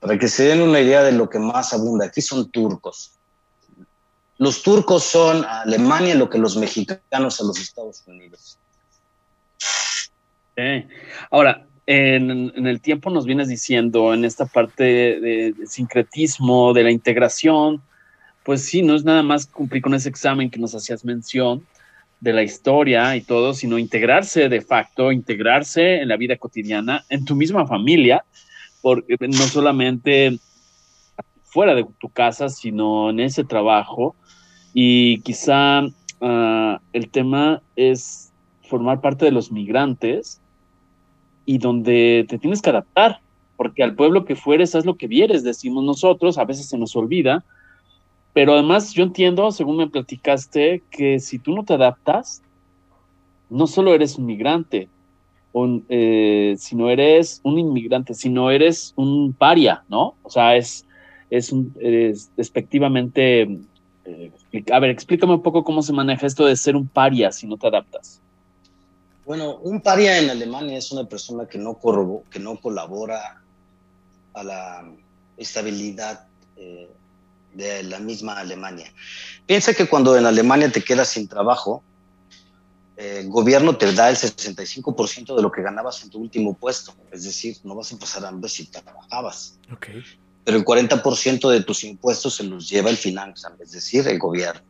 Para 0.00 0.18
que 0.18 0.28
se 0.28 0.44
den 0.44 0.62
una 0.62 0.80
idea 0.80 1.02
de 1.02 1.12
lo 1.12 1.28
que 1.28 1.38
más 1.38 1.72
abunda, 1.72 2.06
aquí 2.06 2.20
son 2.20 2.50
turcos. 2.50 3.12
Los 4.38 4.62
turcos 4.62 5.04
son 5.04 5.44
a 5.44 5.62
Alemania 5.62 6.14
lo 6.14 6.28
que 6.28 6.38
los 6.38 6.56
mexicanos 6.56 7.40
a 7.40 7.44
los 7.44 7.58
Estados 7.58 8.02
Unidos. 8.06 8.58
Ahora, 11.30 11.66
en, 11.86 12.66
el 12.66 12.80
tiempo 12.80 13.10
nos 13.10 13.26
vienes 13.26 13.48
diciendo 13.48 14.14
en 14.14 14.24
esta 14.24 14.46
parte 14.46 14.84
de, 14.84 15.52
de, 15.52 15.66
sincretismo, 15.66 16.72
de 16.72 16.84
la 16.84 16.90
integración, 16.90 17.82
pues 18.44 18.62
sí, 18.62 18.82
no 18.82 18.94
es 18.94 19.04
nada 19.04 19.22
más 19.22 19.46
cumplir 19.46 19.82
con 19.82 19.94
ese 19.94 20.08
examen 20.08 20.50
que 20.50 20.58
nos 20.58 20.74
hacías 20.74 21.04
mención, 21.04 21.66
de 22.24 22.32
la 22.32 22.42
historia 22.42 23.14
y 23.16 23.20
todo, 23.20 23.52
sino 23.52 23.78
integrarse 23.78 24.48
de 24.48 24.62
facto, 24.62 25.12
integrarse 25.12 26.00
en 26.00 26.08
la 26.08 26.16
vida 26.16 26.36
cotidiana, 26.38 27.04
en 27.10 27.26
tu 27.26 27.36
misma 27.36 27.66
familia, 27.66 28.24
porque 28.80 29.16
no 29.20 29.44
solamente 29.46 30.38
fuera 31.44 31.74
de 31.74 31.84
tu 32.00 32.08
casa, 32.08 32.48
sino 32.48 33.10
en 33.10 33.20
ese 33.20 33.44
trabajo. 33.44 34.16
Y 34.72 35.20
quizá 35.20 35.82
ah, 36.22 36.80
el 36.94 37.10
tema 37.10 37.62
es 37.76 38.32
formar 38.62 39.02
parte 39.02 39.26
de 39.26 39.30
los 39.30 39.52
migrantes 39.52 40.40
y 41.44 41.58
donde 41.58 42.24
te 42.26 42.38
tienes 42.38 42.62
que 42.62 42.70
adaptar, 42.70 43.20
porque 43.58 43.82
al 43.82 43.94
pueblo 43.94 44.24
que 44.24 44.34
fueres, 44.34 44.74
haz 44.74 44.86
lo 44.86 44.96
que 44.96 45.08
vieres, 45.08 45.44
decimos 45.44 45.84
nosotros, 45.84 46.38
a 46.38 46.46
veces 46.46 46.70
se 46.70 46.78
nos 46.78 46.96
olvida, 46.96 47.44
pero 48.34 48.54
además 48.54 48.92
yo 48.92 49.04
entiendo, 49.04 49.50
según 49.52 49.76
me 49.76 49.88
platicaste, 49.88 50.82
que 50.90 51.20
si 51.20 51.38
tú 51.38 51.54
no 51.54 51.64
te 51.64 51.74
adaptas, 51.74 52.42
no 53.48 53.68
solo 53.68 53.94
eres 53.94 54.18
un 54.18 54.26
migrante, 54.26 54.88
eh, 55.88 56.56
sino 56.58 56.90
eres 56.90 57.40
un 57.44 57.60
inmigrante, 57.60 58.12
sino 58.12 58.50
eres 58.50 58.92
un 58.96 59.32
paria, 59.32 59.84
¿no? 59.88 60.16
O 60.24 60.30
sea, 60.30 60.56
es, 60.56 60.84
es, 61.30 61.52
un, 61.52 61.72
despectivamente... 62.36 63.42
Eh, 64.04 64.32
a 64.72 64.80
ver, 64.80 64.90
explícame 64.90 65.34
un 65.34 65.42
poco 65.42 65.62
cómo 65.62 65.80
se 65.82 65.92
maneja 65.92 66.26
esto 66.26 66.44
de 66.44 66.56
ser 66.56 66.74
un 66.74 66.88
paria 66.88 67.30
si 67.30 67.46
no 67.46 67.56
te 67.56 67.68
adaptas. 67.68 68.20
Bueno, 69.24 69.58
un 69.58 69.80
paria 69.80 70.18
en 70.18 70.28
Alemania 70.28 70.76
es 70.76 70.90
una 70.90 71.04
persona 71.04 71.46
que 71.46 71.56
no, 71.56 71.78
que 72.30 72.40
no 72.40 72.56
colabora 72.56 73.40
a 74.34 74.42
la 74.42 74.92
estabilidad 75.36 76.26
eh, 76.56 76.88
de 77.54 77.82
la 77.84 77.98
misma 77.98 78.38
Alemania. 78.38 78.92
Piensa 79.46 79.74
que 79.74 79.86
cuando 79.86 80.16
en 80.16 80.26
Alemania 80.26 80.70
te 80.70 80.82
quedas 80.82 81.08
sin 81.08 81.28
trabajo, 81.28 81.82
el 82.96 83.28
gobierno 83.28 83.76
te 83.76 83.92
da 83.92 84.08
el 84.10 84.16
65% 84.16 85.34
de 85.34 85.42
lo 85.42 85.50
que 85.50 85.62
ganabas 85.62 86.02
en 86.04 86.10
tu 86.10 86.18
último 86.18 86.54
puesto. 86.54 86.94
Es 87.10 87.24
decir, 87.24 87.56
no 87.64 87.74
vas 87.74 87.92
a 87.92 87.98
pasar 87.98 88.24
hambre 88.24 88.48
si 88.48 88.66
trabajabas. 88.66 89.58
Okay. 89.72 90.02
Pero 90.44 90.58
el 90.58 90.64
40% 90.64 91.50
de 91.50 91.62
tus 91.62 91.84
impuestos 91.84 92.36
se 92.36 92.44
los 92.44 92.68
lleva 92.68 92.90
el 92.90 92.96
finanza, 92.96 93.52
es 93.60 93.72
decir, 93.72 94.06
el 94.06 94.18
gobierno. 94.18 94.62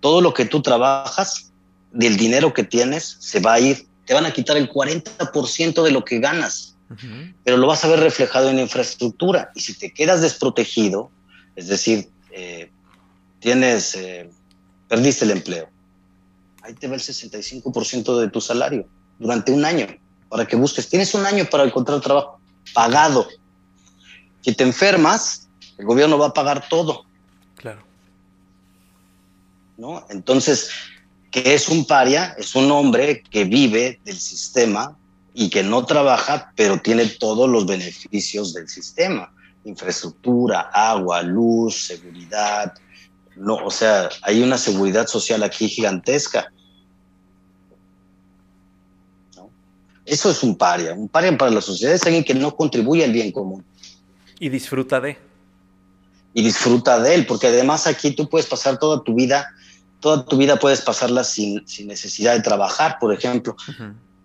Todo 0.00 0.20
lo 0.20 0.32
que 0.32 0.44
tú 0.44 0.62
trabajas, 0.62 1.52
del 1.92 2.16
dinero 2.16 2.52
que 2.52 2.64
tienes, 2.64 3.16
se 3.20 3.40
va 3.40 3.54
a 3.54 3.60
ir. 3.60 3.86
Te 4.06 4.14
van 4.14 4.26
a 4.26 4.32
quitar 4.32 4.56
el 4.56 4.70
40% 4.70 5.82
de 5.82 5.90
lo 5.90 6.04
que 6.04 6.20
ganas. 6.20 6.76
Pero 7.42 7.56
lo 7.56 7.66
vas 7.66 7.84
a 7.84 7.88
ver 7.88 7.98
reflejado 7.98 8.48
en 8.48 8.60
infraestructura. 8.60 9.50
Y 9.56 9.60
si 9.60 9.74
te 9.74 9.92
quedas 9.92 10.20
desprotegido, 10.20 11.10
es 11.56 11.68
decir, 11.68 12.10
eh, 12.30 12.70
tienes, 13.40 13.94
eh, 13.94 14.30
perdiste 14.88 15.24
el 15.24 15.32
empleo. 15.32 15.68
Ahí 16.62 16.74
te 16.74 16.86
va 16.86 16.94
el 16.94 17.00
65% 17.00 18.20
de 18.20 18.28
tu 18.28 18.40
salario 18.40 18.86
durante 19.18 19.52
un 19.52 19.64
año 19.64 19.86
para 20.28 20.46
que 20.46 20.56
busques. 20.56 20.88
Tienes 20.88 21.14
un 21.14 21.24
año 21.24 21.46
para 21.46 21.64
encontrar 21.64 22.00
trabajo 22.00 22.38
pagado. 22.74 23.26
Si 24.42 24.52
te 24.52 24.64
enfermas, 24.64 25.48
el 25.78 25.86
gobierno 25.86 26.18
va 26.18 26.26
a 26.26 26.34
pagar 26.34 26.68
todo. 26.68 27.04
Claro. 27.56 27.82
¿No? 29.78 30.06
Entonces, 30.10 30.70
¿qué 31.30 31.54
es 31.54 31.68
un 31.68 31.86
paria? 31.86 32.34
Es 32.38 32.54
un 32.54 32.70
hombre 32.70 33.22
que 33.22 33.44
vive 33.44 34.00
del 34.04 34.18
sistema 34.18 34.96
y 35.32 35.48
que 35.50 35.62
no 35.62 35.84
trabaja, 35.86 36.52
pero 36.56 36.80
tiene 36.80 37.06
todos 37.06 37.48
los 37.48 37.66
beneficios 37.66 38.52
del 38.52 38.68
sistema 38.68 39.32
infraestructura, 39.66 40.70
agua, 40.72 41.22
luz, 41.22 41.86
seguridad. 41.86 42.72
No, 43.36 43.56
o 43.56 43.70
sea, 43.70 44.08
hay 44.22 44.42
una 44.42 44.56
seguridad 44.56 45.06
social 45.06 45.42
aquí 45.42 45.68
gigantesca. 45.68 46.50
Eso 50.04 50.30
es 50.30 50.42
un 50.42 50.56
paria. 50.56 50.94
Un 50.94 51.08
paria 51.08 51.36
para 51.36 51.50
la 51.50 51.60
sociedad 51.60 51.94
es 51.94 52.04
alguien 52.04 52.24
que 52.24 52.34
no 52.34 52.54
contribuye 52.54 53.04
al 53.04 53.12
bien 53.12 53.32
común. 53.32 53.64
Y 54.38 54.48
disfruta 54.48 55.00
de. 55.00 55.18
Y 56.32 56.42
disfruta 56.42 57.00
de 57.00 57.14
él, 57.14 57.26
porque 57.26 57.48
además 57.48 57.86
aquí 57.86 58.12
tú 58.12 58.28
puedes 58.28 58.46
pasar 58.46 58.78
toda 58.78 59.02
tu 59.02 59.14
vida, 59.14 59.48
toda 60.00 60.24
tu 60.24 60.36
vida 60.36 60.58
puedes 60.58 60.82
pasarla 60.82 61.24
sin, 61.24 61.64
necesidad 61.86 62.34
de 62.34 62.42
trabajar, 62.42 62.98
por 63.00 63.12
ejemplo. 63.12 63.56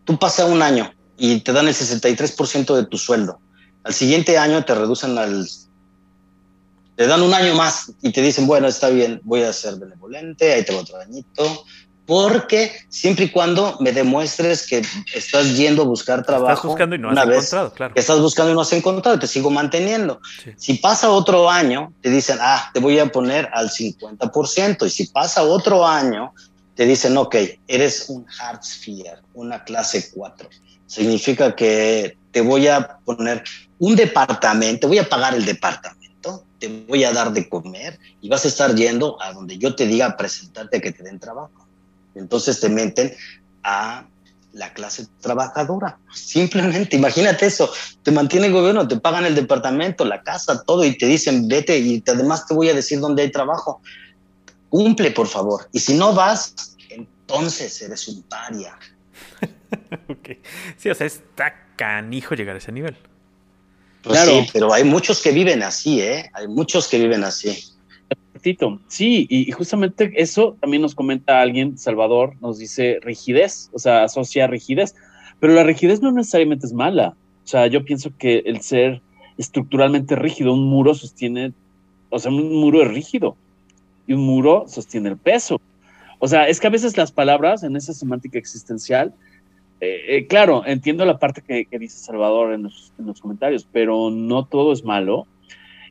Tú 0.04 0.20
pasas 0.20 0.50
un 0.50 0.62
año 0.62 0.94
y 1.18 1.40
te 1.40 1.54
dan 1.54 1.68
el 1.68 1.74
63% 1.74 2.76
de 2.76 2.86
tu 2.86 2.98
sueldo 2.98 3.40
al 3.84 3.94
siguiente 3.94 4.38
año 4.38 4.64
te 4.64 4.76
reducen 4.76 5.18
al... 5.18 5.48
Te 6.96 7.08
dan 7.08 7.22
un 7.24 7.34
año 7.34 7.56
más 7.56 7.92
y 8.02 8.12
te 8.12 8.22
dicen, 8.22 8.46
bueno, 8.46 8.68
está 8.68 8.90
bien, 8.90 9.22
voy 9.24 9.42
a 9.42 9.54
ser 9.54 9.76
benevolente, 9.78 10.54
ahí 10.54 10.64
te 10.64 10.76
otro 10.76 11.00
añito, 11.00 11.64
porque 12.06 12.74
siempre 12.90 13.26
y 13.26 13.30
cuando 13.30 13.78
me 13.80 13.92
demuestres 13.92 14.68
que 14.68 14.82
estás 15.14 15.56
yendo 15.56 15.84
a 15.84 15.86
buscar 15.86 16.26
trabajo. 16.26 16.54
Estás 16.54 16.66
buscando 16.66 16.96
y 16.96 17.00
no 17.00 17.10
has 17.10 17.26
encontrado, 17.26 17.74
claro. 17.74 17.94
Que 17.94 18.00
estás 18.02 18.20
buscando 18.20 18.52
y 18.52 18.56
no 18.56 18.62
has 18.62 18.74
encontrado, 18.74 19.18
te 19.18 19.28
sigo 19.28 19.50
manteniendo. 19.50 20.20
Si 20.58 20.76
pasa 20.76 21.10
otro 21.10 21.50
año, 21.50 21.94
te 22.02 22.10
dicen, 22.10 22.38
ah, 22.42 22.70
te 22.74 22.80
voy 22.80 23.00
a 23.00 23.10
poner 23.12 23.50
al 23.54 23.70
50%. 23.70 24.86
Y 24.86 24.90
si 24.90 25.08
pasa 25.08 25.44
otro 25.44 25.88
año, 25.88 26.34
te 26.76 26.86
dicen, 26.86 27.18
ok, 27.18 27.36
eres 27.68 28.10
un 28.10 28.26
Sphere, 28.62 29.22
una 29.34 29.64
clase 29.64 30.12
4. 30.14 30.50
Significa 30.88 31.56
que 31.56 32.18
te 32.32 32.42
voy 32.42 32.68
a 32.68 33.00
poner 33.06 33.44
un 33.80 33.96
departamento, 33.96 34.88
voy 34.88 35.00
a 35.00 35.10
pagar 35.10 35.34
el 35.34 35.46
departamento, 35.46 36.46
te 36.60 36.68
voy 36.88 37.04
a 37.04 37.12
dar 37.12 37.32
de 37.34 37.50
comer 37.50 38.00
y 38.22 38.30
vas 38.30 38.46
a 38.46 38.48
estar 38.48 38.76
yendo 38.76 39.22
a 39.22 39.34
donde 39.34 39.58
yo 39.58 39.76
te 39.76 39.88
diga 39.88 40.16
presentarte 40.16 40.78
a 40.78 40.82
que 40.82 40.92
te 40.92 41.04
den 41.04 41.20
trabajo. 41.20 41.68
Entonces 42.16 42.60
te 42.60 42.70
meten 42.70 43.14
a 43.64 44.06
la 44.54 44.74
clase 44.74 45.08
trabajadora. 45.22 45.98
Simplemente, 46.14 46.98
imagínate 46.98 47.46
eso, 47.46 47.72
te 48.04 48.12
mantiene 48.12 48.48
el 48.48 48.54
gobierno, 48.54 48.88
te 48.88 48.98
pagan 48.98 49.26
el 49.26 49.36
departamento, 49.36 50.06
la 50.06 50.22
casa, 50.22 50.64
todo 50.64 50.84
y 50.84 50.98
te 50.98 51.06
dicen, 51.06 51.48
vete 51.48 51.78
y 51.80 52.04
además 52.06 52.46
te 52.46 52.54
voy 52.54 52.70
a 52.70 52.74
decir 52.74 53.00
dónde 53.00 53.24
hay 53.24 53.32
trabajo. 53.32 53.82
Cumple, 54.70 55.12
por 55.12 55.28
favor. 55.28 55.68
Y 55.72 55.80
si 55.80 55.94
no 55.94 56.14
vas, 56.14 56.76
entonces 56.90 57.82
eres 57.82 58.08
un 58.08 58.24
paria. 58.24 58.78
Sí, 60.78 60.90
o 60.90 60.96
sea, 60.96 61.08
está 61.08 61.54
canijo 61.82 62.36
llegar 62.36 62.56
a 62.56 62.60
ese 62.60 62.72
nivel. 62.72 62.96
Pues 64.04 64.20
sí, 64.20 64.48
pero 64.54 64.72
hay 64.72 64.84
muchos 64.84 65.22
que 65.22 65.32
viven 65.32 65.64
así, 65.64 66.00
¿eh? 66.00 66.30
Hay 66.34 66.48
muchos 66.48 66.88
que 66.88 67.00
viven 67.00 67.24
así. 67.24 67.58
Sí, 68.88 69.28
y 69.30 69.52
justamente 69.52 70.12
eso 70.16 70.58
también 70.60 70.82
nos 70.82 70.96
comenta 70.96 71.42
alguien, 71.42 71.78
Salvador, 71.78 72.36
nos 72.42 72.58
dice 72.58 73.00
rigidez, 73.02 73.70
o 73.74 73.80
sea, 73.80 74.04
asocia 74.04 74.48
rigidez, 74.48 74.96
pero 75.40 75.54
la 75.54 75.64
rigidez 75.64 76.02
no 76.02 76.12
necesariamente 76.12 76.66
es 76.66 76.74
mala. 76.74 77.16
O 77.44 77.48
sea, 77.48 77.68
yo 77.68 77.84
pienso 77.84 78.12
que 78.18 78.40
el 78.46 78.62
ser 78.62 79.02
estructuralmente 79.38 80.16
rígido, 80.16 80.54
un 80.54 80.66
muro 80.66 80.96
sostiene, 80.96 81.54
o 82.10 82.20
sea, 82.20 82.32
un 82.32 82.60
muro 82.60 82.82
es 82.82 82.90
rígido 82.90 83.36
y 84.08 84.14
un 84.14 84.22
muro 84.22 84.66
sostiene 84.68 85.10
el 85.10 85.18
peso. 85.18 85.62
O 86.20 86.28
sea, 86.28 86.48
es 86.48 86.60
que 86.60 86.68
a 86.68 86.72
veces 86.72 86.98
las 86.98 87.12
palabras 87.12 87.64
en 87.64 87.76
esa 87.76 87.94
semántica 87.94 88.40
existencial, 88.40 89.14
eh, 89.82 90.16
eh, 90.16 90.28
claro, 90.28 90.64
entiendo 90.64 91.06
la 91.06 91.18
parte 91.18 91.42
que, 91.42 91.80
dice 91.80 91.98
Salvador 91.98 92.54
en 92.54 92.64
los, 92.64 92.94
comentarios, 93.20 93.68
pero 93.72 94.12
no 94.12 94.46
todo 94.46 94.74
es 94.74 94.86
malo. 94.86 95.26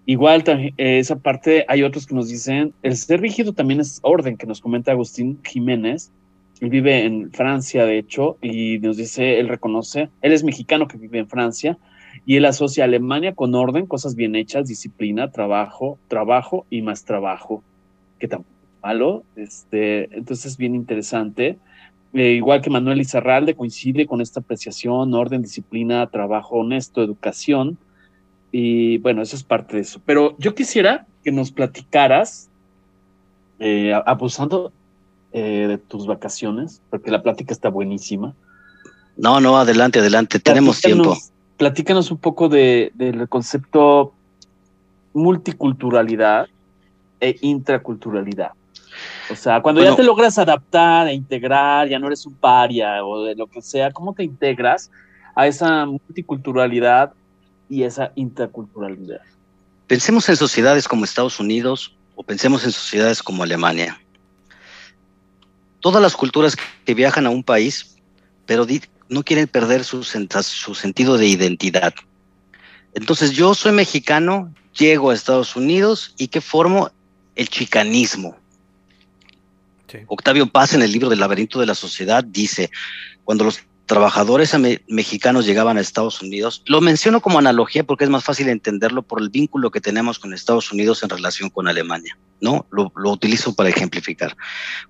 Igual 0.07 0.45
eh, 0.47 0.73
esa 0.77 1.17
parte, 1.17 1.65
hay 1.67 1.83
otros 1.83 2.07
que 2.07 2.15
nos 2.15 2.29
dicen, 2.29 2.73
el 2.85 2.97
ser 2.97 3.21
rígido 3.21 3.53
también 3.53 3.81
es 3.81 3.99
orden, 4.03 4.37
que 4.37 4.47
nos 4.47 4.61
comenta 4.61 4.93
Agustín 4.93 5.41
Jiménez. 5.43 6.13
Él 6.61 6.71
vive 6.71 7.05
en 7.05 7.33
Francia, 7.33 7.85
de 7.85 7.99
hecho, 7.99 8.39
y 8.41 8.79
nos 8.79 8.97
dice, 8.97 9.41
él 9.41 9.49
reconoce, 9.49 10.09
él 10.23 10.33
es 10.33 10.45
mexicano 10.45 10.87
que 10.87 10.97
vive 10.97 11.19
en 11.19 11.29
Francia, 11.29 11.77
y 12.25 12.37
él 12.37 12.45
asocia 12.45 12.85
Alemania 12.85 13.35
con 13.35 13.57
orden, 13.57 13.87
cosas 13.87 14.15
bien 14.15 14.37
hechas, 14.37 14.69
disciplina, 14.69 15.33
trabajo, 15.33 15.99
trabajo 16.07 16.65
y 16.71 16.83
más 16.83 17.05
trabajo, 17.05 17.65
que 18.21 18.29
tampoco 18.29 18.55
es 18.77 18.83
malo. 18.83 19.25
Este, 19.35 20.15
entonces 20.17 20.53
es 20.53 20.57
bien 20.59 20.77
interesante. 20.77 21.59
Eh, 22.13 22.33
igual 22.33 22.61
que 22.61 22.71
Manuel 22.71 23.01
Izarralde 23.01 23.55
coincide 23.55 24.07
con 24.07 24.21
esta 24.21 24.41
apreciación, 24.41 25.15
orden, 25.15 25.43
disciplina, 25.43 26.07
trabajo 26.09 26.57
honesto, 26.57 27.03
educación. 27.03 27.79
Y 28.53 28.99
bueno, 28.99 29.23
eso 29.23 29.37
es 29.37 29.45
parte 29.45 29.77
de 29.77 29.83
eso. 29.83 30.01
Pero 30.05 30.37
yo 30.39 30.55
quisiera 30.55 31.07
que 31.23 31.31
nos 31.31 31.53
platicaras, 31.53 32.49
eh, 33.61 33.93
abusando 34.07 34.73
eh, 35.33 35.67
de 35.69 35.79
tus 35.79 36.07
vacaciones, 36.07 36.83
porque 36.91 37.11
la 37.11 37.23
plática 37.23 37.53
está 37.53 37.69
buenísima. 37.69 38.35
No, 39.17 39.41
no, 39.41 39.57
adelante, 39.57 40.01
adelante, 40.01 40.41
tenemos 40.41 40.81
tiempo 40.81 41.17
platícanos 41.61 42.11
un 42.11 42.17
poco 42.17 42.49
de, 42.49 42.91
del 42.95 43.29
concepto 43.29 44.15
multiculturalidad 45.13 46.49
e 47.21 47.37
intraculturalidad. 47.43 48.53
O 49.31 49.37
sea, 49.37 49.61
cuando 49.61 49.83
ya 49.83 49.95
te 49.95 50.03
logras 50.03 50.39
adaptar 50.39 51.09
e 51.09 51.15
integrar, 51.15 51.89
ya 51.89 51.99
no 51.99 52.09
eres 52.09 52.27
un 52.27 52.35
paria 52.35 53.05
o 53.05 53.25
de 53.25 53.37
lo 53.37 53.47
que 53.47 53.63
sea, 53.63 53.93
¿cómo 53.93 54.13
te 54.13 54.25
integras 54.25 54.91
a 55.37 55.47
esa 55.47 55.87
multiculturalidad 55.87 57.13
y 57.69 57.85
esa 57.85 58.13
intraculturalidad? 58.17 59.21
Pensemos 59.87 60.29
en 60.29 60.37
sociedades 60.37 60.89
como 60.89 61.05
Estados 61.05 61.39
Unidos 61.39 61.95
o 62.17 62.23
pensemos 62.23 62.65
en 62.65 62.73
sociedades 62.73 63.23
como 63.23 63.43
Alemania. 63.43 64.01
Todas 65.81 66.03
las 66.03 66.17
culturas 66.17 66.57
que 66.85 66.95
viajan 66.95 67.27
a 67.27 67.31
un 67.31 67.43
país, 67.43 67.97
pero 68.47 68.67
no 69.09 69.23
quieren 69.23 69.47
perder 69.47 69.85
su, 69.85 70.03
su 70.05 70.75
sentido 70.75 71.17
de 71.17 71.27
identidad. 71.27 71.95
Entonces 72.95 73.33
yo 73.33 73.55
soy 73.55 73.73
mexicano, 73.73 74.53
llego 74.77 75.11
a 75.11 75.15
Estados 75.15 75.57
Unidos 75.57 76.15
y 76.19 76.29
que 76.29 76.41
formo 76.41 76.91
el 77.37 77.49
chicanismo. 77.49 78.37
Octavio 80.07 80.47
Paz 80.47 80.75
en 80.75 80.83
el 80.83 80.93
libro 80.93 81.09
del 81.09 81.21
laberinto 81.21 81.61
de 81.61 81.67
la 81.67 81.75
sociedad 81.75 82.25
dice, 82.25 82.71
cuando 83.25 83.45
los 83.45 83.61
trabajadores 83.91 84.57
mexicanos 84.87 85.47
llegaban 85.47 85.77
a 85.77 85.81
Estados 85.81 86.23
Unidos. 86.23 86.63
Lo 86.67 86.81
menciono 86.81 87.21
como 87.21 87.41
analogía 87.41 87.83
porque 87.83 88.05
es 88.05 88.11
más 88.11 88.23
fácil 88.23 88.49
entenderlo 88.49 89.03
por 89.03 89.21
el 89.21 89.31
vínculo 89.31 89.73
que 89.73 89.81
tenemos 89.81 90.21
con 90.21 90.33
Estados 90.33 90.71
Unidos 90.71 91.03
en 91.03 91.09
relación 91.09 91.51
con 91.51 91.67
Alemania, 91.67 92.17
¿no? 92.41 92.67
Lo, 92.71 92.93
utilizo 93.11 93.53
para 93.53 93.69
ejemplificar. 93.69 94.37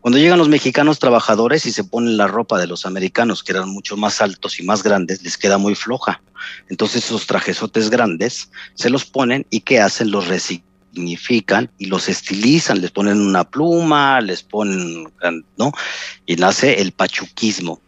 Cuando 0.03 0.19
llegan 0.19 0.39
los 0.39 0.51
mexicanos 0.51 0.99
trabajadores 0.99 1.65
y 1.65 1.73
se 1.73 1.83
ponen 1.83 2.19
la 2.19 2.27
ropa 2.27 2.59
de 2.59 2.67
los 2.67 2.85
americanos, 2.85 3.43
que 3.43 3.53
eran 3.53 3.71
mucho 3.71 3.97
más 3.97 4.21
altos 4.21 4.61
y 4.61 4.65
más 4.65 4.83
grandes, 4.83 5.23
les 5.23 5.39
queda 5.39 5.57
muy 5.57 5.75
floja. 5.75 6.23
Entonces 6.69 7.07
esos 7.07 7.27
trajesotes 7.27 7.89
grandes 7.89 8.51
se 8.75 8.91
los 8.91 9.07
ponen 9.07 9.47
y 9.49 9.61
¿qué 9.61 9.81
hacen? 9.81 10.11
Los 10.11 10.29
y 10.93 11.87
los 11.87 12.09
estilizan, 12.09 12.81
les 12.81 12.91
ponen 12.91 13.21
una 13.21 13.45
pluma, 13.45 14.21
les 14.21 14.43
ponen, 14.43 15.09
¿no? 15.57 15.73
Y 16.27 16.37
nace 16.37 16.81
el 16.81 16.93
pachuquismo 16.93 17.81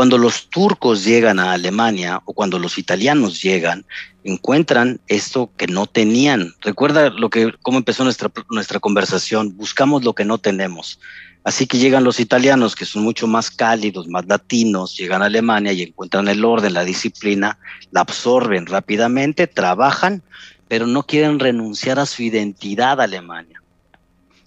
cuando 0.00 0.18
los 0.18 0.48
turcos 0.48 1.04
llegan 1.04 1.38
a 1.38 1.52
Alemania 1.52 2.22
o 2.24 2.32
cuando 2.32 2.58
los 2.58 2.78
italianos 2.78 3.42
llegan, 3.42 3.84
encuentran 4.24 5.00
esto 5.08 5.50
que 5.56 5.66
no 5.66 5.86
tenían. 5.86 6.54
Recuerda 6.60 7.10
lo 7.10 7.28
que 7.28 7.52
cómo 7.62 7.78
empezó 7.78 8.04
nuestra 8.04 8.30
nuestra 8.50 8.80
conversación, 8.80 9.56
buscamos 9.56 10.04
lo 10.04 10.14
que 10.14 10.24
no 10.24 10.38
tenemos. 10.38 11.00
Así 11.42 11.66
que 11.66 11.78
llegan 11.78 12.04
los 12.04 12.20
italianos 12.20 12.76
que 12.76 12.84
son 12.84 13.02
mucho 13.02 13.26
más 13.26 13.50
cálidos, 13.50 14.08
más 14.08 14.26
latinos, 14.26 14.96
llegan 14.96 15.22
a 15.22 15.26
Alemania 15.26 15.72
y 15.72 15.82
encuentran 15.82 16.28
el 16.28 16.44
orden, 16.44 16.74
la 16.74 16.84
disciplina, 16.84 17.58
la 17.90 18.02
absorben 18.02 18.66
rápidamente, 18.66 19.46
trabajan, 19.46 20.22
pero 20.70 20.86
no 20.86 21.02
quieren 21.02 21.38
renunciar 21.38 21.98
a 21.98 22.06
su 22.06 22.22
identidad 22.22 23.02
Alemania. 23.02 23.60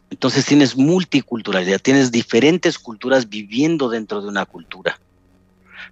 Entonces 0.09 0.45
tienes 0.45 0.75
multiculturalidad, 0.75 1.79
tienes 1.79 2.11
diferentes 2.11 2.79
culturas 2.79 3.29
viviendo 3.29 3.89
dentro 3.89 4.23
de 4.23 4.29
una 4.29 4.45
cultura 4.47 4.97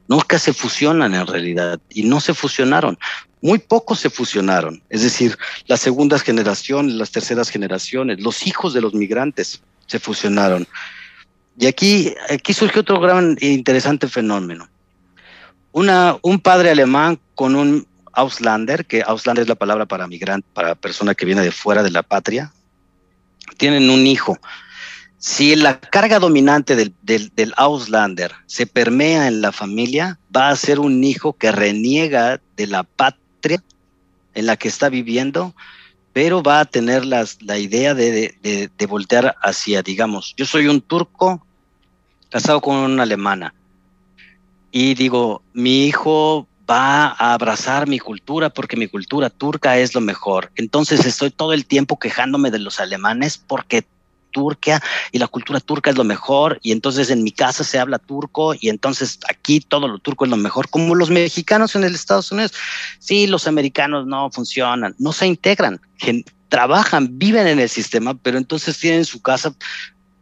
nunca 0.08 0.38
se 0.40 0.54
fusionan 0.54 1.14
en 1.14 1.26
realidad 1.26 1.80
y 1.90 2.04
no 2.04 2.20
se 2.20 2.34
fusionaron. 2.34 2.98
Muy 3.42 3.60
pocos 3.60 4.00
se 4.00 4.10
fusionaron, 4.10 4.84
es 4.90 5.02
decir, 5.02 5.38
las 5.68 5.80
segundas 5.80 6.22
generaciones, 6.22 6.94
las 6.96 7.12
terceras 7.12 7.50
generaciones, 7.50 8.22
los 8.22 8.46
hijos 8.46 8.74
de 8.74 8.82
los 8.82 8.94
migrantes 8.94 9.62
se 9.88 10.00
fusionaron. 10.00 10.68
Y 11.58 11.66
aquí, 11.66 12.14
aquí 12.30 12.54
surgió 12.54 12.82
otro 12.82 13.00
gran 13.00 13.38
e 13.40 13.48
interesante 13.48 14.08
fenómeno. 14.08 14.68
Un 15.72 16.40
padre 16.40 16.70
alemán 16.70 17.20
con 17.34 17.56
un 17.56 17.88
Auslander, 18.14 18.86
que 18.86 19.04
Auslander 19.06 19.44
es 19.44 19.50
la 19.50 19.56
palabra 19.56 19.86
para 19.86 20.08
migrante, 20.08 20.48
para 20.54 20.76
persona 20.76 21.16
que 21.16 21.26
viene 21.26 21.42
de 21.42 21.52
fuera 21.52 21.84
de 21.84 21.92
la 21.92 22.04
patria, 22.04 22.54
tienen 23.58 23.90
un 23.90 24.08
hijo. 24.08 24.38
Si 25.18 25.56
la 25.56 25.80
carga 25.80 26.20
dominante 26.20 26.76
del, 26.76 26.96
del, 27.04 27.54
Auslander 27.56 28.32
se 28.48 28.66
permea 28.66 29.28
en 29.28 29.42
la 29.42 29.52
familia, 29.52 30.18
va 30.36 30.50
a 30.50 30.56
ser 30.56 30.80
un 30.80 31.04
hijo 31.04 31.34
que 31.34 31.52
reniega 31.52 32.42
de 32.58 32.68
la 32.68 32.84
patria 32.84 33.64
en 34.34 34.46
la 34.48 34.58
que 34.58 34.68
está 34.68 34.90
viviendo, 34.90 35.54
pero 36.14 36.42
va 36.42 36.60
a 36.60 36.66
tener 36.66 37.06
la 37.06 37.58
idea 37.58 37.94
de, 37.94 38.36
de, 38.42 38.86
voltear 38.88 39.36
hacia, 39.42 39.82
digamos, 39.82 40.34
yo 40.36 40.46
soy 40.46 40.68
un 40.68 40.82
turco 40.82 41.46
casado 42.30 42.62
con 42.62 42.76
una 42.76 43.04
alemana 43.04 43.54
y 44.72 44.94
digo, 44.96 45.44
mi 45.54 45.86
hijo 45.86 46.48
va 46.72 47.08
a 47.08 47.34
abrazar 47.34 47.88
mi 47.88 48.00
cultura 48.00 48.50
porque 48.50 48.78
mi 48.78 48.88
cultura 48.88 49.30
turca 49.30 49.78
es 49.78 49.94
lo 49.94 50.02
mejor. 50.02 50.52
Entonces 50.56 51.06
estoy 51.06 51.30
todo 51.30 51.52
el 51.52 51.66
tiempo 51.66 52.00
quejándome 52.00 52.50
de 52.50 52.60
los 52.60 52.80
alemanes 52.80 53.38
porque 53.38 53.86
Turquía 54.32 54.82
y 55.12 55.20
la 55.20 55.28
cultura 55.28 55.60
turca 55.60 55.90
es 55.90 55.98
lo 55.98 56.06
mejor 56.06 56.58
y 56.64 56.72
entonces 56.72 57.10
en 57.10 57.22
mi 57.22 57.32
casa 57.32 57.66
se 57.66 57.78
habla 57.78 58.00
turco 58.00 58.54
y 58.58 58.70
entonces 58.70 59.20
aquí 59.30 59.60
todo 59.60 59.90
lo 59.90 60.00
turco 60.00 60.24
es 60.24 60.32
lo 60.32 60.38
mejor, 60.38 60.70
como 60.70 60.96
los 60.96 61.10
mexicanos 61.10 61.76
en 61.76 61.84
el 61.84 61.94
Estados 61.94 62.32
Unidos. 62.32 62.54
Sí, 63.00 63.28
los 63.28 63.46
americanos 63.46 64.08
no 64.08 64.32
funcionan, 64.32 64.96
no 65.00 65.12
se 65.12 65.28
integran, 65.28 65.82
trabajan, 66.48 67.18
viven 67.18 67.48
en 67.48 67.60
el 67.60 67.68
sistema, 67.68 68.14
pero 68.14 68.38
entonces 68.38 68.80
tienen 68.80 69.04
su 69.04 69.22
casa 69.22 69.54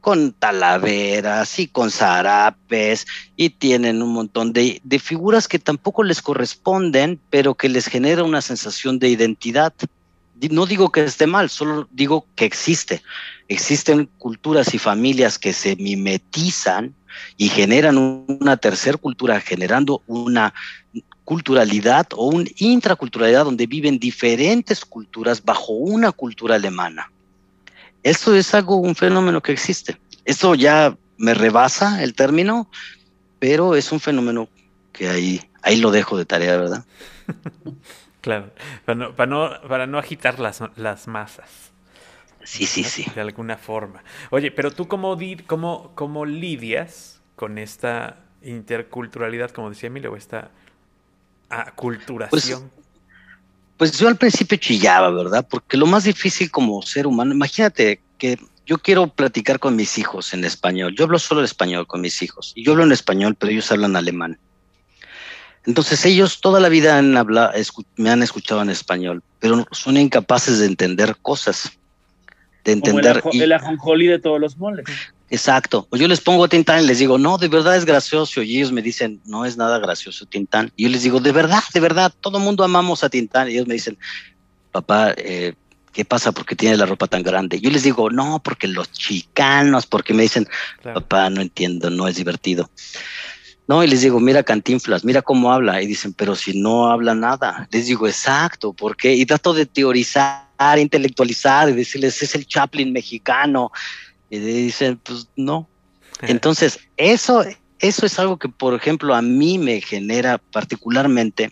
con 0.02 0.34
talaveras 0.34 1.60
y 1.60 1.68
con 1.68 1.92
zarapes 1.92 3.06
y 3.36 3.50
tienen 3.50 4.02
un 4.02 4.14
montón 4.14 4.54
de, 4.54 4.82
figuras 5.02 5.48
que 5.48 5.60
tampoco 5.60 6.04
les 6.04 6.22
corresponden, 6.22 7.20
pero 7.30 7.56
que 7.56 7.70
les 7.70 7.88
genera 7.88 8.24
una 8.24 8.42
sensación 8.42 9.00
de 9.00 9.10
identidad. 9.10 9.74
No 10.52 10.66
digo 10.66 10.92
que 10.92 11.04
esté 11.04 11.28
mal, 11.28 11.50
solo 11.50 11.88
digo 11.92 12.26
que 12.36 12.46
existe 12.46 13.02
existen 13.50 14.08
culturas 14.20 14.74
y 14.74 14.78
familias 14.78 15.38
que 15.38 15.52
se 15.52 15.76
mimetizan 15.76 16.94
y 17.36 17.50
generan 17.50 17.98
una 17.98 18.56
tercera 18.56 18.98
cultura, 18.98 19.42
generando 19.42 20.04
una 20.08 20.54
culturalidad 21.26 22.08
o 22.16 22.28
una 22.28 22.50
intraculturalidad 22.58 23.46
donde 23.46 23.68
viven 23.68 24.00
diferentes 24.00 24.86
culturas 24.86 25.44
bajo 25.44 25.74
una 25.74 26.12
cultura 26.12 26.56
alemana. 26.56 27.12
Esto 28.04 28.36
es 28.36 28.54
algo, 28.54 28.78
un 28.78 28.96
fenómeno 28.96 29.42
que 29.42 29.52
existe. 29.52 29.98
Esto 30.26 30.56
ya 30.56 30.98
me 31.18 31.34
rebasa 31.34 32.04
el 32.04 32.14
término, 32.14 32.70
pero 33.40 33.76
es 33.76 33.92
un 33.92 34.00
fenómeno 34.00 34.50
que 34.92 35.10
ahí, 35.10 35.42
ahí 35.62 35.78
lo 35.78 35.92
dejo 35.92 36.18
de 36.18 36.26
tarea, 36.26 36.58
¿verdad? 36.58 36.86
claro, 38.22 38.52
para 38.86 38.96
no, 38.96 39.16
para 39.16 39.30
no, 39.30 39.50
para 39.68 39.88
no 39.88 39.98
agitar 39.98 40.40
las, 40.40 40.62
las 40.76 41.08
masas. 41.08 41.72
Sí, 42.44 42.66
sí, 42.66 42.84
sí. 42.84 43.06
De 43.14 43.22
alguna 43.22 43.58
forma. 43.58 44.04
Oye, 44.32 44.50
pero 44.50 44.72
tú 44.72 44.88
cómo, 44.88 45.18
cómo, 45.46 45.92
cómo 45.94 46.26
lidias 46.26 47.22
con 47.36 47.58
esta 47.58 48.18
interculturalidad, 48.42 49.52
como 49.52 49.70
decía 49.70 49.88
Emilio, 49.88 50.16
esta 50.16 50.52
aculturación? 51.50 52.70
Pues, 52.70 52.79
pues 53.80 53.98
yo 53.98 54.10
al 54.10 54.18
principio 54.18 54.58
chillaba, 54.58 55.10
¿verdad? 55.10 55.48
Porque 55.50 55.78
lo 55.78 55.86
más 55.86 56.04
difícil 56.04 56.52
como 56.52 56.82
ser 56.82 57.08
humano, 57.08 57.34
imagínate 57.34 58.02
que 58.18 58.38
yo 58.66 58.78
quiero 58.78 59.08
platicar 59.08 59.58
con 59.58 59.78
mis 59.78 59.98
hijos 59.98 60.34
en 60.34 60.44
español. 60.44 60.94
Yo 60.98 61.06
hablo 61.06 61.18
solo 61.18 61.40
el 61.40 61.46
español 61.46 61.88
con 61.88 62.02
mis 62.02 62.22
hijos. 62.22 62.52
Y 62.56 62.66
yo 62.66 62.74
hablo 62.74 62.84
en 62.84 62.92
español, 62.92 63.38
pero 63.40 63.54
ellos 63.54 63.72
hablan 63.72 63.96
alemán. 63.96 64.38
Entonces 65.66 66.06
ellos 66.06 66.42
toda 66.42 66.60
la 66.60 66.68
vida 66.68 66.98
han 66.98 67.16
hablado, 67.16 67.54
me 67.96 68.10
han 68.10 68.22
escuchado 68.22 68.62
en 68.62 68.70
español, 68.70 69.24
pero 69.40 69.66
son 69.72 69.96
incapaces 69.96 70.60
de 70.60 70.66
entender 70.66 71.16
cosas. 71.22 71.72
De 72.66 72.74
entender. 72.74 73.22
Como 73.22 73.42
el, 73.42 73.54
ajonjoli 73.54 74.08
de 74.08 74.20
todos 74.20 74.42
los 74.42 74.58
moles. 74.58 74.86
Exacto. 75.30 75.88
O 75.92 75.98
yo 75.98 76.08
les 76.08 76.22
pongo 76.22 76.48
Tintán 76.48 76.84
y 76.84 76.88
les 76.88 77.00
digo, 77.00 77.18
no, 77.18 77.38
de 77.38 77.48
verdad 77.48 77.76
es 77.76 77.86
gracioso. 77.86 78.42
Y 78.42 78.58
ellos 78.58 78.72
me 78.72 78.82
dicen, 78.82 79.22
no 79.26 79.46
es 79.46 79.58
nada 79.58 79.78
gracioso 79.80 80.26
Tintán. 80.26 80.72
Y 80.76 80.84
yo 80.84 80.90
les 80.90 81.04
digo, 81.04 81.20
de 81.20 81.32
verdad, 81.32 81.64
de 81.74 81.80
verdad, 81.80 82.14
todo 82.20 82.40
el 82.40 82.44
mundo 82.44 82.64
amamos 82.64 83.04
a 83.04 83.10
Tintán. 83.10 83.48
Y 83.48 83.54
ellos 83.54 83.68
me 83.68 83.76
dicen, 83.76 83.98
papá, 84.72 85.14
eh, 85.18 85.54
¿qué 85.94 86.06
pasa? 86.06 86.32
porque 86.32 86.56
tiene 86.56 86.78
la 86.78 86.86
ropa 86.86 87.08
tan 87.08 87.22
grande? 87.22 87.60
Yo 87.60 87.70
les 87.70 87.84
digo, 87.84 88.10
no, 88.10 88.42
porque 88.44 88.68
los 88.68 88.92
chicanos, 88.92 89.86
porque 89.86 90.14
me 90.14 90.24
dicen, 90.24 90.48
papá, 90.82 91.30
no 91.30 91.42
entiendo, 91.42 91.90
no 91.90 92.08
es 92.08 92.16
divertido. 92.16 92.70
No, 93.68 93.84
y 93.84 93.88
les 93.88 94.02
digo, 94.02 94.20
mira 94.20 94.42
Cantinflas, 94.42 95.06
mira 95.06 95.22
cómo 95.22 95.54
habla. 95.54 95.80
Y 95.80 95.86
dicen, 95.86 96.14
pero 96.14 96.36
si 96.36 96.60
no 96.60 96.90
habla 96.90 97.14
nada. 97.14 97.68
Les 97.72 97.86
digo, 97.86 98.08
exacto, 98.08 98.74
¿por 98.74 98.98
qué? 98.98 99.14
Y 99.14 99.28
trato 99.28 99.54
de 99.54 99.68
teorizar, 99.68 100.80
intelectualizar 100.80 101.70
y 101.70 101.74
decirles, 101.74 102.20
es 102.24 102.34
el 102.34 102.48
Chaplin 102.48 102.92
mexicano. 102.92 103.72
Y 104.30 104.40
dicen, 104.40 105.00
pues 105.04 105.28
no. 105.36 105.68
Entonces, 106.22 106.80
eso, 106.98 107.44
eso 107.80 108.06
es 108.06 108.20
algo 108.20 108.38
que, 108.38 108.50
por 108.50 108.74
ejemplo, 108.74 109.16
a 109.16 109.22
mí 109.22 109.58
me 109.58 109.82
genera 109.82 110.38
particularmente 110.38 111.52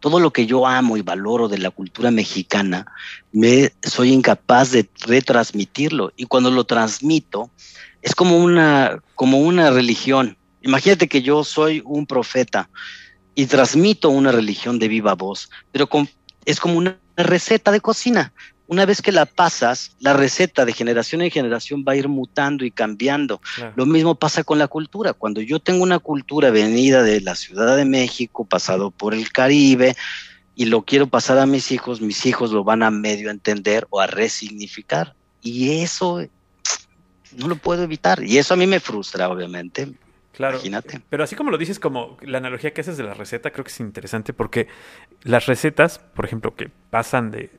todo 0.00 0.20
lo 0.20 0.32
que 0.32 0.46
yo 0.46 0.66
amo 0.66 0.96
y 0.96 1.02
valoro 1.02 1.48
de 1.48 1.58
la 1.58 1.70
cultura 1.70 2.10
mexicana, 2.10 2.86
me 3.32 3.72
soy 3.82 4.12
incapaz 4.12 4.70
de 4.70 4.88
retransmitirlo. 5.06 6.12
Y 6.16 6.26
cuando 6.26 6.50
lo 6.50 6.64
transmito, 6.64 7.50
es 8.02 8.14
como 8.14 8.38
una, 8.38 9.02
como 9.14 9.38
una 9.38 9.70
religión. 9.70 10.36
Imagínate 10.62 11.08
que 11.08 11.22
yo 11.22 11.44
soy 11.44 11.82
un 11.84 12.06
profeta 12.06 12.68
y 13.34 13.46
transmito 13.46 14.10
una 14.10 14.32
religión 14.32 14.78
de 14.78 14.88
viva 14.88 15.14
voz, 15.14 15.50
pero 15.72 15.88
es 16.44 16.60
como 16.60 16.78
una 16.78 16.98
receta 17.16 17.70
de 17.70 17.80
cocina. 17.80 18.32
Una 18.68 18.84
vez 18.84 19.00
que 19.00 19.12
la 19.12 19.24
pasas, 19.24 19.96
la 19.98 20.12
receta 20.12 20.66
de 20.66 20.74
generación 20.74 21.22
en 21.22 21.30
generación 21.30 21.86
va 21.88 21.92
a 21.92 21.96
ir 21.96 22.06
mutando 22.06 22.66
y 22.66 22.70
cambiando. 22.70 23.40
Lo 23.76 23.86
mismo 23.86 24.14
pasa 24.14 24.44
con 24.44 24.58
la 24.58 24.68
cultura. 24.68 25.14
Cuando 25.14 25.40
yo 25.40 25.58
tengo 25.58 25.82
una 25.82 25.98
cultura 25.98 26.50
venida 26.50 27.02
de 27.02 27.22
la 27.22 27.34
Ciudad 27.34 27.78
de 27.78 27.86
México, 27.86 28.44
pasado 28.44 28.90
por 28.90 29.14
el 29.14 29.32
Caribe, 29.32 29.96
y 30.54 30.66
lo 30.66 30.82
quiero 30.82 31.06
pasar 31.06 31.38
a 31.38 31.46
mis 31.46 31.72
hijos, 31.72 32.02
mis 32.02 32.26
hijos 32.26 32.52
lo 32.52 32.62
van 32.62 32.82
a 32.82 32.90
medio 32.90 33.30
entender 33.30 33.86
o 33.88 34.00
a 34.00 34.06
resignificar. 34.06 35.14
Y 35.40 35.80
eso 35.80 36.20
no 37.38 37.48
lo 37.48 37.56
puedo 37.56 37.84
evitar. 37.84 38.22
Y 38.22 38.36
eso 38.36 38.52
a 38.52 38.56
mí 38.58 38.66
me 38.66 38.80
frustra, 38.80 39.30
obviamente. 39.30 39.88
Claro. 40.32 40.56
Imagínate. 40.56 41.00
Pero 41.08 41.24
así 41.24 41.34
como 41.36 41.50
lo 41.50 41.58
dices, 41.58 41.80
como 41.80 42.18
la 42.20 42.38
analogía 42.38 42.74
que 42.74 42.82
haces 42.82 42.98
de 42.98 43.02
la 43.02 43.14
receta, 43.14 43.50
creo 43.50 43.64
que 43.64 43.70
es 43.70 43.80
interesante 43.80 44.32
porque 44.32 44.68
las 45.22 45.46
recetas, 45.46 45.98
por 45.98 46.26
ejemplo, 46.26 46.54
que 46.54 46.70
pasan 46.90 47.30
de, 47.30 47.50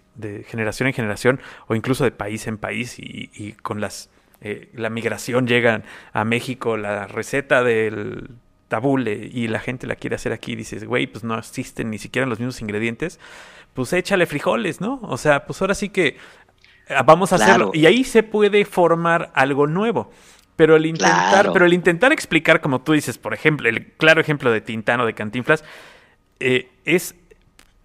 generación 0.48 0.88
en 0.88 0.94
generación 0.94 1.42
o 1.68 1.76
incluso 1.76 2.04
de 2.04 2.12
país 2.12 2.48
en 2.48 2.58
país 2.58 2.96
y, 2.98 3.54
con 3.62 3.82
las 3.82 4.10
eh, 4.42 4.70
la 4.74 4.90
migración 4.90 5.48
llegan 5.48 5.84
a 6.14 6.24
México, 6.24 6.78
la 6.78 7.08
receta 7.08 7.64
del 7.64 8.30
tabule 8.70 9.30
y 9.34 9.48
la 9.48 9.60
gente 9.60 9.88
la 9.88 9.96
quiere 9.96 10.16
hacer 10.16 10.32
aquí 10.32 10.56
dices, 10.56 10.86
güey, 10.86 11.08
pues 11.08 11.24
no 11.24 11.38
existen 11.38 11.90
ni 11.90 11.98
siquiera 11.98 12.26
los 12.26 12.40
mismos 12.40 12.62
ingredientes, 12.62 13.20
pues 13.74 13.92
échale 13.92 14.26
frijoles, 14.26 14.80
¿no? 14.80 15.00
O 15.04 15.18
sea, 15.18 15.46
pues 15.46 15.62
ahora 15.62 15.74
sí 15.74 15.90
que 15.90 16.18
ah, 16.88 17.04
vamos 17.04 17.34
a 17.34 17.36
hacerlo. 17.36 17.72
Y 17.74 17.86
ahí 17.86 18.04
se 18.04 18.24
puede 18.24 18.64
formar 18.64 19.32
algo 19.34 19.68
nuevo. 19.68 20.12
Pero 20.56 20.76
el 20.76 20.86
intentar, 20.86 21.54
pero 21.54 21.66
el 21.66 21.74
intentar 21.74 22.12
explicar, 22.12 22.60
como 22.60 22.82
tú 22.82 22.92
dices, 22.92 23.18
por 23.18 23.34
ejemplo, 23.34 23.70
el 23.70 23.94
claro 23.94 24.20
ejemplo 24.20 24.52
de 24.52 24.60
Tintano 24.60 25.06
de 25.06 25.14
Cantinflas, 25.14 25.64
eh, 26.42 26.70
es, 26.84 27.16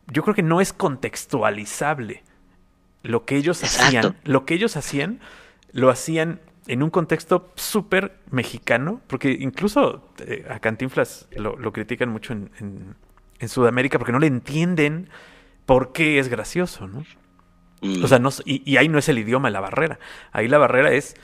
yo 0.09 0.23
creo 0.23 0.35
que 0.35 0.43
no 0.43 0.61
es 0.61 0.73
contextualizable. 0.73 2.23
Lo 3.03 3.25
que 3.25 3.37
ellos 3.37 3.63
hacían, 3.63 4.17
lo 4.25 4.47
que 4.47 4.55
ellos 4.55 4.77
hacían, 4.77 5.21
lo 5.73 5.91
hacían 5.91 6.41
en 6.67 6.83
un 6.83 6.91
contexto 6.91 7.53
súper 7.57 8.19
mexicano, 8.31 9.03
porque 9.07 9.37
incluso 9.39 10.11
eh, 10.27 10.47
a 10.49 10.59
Cantinflas 10.61 11.29
lo, 11.37 11.73
critican 11.73 12.09
mucho 12.09 12.33
en, 12.33 12.51
en, 13.39 13.49
Sudamérica 13.49 13.99
porque 13.99 14.13
no 14.13 14.19
le 14.19 14.27
entienden 14.27 15.11
por 15.67 15.93
qué 15.93 16.19
es 16.19 16.29
gracioso, 16.29 16.89
¿no? 16.89 17.05
O 18.03 18.09
sea, 18.09 18.19
no, 18.19 18.31
y, 18.47 18.63
y 18.65 18.79
ahí 18.79 18.89
no 18.89 18.99
es 18.99 19.11
el 19.11 19.19
idioma 19.19 19.51
la 19.51 19.61
barrera, 19.61 19.99
ahí 20.33 20.49
la 20.49 20.57
barrera 20.57 20.93
es 20.93 21.15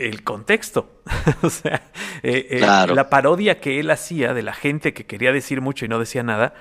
el 0.00 0.24
contexto. 0.24 1.02
o 1.42 1.50
sea, 1.50 1.82
eh, 2.22 2.48
eh, 2.50 2.60
la 2.60 3.08
parodia 3.10 3.60
que 3.60 3.78
él 3.78 3.90
hacía 3.90 4.34
de 4.34 4.42
la 4.42 4.54
gente 4.54 4.92
que 4.92 5.06
quería 5.06 5.30
decir 5.30 5.60
mucho 5.60 5.84
y 5.84 5.88
no 5.88 5.98
decía 5.98 6.22
nada, 6.22 6.54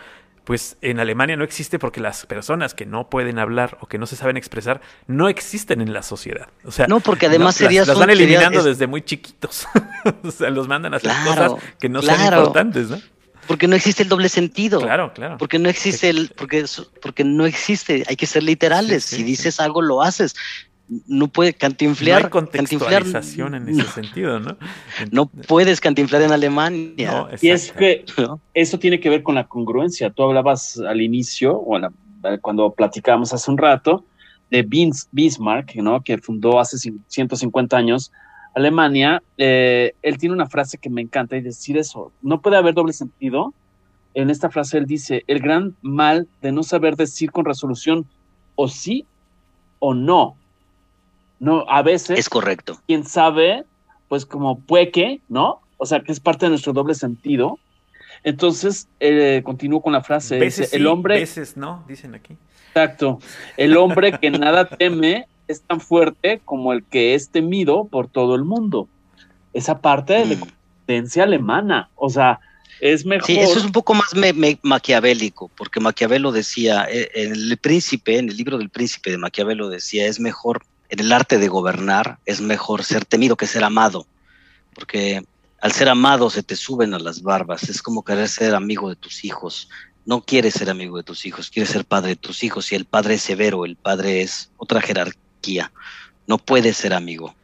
pues 0.49 0.77
en 0.81 0.99
Alemania 0.99 1.37
no 1.37 1.43
existe 1.43 1.77
porque 1.77 2.01
las 2.01 2.25
personas 2.25 2.73
que 2.73 2.87
no 2.87 3.07
pueden 3.07 3.37
hablar 3.37 3.77
o 3.81 3.85
que 3.85 3.99
no 3.99 4.07
se 4.07 4.15
saben 4.15 4.35
expresar 4.35 4.81
no 5.05 5.29
existen 5.29 5.79
en 5.79 5.93
la 5.93 6.01
sociedad. 6.01 6.47
O 6.65 6.71
sea, 6.71 6.87
no, 6.87 7.01
porque 7.01 7.27
además 7.27 7.53
sería 7.53 7.85
las, 7.85 7.95
van 7.95 8.09
eliminando 8.09 8.63
desde 8.63 8.87
muy 8.87 9.03
chiquitos. 9.03 9.67
o 10.23 10.31
sea, 10.31 10.49
los 10.49 10.67
mandan 10.67 10.95
a 10.95 10.97
hacer 10.97 11.11
cosas 11.23 11.51
que 11.79 11.87
no 11.87 12.01
son 12.01 12.19
importantes, 12.19 12.89
¿no? 12.89 12.99
Porque 13.45 13.67
no 13.67 13.75
existe 13.75 14.01
el 14.01 14.09
doble 14.09 14.27
sentido. 14.27 14.81
Claro, 14.81 15.13
claro. 15.13 15.37
Porque 15.37 15.59
no 15.59 15.69
existe 15.69 16.09
el, 16.09 16.33
porque, 16.35 16.65
porque 16.99 17.23
no 17.23 17.45
existe, 17.45 18.03
hay 18.07 18.15
que 18.15 18.25
ser 18.25 18.41
literales. 18.41 19.03
si 19.03 19.21
dices 19.21 19.59
algo, 19.59 19.83
lo 19.83 20.01
haces 20.01 20.35
no 21.07 21.27
puede 21.27 21.53
cantinflear. 21.53 22.21
No 22.21 22.25
hay 22.25 22.31
contextualización 22.31 23.55
en 23.55 23.69
ese 23.69 23.83
sentido, 23.83 24.39
¿no? 24.39 24.57
No 25.11 25.27
puedes 25.27 25.79
cantinflar 25.79 26.23
en 26.23 26.31
Alemania. 26.31 27.27
y 27.41 27.49
es 27.49 27.71
que 27.71 28.05
eso 28.53 28.79
tiene 28.79 28.99
que 28.99 29.09
ver 29.09 29.23
con 29.23 29.35
la 29.35 29.47
congruencia. 29.47 30.09
Tú 30.09 30.23
hablabas 30.23 30.79
al 30.79 31.01
inicio, 31.01 31.55
o 31.55 31.79
cuando 32.41 32.71
platicábamos 32.71 33.33
hace 33.33 33.49
un 33.51 33.57
rato, 33.57 34.03
de 34.49 34.63
Bismarck, 35.11 35.75
¿no? 35.75 36.01
que 36.01 36.17
fundó 36.17 36.59
hace 36.59 36.77
150 37.07 37.77
años 37.77 38.11
Alemania. 38.55 39.21
Eh, 39.37 39.93
él 40.01 40.17
tiene 40.17 40.33
una 40.33 40.47
frase 40.47 40.79
que 40.79 40.89
me 40.89 41.01
encanta 41.01 41.37
y 41.37 41.41
decir 41.41 41.77
eso. 41.77 42.11
No 42.23 42.41
puede 42.41 42.57
haber 42.57 42.73
doble 42.73 42.93
sentido. 42.93 43.53
En 44.15 44.31
esta 44.31 44.49
frase 44.49 44.79
él 44.79 44.87
dice, 44.87 45.23
el 45.27 45.39
gran 45.39 45.75
mal 45.83 46.27
de 46.41 46.51
no 46.51 46.63
saber 46.63 46.95
decir 46.95 47.31
con 47.31 47.45
resolución 47.45 48.07
o 48.55 48.67
sí 48.67 49.05
o 49.77 49.93
no 49.93 50.35
no, 51.39 51.65
a 51.69 51.81
veces. 51.81 52.19
Es 52.19 52.29
correcto. 52.29 52.79
Quién 52.87 53.05
sabe, 53.05 53.63
pues 54.07 54.25
como 54.25 54.59
pueque, 54.59 55.21
¿no? 55.29 55.61
O 55.77 55.85
sea, 55.85 56.01
que 56.01 56.11
es 56.11 56.19
parte 56.19 56.45
de 56.45 56.49
nuestro 56.49 56.73
doble 56.73 56.93
sentido. 56.95 57.59
Entonces, 58.23 58.87
eh, 58.99 59.41
continúo 59.43 59.81
con 59.81 59.93
la 59.93 60.03
frase. 60.03 60.37
Veces 60.37 60.73
el 60.73 60.87
hombre. 60.87 61.19
Veces 61.19 61.55
no, 61.55 61.85
dicen 61.87 62.15
aquí. 62.15 62.35
Exacto. 62.67 63.19
El 63.55 63.77
hombre 63.77 64.19
que 64.19 64.29
nada 64.29 64.65
teme 64.65 65.27
es 65.47 65.61
tan 65.61 65.79
fuerte 65.79 66.41
como 66.43 66.73
el 66.73 66.83
que 66.83 67.15
es 67.15 67.29
temido 67.29 67.85
por 67.85 68.07
todo 68.07 68.35
el 68.35 68.43
mundo. 68.43 68.87
Esa 69.53 69.79
parte 69.79 70.13
de 70.13 70.25
la 70.25 70.35
mm. 70.35 70.39
competencia 70.39 71.23
alemana. 71.23 71.89
O 71.95 72.09
sea, 72.09 72.39
es 72.81 73.05
mejor. 73.05 73.25
Sí, 73.25 73.39
eso 73.39 73.57
es 73.57 73.65
un 73.65 73.71
poco 73.71 73.93
más 73.93 74.13
maquiavélico, 74.61 75.49
porque 75.55 75.79
Maquiavelo 75.79 76.31
decía, 76.31 76.85
eh, 76.89 77.09
en 77.15 77.33
el 77.33 77.57
príncipe, 77.57 78.17
en 78.17 78.29
el 78.29 78.37
libro 78.37 78.57
del 78.57 78.69
príncipe 78.69 79.11
de 79.11 79.17
Maquiavelo 79.17 79.69
decía, 79.69 80.05
es 80.07 80.19
mejor 80.19 80.61
en 80.89 80.99
el 80.99 81.11
arte 81.11 81.37
de 81.37 81.47
gobernar 81.47 82.17
es 82.25 82.41
mejor 82.41 82.83
ser 82.83 83.05
temido 83.05 83.35
que 83.35 83.47
ser 83.47 83.63
amado, 83.63 84.05
porque 84.73 85.23
al 85.61 85.71
ser 85.71 85.89
amado 85.89 86.29
se 86.29 86.43
te 86.43 86.55
suben 86.55 86.93
a 86.93 86.99
las 86.99 87.21
barbas, 87.21 87.69
es 87.69 87.81
como 87.81 88.03
querer 88.03 88.27
ser 88.27 88.55
amigo 88.55 88.89
de 88.89 88.95
tus 88.95 89.23
hijos. 89.23 89.69
No 90.05 90.21
quieres 90.21 90.55
ser 90.55 90.69
amigo 90.69 90.97
de 90.97 91.03
tus 91.03 91.25
hijos, 91.25 91.51
quieres 91.51 91.69
ser 91.69 91.85
padre 91.85 92.09
de 92.09 92.15
tus 92.15 92.43
hijos 92.43 92.71
y 92.71 92.75
el 92.75 92.85
padre 92.85 93.15
es 93.15 93.21
severo, 93.21 93.65
el 93.65 93.75
padre 93.75 94.21
es 94.21 94.49
otra 94.57 94.81
jerarquía. 94.81 95.71
No 96.25 96.37
puedes 96.37 96.77
ser 96.77 96.93
amigo. 96.93 97.35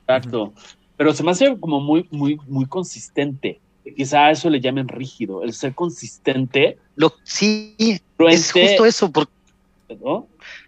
Exacto. 0.00 0.54
Pero 0.96 1.12
se 1.12 1.22
me 1.22 1.32
hace 1.32 1.58
como 1.58 1.80
muy, 1.80 2.06
muy, 2.10 2.40
muy 2.46 2.66
consistente. 2.66 3.60
Quizá 3.96 4.26
a 4.26 4.30
eso 4.30 4.48
le 4.48 4.60
llamen 4.60 4.88
rígido, 4.88 5.42
el 5.42 5.52
ser 5.52 5.74
consistente. 5.74 6.78
Lo, 6.96 7.14
sí, 7.24 7.74
es 7.78 8.52
justo 8.52 8.84
eso, 8.84 9.10
porque 9.10 9.32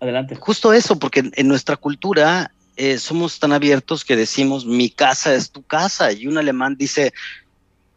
Adelante. 0.01 0.35
Justo 0.37 0.73
eso, 0.73 0.99
porque 0.99 1.31
en, 1.35 1.49
nuestra 1.49 1.77
cultura 1.77 2.53
eh, 2.77 2.99
somos 2.99 3.39
tan 3.39 3.53
abiertos 3.53 4.05
que 4.05 4.17
decimos 4.17 4.65
mi 4.65 4.91
casa 4.91 5.35
es 5.35 5.51
tu 5.51 5.63
casa 5.63 6.13
y 6.13 6.27
un 6.27 6.39
alemán 6.39 6.77
dice 6.77 7.13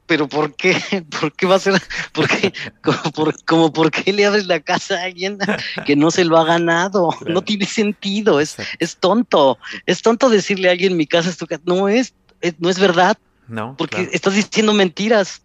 pero 0.06 0.28
¿por 0.28 0.56
qué? 0.56 0.76
¿Por 1.20 1.34
qué 1.34 1.46
va 1.46 1.56
a 1.56 1.60
ser? 1.60 1.82
¿Por 2.12 2.28
qué? 2.28 2.54
Como, 3.46 3.72
por, 3.72 3.92
qué 3.92 4.14
le 4.14 4.26
abres 4.26 4.46
la 4.48 4.60
casa 4.60 4.96
a 5.00 5.04
alguien 5.06 5.38
que 5.86 5.96
no 5.96 6.12
se 6.12 6.26
lo 6.26 6.38
ha 6.38 6.46
ganado? 6.46 7.10
No 7.26 7.42
tiene 7.42 7.66
sentido, 7.66 8.40
es, 8.40 8.58
es 8.80 8.98
tonto. 8.98 9.58
Es 9.86 10.02
tonto 10.02 10.30
decirle 10.30 10.70
a 10.70 10.72
alguien 10.72 10.98
mi 10.98 11.08
casa 11.08 11.30
es 11.30 11.38
tu 11.38 11.48
casa. 11.48 11.62
No 11.66 11.88
es, 11.88 12.14
no 12.60 12.70
es 12.70 12.80
verdad. 12.80 13.18
No. 13.48 13.76
Porque 13.78 14.10
estás 14.12 14.36
diciendo 14.36 14.74
mentiras. 14.74 15.42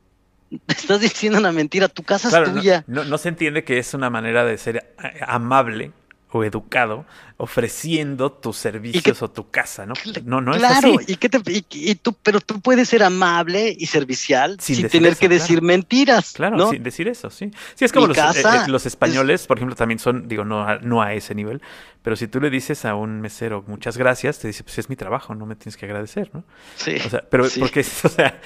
Estás 0.66 1.00
diciendo 1.00 1.38
una 1.38 1.52
mentira, 1.52 1.88
tu 1.88 2.02
casa 2.02 2.30
Claro, 2.30 2.46
es 2.46 2.52
no- 2.54 2.60
tuya. 2.60 2.84
No, 2.86 3.04
no 3.04 3.18
se 3.18 3.28
entiende 3.28 3.64
que 3.64 3.78
es 3.78 3.92
una 3.92 4.08
manera 4.08 4.44
de 4.44 4.56
ser 4.56 4.76
eh, 4.76 5.20
amable 5.26 5.92
o 6.30 6.44
educado 6.44 7.04
ofreciendo 7.40 8.32
tus 8.32 8.56
servicios 8.56 9.22
o 9.22 9.30
tu 9.30 9.48
casa, 9.50 9.86
¿no? 9.86 9.94
No, 10.24 10.40
no 10.40 10.52
claro, 10.52 10.88
es 10.90 10.98
así. 11.04 11.12
y 11.12 11.16
qué 11.16 11.28
te, 11.28 11.38
y, 11.50 11.64
y 11.70 11.94
tú, 11.94 12.12
pero 12.22 12.40
tú 12.40 12.60
puedes 12.60 12.88
ser 12.88 13.02
amable 13.04 13.74
y 13.78 13.86
servicial 13.86 14.56
Sin 14.60 14.88
tener 14.88 15.12
eso, 15.12 15.20
que 15.20 15.28
claro. 15.28 15.40
decir 15.42 15.62
mentiras. 15.62 16.32
Claro, 16.32 16.56
¿no? 16.56 16.70
sin 16.70 16.82
decir 16.82 17.06
eso, 17.08 17.30
sí. 17.30 17.50
Sí, 17.76 17.84
es 17.84 17.92
como 17.92 18.08
los, 18.08 18.18
eh, 18.18 18.22
eh, 18.44 18.68
los 18.68 18.86
españoles, 18.86 19.46
por 19.46 19.56
ejemplo, 19.58 19.76
también 19.76 20.00
son, 20.00 20.26
digo, 20.28 20.44
no 20.44 20.62
a, 20.62 20.78
no 20.80 21.00
a 21.00 21.14
ese 21.14 21.34
nivel, 21.34 21.62
pero 22.02 22.16
si 22.16 22.26
tú 22.26 22.40
le 22.40 22.50
dices 22.50 22.84
a 22.84 22.94
un 22.96 23.20
mesero 23.20 23.64
muchas 23.66 23.96
gracias, 23.96 24.38
te 24.40 24.48
dice, 24.48 24.64
pues 24.64 24.78
es 24.78 24.88
mi 24.88 24.96
trabajo, 24.96 25.34
no 25.34 25.46
me 25.46 25.54
tienes 25.56 25.76
que 25.76 25.86
agradecer, 25.86 26.30
¿no? 26.34 26.44
Sí. 26.76 26.96
O 27.06 27.10
sea, 27.10 27.22
pero 27.30 27.48
Sí. 27.48 27.60
porque, 27.60 27.80
o 28.04 28.08
sea, 28.08 28.40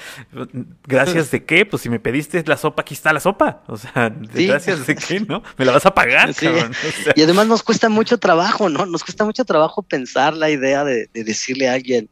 gracias 0.85 1.31
de 1.31 1.43
qué, 1.45 1.65
pues 1.65 1.81
si 1.81 1.89
me 1.89 1.99
pediste 1.99 2.43
la 2.45 2.57
sopa, 2.57 2.81
aquí 2.81 2.93
está 2.93 3.11
la 3.13 3.19
sopa. 3.19 3.63
O 3.67 3.77
sea, 3.77 4.13
Sí. 4.35 4.47
gracias 4.47 4.85
de 4.85 4.95
qué, 4.95 5.19
¿no? 5.21 5.41
Me 5.57 5.65
la 5.65 5.71
vas 5.71 5.85
a 5.85 5.93
pagar, 5.93 6.33
Sí. 6.33 6.45
cabrón. 6.45 6.71
O 6.71 7.03
sea, 7.03 7.13
Y 7.15 7.21
además 7.23 7.47
nos 7.47 7.63
cuesta 7.63 7.89
mucho 7.89 8.17
trabajo, 8.17 8.69
¿no? 8.69 8.82
Nos 8.85 9.03
cuesta 9.03 9.25
mucho 9.25 9.45
trabajo 9.45 9.81
pensar 9.81 10.33
la 10.35 10.49
idea 10.49 10.83
de, 10.83 11.09
de 11.13 11.23
decirle 11.23 11.67
a 11.69 11.73
alguien, 11.73 12.09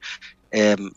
em, 0.52 0.91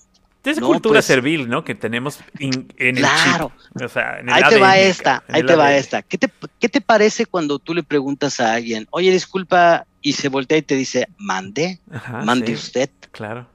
es 0.45 0.59
no, 0.61 0.67
cultura 0.67 0.97
pues- 0.99 1.07
servil, 1.07 1.49
¿no? 1.49 1.65
Que 1.65 1.75
tenemos 1.75 2.19
in- 2.39 2.69
en 2.77 2.97
Claro. 2.97 3.53
el 3.57 3.63
chip. 3.79 3.83
O 3.87 3.89
sea, 3.89 4.19
en 4.21 4.29
el 4.29 4.35
ahí 4.35 4.43
te 4.51 4.59
va 4.61 4.73
ADN, 4.73 4.81
esta, 4.91 5.25
ahí 5.29 5.43
te 5.47 5.55
va 5.57 5.67
ADN. 5.69 5.79
esta. 5.79 6.03
¿Qué 6.03 6.19
te, 6.19 6.31
¿Qué 6.61 6.69
te 6.69 6.81
parece 6.83 7.25
cuando 7.27 7.59
tú 7.59 7.73
le 7.75 7.83
preguntas 7.83 8.41
a 8.41 8.53
alguien, 8.55 8.87
oye, 8.91 9.11
disculpa, 9.11 9.87
y 10.03 10.13
se 10.13 10.29
voltea 10.29 10.59
y 10.59 10.63
te 10.63 10.75
dice, 10.77 11.09
mande, 11.17 11.81
Ajá, 11.91 12.21
mande 12.25 12.49
sí, 12.49 12.55
usted, 12.55 12.91
Claro. 13.11 13.49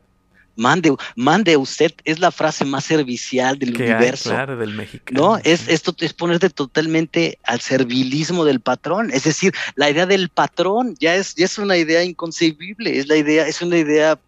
Mande, 0.60 0.94
mande 1.16 1.56
usted, 1.58 1.94
es 2.04 2.20
la 2.20 2.32
frase 2.32 2.66
más 2.66 2.84
servicial 2.84 3.58
del 3.58 3.74
Que 3.74 3.84
hay, 3.84 3.92
universo. 3.92 4.30
claro, 4.30 4.58
del 4.58 4.74
mexicano. 4.74 5.20
¿No? 5.22 5.38
Es, 5.44 5.68
esto 5.70 5.96
es 6.00 6.14
ponerte 6.14 6.50
totalmente 6.50 7.40
al 7.44 7.62
servilismo 7.62 8.44
del 8.46 8.60
patrón. 8.60 9.10
Es 9.12 9.24
decir, 9.24 9.54
la 9.76 9.90
idea 9.90 10.06
del 10.06 10.30
patrón 10.30 10.96
ya 11.00 11.16
es, 11.16 11.34
ya 11.36 11.46
es 11.46 11.58
una 11.58 11.78
idea 11.78 12.04
inconcebible, 12.04 12.98
es 13.00 13.08
la 13.08 13.16
idea, 13.16 13.48
es 13.48 13.62
una 13.62 13.78
idea 13.78 14.20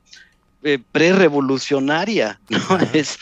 eh, 0.64 0.80
pre-revolucionaria, 0.92 2.40
¿no? 2.50 2.58
Ajá. 2.58 2.88
Es 2.94 3.20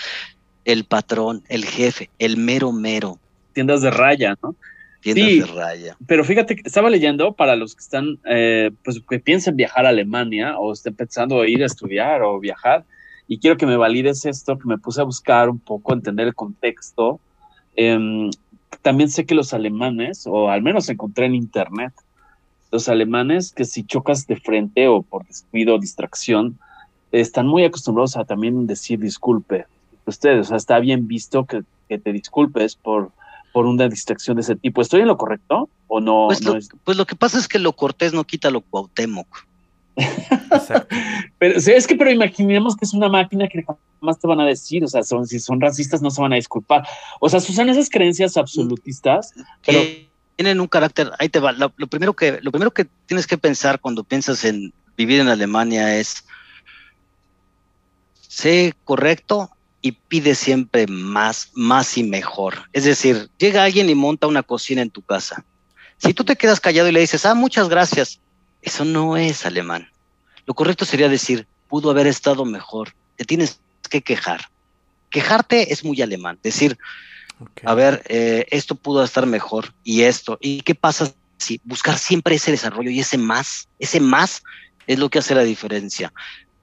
el 0.66 0.84
patrón, 0.84 1.44
el 1.50 1.66
jefe, 1.66 2.10
el 2.20 2.38
mero 2.38 2.72
mero, 2.72 3.18
Tiendas 3.54 3.82
de 3.82 3.90
raya, 3.90 4.38
¿no? 4.44 4.56
tiendas 5.02 5.28
Sí. 5.28 5.40
de 5.40 5.46
raya. 5.48 5.98
Pero 6.06 6.24
fíjate 6.24 6.56
que 6.56 6.62
estaba 6.66 6.90
leyendo 6.90 7.34
para 7.34 7.56
los 7.56 7.74
que 7.76 7.82
están, 7.82 8.20
eh, 8.30 8.70
pues 8.84 9.02
que 9.10 9.20
piensen 9.20 9.56
viajar 9.56 9.86
a 9.86 9.90
Alemania 9.90 10.58
o 10.60 10.74
estén 10.74 10.94
pensando 10.94 11.44
ir 11.46 11.64
a 11.64 11.66
estudiar 11.66 12.22
o 12.22 12.40
viajar, 12.40 12.84
y 13.30 13.38
quiero 13.40 13.56
que 13.56 13.66
me 13.68 13.78
valides 13.78 14.26
esto, 14.26 14.58
que 14.58 14.68
me 14.68 14.78
puse 14.78 15.00
a 15.00 15.06
buscar 15.06 15.50
un 15.50 15.60
poco, 15.60 15.94
entender 15.94 16.28
el 16.28 16.36
contexto. 16.36 17.20
Em, 17.78 18.30
también 18.82 19.10
sé 19.10 19.26
que 19.26 19.36
los 19.36 19.54
alemanes, 19.54 20.26
o 20.28 20.50
al 20.50 20.62
menos 20.62 20.90
encontré 20.90 21.28
en 21.28 21.36
internet, 21.36 21.94
los 22.72 22.90
alemanes 22.90 23.52
que 23.54 23.66
si 23.66 23.84
chocas 23.84 24.28
de 24.28 24.36
frente 24.36 24.88
o 24.88 25.02
por 25.04 25.26
descuido 25.26 25.76
o 25.76 25.80
distracción, 25.80 26.60
están 27.12 27.48
muy 27.48 27.64
acostumbrados 27.64 28.18
a 28.18 28.26
también 28.26 28.68
decir 28.68 29.00
disculpe. 29.00 29.66
Ustedes, 30.06 30.48
o 30.48 30.50
sea, 30.50 30.58
está 30.58 30.80
bien 30.80 31.08
visto 31.08 31.46
que, 31.46 31.62
que 31.88 31.98
te 32.00 32.12
disculpes 32.12 32.76
por, 32.76 33.12
por 33.54 33.66
una 33.66 33.88
distracción 33.88 34.36
de 34.38 34.42
ese 34.42 34.56
tipo. 34.56 34.82
¿Estoy 34.82 35.02
en 35.02 35.08
lo 35.08 35.18
correcto 35.18 35.70
o 35.88 36.00
no? 36.00 36.26
Pues, 36.28 36.42
no 36.44 36.52
lo, 36.54 36.58
es- 36.58 36.70
pues 36.84 36.98
lo 36.98 37.06
que 37.06 37.16
pasa 37.16 37.38
es 37.38 37.48
que 37.48 37.60
lo 37.60 37.74
cortés 37.74 38.14
no 38.14 38.24
quita 38.24 38.50
lo 38.52 38.62
Cuauhtémoc. 38.62 39.28
Exacto. 40.00 40.96
Pero 41.40 41.58
es 41.58 41.88
que, 41.88 41.96
pero 41.96 42.12
imaginemos 42.12 42.76
que 42.76 42.84
es 42.84 42.94
una 42.94 43.08
máquina 43.08 43.48
que 43.48 43.64
jamás 43.64 44.20
te 44.20 44.28
van 44.28 44.42
a 44.42 44.46
decir, 44.46 44.84
o 44.84 44.90
sea, 44.90 45.04
son, 45.04 45.26
si 45.26 45.40
son 45.40 45.62
racistas 45.62 46.02
no 46.02 46.12
se 46.12 46.22
van 46.22 46.34
a 46.34 46.36
disculpar. 46.36 46.86
O 47.22 47.30
sea, 47.30 47.40
Susana, 47.40 47.72
esas 47.72 47.90
creencias 47.90 48.36
absolutistas, 48.36 49.34
pero 49.66 49.80
tienen 50.36 50.60
un 50.60 50.68
carácter, 50.68 51.12
ahí 51.18 51.30
te 51.30 51.40
va, 51.40 51.54
lo, 51.54 51.72
lo 51.78 51.88
primero 51.88 52.14
que, 52.14 52.40
lo 52.42 52.52
primero 52.52 52.72
que 52.72 52.88
tienes 53.06 53.26
que 53.26 53.38
pensar 53.38 53.80
cuando 53.80 54.04
piensas 54.04 54.44
en 54.44 54.74
vivir 54.98 55.22
en 55.22 55.30
Alemania 55.30 55.96
es, 55.96 56.26
sé 58.28 58.74
correcto 58.84 59.50
y 59.82 59.94
pide 59.94 60.36
siempre 60.36 60.88
más, 60.88 61.52
más 61.54 61.98
y 61.98 62.04
mejor. 62.04 62.70
Es 62.74 62.84
decir, 62.84 63.30
llega 63.38 63.64
alguien 63.64 63.90
y 63.90 63.96
monta 63.96 64.28
una 64.28 64.44
cocina 64.44 64.82
en 64.82 64.90
tu 64.90 65.02
casa. 65.02 65.46
Si 65.98 66.14
tú 66.14 66.24
te 66.24 66.36
quedas 66.36 66.60
callado 66.60 66.90
y 66.90 66.92
le 66.92 67.00
dices, 67.00 67.26
ah, 67.26 67.36
muchas 67.36 67.70
gracias, 67.70 68.20
eso 68.62 68.86
no 68.86 69.18
es 69.18 69.46
alemán. 69.46 69.90
Lo 70.46 70.54
correcto 70.54 70.86
sería 70.86 71.10
decir, 71.10 71.48
pudo 71.68 71.92
haber 71.92 72.08
estado 72.08 72.46
mejor, 72.46 72.94
te 73.16 73.26
tienes 73.26 73.60
que 73.90 74.02
quejar. 74.02 74.50
Quejarte 75.10 75.74
es 75.74 75.84
muy 75.84 76.02
alemán, 76.02 76.40
decir, 76.44 76.78
a 77.64 77.74
ver, 77.74 78.04
eh, 78.08 78.46
esto 78.50 78.76
pudo 78.76 79.04
estar 79.04 79.26
mejor 79.26 79.74
y 79.84 80.02
esto. 80.02 80.38
¿Y 80.42 80.62
qué 80.62 80.76
pasa 80.76 81.14
si 81.38 81.62
buscar 81.64 81.98
siempre 81.98 82.36
ese 82.36 82.52
desarrollo 82.52 82.90
y 82.90 83.00
ese 83.00 83.18
más, 83.18 83.70
ese 83.80 84.00
más 84.00 84.44
es 84.88 85.00
lo 85.00 85.10
que 85.10 85.20
hace 85.20 85.36
la 85.36 85.44
diferencia? 85.44 86.12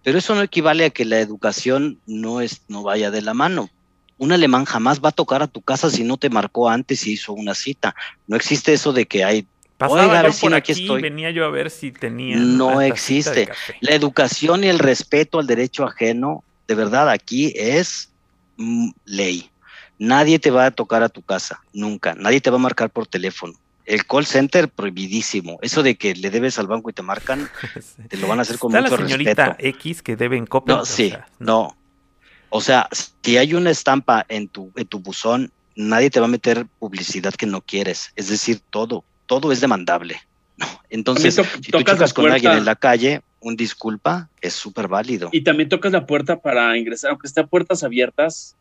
Pero 0.02 0.18
eso 0.18 0.35
no 0.35 0.43
equivale 0.43 0.85
a 0.85 0.90
que 0.90 1.05
la 1.05 1.18
educación 1.18 1.98
no, 2.06 2.40
es, 2.40 2.62
no 2.68 2.82
vaya 2.82 3.10
de 3.10 3.23
la 3.23 3.35
mano. 3.35 3.70
Un 4.18 4.32
alemán 4.32 4.64
jamás 4.64 5.01
va 5.01 5.09
a 5.09 5.12
tocar 5.12 5.43
a 5.43 5.48
tu 5.48 5.62
casa 5.62 5.90
si 5.90 6.05
no 6.05 6.16
te 6.16 6.31
marcó 6.31 6.68
antes 6.68 7.06
y 7.06 7.12
hizo 7.12 7.32
una 7.32 7.55
cita. 7.55 7.94
No 8.27 8.36
existe 8.36 8.73
eso 8.73 8.93
de 8.93 9.06
que 9.06 9.24
hay... 9.24 9.47
Pasaba 9.78 10.05
Oiga, 10.05 10.23
yo 10.23 10.28
vecino, 10.28 10.51
por 10.51 10.57
aquí 10.57 10.73
aquí, 10.73 10.82
estoy. 10.82 11.03
venía 11.03 11.31
yo 11.31 11.44
a 11.44 11.51
ver 11.51 11.70
si 11.70 11.93
tenía 11.93 12.36
No 12.36 12.81
existe. 12.81 13.48
La 13.81 13.94
educación 13.94 14.65
y 14.65 14.69
el 14.69 14.78
respeto 14.78 15.39
al 15.39 15.47
derecho 15.47 15.85
ajeno, 15.85 16.44
de 16.66 16.74
verdad, 16.74 17.11
aquí 17.11 17.53
es 17.57 18.11
mm, 18.57 18.90
ley. 19.05 19.51
Nadie 19.98 20.39
te 20.39 20.51
va 20.51 20.66
a 20.66 20.70
tocar 20.70 21.03
a 21.03 21.09
tu 21.09 21.23
casa, 21.23 21.62
nunca. 21.73 22.15
Nadie 22.15 22.40
te 22.40 22.51
va 22.51 22.57
a 22.57 22.61
marcar 22.61 22.90
por 22.90 23.07
teléfono. 23.07 23.55
El 23.85 24.05
call 24.07 24.27
center 24.27 24.69
prohibidísimo. 24.69 25.59
Eso 25.62 25.82
de 25.82 25.97
que 25.97 26.15
le 26.15 26.31
debes 26.31 26.59
al 26.59 26.66
banco 26.66 26.90
y 26.90 26.93
te 26.93 27.03
marcan, 27.03 27.48
te 28.09 28.16
lo 28.16 28.27
van 28.28 28.39
a 28.39 28.43
hacer 28.43 28.59
con 28.59 28.73
mucho 28.73 28.82
la 28.82 28.97
señorita 28.97 29.47
respeto. 29.47 29.69
X 29.78 30.03
que 30.03 30.16
debe 30.16 30.36
en 30.36 30.47
copia. 30.47 30.77
No, 30.77 30.82
o 30.82 30.86
sí, 30.86 31.11
sea, 31.11 31.28
no. 31.39 31.77
O 32.48 32.61
sea, 32.61 32.89
si 33.23 33.36
hay 33.36 33.55
una 33.55 33.70
estampa 33.70 34.24
en 34.28 34.48
tu, 34.48 34.73
en 34.77 34.86
tu 34.86 35.01
buzón, 35.01 35.53
nadie 35.74 36.11
te 36.11 36.20
va 36.20 36.27
a 36.27 36.31
meter 36.31 36.66
publicidad 36.78 37.35
que 37.35 37.47
no 37.47 37.61
quieres. 37.61 38.12
Es 38.16 38.28
decir, 38.28 38.61
todo, 38.70 39.05
todo 39.27 39.53
es 39.53 39.61
demandable. 39.61 40.20
No. 40.57 40.66
Entonces, 40.89 41.36
to- 41.36 41.44
si 41.44 41.70
tú 41.70 41.82
tocas 41.82 42.15
con 42.15 42.31
alguien 42.31 42.53
en 42.53 42.65
la 42.65 42.77
calle, 42.77 43.23
un 43.40 43.57
disculpa 43.57 44.28
es 44.40 44.55
súper 44.55 44.89
válido. 44.89 45.28
y 45.32 45.43
también 45.43 45.69
tocas 45.69 45.93
la 45.93 46.07
puerta 46.07 46.40
para 46.40 46.77
ingresar, 46.77 47.11
aunque 47.11 47.27
esté 47.27 47.40
a 47.40 47.47
puertas 47.47 47.82
abiertas, 47.82 48.57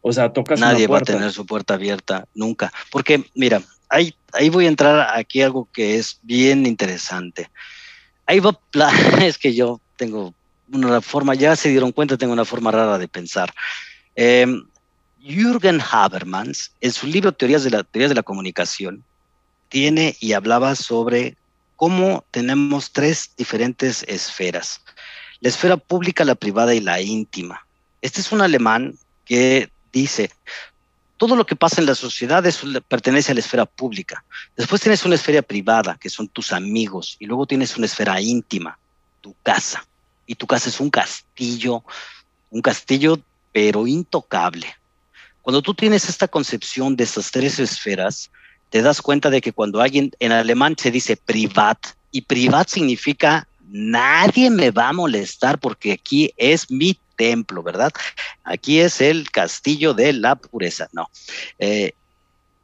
o 0.00 0.12
sea, 0.12 0.32
tocas 0.32 0.60
Nadie 0.60 0.86
una 0.86 0.92
va 0.94 0.98
a 0.98 1.02
tener 1.02 1.32
su 1.32 1.46
puerta 1.46 1.74
abierta 1.74 2.26
nunca. 2.34 2.72
Porque, 2.90 3.24
mira, 3.34 3.62
ahí, 3.88 4.14
ahí 4.32 4.48
voy 4.48 4.66
a 4.66 4.68
entrar 4.68 5.16
aquí 5.18 5.42
algo 5.42 5.68
que 5.72 5.96
es 5.96 6.18
bien 6.22 6.66
interesante. 6.66 7.50
Ahí 8.26 8.40
va, 8.40 8.58
es 9.24 9.38
que 9.38 9.54
yo 9.54 9.80
tengo 9.96 10.34
una 10.72 11.00
forma, 11.00 11.34
ya 11.34 11.56
se 11.56 11.70
dieron 11.70 11.92
cuenta, 11.92 12.18
tengo 12.18 12.32
una 12.32 12.44
forma 12.44 12.70
rara 12.70 12.98
de 12.98 13.08
pensar. 13.08 13.52
Eh, 14.16 14.46
Jürgen 15.20 15.80
Habermas, 15.80 16.72
en 16.80 16.92
su 16.92 17.06
libro 17.06 17.32
Teorías 17.32 17.64
de 17.64 17.70
la, 17.70 17.82
Teorías 17.82 18.10
de 18.10 18.14
la 18.14 18.22
Comunicación, 18.22 19.04
tiene 19.68 20.16
y 20.20 20.32
hablaba 20.32 20.74
sobre 20.74 21.36
cómo 21.76 22.24
tenemos 22.30 22.92
tres 22.92 23.30
diferentes 23.36 24.04
esferas. 24.08 24.80
La 25.40 25.48
esfera 25.48 25.76
pública, 25.76 26.24
la 26.24 26.34
privada 26.34 26.74
y 26.74 26.80
la 26.80 27.00
íntima. 27.00 27.64
Este 28.02 28.20
es 28.20 28.32
un 28.32 28.40
alemán 28.40 28.98
que 29.24 29.70
dice, 29.92 30.30
todo 31.16 31.36
lo 31.36 31.46
que 31.46 31.56
pasa 31.56 31.80
en 31.80 31.86
la 31.86 31.94
sociedad 31.94 32.44
pertenece 32.88 33.32
a 33.32 33.34
la 33.34 33.40
esfera 33.40 33.66
pública. 33.66 34.24
Después 34.56 34.80
tienes 34.80 35.04
una 35.04 35.16
esfera 35.16 35.42
privada, 35.42 35.98
que 36.00 36.08
son 36.08 36.28
tus 36.28 36.52
amigos, 36.52 37.16
y 37.18 37.26
luego 37.26 37.46
tienes 37.46 37.76
una 37.76 37.86
esfera 37.86 38.20
íntima, 38.20 38.78
tu 39.20 39.34
casa. 39.42 39.86
Y 40.26 40.34
tu 40.34 40.46
casa 40.46 40.68
es 40.68 40.80
un 40.80 40.90
castillo, 40.90 41.82
un 42.50 42.62
castillo 42.62 43.20
pero 43.52 43.86
intocable. 43.86 44.74
Cuando 45.42 45.62
tú 45.62 45.74
tienes 45.74 46.08
esta 46.08 46.28
concepción 46.28 46.94
de 46.94 47.04
estas 47.04 47.30
tres 47.30 47.58
esferas, 47.58 48.30
te 48.70 48.82
das 48.82 49.00
cuenta 49.02 49.30
de 49.30 49.40
que 49.40 49.52
cuando 49.52 49.80
alguien 49.80 50.10
en 50.20 50.32
alemán 50.32 50.76
se 50.78 50.90
dice 50.90 51.16
privat, 51.16 51.78
y 52.10 52.22
privat 52.22 52.68
significa 52.68 53.46
nadie 53.70 54.50
me 54.50 54.70
va 54.70 54.88
a 54.88 54.92
molestar 54.92 55.58
porque 55.58 55.92
aquí 55.92 56.32
es 56.36 56.70
mi 56.70 56.98
templo, 57.16 57.62
¿verdad? 57.62 57.92
Aquí 58.44 58.80
es 58.80 59.00
el 59.00 59.30
castillo 59.30 59.92
de 59.92 60.12
la 60.12 60.36
pureza. 60.36 60.88
No. 60.92 61.10
Eh, 61.58 61.92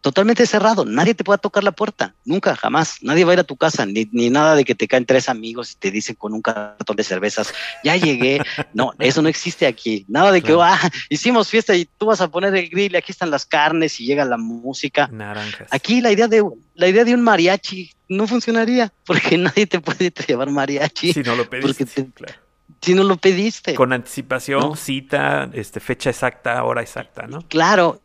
totalmente 0.05 0.45
cerrado. 0.45 0.85
Nadie 0.85 1.15
te 1.15 1.25
puede 1.25 1.39
tocar 1.39 1.65
la 1.65 1.73
puerta. 1.73 2.15
Nunca, 2.27 2.55
jamás. 2.55 2.99
Nadie 3.01 3.25
va 3.25 3.31
a 3.31 3.35
ir 3.35 3.41
a 3.41 3.45
tu 3.45 3.57
casa. 3.57 3.87
Ni, 3.87 4.07
ni 4.13 4.29
nada 4.29 4.55
de 4.55 4.63
que 4.63 4.75
te 4.75 4.87
caen 4.87 5.07
tres 5.07 5.31
amigos 5.31 5.73
y 5.73 5.77
te 5.77 5.91
dicen 5.91 6.15
con 6.15 6.35
un 6.35 6.43
cartón 6.43 6.95
de 6.95 7.03
cervezas, 7.03 7.55
ya 7.83 7.97
llegué. 7.97 8.43
No, 8.75 8.93
eso 8.99 9.23
no 9.23 9.31
existe 9.31 9.67
aquí. 9.67 10.05
Nada 10.07 10.31
de 10.31 10.43
que, 10.43 10.55
ah, 10.61 10.79
hicimos 11.09 11.49
fiesta 11.49 11.75
y 11.75 11.87
tú 11.87 12.05
vas 12.05 12.21
a 12.21 12.29
poner 12.29 12.55
el 12.55 12.69
grill 12.69 12.93
y 12.93 12.97
aquí 12.97 13.13
están 13.13 13.31
las 13.31 13.47
carnes 13.47 13.99
y 13.99 14.05
llega 14.05 14.27
la 14.27 14.37
música. 14.37 15.09
Naranjas. 15.11 15.69
Aquí 15.71 16.03
la 16.03 16.13
idea 16.13 16.29
de 16.29 16.45
la 16.75 16.87
idea 16.89 17.05
de 17.05 17.15
un 17.15 17.23
mariachi 17.23 17.91
no 18.11 18.27
funcionaría 18.27 18.93
porque 19.07 19.39
nadie 19.39 19.67
te 19.67 19.81
puede 19.81 20.13
llevar 20.29 20.51
mariachi 20.51 21.15
Si 21.15 21.23
no 21.23 21.35
lo 21.35 21.49
pediste. 21.49 21.87
porque 21.87 22.03
te- 22.03 22.13
claro. 22.13 22.35
si 22.83 22.95
no 22.95 23.05
lo 23.05 23.17
pediste. 23.17 23.73
Con 23.75 23.95
anticipación, 23.95 24.61
No. 24.61 24.77
cita, 24.77 25.49
este, 25.55 25.81
fecha 25.81 26.11
exacta, 26.11 26.63
hora 26.63 26.83
exacta, 26.83 27.27
¿no? 27.27 27.41
Claro. 27.49 28.03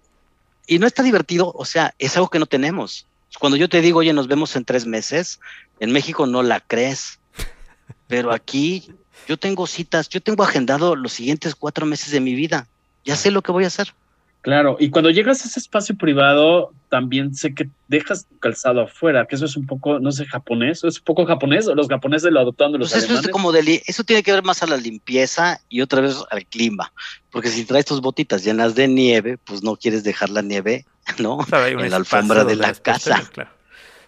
Y 0.69 0.77
no 0.77 0.85
está 0.85 1.01
divertido, 1.01 1.51
o 1.55 1.65
sea, 1.65 1.95
es 1.97 2.15
algo 2.15 2.29
que 2.29 2.37
no 2.37 2.45
tenemos. 2.45 3.07
Cuando 3.39 3.57
yo 3.57 3.67
te 3.69 3.81
digo, 3.81 3.99
oye, 3.99 4.13
nos 4.13 4.27
vemos 4.27 4.55
en 4.55 4.65
tres 4.65 4.85
meses, 4.85 5.39
en 5.79 5.91
México 5.91 6.27
no 6.27 6.43
la 6.43 6.59
crees, 6.59 7.19
pero 8.07 8.31
aquí 8.31 8.93
yo 9.27 9.37
tengo 9.37 9.65
citas, 9.65 10.09
yo 10.09 10.21
tengo 10.21 10.43
agendado 10.43 10.95
los 10.95 11.11
siguientes 11.11 11.55
cuatro 11.55 11.87
meses 11.87 12.11
de 12.11 12.19
mi 12.19 12.35
vida, 12.35 12.67
ya 13.03 13.15
sé 13.15 13.31
lo 13.31 13.41
que 13.41 13.51
voy 13.51 13.63
a 13.63 13.67
hacer. 13.67 13.95
Claro, 14.41 14.77
y 14.79 14.89
cuando 14.89 15.09
llegas 15.09 15.43
a 15.43 15.49
ese 15.49 15.59
espacio 15.59 15.97
privado, 15.97 16.71
también 16.87 17.35
sé 17.35 17.53
que 17.53 17.69
dejas 17.89 18.25
tu 18.25 18.39
calzado 18.39 18.81
afuera, 18.81 19.25
que 19.25 19.35
eso 19.35 19.43
es 19.43 19.57
un 19.57 19.65
poco, 19.65 19.99
no 19.99 20.13
sé, 20.13 20.25
japonés, 20.25 20.81
es 20.85 20.97
un 20.99 21.03
poco 21.03 21.25
japonés, 21.25 21.67
o 21.67 21.75
los 21.75 21.89
japoneses 21.89 22.31
lo 22.31 22.39
adoptando 22.39 22.77
los 22.77 22.91
pues 22.91 23.03
eso, 23.03 23.19
es 23.19 23.27
como 23.27 23.51
de, 23.51 23.83
eso 23.85 24.03
tiene 24.05 24.23
que 24.23 24.31
ver 24.31 24.43
más 24.43 24.63
a 24.63 24.67
la 24.67 24.77
limpieza 24.77 25.59
y 25.67 25.81
otra 25.81 25.99
vez 25.99 26.15
al 26.31 26.45
clima, 26.45 26.93
porque 27.31 27.49
si 27.49 27.65
traes 27.65 27.85
tus 27.85 27.99
botitas 27.99 28.45
llenas 28.45 28.75
de 28.75 28.87
nieve, 28.87 29.37
pues 29.37 29.61
no 29.61 29.75
quieres 29.75 30.05
dejar 30.05 30.29
la 30.29 30.41
nieve, 30.41 30.85
¿no? 31.19 31.39
en 31.51 31.89
la 31.89 31.97
alfombra 31.97 32.45
de 32.45 32.55
la 32.55 32.73
casa. 32.75 33.29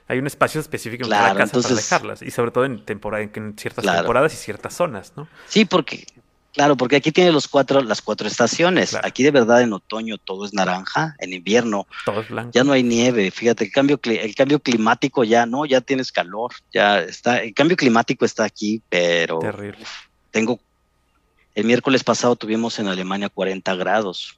Hay 0.08 0.18
un 0.18 0.28
espacio 0.28 0.62
específico 0.62 1.06
en 1.06 1.10
cada 1.10 1.36
casa 1.36 1.62
para 1.62 1.76
dejarlas, 1.76 2.22
y 2.22 2.32
sobre 2.32 2.52
todo 2.52 2.64
en, 2.64 2.86
temporada, 2.86 3.22
en 3.24 3.56
ciertas 3.58 3.84
temporadas 3.84 4.34
y 4.34 4.38
ciertas 4.38 4.74
zonas, 4.74 5.12
¿no? 5.18 5.28
Sí, 5.48 5.66
porque 5.66 6.06
Claro, 6.53 6.76
porque 6.76 6.98
aquí 6.98 7.11
tiene 7.11 7.32
los 7.32 7.48
cuatro, 7.48 7.82
las 7.82 8.02
cuatro 8.02 8.28
estaciones. 8.28 8.95
Aquí 8.95 9.23
de 9.23 9.32
verdad 9.32 9.61
en 9.61 9.72
otoño 9.72 10.18
todo 10.18 10.45
es 10.45 10.53
naranja, 10.53 11.15
en 11.19 11.32
invierno 11.32 11.88
todo 12.06 12.22
es 12.22 12.30
blanco. 12.30 12.52
ya 12.53 12.64
no 12.64 12.73
hay 12.73 12.84
nieve. 12.84 13.32
Fíjate, 13.32 13.65
el 13.65 13.72
cambio, 13.72 13.99
el 14.03 14.36
cambio 14.36 14.60
climático 14.60 15.23
ya 15.23 15.45
no, 15.45 15.65
ya 15.65 15.80
tienes 15.80 16.11
calor, 16.11 16.52
ya 16.73 16.99
está, 16.99 17.41
el 17.41 17.53
cambio 17.53 17.78
climático 17.78 18.26
está 18.26 18.44
aquí, 18.44 18.82
pero 18.90 19.40
Terrible. 19.40 19.86
tengo, 20.32 20.60
el 21.56 21.64
miércoles 21.64 22.03
pasado 22.03 22.36
tuvimos 22.36 22.80
en 22.80 22.88
Alemania 22.88 23.30
40 23.30 23.73
grados, 23.76 24.38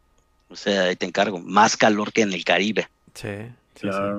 o 0.50 0.56
sea, 0.56 0.84
ahí 0.84 0.96
te 0.96 1.08
encargo, 1.08 1.40
más 1.40 1.76
calor 1.78 2.14
que 2.14 2.22
en 2.22 2.34
el 2.34 2.44
Caribe. 2.44 2.90
Sí. 3.16 3.30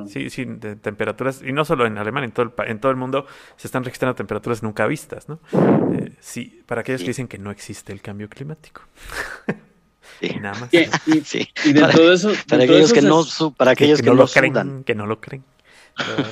Sí, 0.08 0.30
sí, 0.30 0.44
de 0.44 0.76
temperaturas, 0.76 1.40
y 1.42 1.52
no 1.52 1.64
solo 1.64 1.86
en 1.86 1.96
Alemania, 1.96 2.26
en 2.26 2.32
todo, 2.32 2.52
el, 2.58 2.68
en 2.68 2.80
todo 2.80 2.90
el 2.90 2.96
mundo 2.96 3.26
se 3.56 3.66
están 3.66 3.84
registrando 3.84 4.14
temperaturas 4.14 4.62
nunca 4.62 4.86
vistas, 4.86 5.28
¿no? 5.28 5.38
Sí, 6.24 6.62
para 6.64 6.80
aquellos 6.80 7.02
que 7.02 7.08
dicen 7.08 7.28
que 7.28 7.36
no 7.36 7.50
existe 7.50 7.92
el 7.92 8.00
cambio 8.00 8.30
climático. 8.30 8.80
Nada 10.40 10.58
más. 10.58 10.72
Y, 10.72 10.78
de 11.72 11.80
todo 11.92 12.14
eso. 12.14 12.32
Para 12.48 12.64
aquellos 12.64 12.94
que 12.94 13.02
no, 13.02 13.24
para 13.56 13.72
aquellos 13.72 14.00
que, 14.00 14.06
no, 14.06 14.14
lo 14.14 14.26
creen, 14.26 14.84
que 14.84 14.94
no 14.94 15.04
lo 15.06 15.20
creen. 15.20 15.44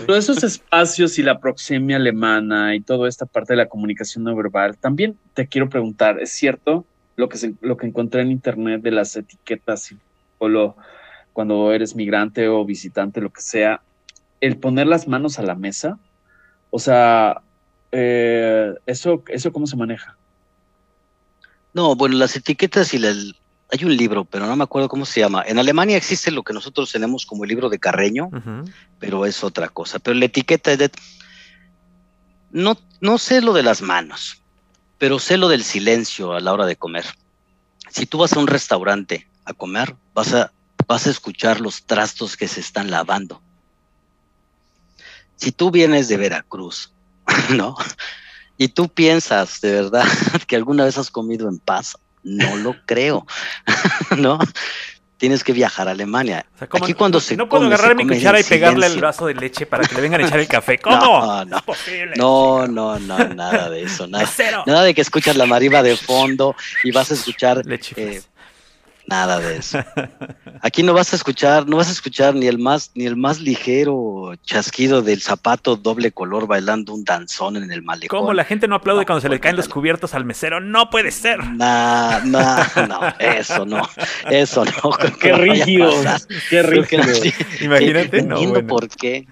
Todos 0.07 0.31
esos 0.31 0.43
espacios 0.43 1.19
y 1.19 1.23
la 1.23 1.39
proxemia 1.39 1.97
alemana 1.97 2.75
y 2.75 2.81
toda 2.81 3.07
esta 3.07 3.27
parte 3.27 3.53
de 3.53 3.59
la 3.59 3.69
comunicación 3.69 4.25
no 4.25 4.35
verbal, 4.35 4.79
también 4.79 5.19
te 5.35 5.47
quiero 5.47 5.69
preguntar, 5.69 6.19
¿es 6.21 6.33
cierto 6.33 6.87
lo 7.17 7.29
que, 7.29 7.53
lo 7.61 7.77
que 7.77 7.87
encontré 7.87 8.23
en 8.23 8.31
internet 8.31 8.81
de 8.81 8.93
las 8.93 9.15
etiquetas 9.15 9.93
y 9.93 9.99
lo 10.41 10.75
cuando 11.35 11.71
eres 11.73 11.95
migrante 11.95 12.49
o 12.49 12.65
visitante, 12.65 13.21
lo 13.21 13.31
que 13.31 13.43
sea, 13.43 13.83
el 14.41 14.57
poner 14.57 14.87
las 14.87 15.07
manos 15.07 15.39
a 15.39 15.43
la 15.43 15.55
mesa, 15.55 15.99
o 16.71 16.79
sea, 16.79 17.43
eh, 17.93 18.75
eso, 18.87 19.23
¿eso 19.29 19.53
cómo 19.53 19.67
se 19.67 19.77
maneja? 19.77 20.17
No, 21.73 21.95
bueno, 21.95 22.17
las 22.17 22.37
etiquetas 22.37 22.93
y 22.93 22.99
la, 22.99 23.11
hay 23.11 23.85
un 23.85 23.97
libro, 23.97 24.25
pero 24.25 24.47
no 24.47 24.57
me 24.57 24.65
acuerdo 24.65 24.89
cómo 24.89 25.05
se 25.07 25.21
llama. 25.21 25.45
En 25.47 25.59
Alemania 25.59 25.97
existe 25.97 26.31
lo 26.31 26.43
que 26.43 26.53
nosotros 26.53 26.91
tenemos 26.91 27.25
como 27.25 27.45
el 27.45 27.49
libro 27.49 27.69
de 27.69 27.79
Carreño, 27.79 28.31
pero 28.99 29.25
es 29.25 29.43
otra 29.45 29.69
cosa. 29.69 29.99
Pero 29.99 30.15
la 30.19 30.27
etiqueta 30.27 30.73
es 30.73 30.79
de... 30.79 30.91
No, 32.51 32.77
no 33.01 33.17
sé 33.17 33.41
lo 33.41 33.53
de 33.53 33.63
las 33.63 33.81
manos, 33.81 34.43
pero 34.99 35.19
sé 35.19 35.39
lo 35.39 35.49
del 35.49 35.65
silencio 35.65 36.33
a 36.33 36.41
la 36.41 36.53
hora 36.53 36.67
de 36.67 36.77
comer. 36.77 37.07
Si 37.89 38.05
tú 38.05 38.19
vas 38.19 38.35
a 38.35 38.41
un 38.41 38.47
restaurante 38.47 39.27
a 39.45 39.55
comer, 39.55 39.97
vas 40.15 40.35
a 40.35 40.53
vas 40.87 41.07
a 41.07 41.11
escuchar 41.11 41.61
los 41.61 41.85
trastos 41.85 42.37
que 42.37 42.49
se 42.49 42.61
están 42.61 42.91
lavando. 42.91 43.41
Si 45.37 45.53
tú 45.53 45.71
vienes 45.71 46.09
de 46.09 46.17
Veracruz, 46.17 46.93
¿no? 47.57 47.77
Y 48.57 48.69
tú 48.69 48.89
piensas 48.89 49.61
de 49.61 49.73
verdad 49.73 50.05
que 50.47 50.57
alguna 50.57 50.85
vez 50.85 50.99
has 50.99 51.11
comido 51.11 51.49
en 51.49 51.59
paz, 51.59 51.97
no 52.23 52.57
lo 52.57 52.77
creo, 52.87 53.27
¿no? 54.19 54.39
Tienes 55.17 55.45
que 55.45 55.53
viajar 55.53 55.87
a 55.87 55.93
Alemania. 55.93 56.47
Aquí 56.59 56.95
cuando 56.95 57.21
se 57.21 57.37
no 57.37 57.49
puedo 57.49 57.67
agarrar 57.67 57.95
mi 57.95 58.05
cuchara 58.05 58.41
y 58.41 58.43
pegarle 58.43 58.87
el 58.89 59.01
vaso 59.01 59.27
de 59.27 59.35
leche 59.35 59.67
para 59.67 59.87
que 59.87 59.95
le 59.95 60.01
vengan 60.01 60.21
a 60.21 60.27
echar 60.27 60.41
el 60.41 60.49
café. 60.49 60.79
¿Cómo? 60.79 60.97
No, 60.97 61.45
no, 61.45 61.63
no, 62.17 62.67
no, 62.67 62.99
no, 62.99 63.29
nada 63.29 63.71
de 63.71 63.85
eso, 63.85 64.09
nada, 64.09 64.29
nada 64.67 64.83
de 64.83 64.95
que 64.95 65.01
escuchas 65.01 65.37
la 65.37 65.47
mariba 65.47 65.81
de 65.85 65.97
fondo 65.97 66.57
y 66.83 66.91
vas 66.91 67.13
a 67.13 67.15
escuchar 67.15 67.65
leche 67.65 68.23
Nada 69.13 69.41
de 69.41 69.59
eso. 69.59 69.79
Aquí 70.63 70.83
no 70.83 70.95
vas 70.95 71.13
a 71.13 71.17
escuchar, 71.17 71.69
no 71.69 71.77
vas 71.77 71.91
a 71.91 71.93
escuchar 71.93 72.35
ni 72.35 72.47
el 72.47 72.59
más, 72.59 72.93
ni 72.95 73.05
el 73.05 73.15
más 73.15 73.41
ligero 73.41 74.33
chasquido 74.43 75.03
del 75.03 75.21
zapato 75.21 75.77
doble 75.77 76.13
color 76.13 76.47
bailando 76.47 76.95
un 76.95 77.05
danzón 77.05 77.59
en 77.59 77.71
el 77.71 77.83
malecón. 77.83 78.21
¿Cómo 78.21 78.33
la 78.33 78.45
gente 78.45 78.69
no 78.69 78.77
aplaude 78.77 79.05
cuando 79.05 79.21
se 79.21 79.29
le 79.29 79.39
caen 79.39 79.57
los 79.57 79.69
cubiertos 79.69 80.15
al 80.15 80.25
mesero? 80.25 80.61
No 80.61 80.89
puede 80.89 81.11
ser. 81.11 81.45
No, 81.45 82.21
no, 82.21 82.57
no, 82.89 83.01
eso 83.19 83.67
no, 83.67 83.87
eso 84.31 84.65
no. 84.65 84.91
Qué 85.21 85.35
rígido, 85.35 85.93
qué 86.49 86.63
rígido. 86.63 87.05
Imagínate, 87.61 88.23
no, 88.23 88.37
entiendo 88.37 88.67
por 88.67 88.89
qué. 88.89 89.29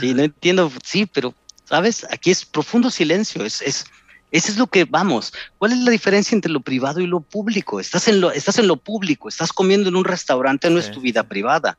Sí, 0.00 0.14
no 0.14 0.24
entiendo, 0.24 0.72
sí, 0.82 1.06
pero 1.06 1.32
sabes, 1.64 2.04
aquí 2.10 2.32
es 2.32 2.44
profundo 2.44 2.90
silencio, 2.90 3.44
es, 3.44 3.62
es 3.62 3.86
eso 4.32 4.50
es 4.50 4.58
lo 4.58 4.66
que 4.66 4.86
vamos. 4.86 5.32
¿Cuál 5.58 5.72
es 5.72 5.78
la 5.78 5.90
diferencia 5.90 6.34
entre 6.34 6.50
lo 6.50 6.60
privado 6.60 7.00
y 7.00 7.06
lo 7.06 7.20
público? 7.20 7.78
Estás 7.78 8.08
en 8.08 8.20
lo, 8.20 8.32
estás 8.32 8.58
en 8.58 8.66
lo 8.66 8.76
público, 8.76 9.28
estás 9.28 9.52
comiendo 9.52 9.90
en 9.90 9.96
un 9.96 10.06
restaurante, 10.06 10.70
no 10.70 10.78
es 10.78 10.90
tu 10.90 11.00
vida 11.02 11.22
privada. 11.22 11.78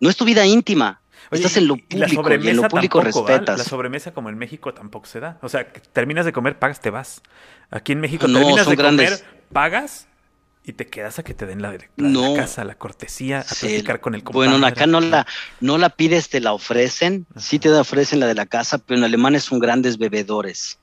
No 0.00 0.10
es 0.10 0.16
tu 0.16 0.24
vida 0.24 0.44
íntima. 0.44 1.00
estás 1.30 1.56
en 1.56 1.68
lo 1.68 1.76
público 1.76 2.28
y, 2.28 2.48
en 2.48 2.56
lo 2.56 2.68
público 2.68 3.00
respetas. 3.00 3.56
La 3.56 3.64
sobremesa 3.64 4.12
como 4.12 4.28
en 4.30 4.36
México 4.36 4.74
tampoco 4.74 5.06
se 5.06 5.20
da. 5.20 5.38
O 5.42 5.48
sea, 5.48 5.72
terminas 5.72 6.26
de 6.26 6.32
comer, 6.32 6.58
pagas, 6.58 6.80
te 6.80 6.90
vas. 6.90 7.22
Aquí 7.70 7.92
en 7.92 8.00
México 8.00 8.26
terminas 8.26 8.68
de 8.68 8.76
comer, 8.76 9.24
pagas 9.52 10.08
y 10.64 10.72
te 10.72 10.88
quedas 10.88 11.20
a 11.20 11.22
que 11.22 11.34
te 11.34 11.46
den 11.46 11.62
la, 11.62 11.72
la, 11.96 12.36
casa, 12.36 12.64
la 12.64 12.74
cortesía, 12.74 13.40
a 13.40 13.44
platicar 13.44 14.00
con 14.00 14.16
el 14.16 14.24
compañero. 14.24 14.58
Bueno, 14.58 14.66
acá 14.66 14.88
no 14.88 15.00
la, 15.00 15.24
no 15.60 15.78
la 15.78 15.90
pides, 15.90 16.30
te 16.30 16.40
la 16.40 16.52
ofrecen. 16.52 17.26
Sí 17.36 17.60
te 17.60 17.70
ofrecen 17.70 18.18
la 18.18 18.26
de 18.26 18.34
la 18.34 18.46
casa, 18.46 18.78
pero 18.78 18.98
en 18.98 19.04
Alemania 19.04 19.38
son 19.38 19.60
grandes 19.60 19.98
bebedores 19.98 20.79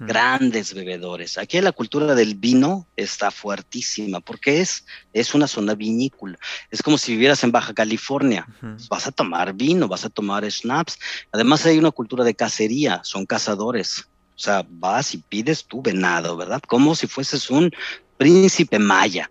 grandes 0.00 0.74
bebedores. 0.74 1.38
Aquí 1.38 1.60
la 1.60 1.72
cultura 1.72 2.14
del 2.14 2.34
vino 2.34 2.86
está 2.96 3.30
fuertísima 3.30 4.20
porque 4.20 4.60
es, 4.60 4.84
es 5.12 5.34
una 5.34 5.46
zona 5.46 5.74
vinícola. 5.74 6.38
Es 6.70 6.82
como 6.82 6.98
si 6.98 7.12
vivieras 7.12 7.42
en 7.44 7.52
Baja 7.52 7.74
California. 7.74 8.46
Vas 8.88 9.06
a 9.06 9.12
tomar 9.12 9.54
vino, 9.54 9.88
vas 9.88 10.04
a 10.04 10.10
tomar 10.10 10.50
schnapps. 10.50 10.98
Además 11.32 11.64
hay 11.66 11.78
una 11.78 11.90
cultura 11.90 12.24
de 12.24 12.34
cacería, 12.34 13.00
son 13.04 13.26
cazadores. 13.26 14.08
O 14.36 14.42
sea, 14.42 14.64
vas 14.68 15.14
y 15.14 15.18
pides 15.18 15.64
tu 15.64 15.82
venado, 15.82 16.36
¿verdad? 16.36 16.62
Como 16.66 16.94
si 16.94 17.06
fueses 17.06 17.50
un 17.50 17.70
príncipe 18.16 18.78
maya 18.78 19.30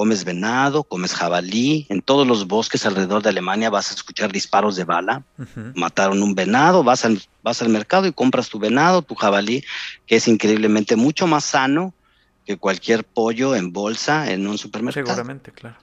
comes 0.00 0.24
venado, 0.24 0.82
comes 0.82 1.12
jabalí, 1.12 1.84
en 1.90 2.00
todos 2.00 2.26
los 2.26 2.46
bosques 2.46 2.86
alrededor 2.86 3.22
de 3.22 3.28
Alemania 3.28 3.68
vas 3.68 3.90
a 3.90 3.94
escuchar 3.94 4.32
disparos 4.32 4.74
de 4.74 4.84
bala, 4.84 5.24
mataron 5.74 6.22
un 6.22 6.34
venado, 6.34 6.82
vas 6.82 7.04
al, 7.04 7.20
vas 7.42 7.60
al 7.60 7.68
mercado 7.68 8.06
y 8.06 8.12
compras 8.14 8.48
tu 8.48 8.58
venado, 8.58 9.02
tu 9.02 9.14
jabalí, 9.14 9.62
que 10.06 10.16
es 10.16 10.26
increíblemente 10.26 10.96
mucho 10.96 11.26
más 11.26 11.44
sano 11.44 11.92
que 12.46 12.56
cualquier 12.56 13.04
pollo 13.04 13.54
en 13.54 13.74
bolsa 13.74 14.32
en 14.32 14.46
un 14.46 14.56
supermercado. 14.56 15.04
Seguramente, 15.04 15.52
claro. 15.52 15.76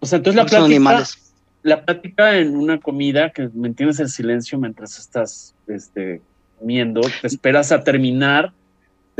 O 0.00 0.06
sea, 0.06 0.16
entonces 0.16 0.34
la 0.34 0.42
plática, 0.42 0.64
animales. 0.64 1.32
la 1.62 1.84
plática 1.84 2.38
en 2.38 2.56
una 2.56 2.80
comida 2.80 3.30
que 3.30 3.48
mantienes 3.54 4.00
el 4.00 4.08
silencio 4.08 4.58
mientras 4.58 4.98
estás 4.98 5.54
este, 5.68 6.20
comiendo, 6.58 7.02
te 7.02 7.28
esperas 7.28 7.70
a 7.70 7.84
terminar 7.84 8.52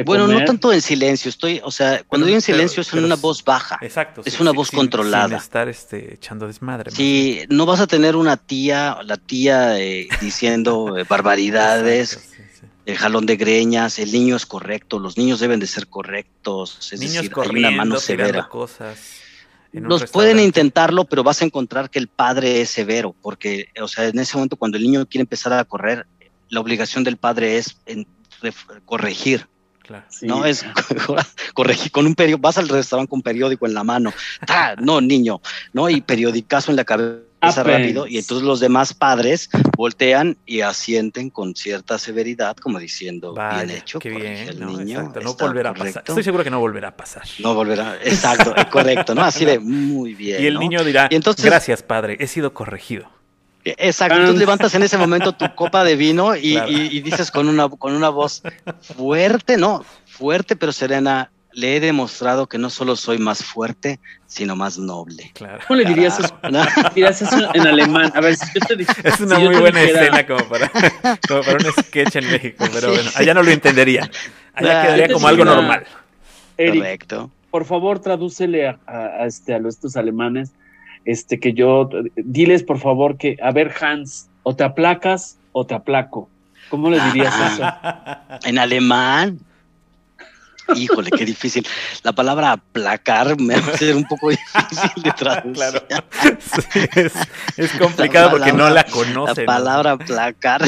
bueno, 0.04 0.26
no 0.26 0.44
tanto 0.44 0.72
en 0.72 0.80
silencio, 0.80 1.28
estoy, 1.28 1.60
o 1.64 1.70
sea, 1.70 2.02
cuando 2.04 2.26
digo 2.26 2.36
en 2.36 2.42
silencio 2.42 2.80
es 2.80 2.92
en 2.92 3.04
una 3.04 3.16
voz 3.16 3.44
baja. 3.44 3.78
Exacto. 3.80 4.22
Es 4.24 4.38
una 4.40 4.52
voz 4.52 4.70
controlada. 4.70 5.28
Sin 5.28 5.36
estar 5.36 5.68
este, 5.68 6.14
echando 6.14 6.46
desmadre. 6.46 6.90
Sí, 6.90 7.40
no 7.48 7.66
vas 7.66 7.80
a 7.80 7.86
tener 7.86 8.16
una 8.16 8.36
tía, 8.36 8.98
la 9.04 9.16
tía 9.16 9.78
eh, 9.78 10.08
diciendo 10.20 10.96
eh, 10.98 11.04
barbaridades, 11.08 12.32
el 12.86 12.96
jalón 12.96 13.26
de 13.26 13.36
greñas, 13.36 13.98
el 13.98 14.12
niño 14.12 14.36
es 14.36 14.46
correcto, 14.46 14.98
los 14.98 15.18
niños 15.18 15.40
deben 15.40 15.60
de 15.60 15.66
ser 15.66 15.88
correctos, 15.88 16.78
es 16.92 17.00
Niños 17.00 17.14
decir, 17.14 17.32
hay 17.36 17.58
una 17.58 17.70
mano 17.70 17.98
severa. 17.98 18.48
Cosas 18.48 19.18
los 19.72 20.10
pueden 20.10 20.40
intentarlo, 20.40 21.04
pero 21.04 21.22
vas 21.22 21.42
a 21.42 21.44
encontrar 21.44 21.90
que 21.90 21.98
el 21.98 22.08
padre 22.08 22.60
es 22.60 22.70
severo, 22.70 23.14
porque, 23.20 23.68
o 23.80 23.88
sea, 23.88 24.06
en 24.06 24.18
ese 24.18 24.36
momento 24.36 24.56
cuando 24.56 24.78
el 24.78 24.84
niño 24.84 25.06
quiere 25.06 25.22
empezar 25.22 25.52
a 25.52 25.64
correr, 25.64 26.06
la 26.48 26.60
obligación 26.60 27.04
del 27.04 27.18
padre 27.18 27.58
es 27.58 27.76
corregir 28.86 29.46
no 30.22 30.44
es 30.44 30.64
corregir 31.54 31.90
con 31.92 32.06
un 32.06 32.14
periódico, 32.14 32.40
vas 32.42 32.58
al 32.58 32.68
restaurante 32.68 33.10
con 33.10 33.18
un 33.18 33.22
periódico 33.22 33.66
en 33.66 33.74
la 33.74 33.84
mano. 33.84 34.12
No, 34.80 35.00
niño, 35.00 35.40
¿no? 35.72 35.88
Y 35.88 36.00
periodicazo 36.00 36.70
en 36.70 36.76
la 36.76 36.84
cabeza 36.84 37.22
rápido 37.62 38.06
y 38.08 38.18
entonces 38.18 38.44
los 38.44 38.58
demás 38.58 38.92
padres 38.94 39.48
voltean 39.76 40.36
y 40.44 40.60
asienten 40.62 41.30
con 41.30 41.54
cierta 41.54 41.96
severidad, 41.96 42.56
como 42.56 42.80
diciendo, 42.80 43.32
Vaya, 43.32 43.62
bien 43.64 43.78
hecho, 43.78 44.00
qué 44.00 44.10
bien, 44.10 44.48
el 44.48 44.58
no, 44.60 44.76
niño, 44.76 44.98
exacto, 44.98 45.20
no 45.20 45.30
está 45.30 45.46
volverá 45.46 45.70
a 45.70 45.72
pasar. 45.72 45.92
correcto". 45.92 46.12
Estoy 46.12 46.24
seguro 46.24 46.42
que 46.44 46.50
no 46.50 46.58
volverá 46.58 46.88
a 46.88 46.96
pasar. 46.96 47.22
No 47.38 47.54
volverá, 47.54 47.96
exacto, 48.02 48.54
eh, 48.56 48.66
correcto, 48.70 49.14
¿no? 49.14 49.22
Así 49.22 49.44
de 49.44 49.58
muy 49.60 50.14
bien. 50.14 50.42
y 50.42 50.46
el 50.46 50.54
¿no? 50.54 50.60
niño 50.60 50.82
dirá, 50.82 51.06
Y 51.10 51.14
entonces- 51.14 51.44
gracias 51.44 51.82
padre, 51.84 52.16
he 52.18 52.26
sido 52.26 52.52
corregido. 52.54 53.08
Exacto, 53.64 54.14
entonces 54.16 54.38
levantas 54.38 54.74
en 54.74 54.82
ese 54.82 54.96
momento 54.96 55.32
tu 55.32 55.54
copa 55.54 55.84
de 55.84 55.96
vino 55.96 56.34
y, 56.36 56.52
Claro. 56.54 56.70
y- 56.70 56.96
y 56.96 57.00
dices 57.00 57.30
con 57.30 57.48
una, 57.48 57.68
con 57.68 57.92
una 57.94 58.08
voz 58.08 58.42
fuerte, 58.96 59.56
no, 59.56 59.84
fuerte 60.06 60.56
pero 60.56 60.72
serena, 60.72 61.30
le 61.52 61.76
he 61.76 61.80
demostrado 61.80 62.46
que 62.46 62.56
no 62.56 62.70
solo 62.70 62.94
soy 62.94 63.18
más 63.18 63.42
fuerte, 63.44 63.98
sino 64.26 64.54
más 64.54 64.78
noble. 64.78 65.32
Claro. 65.34 65.58
¿Cómo 65.66 65.80
le 65.80 65.84
dirías 65.86 66.18
eso? 66.20 66.38
¿No? 66.50 66.62
Dirías 66.94 67.20
eso 67.20 67.36
en 67.52 67.66
alemán. 67.66 68.12
A 68.14 68.20
ver, 68.20 68.36
si 68.36 68.46
yo 68.54 68.60
te 68.66 68.76
dije. 68.76 68.92
Es 69.04 69.18
una 69.20 69.36
si 69.36 69.42
muy 69.44 69.56
buena 69.56 69.80
dijera- 69.80 70.02
escena 70.02 70.26
como 70.26 70.48
para, 70.48 70.70
como 71.28 71.42
para 71.42 71.56
un 71.58 71.72
sketch 71.84 72.16
en 72.16 72.30
México, 72.30 72.64
pero 72.72 72.88
Sí, 72.90 72.94
bueno, 72.94 73.10
sí. 73.10 73.16
allá 73.16 73.34
no 73.34 73.42
lo 73.42 73.50
entenderían. 73.50 74.10
Allá 74.54 74.82
quedaría 74.82 75.08
como 75.12 75.26
algo 75.28 75.44
normal. 75.44 75.84
Eric, 76.56 76.74
Correcto. 76.82 77.30
por 77.50 77.64
favor, 77.64 77.98
tradúcele 78.00 78.68
a, 78.68 78.78
a- 78.86 79.22
a 79.22 79.26
este, 79.26 79.54
a 79.54 79.58
estos 79.68 79.96
alemanes, 79.96 80.52
este, 81.04 81.38
que 81.40 81.52
yo, 81.52 81.88
diles 82.16 82.62
por 82.62 82.78
favor 82.78 83.16
que, 83.16 83.36
a 83.42 83.50
ver, 83.50 83.74
Hans, 83.80 84.28
o 84.42 84.54
te 84.56 84.64
aplacas 84.64 85.38
o 85.52 85.66
te 85.66 85.74
aplaco. 85.74 86.28
¿Cómo 86.70 86.90
le 86.90 87.00
dirías 87.00 87.34
Ah. 87.36 88.18
eso? 88.40 88.48
En 88.48 88.58
alemán. 88.58 89.38
Híjole, 90.76 91.08
qué 91.10 91.24
difícil. 91.24 91.66
La 92.02 92.12
palabra 92.12 92.52
aplacar 92.52 93.40
me 93.40 93.58
va 93.58 93.72
a 93.72 93.78
ser 93.78 93.96
un 93.96 94.04
poco 94.04 94.28
difícil 94.28 95.02
de 95.02 95.12
traducir. 95.12 95.52
Claro. 95.54 95.82
Es, 96.94 97.12
es 97.56 97.72
complicado 97.80 98.26
La 98.26 98.30
porque 98.32 98.52
no 98.52 98.64
la 98.68 98.74
La 98.74 98.84
conocen. 98.84 99.44
¿no? 99.44 99.46
palabra 99.46 99.92
aplacar, 99.92 100.60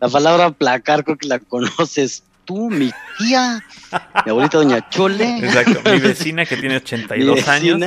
la 0.00 0.08
palabra 0.08 0.46
aplacar 0.46 1.04
creo 1.04 1.18
que 1.18 1.28
la 1.28 1.38
conoces 1.38 2.22
tú, 2.46 2.70
mi 2.70 2.90
tía, 3.18 3.62
mi 4.24 4.30
abuelita 4.30 4.56
doña 4.56 4.88
Chole. 4.88 5.36
Exacto, 5.40 5.80
mi 5.90 5.98
vecina 6.00 6.46
que 6.46 6.56
tiene 6.56 6.76
mi 6.76 6.76
82 6.76 7.46
años. 7.48 7.78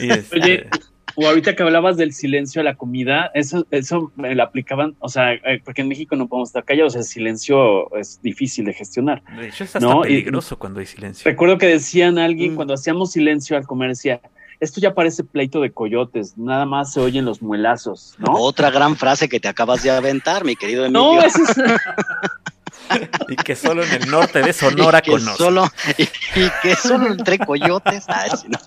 Y 0.00 0.10
este, 0.10 0.40
Oye, 0.42 0.68
o 1.16 1.26
ahorita 1.26 1.54
que 1.54 1.62
hablabas 1.62 1.96
del 1.96 2.12
silencio 2.12 2.60
a 2.60 2.64
la 2.64 2.74
comida, 2.76 3.30
eso, 3.34 3.66
eso 3.70 4.12
me 4.16 4.34
lo 4.34 4.42
aplicaban, 4.42 4.94
o 4.98 5.08
sea, 5.08 5.34
eh, 5.34 5.60
porque 5.64 5.82
en 5.82 5.88
México 5.88 6.16
no 6.16 6.26
podemos 6.28 6.48
estar 6.48 6.64
callados, 6.64 6.96
el 6.96 7.04
silencio 7.04 7.94
es 7.96 8.20
difícil 8.22 8.64
de 8.64 8.72
gestionar. 8.74 9.22
de 9.36 9.48
hecho, 9.48 9.64
es 9.64 9.74
hasta 9.76 9.80
No, 9.80 10.00
y- 10.04 10.08
peligroso 10.08 10.58
cuando 10.58 10.80
hay 10.80 10.86
silencio. 10.86 11.22
Recuerdo 11.30 11.58
que 11.58 11.66
decían 11.66 12.18
a 12.18 12.24
alguien 12.24 12.52
Mm. 12.52 12.56
cuando 12.56 12.74
hacíamos 12.74 13.12
silencio 13.12 13.56
al 13.56 13.66
comer, 13.66 13.90
decía, 13.90 14.20
esto 14.60 14.80
ya 14.80 14.94
parece 14.94 15.24
pleito 15.24 15.60
de 15.60 15.72
coyotes, 15.72 16.38
nada 16.38 16.64
más 16.64 16.92
se 16.92 17.00
oyen 17.00 17.24
los 17.24 17.42
muelazos, 17.42 18.14
¿no? 18.18 18.32
Otra 18.34 18.70
gran 18.70 18.96
frase 18.96 19.28
que 19.28 19.40
te 19.40 19.48
acabas 19.48 19.82
de 19.82 19.90
aventar, 19.90 20.44
mi 20.44 20.56
querido 20.56 20.84
Emilio. 20.84 21.14
No, 21.14 21.20
eso 21.22 21.38
es, 21.42 21.56
Y 23.28 23.36
que 23.36 23.56
solo 23.56 23.84
en 23.84 23.92
el 23.92 24.10
norte 24.10 24.42
de 24.42 24.52
Sonora 24.52 25.02
y 25.04 25.18
solo 25.20 25.70
y, 25.96 26.02
y 26.34 26.50
que 26.62 26.76
solo 26.76 27.08
entre 27.08 27.38
coyotes. 27.38 28.04
Ay, 28.08 28.30
sí, 28.40 28.48
no. 28.48 28.58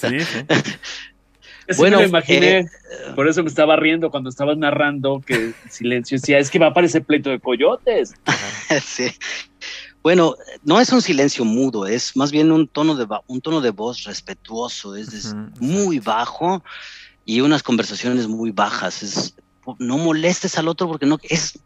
Sí, 0.00 0.20
sí. 0.20 0.46
eso 1.66 1.78
Bueno, 1.78 1.98
me 1.98 2.04
imaginé, 2.04 2.58
eh, 2.58 2.66
por 3.14 3.28
eso 3.28 3.42
me 3.42 3.48
estaba 3.48 3.76
riendo 3.76 4.10
cuando 4.10 4.30
estabas 4.30 4.56
narrando 4.56 5.22
que 5.26 5.34
el 5.34 5.56
silencio 5.68 6.16
decía, 6.18 6.38
es 6.38 6.50
que 6.50 6.58
va 6.58 6.68
a 6.68 6.74
parecer 6.74 7.04
pleito 7.04 7.30
de 7.30 7.40
coyotes. 7.40 8.14
Sí. 8.84 9.10
Bueno, 10.02 10.34
no 10.62 10.80
es 10.80 10.92
un 10.92 11.00
silencio 11.00 11.44
mudo, 11.44 11.86
es 11.86 12.16
más 12.16 12.30
bien 12.30 12.52
un 12.52 12.68
tono 12.68 12.94
de, 12.94 13.06
un 13.26 13.40
tono 13.40 13.60
de 13.60 13.70
voz 13.70 14.02
respetuoso, 14.04 14.96
es 14.96 15.32
Ujú, 15.32 15.50
muy 15.60 15.98
bajo 15.98 16.62
y 17.24 17.40
unas 17.40 17.62
conversaciones 17.62 18.28
muy 18.28 18.50
bajas. 18.50 19.02
Es, 19.02 19.34
no 19.78 19.98
molestes 19.98 20.58
al 20.58 20.68
otro 20.68 20.88
porque 20.88 21.06
no 21.06 21.18
es, 21.22 21.58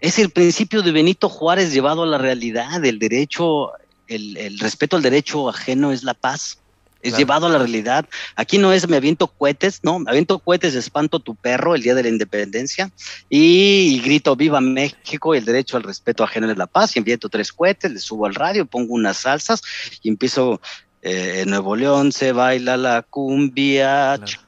es 0.00 0.18
el 0.18 0.30
principio 0.30 0.82
de 0.82 0.92
Benito 0.92 1.28
Juárez 1.28 1.72
llevado 1.72 2.02
a 2.02 2.06
la 2.06 2.18
realidad. 2.18 2.84
El 2.84 2.98
derecho, 2.98 3.70
el, 4.06 4.36
el 4.36 4.58
respeto 4.58 4.96
al 4.96 5.02
derecho 5.02 5.48
ajeno 5.48 5.92
es 5.92 6.02
la 6.02 6.14
paz. 6.14 6.58
Es 7.02 7.12
Claro. 7.12 7.18
llevado 7.18 7.46
a 7.46 7.48
la 7.48 7.56
realidad. 7.58 8.06
Aquí 8.36 8.58
no 8.58 8.74
es 8.74 8.86
me 8.86 8.98
aviento 8.98 9.26
cohetes, 9.26 9.80
no, 9.82 10.00
me 10.00 10.10
aviento 10.10 10.38
cohetes, 10.38 10.74
espanto 10.74 11.18
tu 11.18 11.34
perro 11.34 11.74
el 11.74 11.80
día 11.80 11.94
de 11.94 12.02
la 12.02 12.10
independencia 12.10 12.90
y, 13.30 13.94
y 13.94 14.00
grito 14.00 14.36
viva 14.36 14.60
México, 14.60 15.34
el 15.34 15.46
derecho 15.46 15.78
al 15.78 15.82
respeto 15.82 16.24
ajeno 16.24 16.50
es 16.50 16.58
la 16.58 16.66
paz, 16.66 16.94
y 16.94 16.98
aviento 16.98 17.30
tres 17.30 17.54
cohetes, 17.54 17.90
le 17.90 18.00
subo 18.00 18.26
al 18.26 18.34
radio, 18.34 18.66
pongo 18.66 18.92
unas 18.92 19.16
salsas 19.16 19.62
y 20.02 20.10
empiezo, 20.10 20.60
eh, 21.00 21.40
en 21.44 21.48
Nuevo 21.48 21.74
León 21.74 22.12
se 22.12 22.32
baila 22.32 22.76
la 22.76 23.00
cumbia, 23.00 24.18
Claro. 24.18 24.42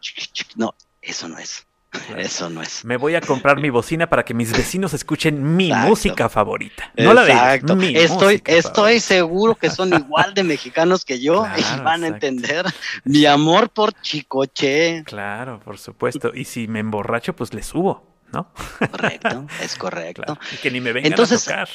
no, 0.57 0.75
eso 1.01 1.29
no 1.29 1.39
es. 1.39 1.65
eso 2.17 2.51
no 2.51 2.63
es. 2.63 2.85
Me 2.85 2.97
voy 2.97 3.15
a 3.15 3.21
comprar 3.21 3.61
mi 3.61 3.71
bocina 3.71 4.09
para 4.09 4.25
que 4.25 4.35
mis 4.35 4.53
vecinos 4.53 4.95
escuchen 4.95 5.57
mi 5.57 5.69
Exacto. 5.69 5.89
música 5.89 6.29
favorita. 6.29 6.93
No 6.97 7.13
la 7.15 7.25
de 7.25 7.33
ellos, 7.33 8.11
Estoy, 8.11 8.27
música 8.35 8.53
estoy 8.53 8.73
favorita. 8.73 9.01
seguro 9.07 9.55
que 9.55 9.71
son 9.71 9.93
igual 9.93 10.35
de 10.35 10.43
mexicanos 10.45 11.05
que 11.05 11.21
yo 11.21 11.47
y 11.57 11.81
van 11.81 12.05
a 12.05 12.09
entender 12.09 12.67
mi 13.05 13.27
amor 13.27 13.71
por 13.71 13.93
Chicoche. 14.01 15.03
Claro, 15.05 15.61
por 15.61 15.79
supuesto. 15.79 16.33
Y 16.35 16.45
si 16.45 16.69
me 16.69 16.81
emborracho, 16.81 17.35
pues 17.35 17.53
le 17.55 17.63
subo, 17.63 18.07
¿no? 18.33 18.53
Correcto, 18.91 19.47
es 19.63 19.77
correcto. 19.77 20.23
Claro. 20.23 20.41
Y 20.53 20.57
que 20.57 20.71
ni 20.71 20.81
me 20.81 20.93
vengan 20.93 21.13
Entonces, 21.13 21.47
a 21.49 21.51
tocar. 21.51 21.69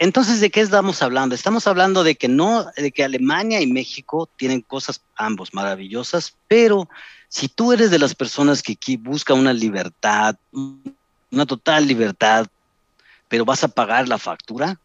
Entonces, 0.00 0.40
¿de 0.40 0.50
qué 0.50 0.60
estamos 0.60 1.02
hablando? 1.02 1.34
Estamos 1.34 1.66
hablando 1.66 2.04
de 2.04 2.14
que 2.14 2.28
no, 2.28 2.66
de 2.76 2.92
que 2.92 3.02
Alemania 3.02 3.60
y 3.60 3.66
México 3.66 4.28
tienen 4.36 4.60
cosas 4.60 5.02
ambos 5.16 5.52
maravillosas, 5.54 6.36
pero 6.46 6.88
si 7.28 7.48
tú 7.48 7.72
eres 7.72 7.90
de 7.90 7.98
las 7.98 8.14
personas 8.14 8.62
que 8.62 8.72
aquí 8.72 8.96
busca 8.96 9.34
una 9.34 9.52
libertad, 9.52 10.36
una 10.52 11.46
total 11.46 11.86
libertad, 11.86 12.46
pero 13.28 13.44
vas 13.44 13.62
a 13.64 13.68
pagar 13.68 14.08
la 14.08 14.18
factura, 14.18 14.80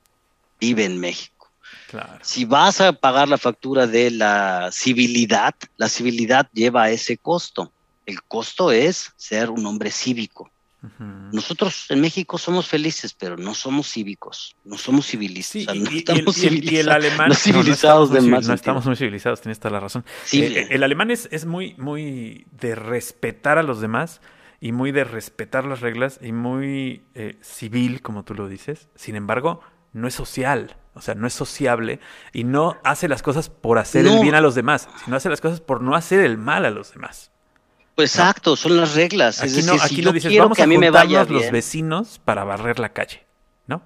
vive 0.59 0.85
en 0.85 0.99
México. 0.99 1.49
Claro. 1.89 2.19
Si 2.21 2.43
vas 2.45 2.81
a 2.81 2.91
pagar 2.93 3.29
la 3.29 3.37
factura 3.37 3.87
de 3.87 4.11
la 4.11 4.69
civilidad, 4.71 5.53
la 5.77 5.87
civilidad 5.87 6.49
lleva 6.53 6.89
ese 6.89 7.17
costo. 7.17 7.71
El 8.05 8.21
costo 8.23 8.71
es 8.71 9.13
ser 9.15 9.49
un 9.49 9.65
hombre 9.65 9.91
cívico. 9.91 10.49
Nosotros 11.31 11.85
en 11.89 12.01
México 12.01 12.37
somos 12.37 12.67
felices, 12.67 13.13
pero 13.13 13.37
no 13.37 13.53
somos 13.53 13.87
cívicos, 13.91 14.55
no 14.65 14.77
somos 14.77 15.07
civilizados. 15.07 15.51
Sí, 15.51 15.61
o 15.61 15.65
sea, 15.65 15.75
y, 15.75 15.79
no 15.79 15.91
y- 15.91 15.97
estamos 15.99 16.37
y 16.37 16.47
el- 16.47 16.53
y 16.53 16.57
el 16.57 16.61
civilizados. 16.61 16.95
alemán. 16.95 17.17
no 17.17 17.23
no, 17.23 17.29
no 17.29 17.35
civilizados 17.35 17.75
estamos 17.75 18.09
muy 18.09 18.15
de 18.15 18.21
civi- 18.21 18.31
más 18.31 18.41
No 18.41 18.41
sentido. 18.47 18.55
estamos 18.55 18.85
muy 18.85 18.95
civilizados, 18.95 19.41
tienes 19.41 19.59
toda 19.59 19.71
la 19.71 19.79
razón. 19.79 20.05
Sí, 20.25 20.43
Eh, 20.43 20.67
el 20.69 20.83
alemán 20.83 21.11
es, 21.11 21.27
es 21.31 21.45
muy, 21.45 21.75
muy 21.77 22.45
de 22.51 22.75
respetar 22.75 23.57
a 23.57 23.63
los 23.63 23.79
demás 23.81 24.21
y 24.59 24.71
muy 24.71 24.91
de 24.91 25.03
respetar 25.03 25.65
las 25.65 25.81
reglas 25.81 26.19
y 26.21 26.31
muy 26.31 27.03
eh, 27.15 27.37
civil, 27.41 28.01
como 28.01 28.23
tú 28.23 28.33
lo 28.33 28.47
dices. 28.47 28.87
Sin 28.95 29.15
embargo, 29.15 29.61
no 29.93 30.07
es 30.07 30.13
social, 30.15 30.77
o 30.93 31.01
sea, 31.01 31.15
no 31.15 31.27
es 31.27 31.33
sociable 31.33 31.99
y 32.33 32.43
no 32.45 32.77
hace 32.83 33.07
las 33.07 33.21
cosas 33.21 33.49
por 33.49 33.77
hacer 33.77 34.05
el 34.07 34.19
bien 34.21 34.35
a 34.35 34.41
los 34.41 34.55
demás, 34.55 34.87
sino 35.03 35.17
hace 35.17 35.29
las 35.29 35.41
cosas 35.41 35.59
por 35.61 35.81
no 35.81 35.95
hacer 35.95 36.19
el 36.21 36.37
mal 36.37 36.65
a 36.65 36.69
los 36.71 36.93
demás. 36.93 37.31
Pues 37.95 38.15
exacto, 38.15 38.55
son 38.55 38.77
las 38.77 38.95
reglas. 38.95 39.39
Aquí 39.39 39.47
es 39.49 39.55
decir, 39.57 39.71
no, 39.71 39.77
si 39.87 40.01
yo 40.01 40.11
dices, 40.11 40.29
quiero 40.29 40.45
vamos 40.45 40.57
que 40.57 40.63
a 40.63 40.67
mí 40.67 40.77
me 40.77 40.89
vaya 40.89 41.19
juntarnos 41.19 41.29
los 41.31 41.41
bien, 41.43 41.53
vecinos 41.53 42.19
para 42.23 42.43
barrer 42.43 42.79
la 42.79 42.89
calle, 42.89 43.23
¿no? 43.67 43.83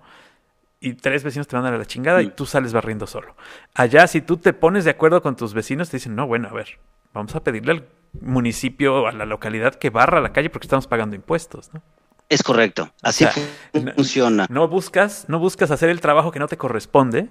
Y 0.79 0.93
tres 0.93 1.23
vecinos 1.23 1.47
te 1.47 1.55
mandan 1.55 1.73
a 1.73 1.77
la 1.77 1.85
chingada 1.85 2.21
y 2.21 2.27
Mm. 2.27 2.35
tú 2.35 2.45
sales 2.45 2.71
barriendo 2.71 3.07
solo. 3.07 3.35
Allá, 3.73 4.07
si 4.07 4.21
tú 4.21 4.38
te 4.38 4.53
pones 4.53 4.85
de 4.85 4.91
acuerdo 4.91 5.21
con 5.21 5.35
tus 5.35 5.53
vecinos, 5.53 5.89
te 5.89 5.97
dicen, 5.97 6.15
no, 6.15 6.25
bueno, 6.27 6.47
a 6.49 6.53
ver, 6.53 6.79
vamos 7.13 7.35
a 7.35 7.43
pedirle 7.43 7.71
al 7.73 7.88
municipio 8.21 9.03
o 9.03 9.07
a 9.07 9.11
la 9.11 9.25
localidad 9.25 9.75
que 9.75 9.89
barra 9.89 10.21
la 10.21 10.31
calle 10.34 10.49
porque 10.49 10.67
estamos 10.67 10.88
pagando 10.88 11.15
impuestos, 11.15 11.73
¿no? 11.73 11.81
es 12.29 12.43
correcto, 12.43 12.91
así 13.01 13.23
sea, 13.25 13.34
funciona. 13.95 14.47
No 14.49 14.67
buscas, 14.67 15.25
no 15.29 15.39
buscas 15.39 15.71
hacer 15.71 15.89
el 15.89 16.01
trabajo 16.01 16.29
que 16.31 16.39
no 16.39 16.47
te 16.49 16.57
corresponde, 16.57 17.29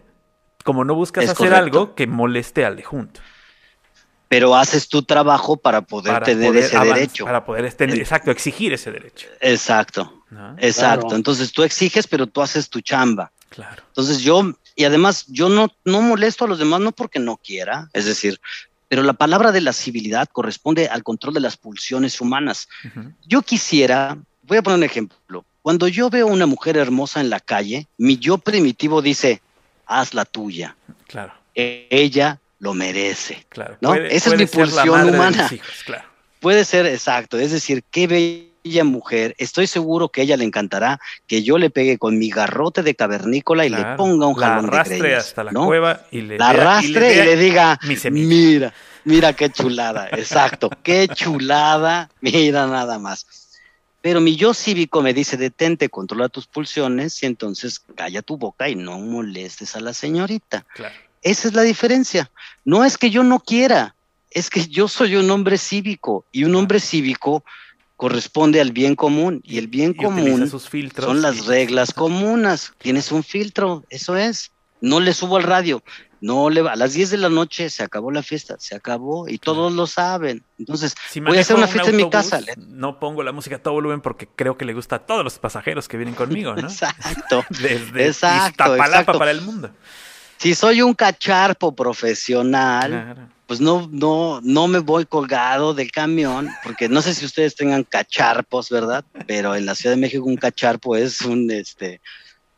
como 0.64 0.84
no 0.84 0.94
buscas 0.94 1.24
Es 1.24 1.30
hacer 1.30 1.50
correcto. 1.50 1.64
algo 1.80 1.94
que 1.94 2.06
moleste 2.06 2.64
al 2.64 2.76
de 2.76 2.82
junto. 2.82 3.20
Pero 4.28 4.56
haces 4.56 4.88
tu 4.88 5.02
trabajo 5.02 5.56
para 5.56 5.82
poder 5.82 6.14
Para 6.14 6.26
tener 6.26 6.48
poder 6.48 6.64
ese 6.64 6.78
derecho. 6.78 7.24
Para 7.24 7.44
poder, 7.44 7.72
tener- 7.74 7.94
El- 7.94 8.00
exacto, 8.00 8.30
exigir 8.30 8.72
ese 8.72 8.90
derecho. 8.90 9.28
Exacto, 9.40 10.22
¿no? 10.30 10.56
exacto. 10.58 11.02
Claro. 11.06 11.16
Entonces 11.16 11.52
tú 11.52 11.62
exiges, 11.62 12.06
pero 12.06 12.26
tú 12.26 12.42
haces 12.42 12.68
tu 12.68 12.80
chamba. 12.80 13.30
Claro. 13.50 13.82
Entonces 13.86 14.20
yo, 14.20 14.52
y 14.74 14.84
además 14.84 15.26
yo 15.28 15.48
no, 15.48 15.68
no 15.84 16.00
molesto 16.02 16.44
a 16.44 16.48
los 16.48 16.58
demás 16.58 16.80
no 16.80 16.90
porque 16.92 17.18
no 17.20 17.36
quiera, 17.36 17.88
es 17.92 18.04
decir, 18.04 18.40
pero 18.88 19.02
la 19.02 19.12
palabra 19.14 19.52
de 19.52 19.60
la 19.60 19.72
civilidad 19.72 20.28
corresponde 20.32 20.88
al 20.88 21.02
control 21.04 21.34
de 21.34 21.40
las 21.40 21.56
pulsiones 21.56 22.20
humanas. 22.20 22.68
Yo 23.26 23.42
quisiera, 23.42 24.16
voy 24.42 24.58
a 24.58 24.62
poner 24.62 24.78
un 24.78 24.84
ejemplo, 24.84 25.44
cuando 25.62 25.88
yo 25.88 26.10
veo 26.10 26.26
una 26.26 26.46
mujer 26.46 26.76
hermosa 26.76 27.20
en 27.20 27.30
la 27.30 27.40
calle, 27.40 27.86
mi 27.98 28.18
yo 28.18 28.38
primitivo 28.38 29.02
dice, 29.02 29.40
haz 29.86 30.14
la 30.14 30.24
tuya, 30.24 30.76
Claro. 31.06 31.32
E- 31.54 31.86
ella 31.90 32.38
lo 32.58 32.74
merece. 32.74 33.46
Claro. 33.48 33.76
¿No? 33.80 33.94
Esa 33.94 34.30
es 34.30 34.38
mi 34.38 34.46
pulsión 34.46 35.08
humana. 35.08 35.48
hijos, 35.52 35.84
claro. 35.84 36.04
Puede 36.40 36.64
ser 36.64 36.86
exacto, 36.86 37.38
es 37.38 37.50
decir, 37.50 37.82
qué 37.90 38.06
bella 38.06 38.84
mujer, 38.84 39.34
estoy 39.38 39.66
seguro 39.66 40.08
que 40.08 40.20
a 40.20 40.24
ella 40.24 40.36
le 40.36 40.44
encantará 40.44 41.00
que 41.26 41.42
yo 41.42 41.56
le 41.56 41.70
pegue 41.70 41.98
con 41.98 42.18
mi 42.18 42.30
garrote 42.30 42.82
de 42.82 42.94
cavernícola 42.94 43.64
y 43.64 43.68
Claro. 43.68 43.90
le 43.90 43.96
ponga 43.96 44.26
un 44.26 44.40
la 44.40 44.46
jalón 44.48 44.70
de 45.00 45.14
hasta 45.14 45.44
la 45.44 45.52
¿no? 45.52 45.66
cueva 45.66 46.02
y 46.10 46.20
le 46.22 46.38
la 46.38 46.50
arrastre 46.50 47.12
y 47.14 47.16
le, 47.16 47.36
diga, 47.36 47.78
mi 48.10 48.26
mira, 48.26 48.72
Mira 49.04 49.32
qué 49.34 49.50
chulada, 49.50 50.08
exacto, 50.12 50.68
qué 50.82 51.08
chulada, 51.08 52.10
mira 52.20 52.66
nada 52.66 52.98
más. 52.98 53.26
Pero 54.00 54.20
mi 54.20 54.36
yo 54.36 54.52
cívico 54.52 55.00
me 55.00 55.14
dice, 55.14 55.36
detente, 55.36 55.88
controla 55.88 56.28
tus 56.28 56.46
pulsiones 56.46 57.22
y 57.22 57.26
entonces 57.26 57.80
calla 57.94 58.22
tu 58.22 58.36
boca 58.36 58.68
y 58.68 58.74
no 58.74 58.98
molestes 58.98 59.74
a 59.74 59.80
la 59.80 59.94
señorita. 59.94 60.64
Claro. 60.74 60.94
Esa 61.26 61.48
es 61.48 61.54
la 61.54 61.62
diferencia. 61.62 62.30
No 62.64 62.84
es 62.84 62.96
que 62.96 63.10
yo 63.10 63.24
no 63.24 63.40
quiera, 63.40 63.96
es 64.30 64.48
que 64.48 64.64
yo 64.68 64.86
soy 64.86 65.16
un 65.16 65.28
hombre 65.28 65.58
cívico 65.58 66.24
y 66.30 66.44
un 66.44 66.54
hombre 66.54 66.78
cívico 66.78 67.42
corresponde 67.96 68.60
al 68.60 68.70
bien 68.70 68.94
común 68.94 69.42
y 69.44 69.58
el 69.58 69.66
bien 69.66 69.90
Y 69.98 70.04
común 70.04 70.48
sus 70.48 70.68
filtros 70.68 71.06
son 71.06 71.22
las 71.22 71.46
reglas 71.46 71.92
comunas. 71.92 72.74
Tienes 72.78 73.10
un 73.10 73.24
filtro, 73.24 73.82
eso 73.90 74.16
es. 74.16 74.52
No 74.80 75.00
le 75.00 75.12
subo 75.14 75.36
al 75.36 75.42
radio, 75.42 75.82
no 76.20 76.48
le 76.48 76.62
va. 76.62 76.74
A 76.74 76.76
las 76.76 76.92
10 76.92 77.10
de 77.10 77.16
la 77.16 77.28
noche 77.28 77.70
se 77.70 77.82
acabó 77.82 78.12
la 78.12 78.22
fiesta, 78.22 78.54
se 78.60 78.76
acabó 78.76 79.28
y 79.28 79.38
todos 79.38 79.72
lo 79.72 79.88
saben. 79.88 80.44
Entonces, 80.60 80.94
Si 81.10 81.18
voy 81.18 81.38
a 81.38 81.40
hacer 81.40 81.56
una 81.56 81.66
un 81.66 81.72
fiesta 81.72 81.90
en 81.90 81.96
mi 81.96 82.08
casa. 82.08 82.40
No 82.68 83.00
pongo 83.00 83.24
la 83.24 83.32
música 83.32 83.56
a 83.56 83.58
todo 83.58 83.74
volumen 83.74 84.00
porque 84.00 84.28
creo 84.28 84.56
que 84.56 84.64
le 84.64 84.74
gusta 84.74 84.96
a 84.96 84.98
todos 85.00 85.24
los 85.24 85.40
pasajeros 85.40 85.88
que 85.88 85.96
vienen 85.96 86.14
conmigo, 86.14 86.54
¿no? 86.54 86.60
Exacto. 86.68 87.44
Desde 87.50 88.06
Exacto, 88.06 88.48
Iztapalapa 88.48 89.00
exacto. 89.00 89.18
para 89.18 89.30
el 89.32 89.40
mundo. 89.40 89.70
Si 90.38 90.54
soy 90.54 90.82
un 90.82 90.94
cacharpo 90.94 91.74
profesional, 91.74 92.90
Claro. 92.90 93.28
pues 93.46 93.60
no, 93.60 93.88
no, 93.90 94.40
no 94.42 94.68
me 94.68 94.78
voy 94.80 95.06
colgado 95.06 95.72
del 95.74 95.90
camión, 95.90 96.50
porque 96.62 96.88
no 96.88 97.00
sé 97.02 97.14
si 97.14 97.24
ustedes 97.24 97.54
tengan 97.54 97.84
cacharpos, 97.84 98.68
¿verdad? 98.70 99.04
Pero 99.26 99.54
en 99.54 99.64
la 99.66 99.74
Ciudad 99.74 99.94
de 99.94 100.00
México 100.00 100.24
un 100.24 100.36
cacharpo 100.36 100.96
es 100.96 101.20
un 101.22 101.50
este 101.50 102.00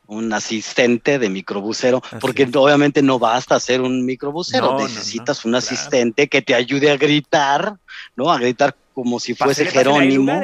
un 0.06 0.32
asistente 0.32 1.18
de 1.18 1.28
microbusero, 1.28 2.00
Así 2.02 2.16
porque 2.18 2.44
es. 2.44 2.56
obviamente 2.56 3.02
no 3.02 3.18
basta 3.18 3.60
ser 3.60 3.82
un 3.82 4.06
microbusero, 4.06 4.72
No, 4.72 4.78
necesitas 4.78 5.44
no, 5.44 5.48
un 5.48 5.52
claro. 5.52 5.66
asistente 5.66 6.28
que 6.28 6.40
te 6.40 6.54
ayude 6.54 6.90
a 6.90 6.96
gritar, 6.96 7.74
¿no? 8.16 8.32
A 8.32 8.38
gritar 8.38 8.74
como 8.94 9.20
si 9.20 9.34
fuese 9.34 9.66
Pásele, 9.66 9.78
Jerónimo. 9.84 10.42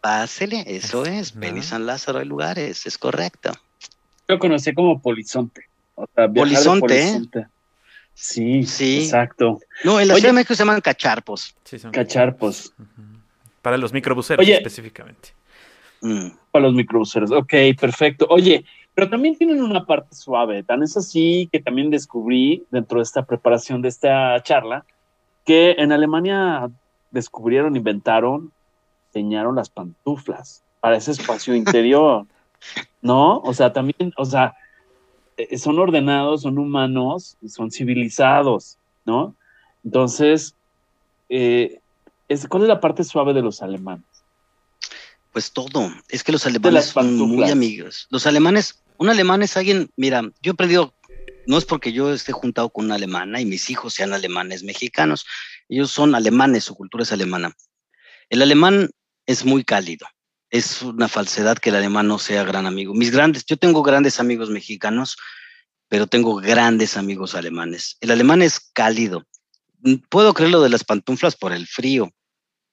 Pásele, 0.00 0.64
eso 0.66 1.06
es, 1.06 1.34
¿no? 1.36 1.40
Beni 1.40 1.62
San 1.62 1.86
Lázaro 1.86 2.18
hay 2.18 2.24
lugares, 2.24 2.84
es 2.84 2.98
correcto. 2.98 3.52
Lo 4.26 4.40
conocí 4.40 4.74
como 4.74 5.00
polizonte. 5.00 5.69
O 6.02 6.08
sea, 6.14 6.26
viajar 6.26 6.50
de 6.50 6.80
Polizonte, 6.80 7.08
¿eh? 7.08 7.46
Sí, 8.14 8.64
Sí. 8.64 9.04
exacto. 9.04 9.60
No, 9.84 9.98
en 10.00 10.08
la 10.08 10.14
Oye. 10.14 10.20
Ciudad 10.20 10.30
de 10.30 10.34
México 10.34 10.54
se 10.54 10.58
llaman 10.58 10.80
cacharpos. 10.80 11.54
Sí, 11.64 11.78
son- 11.78 11.90
Cacharpos. 11.92 12.72
Para 13.62 13.76
los 13.78 13.92
microbuseros 13.92 14.44
Oye. 14.44 14.54
específicamente. 14.56 15.30
Mm. 16.02 16.28
Para 16.50 16.64
los 16.66 16.74
microbuseros. 16.74 17.30
Ok, 17.30 17.52
perfecto. 17.78 18.26
Oye, 18.30 18.64
pero 18.94 19.08
también 19.08 19.36
tienen 19.36 19.62
una 19.62 19.84
parte 19.86 20.14
suave. 20.14 20.62
Tan 20.62 20.82
es 20.82 20.96
así 20.96 21.48
que 21.52 21.60
también 21.60 21.90
descubrí 21.90 22.64
dentro 22.70 22.98
de 22.98 23.04
esta 23.04 23.22
preparación 23.24 23.80
de 23.82 23.88
esta 23.88 24.42
charla 24.42 24.84
que 25.44 25.72
en 25.78 25.92
Alemania 25.92 26.68
descubrieron, 27.10 27.76
inventaron, 27.76 28.52
diseñaron 29.12 29.56
las 29.56 29.68
pantuflas 29.70 30.62
para 30.80 30.96
ese 30.96 31.12
espacio 31.12 31.54
interior. 31.54 32.26
¿No? 33.02 33.38
O 33.38 33.54
sea, 33.54 33.72
también, 33.72 34.12
o 34.16 34.24
sea, 34.26 34.54
son 35.56 35.78
ordenados, 35.78 36.42
son 36.42 36.58
humanos, 36.58 37.36
son 37.46 37.70
civilizados, 37.70 38.78
¿no? 39.04 39.34
Entonces, 39.84 40.54
eh, 41.28 41.80
¿cuál 42.48 42.62
es 42.62 42.68
la 42.68 42.80
parte 42.80 43.04
suave 43.04 43.32
de 43.32 43.42
los 43.42 43.62
alemanes? 43.62 44.04
Pues 45.32 45.52
todo. 45.52 45.90
Es 46.08 46.24
que 46.24 46.32
los 46.32 46.46
alemanes 46.46 46.86
son 46.86 47.16
muy 47.16 47.50
amigos. 47.50 48.08
Los 48.10 48.26
alemanes, 48.26 48.82
un 48.98 49.08
alemán 49.08 49.42
es 49.42 49.56
alguien, 49.56 49.90
mira, 49.96 50.22
yo 50.42 50.52
he 50.52 50.54
aprendido, 50.54 50.94
no 51.46 51.56
es 51.56 51.64
porque 51.64 51.92
yo 51.92 52.12
esté 52.12 52.32
juntado 52.32 52.68
con 52.70 52.86
una 52.86 52.96
alemana 52.96 53.40
y 53.40 53.46
mis 53.46 53.70
hijos 53.70 53.94
sean 53.94 54.12
alemanes 54.12 54.62
mexicanos. 54.62 55.24
Ellos 55.68 55.90
son 55.90 56.14
alemanes, 56.14 56.64
su 56.64 56.74
cultura 56.74 57.04
es 57.04 57.12
alemana. 57.12 57.56
El 58.28 58.42
alemán 58.42 58.90
es 59.26 59.44
muy 59.44 59.64
cálido. 59.64 60.06
Es 60.50 60.82
una 60.82 61.08
falsedad 61.08 61.58
que 61.58 61.70
el 61.70 61.76
alemán 61.76 62.08
no 62.08 62.18
sea 62.18 62.42
gran 62.44 62.66
amigo. 62.66 62.92
Mis 62.94 63.10
grandes, 63.10 63.44
yo 63.46 63.56
tengo 63.56 63.82
grandes 63.82 64.18
amigos 64.20 64.50
mexicanos, 64.50 65.16
pero 65.88 66.06
tengo 66.06 66.36
grandes 66.36 66.96
amigos 66.96 67.34
alemanes. 67.34 67.96
El 68.00 68.10
alemán 68.10 68.42
es 68.42 68.60
cálido. 68.72 69.24
Mm, 69.80 69.94
Puedo 70.08 70.34
creer 70.34 70.50
lo 70.50 70.62
de 70.62 70.68
las 70.68 70.84
pantuflas 70.84 71.36
por 71.36 71.52
el 71.52 71.66
frío, 71.66 72.10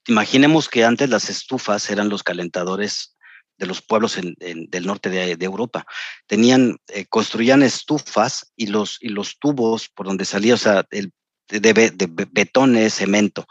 imaginemos 0.07 0.69
que 0.69 0.85
antes 0.85 1.09
las 1.09 1.29
estufas 1.29 1.89
eran 1.89 2.09
los 2.09 2.23
calentadores 2.23 3.15
de 3.57 3.65
los 3.65 3.81
pueblos 3.81 4.17
del 4.39 4.85
norte 4.85 5.09
de, 5.09 5.31
Europa. 5.43 5.85
Tenían, 6.27 6.77
eh, 6.87 7.05
construían 7.07 7.63
estufas 7.63 8.53
y 8.55 8.67
los, 8.67 8.97
y 9.01 9.09
los 9.09 9.39
tubos 9.39 9.89
por 9.89 10.05
donde 10.05 10.25
salía, 10.25 10.53
o 10.53 10.57
sea, 10.57 10.85
el, 10.91 11.11
de, 11.49 11.59
de 11.59 11.89
de 11.91 12.05
be- 12.07 12.27
betones, 12.31 12.93
cemento. 12.93 13.47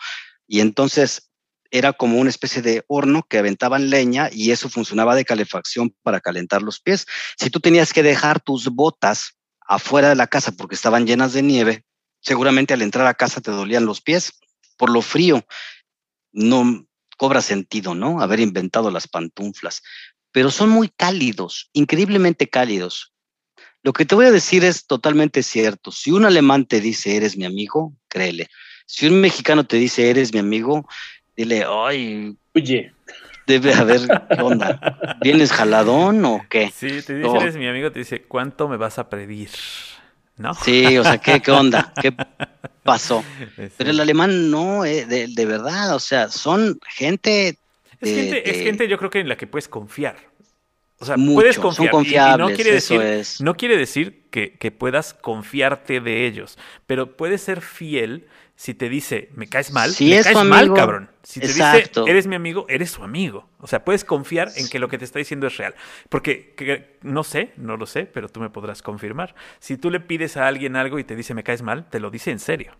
Y 0.46 0.60
entonces 0.60 1.25
era 1.70 1.92
como 1.92 2.18
una 2.18 2.30
especie 2.30 2.62
de 2.62 2.84
horno 2.88 3.26
que 3.28 3.38
aventaban 3.38 3.90
leña 3.90 4.28
y 4.32 4.50
eso 4.50 4.68
funcionaba 4.68 5.14
de 5.14 5.24
calefacción 5.24 5.94
para 6.02 6.20
calentar 6.20 6.62
los 6.62 6.80
pies. 6.80 7.06
Si 7.38 7.50
tú 7.50 7.60
tenías 7.60 7.92
que 7.92 8.02
dejar 8.02 8.40
tus 8.40 8.66
botas 8.66 9.36
afuera 9.60 10.08
de 10.08 10.16
la 10.16 10.26
casa 10.26 10.52
porque 10.52 10.74
estaban 10.74 11.06
llenas 11.06 11.32
de 11.32 11.42
nieve, 11.42 11.84
seguramente 12.20 12.74
al 12.74 12.82
entrar 12.82 13.06
a 13.06 13.14
casa 13.14 13.40
te 13.40 13.50
dolían 13.50 13.84
los 13.84 14.00
pies 14.00 14.32
por 14.76 14.90
lo 14.90 15.02
frío 15.02 15.44
no 16.32 16.86
cobra 17.16 17.40
sentido, 17.40 17.94
¿no? 17.94 18.20
Haber 18.20 18.40
inventado 18.40 18.90
las 18.90 19.08
pantuflas, 19.08 19.82
pero 20.32 20.50
son 20.50 20.68
muy 20.68 20.88
cálidos, 20.88 21.70
increíblemente 21.72 22.48
cálidos. 22.48 23.14
Lo 23.82 23.92
que 23.92 24.04
te 24.04 24.14
voy 24.14 24.26
a 24.26 24.32
decir 24.32 24.64
es 24.64 24.86
totalmente 24.86 25.42
cierto. 25.42 25.92
Si 25.92 26.10
un 26.10 26.26
alemán 26.26 26.66
te 26.66 26.80
dice 26.80 27.16
eres 27.16 27.36
mi 27.36 27.44
amigo, 27.44 27.96
créele. 28.08 28.48
Si 28.84 29.06
un 29.06 29.20
mexicano 29.20 29.66
te 29.66 29.78
dice 29.78 30.10
eres 30.10 30.32
mi 30.32 30.38
amigo, 30.38 30.86
dile, 31.36 31.64
ay, 31.68 32.36
Oye, 32.54 32.92
debe 33.46 33.74
haber, 33.74 34.00
¿qué 34.34 34.40
onda? 34.42 35.16
¿Vienes 35.22 35.52
jaladón 35.52 36.24
o 36.24 36.44
qué? 36.48 36.70
Sí, 36.74 37.02
te 37.02 37.14
dice, 37.14 37.36
eres 37.38 37.56
mi 37.56 37.68
amigo, 37.68 37.92
te 37.92 37.98
dice, 38.00 38.22
¿cuánto 38.22 38.68
me 38.68 38.76
vas 38.76 38.98
a 38.98 39.08
pedir? 39.10 39.50
¿No? 40.38 40.52
Sí, 40.54 40.96
o 40.98 41.02
sea, 41.04 41.18
¿qué, 41.18 41.40
qué 41.40 41.50
onda? 41.50 41.92
¿Qué 42.00 42.12
pasó? 42.82 43.24
Sí. 43.56 43.62
Pero 43.76 43.90
el 43.90 44.00
alemán 44.00 44.50
no, 44.50 44.84
eh, 44.84 45.06
de, 45.06 45.28
de 45.28 45.46
verdad, 45.46 45.94
o 45.94 45.98
sea, 45.98 46.28
son 46.28 46.78
gente 46.88 47.48
Es 47.48 47.56
de- 48.00 48.14
gente, 48.14 48.50
es 48.50 48.62
gente, 48.62 48.88
yo 48.88 48.98
creo 48.98 49.10
que 49.10 49.20
en 49.20 49.28
la 49.28 49.36
que 49.36 49.46
puedes 49.46 49.68
confiar. 49.68 50.16
O 50.98 51.04
sea, 51.04 51.16
Mucho, 51.18 51.34
puedes 51.34 51.56
son 51.56 51.62
confiar. 51.62 51.84
y- 51.84 51.88
y 51.88 51.90
confiables, 51.90 52.38
no 52.50 52.54
quiere 52.54 52.76
eso 52.76 52.94
decir, 52.98 53.12
es. 53.20 53.40
no 53.42 53.54
quiere 53.54 53.76
decir 53.76 54.22
que, 54.30 54.52
que 54.58 54.70
puedas 54.70 55.12
confiarte 55.12 56.00
de 56.00 56.26
ellos, 56.26 56.58
pero 56.86 57.16
puedes 57.18 57.42
ser 57.42 57.60
fiel 57.60 58.26
si 58.56 58.72
te 58.74 58.88
dice, 58.88 59.28
me 59.34 59.46
caes 59.48 59.70
mal, 59.70 59.92
Si 59.92 60.08
me 60.08 60.18
es 60.18 60.24
caes 60.26 60.44
mal, 60.44 60.72
cabrón. 60.72 61.10
Si 61.22 61.40
te 61.40 61.46
exacto. 61.46 62.00
dice, 62.02 62.10
eres 62.12 62.26
mi 62.26 62.34
amigo, 62.36 62.64
eres 62.68 62.90
su 62.90 63.02
amigo. 63.04 63.48
O 63.60 63.66
sea, 63.66 63.84
puedes 63.84 64.04
confiar 64.04 64.50
en 64.56 64.68
que 64.68 64.78
lo 64.78 64.88
que 64.88 64.96
te 64.96 65.04
está 65.04 65.18
diciendo 65.18 65.46
es 65.46 65.56
real. 65.56 65.74
Porque, 66.08 66.54
que- 66.56 66.96
no 67.02 67.22
sé, 67.22 67.52
no 67.56 67.76
lo 67.76 67.84
sé, 67.86 68.06
pero 68.06 68.28
tú 68.28 68.40
me 68.40 68.48
podrás 68.50 68.80
confirmar. 68.82 69.34
Si 69.60 69.76
tú 69.76 69.90
le 69.90 70.00
pides 70.00 70.36
a 70.36 70.46
alguien 70.46 70.74
algo 70.76 70.98
y 70.98 71.04
te 71.04 71.14
dice, 71.16 71.34
me 71.34 71.42
caes 71.44 71.62
mal, 71.62 71.88
te 71.90 72.00
lo 72.00 72.10
dice 72.10 72.30
en 72.30 72.38
serio. 72.38 72.72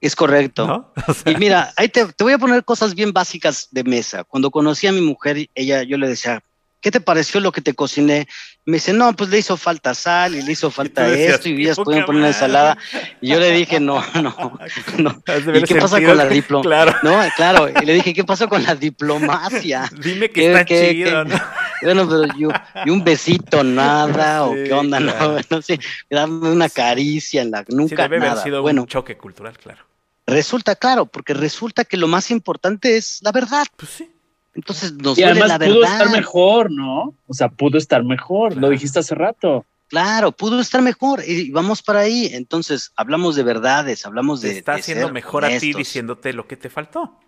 Es 0.00 0.16
correcto. 0.16 0.66
¿No? 0.66 0.92
O 1.08 1.14
sea, 1.14 1.32
Y 1.32 1.36
mira, 1.36 1.72
ahí 1.76 1.88
te, 1.88 2.06
te 2.12 2.24
voy 2.24 2.32
a 2.32 2.38
poner 2.38 2.64
cosas 2.64 2.94
bien 2.94 3.12
básicas 3.12 3.68
de 3.72 3.84
mesa. 3.84 4.24
Cuando 4.24 4.50
conocí 4.50 4.86
a 4.86 4.92
mi 4.92 5.00
mujer, 5.00 5.48
ella, 5.54 5.82
yo 5.82 5.98
le 5.98 6.08
decía, 6.08 6.42
¿qué 6.84 6.90
te 6.90 7.00
pareció 7.00 7.40
lo 7.40 7.50
que 7.50 7.62
te 7.62 7.72
cociné? 7.72 8.28
Me 8.66 8.74
dice, 8.74 8.92
no, 8.92 9.12
pues 9.14 9.30
le 9.30 9.38
hizo 9.38 9.56
falta 9.56 9.94
sal 9.94 10.34
y 10.34 10.42
le 10.42 10.52
hizo 10.52 10.70
falta 10.78 11.08
decías, 11.08 11.34
esto 11.36 11.48
y 11.48 11.56
"Qué 11.56 11.62
ellas 11.62 11.76
pueden 11.82 12.04
poner 12.04 12.20
una 12.20 12.28
madre". 12.28 12.36
ensalada. 12.36 12.78
Y 13.22 13.28
yo 13.30 13.40
le 13.40 13.50
dije, 13.52 13.80
no, 13.80 14.04
no, 14.22 14.58
no. 14.98 15.22
¿Y 15.54 15.62
qué 15.62 15.76
pasa 15.76 16.00
con 16.02 16.16
la 16.16 16.28
que- 16.28 16.34
diplo? 16.34 16.60
Claro. 16.60 16.94
No, 17.02 17.18
claro. 17.36 17.68
Y 17.82 17.86
le 17.86 17.94
dije, 17.94 18.12
¿qué 18.12 18.22
pasó 18.22 18.48
con 18.50 18.62
la 18.62 18.74
diplomacia? 18.74 19.90
Dime 19.98 20.28
que 20.28 20.40
¿Qué- 20.42 20.46
está 20.52 20.64
qué- 20.66 20.90
chido, 20.92 21.24
qué? 21.24 21.30
¿no? 21.30 21.40
Bueno, 21.82 22.08
pero 22.08 22.24
yo, 22.38 22.48
y 22.84 22.90
un 22.90 23.02
besito, 23.02 23.64
nada, 23.64 24.44
o 24.44 24.54
Sí, 24.54 24.64
qué 24.64 24.72
onda, 24.74 24.98
claro. 24.98 25.32
no, 25.32 25.40
no 25.50 25.62
sé, 25.62 25.80
darme 26.10 26.50
una 26.50 26.68
caricia 26.68 27.40
en 27.42 27.50
la 27.50 27.60
Sí, 27.66 27.74
nuca, 27.74 28.02
debe 28.04 28.16
haber 28.18 28.28
nada. 28.30 28.42
sido 28.42 28.62
Bueno, 28.62 28.82
un 28.82 28.88
choque 28.88 29.16
cultural, 29.16 29.56
claro. 29.58 29.80
resulta 30.26 30.76
claro, 30.76 31.06
porque 31.06 31.34
resulta 31.34 31.84
que 31.84 31.96
lo 31.96 32.08
más 32.08 32.30
importante 32.30 32.96
es 32.96 33.18
la 33.22 33.32
verdad. 33.32 33.66
Pues 33.76 33.90
sí. 33.90 34.10
Entonces 34.54 34.92
nos 34.92 35.18
y 35.18 35.22
duele 35.22 35.40
además 35.42 35.48
la 35.48 35.58
pudo 35.66 35.80
verdad. 35.80 35.92
estar 36.00 36.10
mejor, 36.16 36.70
¿no? 36.70 37.14
O 37.26 37.34
sea, 37.34 37.48
pudo 37.48 37.78
estar 37.78 38.04
mejor, 38.04 38.52
Claro. 38.52 38.60
lo 38.68 38.70
dijiste 38.70 38.98
hace 39.00 39.14
rato. 39.14 39.64
Claro, 39.88 40.32
pudo 40.32 40.60
estar 40.60 40.80
mejor 40.82 41.22
y 41.26 41.50
vamos 41.50 41.82
para 41.82 42.00
ahí. 42.00 42.30
Entonces 42.32 42.92
hablamos 42.96 43.36
de 43.36 43.42
verdades, 43.42 44.06
hablamos 44.06 44.40
Te 44.40 44.48
de. 44.48 44.58
está 44.58 44.74
de 44.74 44.80
haciendo 44.80 45.06
ser 45.06 45.12
mejor 45.12 45.44
a 45.44 45.48
ti 45.48 45.54
honestos. 45.54 45.76
diciéndote 45.78 46.32
lo 46.32 46.46
que 46.46 46.56
te 46.56 46.70
faltó. 46.70 47.18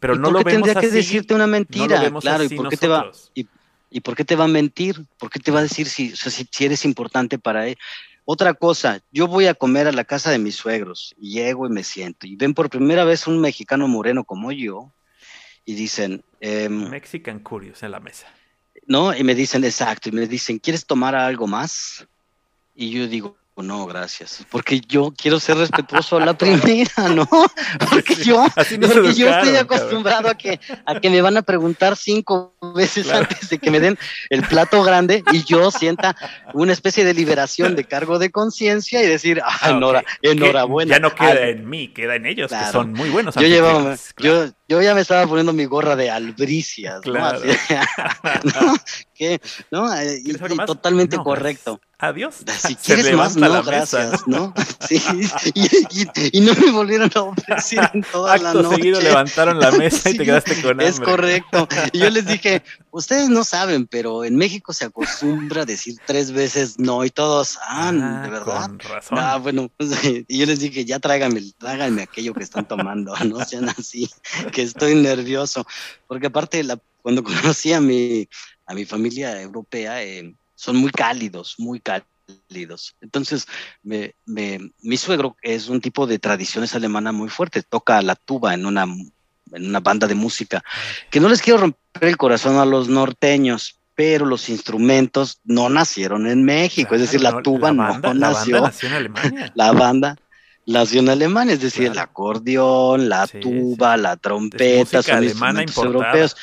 Pero 0.00 0.14
¿Y 0.14 0.18
no 0.18 0.24
por 0.24 0.32
lo 0.32 0.38
qué 0.38 0.44
vemos 0.52 0.66
tendría 0.66 0.80
que 0.80 0.94
decirte 0.94 1.34
una 1.34 1.44
no 1.46 1.48
lo 1.48 1.52
mentira? 1.52 2.10
claro, 2.20 2.44
¿y 2.44 2.48
por 2.50 2.68
qué 2.68 2.76
te 2.76 2.88
va? 2.88 3.10
Y, 3.34 3.46
y 3.90 4.00
por 4.00 4.14
qué 4.16 4.24
te 4.24 4.36
va 4.36 4.44
a 4.44 4.48
mentir? 4.48 5.04
¿Por 5.18 5.28
qué 5.30 5.40
te 5.40 5.50
va 5.50 5.58
a 5.58 5.62
decir 5.62 5.88
si, 5.88 6.12
o 6.12 6.16
sea, 6.16 6.30
si, 6.30 6.48
si 6.50 6.64
eres 6.64 6.84
importante 6.84 7.38
para 7.38 7.66
él? 7.66 7.76
Otra 8.24 8.54
cosa, 8.54 9.00
yo 9.10 9.26
voy 9.26 9.46
a 9.46 9.54
comer 9.54 9.86
a 9.88 9.92
la 9.92 10.04
casa 10.04 10.30
de 10.30 10.38
mis 10.38 10.54
suegros 10.54 11.14
y 11.18 11.32
llego 11.32 11.66
y 11.66 11.70
me 11.70 11.82
siento 11.82 12.26
y 12.26 12.36
ven 12.36 12.52
por 12.54 12.68
primera 12.70 13.04
vez 13.04 13.26
un 13.26 13.40
mexicano 13.40 13.88
moreno 13.88 14.22
como 14.24 14.52
yo 14.52 14.92
y 15.68 15.74
dicen, 15.74 16.24
em, 16.40 16.88
Mexican 16.88 17.40
Curious 17.40 17.82
en 17.82 17.90
la 17.90 18.00
mesa. 18.00 18.26
¿no? 18.86 19.14
Y 19.14 19.22
me 19.22 19.34
dicen, 19.34 19.62
exacto, 19.64 20.08
y 20.08 20.12
me 20.12 20.26
dicen, 20.26 20.58
¿quieres 20.58 20.86
tomar 20.86 21.14
algo 21.14 21.46
más? 21.46 22.08
Y 22.74 22.90
yo 22.90 23.06
digo, 23.06 23.36
no, 23.62 23.86
gracias. 23.86 24.44
Porque 24.50 24.80
yo 24.80 25.12
quiero 25.16 25.40
ser 25.40 25.56
respetuoso 25.56 26.16
a 26.16 26.24
la 26.24 26.34
primera, 26.38 27.08
¿no? 27.14 27.28
Porque 27.90 28.14
yo, 28.16 28.46
porque 28.54 29.14
yo 29.14 29.28
estoy 29.28 29.56
acostumbrado 29.56 30.28
a 30.28 30.34
que, 30.34 30.60
a 30.86 31.00
que 31.00 31.10
me 31.10 31.20
van 31.20 31.36
a 31.36 31.42
preguntar 31.42 31.96
cinco 31.96 32.54
veces 32.74 33.10
antes 33.10 33.48
de 33.48 33.58
que 33.58 33.70
me 33.70 33.80
den 33.80 33.98
el 34.30 34.42
plato 34.42 34.82
grande 34.82 35.22
y 35.32 35.44
yo 35.44 35.70
sienta 35.70 36.16
una 36.54 36.72
especie 36.72 37.04
de 37.04 37.14
liberación 37.14 37.76
de 37.76 37.84
cargo 37.84 38.18
de 38.18 38.30
conciencia 38.30 39.02
y 39.02 39.06
decir, 39.06 39.40
ah, 39.44 39.58
ah 39.62 40.02
enhorabuena. 40.22 40.96
Ya 40.96 41.00
no 41.00 41.14
queda 41.14 41.48
en 41.48 41.68
mí, 41.68 41.88
queda 41.88 42.16
en 42.16 42.26
ellos, 42.26 42.50
que 42.50 42.72
son 42.72 42.92
muy 42.92 43.10
buenos. 43.10 43.34
Yo 43.34 43.46
llevaba, 43.46 43.96
yo, 44.18 44.46
yo 44.68 44.82
ya 44.82 44.94
me 44.94 45.00
estaba 45.00 45.26
poniendo 45.26 45.52
mi 45.52 45.64
gorra 45.64 45.96
de 45.96 46.10
albricias, 46.10 47.00
claro. 47.00 47.40
¿no? 48.44 48.76
¿Qué? 49.18 49.40
¿no? 49.72 49.90
Y, 50.02 50.32
totalmente 50.64 51.16
correcto. 51.18 51.80
Adiós. 51.98 52.36
Si 52.68 52.76
quieres 52.76 53.12
más, 53.16 53.36
no, 53.36 53.62
gracias, 53.64 54.26
¿no? 54.28 54.54
Sí, 54.88 55.02
y, 56.32 56.40
no 56.40 56.54
me 56.54 56.70
volvieron 56.70 57.10
a 57.14 57.22
ofrecer 57.22 57.90
en 57.92 58.02
toda 58.02 58.38
la 58.38 58.54
noche. 58.54 58.76
seguido 58.76 59.00
levantaron 59.00 59.58
la 59.58 59.72
mesa 59.72 60.10
y 60.10 60.16
te 60.16 60.24
quedaste 60.24 60.62
con 60.62 60.72
hambre. 60.72 60.86
Es 60.86 61.00
correcto. 61.00 61.66
Y 61.92 61.98
yo 61.98 62.10
les 62.10 62.26
dije, 62.26 62.62
ustedes 62.90 63.28
no 63.28 63.42
saben, 63.42 63.86
pero 63.86 64.24
en 64.24 64.36
México 64.36 64.72
se 64.72 64.84
acostumbra 64.84 65.62
a 65.62 65.64
decir 65.64 65.96
tres 66.06 66.30
veces 66.30 66.78
no 66.78 67.04
y 67.04 67.10
todos, 67.10 67.58
ah, 67.62 67.88
ah 67.88 68.22
¿de 68.22 68.30
verdad? 68.30 68.68
Con 68.68 68.78
razón. 68.78 69.18
Ah, 69.18 69.36
bueno, 69.38 69.70
y 70.28 70.38
yo 70.38 70.46
les 70.46 70.60
dije, 70.60 70.84
ya 70.84 71.00
tráiganme, 71.00 71.42
tráiganme 71.58 72.02
aquello 72.02 72.34
que 72.34 72.44
están 72.44 72.68
tomando, 72.68 73.14
no 73.24 73.44
sean 73.44 73.68
así, 73.70 74.08
que 74.52 74.62
estoy 74.62 74.94
nervioso. 74.94 75.66
Porque 76.06 76.28
aparte, 76.28 76.62
la, 76.62 76.78
cuando 77.02 77.24
conocí 77.24 77.72
a 77.72 77.80
mi, 77.80 78.28
a 78.68 78.74
mi 78.74 78.84
familia 78.84 79.40
europea, 79.40 80.02
eh, 80.04 80.34
son 80.54 80.76
muy 80.76 80.90
cálidos, 80.90 81.54
muy 81.58 81.80
cálidos. 81.80 82.94
Entonces, 83.00 83.46
me, 83.82 84.14
mi 84.26 84.96
suegro 84.98 85.36
es 85.42 85.68
un 85.68 85.80
tipo 85.80 86.06
de 86.06 86.18
tradiciones 86.18 86.74
alemana 86.74 87.10
muy 87.10 87.30
fuerte, 87.30 87.62
toca 87.62 88.00
la 88.02 88.14
tuba 88.14 88.52
en 88.52 88.66
una, 88.66 88.82
en 88.82 89.66
una 89.66 89.80
banda 89.80 90.06
de 90.06 90.14
música, 90.14 90.62
que 91.10 91.18
no 91.18 91.30
les 91.30 91.40
quiero 91.40 91.60
romper 91.60 92.08
el 92.08 92.18
corazón 92.18 92.56
a 92.58 92.66
los 92.66 92.88
norteños, 92.88 93.80
pero 93.94 94.26
los 94.26 94.50
instrumentos 94.50 95.40
no 95.44 95.70
nacieron 95.70 96.26
en 96.26 96.44
México, 96.44 96.94
es 96.94 97.00
decir, 97.00 97.22
la 97.22 97.40
tuba 97.42 97.72
no 97.72 97.98
nació. 98.14 98.60
La 98.60 98.60
banda 98.60 98.60
nació 98.60 98.88
en 98.88 98.94
Alemania. 98.94 99.52
La 99.56 99.72
banda 99.72 100.16
nació 100.66 101.00
en 101.00 101.08
Alemania, 101.08 101.54
es 101.54 101.62
decir, 101.62 101.86
el 101.86 101.98
acordeón, 101.98 103.08
la 103.08 103.26
tuba, 103.26 103.96
la 103.96 104.16
trompeta, 104.16 105.02
son 105.02 105.24
instrumentos 105.24 105.76
europeos. 105.78 106.36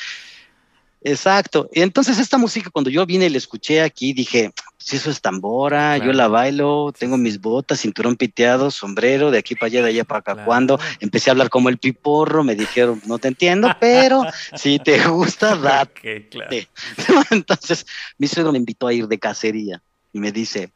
Exacto. 1.06 1.70
Y 1.72 1.82
entonces 1.82 2.18
esta 2.18 2.36
música, 2.36 2.68
cuando 2.68 2.90
yo 2.90 3.06
vine 3.06 3.26
y 3.26 3.28
la 3.28 3.38
escuché 3.38 3.80
aquí, 3.80 4.12
dije, 4.12 4.50
si 4.76 4.96
eso 4.96 5.08
es 5.08 5.20
tambora, 5.20 5.98
yo 5.98 6.12
la 6.12 6.26
bailo, 6.26 6.92
tengo 6.98 7.16
mis 7.16 7.40
botas, 7.40 7.78
cinturón 7.78 8.16
piteado, 8.16 8.72
sombrero, 8.72 9.30
de 9.30 9.38
aquí 9.38 9.54
para 9.54 9.66
allá, 9.66 9.82
de 9.82 9.90
allá 9.90 10.04
para 10.04 10.18
acá. 10.18 10.44
Cuando 10.44 10.80
empecé 10.98 11.30
a 11.30 11.32
hablar 11.32 11.48
como 11.48 11.68
el 11.68 11.78
piporro, 11.78 12.42
me 12.42 12.56
dijeron, 12.56 13.00
no 13.06 13.18
te 13.18 13.28
entiendo, 13.28 13.70
pero 13.78 14.24
si 14.56 14.80
te 14.80 15.06
gusta, 15.06 15.54
date. 15.56 16.68
entonces, 17.30 17.86
mi 18.18 18.26
suegro 18.26 18.50
me 18.50 18.58
invitó 18.58 18.88
a 18.88 18.92
ir 18.92 19.06
de 19.06 19.20
cacería 19.20 19.80
y 20.12 20.18
me 20.18 20.32
dice, 20.32 20.72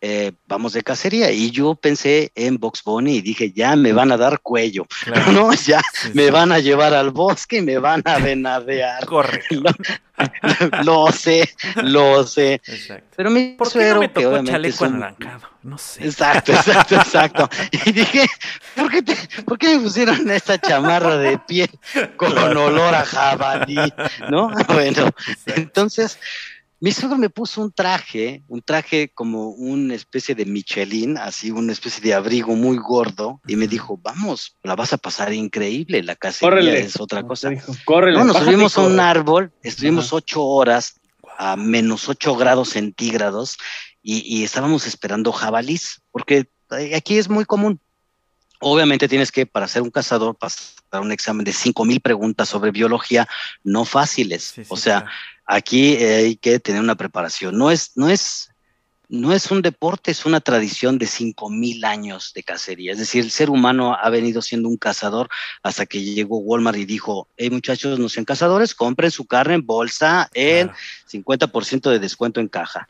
eh, 0.00 0.32
vamos 0.46 0.72
de 0.72 0.82
cacería. 0.82 1.30
Y 1.32 1.50
yo 1.50 1.74
pensé 1.74 2.30
en 2.34 2.58
Box 2.58 2.82
Bunny 2.84 3.16
y 3.16 3.22
dije, 3.22 3.52
ya 3.52 3.74
me 3.76 3.92
van 3.92 4.12
a 4.12 4.16
dar 4.16 4.40
cuello, 4.40 4.86
¿no? 5.32 5.52
Ya 5.54 5.80
me 6.14 6.30
van 6.30 6.52
a 6.52 6.58
llevar 6.58 6.94
al 6.94 7.10
bosque 7.10 7.58
y 7.58 7.62
me 7.62 7.78
van 7.78 8.02
a 8.04 8.18
venadear. 8.18 9.04
Correcto. 9.06 9.62
lo, 10.84 11.10
sé, 11.12 11.48
lo 11.82 12.26
sé. 12.26 12.60
Pero 13.16 13.30
mi 13.30 13.54
¿Por 13.54 13.72
qué 13.72 13.92
no 13.92 14.00
me 14.00 14.08
tocó 14.08 14.44
chaleco 14.44 14.84
anaranjado? 14.84 15.48
No 15.62 15.78
sé. 15.78 16.04
Exacto, 16.04 16.52
exacto, 16.52 16.94
exacto. 16.94 17.48
Y 17.72 17.92
dije, 17.92 18.26
¿por 18.76 18.90
qué, 18.90 19.16
¿por 19.44 19.58
qué 19.58 19.76
me 19.76 19.82
pusieron 19.82 20.30
esta 20.30 20.58
chamarra 20.58 21.16
de 21.18 21.38
piel 21.38 21.70
con 22.16 22.36
olor 22.36 22.94
a 22.94 23.04
jabalí? 23.04 23.92
¿No? 24.30 24.50
Bueno, 24.68 25.10
entonces 25.46 26.18
mi 26.80 26.92
suegro 26.92 27.18
me 27.18 27.28
puso 27.28 27.60
un 27.60 27.72
traje, 27.72 28.44
un 28.46 28.62
traje 28.62 29.10
como 29.12 29.48
una 29.48 29.94
especie 29.94 30.34
de 30.34 30.44
Michelin, 30.44 31.18
así 31.18 31.50
una 31.50 31.72
especie 31.72 32.02
de 32.02 32.14
abrigo 32.14 32.54
muy 32.54 32.76
gordo, 32.76 33.40
y 33.48 33.56
me 33.56 33.66
dijo, 33.66 33.98
vamos, 34.00 34.56
la 34.62 34.76
vas 34.76 34.92
a 34.92 34.98
pasar 34.98 35.32
increíble, 35.32 36.02
la 36.02 36.14
casa 36.14 36.48
es 36.48 37.00
otra 37.00 37.24
cosa. 37.24 37.50
no, 37.50 38.24
nos 38.24 38.36
subimos 38.36 38.78
a 38.78 38.82
un 38.82 39.00
árbol, 39.00 39.52
estuvimos 39.62 40.12
ocho 40.12 40.44
horas 40.44 41.00
a 41.36 41.56
menos 41.56 42.08
ocho 42.08 42.36
grados 42.36 42.70
centígrados 42.70 43.58
y, 44.02 44.42
estábamos 44.44 44.86
esperando 44.86 45.32
jabalís, 45.32 46.00
porque 46.10 46.48
aquí 46.94 47.18
es 47.18 47.28
muy 47.28 47.44
común. 47.44 47.80
Obviamente 48.60 49.06
tienes 49.06 49.30
que, 49.30 49.46
para 49.46 49.68
ser 49.68 49.82
un 49.82 49.90
cazador, 49.90 50.36
pasar 50.36 51.00
un 51.00 51.12
examen 51.12 51.44
de 51.44 51.52
cinco 51.52 51.84
mil 51.84 52.00
preguntas 52.00 52.48
sobre 52.48 52.70
biología, 52.70 53.28
no 53.62 53.84
fáciles. 53.84 54.54
o 54.68 54.76
sea, 54.76 55.06
aquí 55.48 55.94
eh, 55.94 56.14
hay 56.16 56.36
que 56.36 56.60
tener 56.60 56.80
una 56.80 56.94
preparación. 56.94 57.58
No 57.58 57.70
es, 57.72 57.92
no 57.96 58.08
es, 58.08 58.50
no 59.08 59.32
es 59.32 59.50
un 59.50 59.62
deporte, 59.62 60.10
es 60.10 60.26
una 60.26 60.40
tradición 60.40 60.98
de 60.98 61.06
cinco 61.06 61.48
mil 61.50 61.84
años 61.84 62.32
de 62.34 62.44
cacería. 62.44 62.92
Es 62.92 62.98
decir, 62.98 63.24
el 63.24 63.30
ser 63.30 63.50
humano 63.50 63.96
ha 64.00 64.10
venido 64.10 64.42
siendo 64.42 64.68
un 64.68 64.76
cazador 64.76 65.28
hasta 65.62 65.86
que 65.86 66.02
llegó 66.02 66.38
Walmart 66.38 66.78
y 66.78 66.84
dijo, 66.84 67.26
hey 67.36 67.50
muchachos, 67.50 67.98
no 67.98 68.08
sean 68.08 68.26
cazadores, 68.26 68.74
compren 68.74 69.10
su 69.10 69.26
carne 69.26 69.54
en 69.54 69.66
bolsa 69.66 70.28
en 70.34 70.70
50% 71.10 71.90
de 71.90 71.98
descuento 71.98 72.40
en 72.40 72.48
caja. 72.48 72.88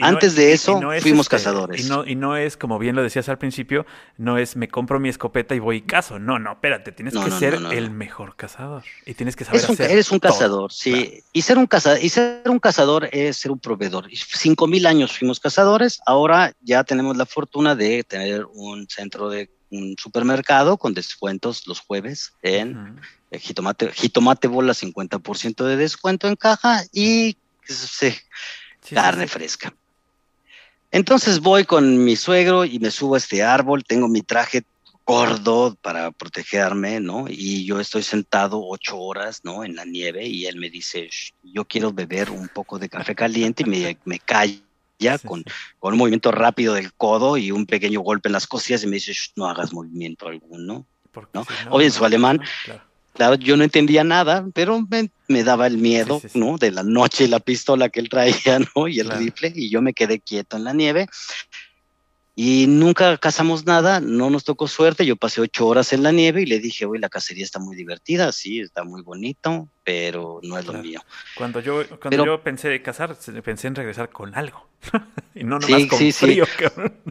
Antes 0.00 0.34
de 0.34 0.52
eso 0.52 0.80
fuimos 1.00 1.26
este, 1.26 1.36
cazadores. 1.36 1.84
Y 1.84 1.88
no, 1.88 2.06
y 2.06 2.14
no 2.14 2.36
es, 2.36 2.56
como 2.56 2.78
bien 2.78 2.96
lo 2.96 3.02
decías 3.02 3.28
al 3.28 3.36
principio, 3.38 3.84
no 4.16 4.38
es 4.38 4.56
me 4.56 4.68
compro 4.68 4.98
mi 4.98 5.10
escopeta 5.10 5.54
y 5.54 5.58
voy 5.58 5.76
y 5.76 5.80
cazo. 5.82 6.18
No, 6.18 6.38
no, 6.38 6.52
espérate, 6.52 6.90
tienes 6.92 7.14
que 7.14 7.30
ser 7.32 7.54
el 7.54 7.90
mejor 7.90 8.34
cazador. 8.34 8.84
Y 9.04 9.14
tienes 9.14 9.36
que 9.36 9.44
saber 9.44 9.62
un, 9.68 9.76
Eres 9.82 10.10
un 10.10 10.20
cazador, 10.20 10.72
sí. 10.72 11.22
Y, 11.32 11.42
ser 11.42 11.58
un 11.58 11.66
cazador, 11.66 12.02
y 12.02 12.08
ser 12.08 12.42
un 12.46 12.58
cazador 12.58 13.08
es 13.12 13.36
ser 13.36 13.50
un 13.50 13.58
proveedor. 13.58 14.08
Cinco 14.12 14.66
mil 14.66 14.86
años 14.86 15.16
fuimos 15.16 15.38
cazadores, 15.38 16.00
ahora 16.06 16.52
ya 16.62 16.82
tenemos 16.84 17.16
la 17.16 17.26
fortuna 17.26 17.74
de 17.74 18.04
tener 18.04 18.46
un 18.54 18.88
centro 18.88 19.28
de 19.28 19.50
un 19.70 19.96
supermercado 19.98 20.78
con 20.78 20.94
descuentos 20.94 21.66
los 21.66 21.80
jueves 21.80 22.32
en 22.40 22.98
jitomate, 23.32 23.92
jitomate 23.92 24.48
bola 24.48 24.72
50% 24.72 25.64
de 25.64 25.76
descuento 25.76 26.26
en 26.26 26.36
caja 26.36 26.84
y 26.90 27.36
se 27.64 28.16
carne 28.90 29.26
fresca. 29.26 29.74
Entonces 30.90 31.40
voy 31.40 31.64
con 31.64 32.04
mi 32.04 32.16
suegro 32.16 32.64
y 32.64 32.78
me 32.78 32.90
subo 32.90 33.14
a 33.14 33.18
este 33.18 33.42
árbol, 33.42 33.84
tengo 33.84 34.08
mi 34.08 34.22
traje 34.22 34.64
gordo 35.04 35.76
para 35.80 36.10
protegerme, 36.10 37.00
¿no? 37.00 37.26
Y 37.28 37.64
yo 37.64 37.80
estoy 37.80 38.02
sentado 38.02 38.60
ocho 38.62 38.98
horas, 38.98 39.40
¿no? 39.42 39.64
En 39.64 39.74
la 39.74 39.84
nieve 39.84 40.26
y 40.26 40.46
él 40.46 40.56
me 40.56 40.70
dice, 40.70 41.08
yo 41.42 41.64
quiero 41.64 41.92
beber 41.92 42.30
un 42.30 42.48
poco 42.48 42.78
de 42.78 42.88
café 42.88 43.14
caliente 43.14 43.62
y 43.62 43.70
me, 43.70 43.98
me 44.04 44.18
calla 44.18 44.60
con, 45.24 45.44
con, 45.78 45.94
un 45.94 45.98
movimiento 45.98 46.30
rápido 46.30 46.74
del 46.74 46.92
codo 46.92 47.36
y 47.36 47.50
un 47.50 47.66
pequeño 47.66 48.00
golpe 48.00 48.28
en 48.28 48.34
las 48.34 48.46
costillas 48.46 48.82
y 48.82 48.86
me 48.86 48.96
dice, 48.96 49.12
no 49.36 49.46
hagas 49.46 49.72
movimiento 49.72 50.28
alguno, 50.28 50.58
¿no? 50.58 50.86
¿no? 51.32 51.80
en 51.80 51.90
su 51.90 52.04
alemán. 52.04 52.40
Claro, 52.64 52.82
yo 53.38 53.56
no 53.56 53.64
entendía 53.64 54.04
nada, 54.04 54.46
pero 54.54 54.86
me, 55.28 55.44
daba 55.44 55.66
el 55.66 55.78
miedo, 55.78 56.20
¿no? 56.34 56.58
De 56.58 56.70
la 56.70 56.82
noche 56.82 57.24
y 57.24 57.28
la 57.28 57.40
pistola 57.40 57.88
que 57.88 58.00
él 58.00 58.08
traía, 58.08 58.58
¿no? 58.76 58.88
Y 58.88 59.00
el 59.00 59.10
rifle, 59.10 59.52
y 59.54 59.70
yo 59.70 59.82
me 59.82 59.92
quedé 59.92 60.20
quieto 60.20 60.56
en 60.56 60.64
la 60.64 60.72
nieve. 60.72 61.06
Y 62.40 62.68
nunca 62.68 63.16
cazamos 63.18 63.66
nada, 63.66 63.98
no 63.98 64.30
nos 64.30 64.44
tocó 64.44 64.68
suerte. 64.68 65.04
Yo 65.04 65.16
pasé 65.16 65.40
ocho 65.40 65.66
horas 65.66 65.92
en 65.92 66.04
la 66.04 66.12
nieve 66.12 66.42
y 66.42 66.46
le 66.46 66.60
dije, 66.60 66.86
oye, 66.86 67.00
la 67.00 67.08
cacería 67.08 67.42
está 67.42 67.58
muy 67.58 67.74
divertida, 67.74 68.30
sí, 68.30 68.60
está 68.60 68.84
muy 68.84 69.02
bonito, 69.02 69.66
pero 69.82 70.38
no 70.44 70.56
es 70.56 70.64
lo 70.64 70.74
mío. 70.74 71.00
Cuando 71.36 71.58
yo, 71.58 71.82
cuando 72.00 72.24
yo 72.24 72.40
pensé 72.40 72.68
de 72.68 72.80
cazar, 72.80 73.16
pensé 73.42 73.66
en 73.66 73.74
regresar 73.74 74.10
con 74.10 74.36
algo. 74.36 74.68
y 75.34 75.42
no 75.42 75.58
nomás 75.58 75.86
con 75.86 76.12
frío. 76.12 76.44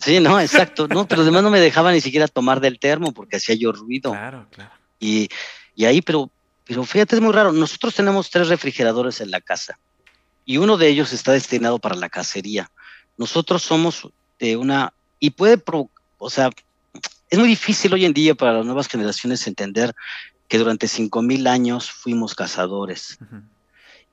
Sí. 0.02 0.22
no, 0.22 0.40
exacto. 0.40 0.88
No, 0.88 1.06
pero 1.06 1.24
además 1.24 1.44
no 1.44 1.50
me 1.50 1.60
dejaba 1.60 1.92
ni 1.92 2.00
siquiera 2.00 2.30
tomar 2.30 2.62
del 2.62 2.80
termo 2.80 3.12
porque 3.12 3.36
hacía 3.36 3.56
yo 3.56 3.74
ruido. 3.74 4.12
Claro, 4.12 4.48
claro. 4.50 4.72
Y, 4.98 5.28
y 5.78 5.86
ahí, 5.86 6.02
pero, 6.02 6.32
pero 6.66 6.84
fíjate, 6.84 7.16
es 7.16 7.22
muy 7.22 7.32
raro. 7.32 7.54
Nosotros 7.54 7.94
tenemos 7.94 8.32
tres 8.32 8.49
refrigeradores 8.49 9.22
en 9.22 9.30
la 9.30 9.40
casa 9.40 9.78
y 10.44 10.58
uno 10.58 10.76
de 10.76 10.88
ellos 10.88 11.14
está 11.14 11.32
destinado 11.34 11.78
para 11.78 11.95
la 11.95 12.10
cacería. 12.10 12.72
Nosotros 13.16 13.62
somos 13.62 14.10
de 14.40 14.58
una, 14.58 14.91
y 15.20 15.30
puede, 15.30 15.62
o 16.18 16.30
sea, 16.32 16.49
es 17.30 17.38
muy 17.38 17.48
difícil 17.48 17.94
hoy 17.94 18.06
en 18.06 18.14
día 18.14 18.34
para 18.34 18.54
las 18.54 18.66
nuevas 18.66 18.88
generaciones 18.88 19.45
entender 19.45 19.94
que 20.48 20.58
durante 20.58 20.88
cinco 20.88 21.22
mil 21.22 21.45
años 21.45 21.91
fuimos 21.91 22.34
cazadores 22.34 23.20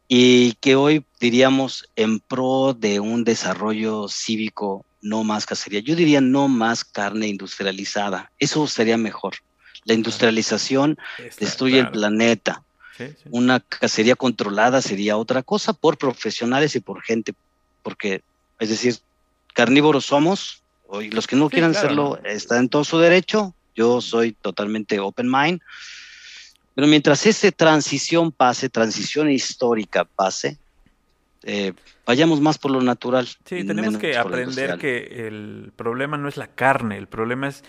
y 0.06 0.52
que 0.54 0.76
hoy 0.76 1.06
diríamos 1.18 1.88
en 1.96 2.20
pro 2.20 2.76
de 2.78 3.00
un 3.00 3.24
desarrollo 3.24 4.08
cívico 4.08 4.84
no 5.00 5.24
más 5.24 5.46
cacería. 5.46 5.80
Yo 5.80 5.96
diría 5.96 6.20
no 6.20 6.48
más 6.48 6.84
carne 6.84 7.28
industrializada. 7.28 8.30
Eso 8.38 8.66
sería 8.66 8.98
mejor. 8.98 9.36
La 9.84 9.94
industrialización 9.94 10.98
destruye 11.38 11.78
el 11.78 11.90
planeta. 11.90 12.62
Una 13.30 13.60
cacería 13.60 14.14
controlada 14.14 14.80
sería 14.80 15.16
otra 15.16 15.42
cosa 15.42 15.72
por 15.72 15.98
profesionales 15.98 16.76
y 16.76 16.80
por 16.80 17.02
gente, 17.02 17.34
porque, 17.82 18.22
es 18.58 18.68
decir, 18.68 18.96
carnívoros 19.52 20.06
somos, 20.06 20.62
Y 21.00 21.10
los 21.10 21.26
que 21.26 21.34
no 21.34 21.50
quieran 21.50 21.72
hacerlo 21.72 22.20
están 22.24 22.58
en 22.60 22.68
todo 22.68 22.84
su 22.84 22.98
derecho. 22.98 23.52
Yo 23.74 24.00
soy 24.00 24.32
totalmente 24.32 25.00
open 25.00 25.28
mind. 25.28 25.60
Pero 26.74 26.86
mientras 26.86 27.26
esa 27.26 27.50
transición 27.50 28.30
pase, 28.32 28.68
transición 28.68 29.30
histórica 29.30 30.04
pase, 30.04 30.58
eh, 31.44 31.72
vayamos 32.06 32.40
más 32.40 32.58
por 32.58 32.70
lo 32.70 32.80
natural. 32.80 33.26
Sí, 33.26 33.64
tenemos 33.64 33.98
que 33.98 34.16
aprender 34.16 34.78
que 34.78 35.26
el 35.26 35.72
problema 35.76 36.16
no 36.16 36.28
es 36.28 36.36
la 36.36 36.48
carne, 36.48 36.96
el 36.98 37.06
problema 37.06 37.48
es 37.48 37.64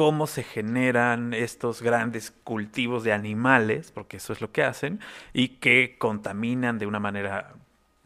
cómo 0.00 0.26
se 0.26 0.44
generan 0.44 1.34
estos 1.34 1.82
grandes 1.82 2.30
cultivos 2.30 3.04
de 3.04 3.12
animales, 3.12 3.92
porque 3.92 4.16
eso 4.16 4.32
es 4.32 4.40
lo 4.40 4.50
que 4.50 4.64
hacen, 4.64 4.98
y 5.34 5.48
que 5.58 5.96
contaminan 5.98 6.78
de 6.78 6.86
una 6.86 6.98
manera 6.98 7.52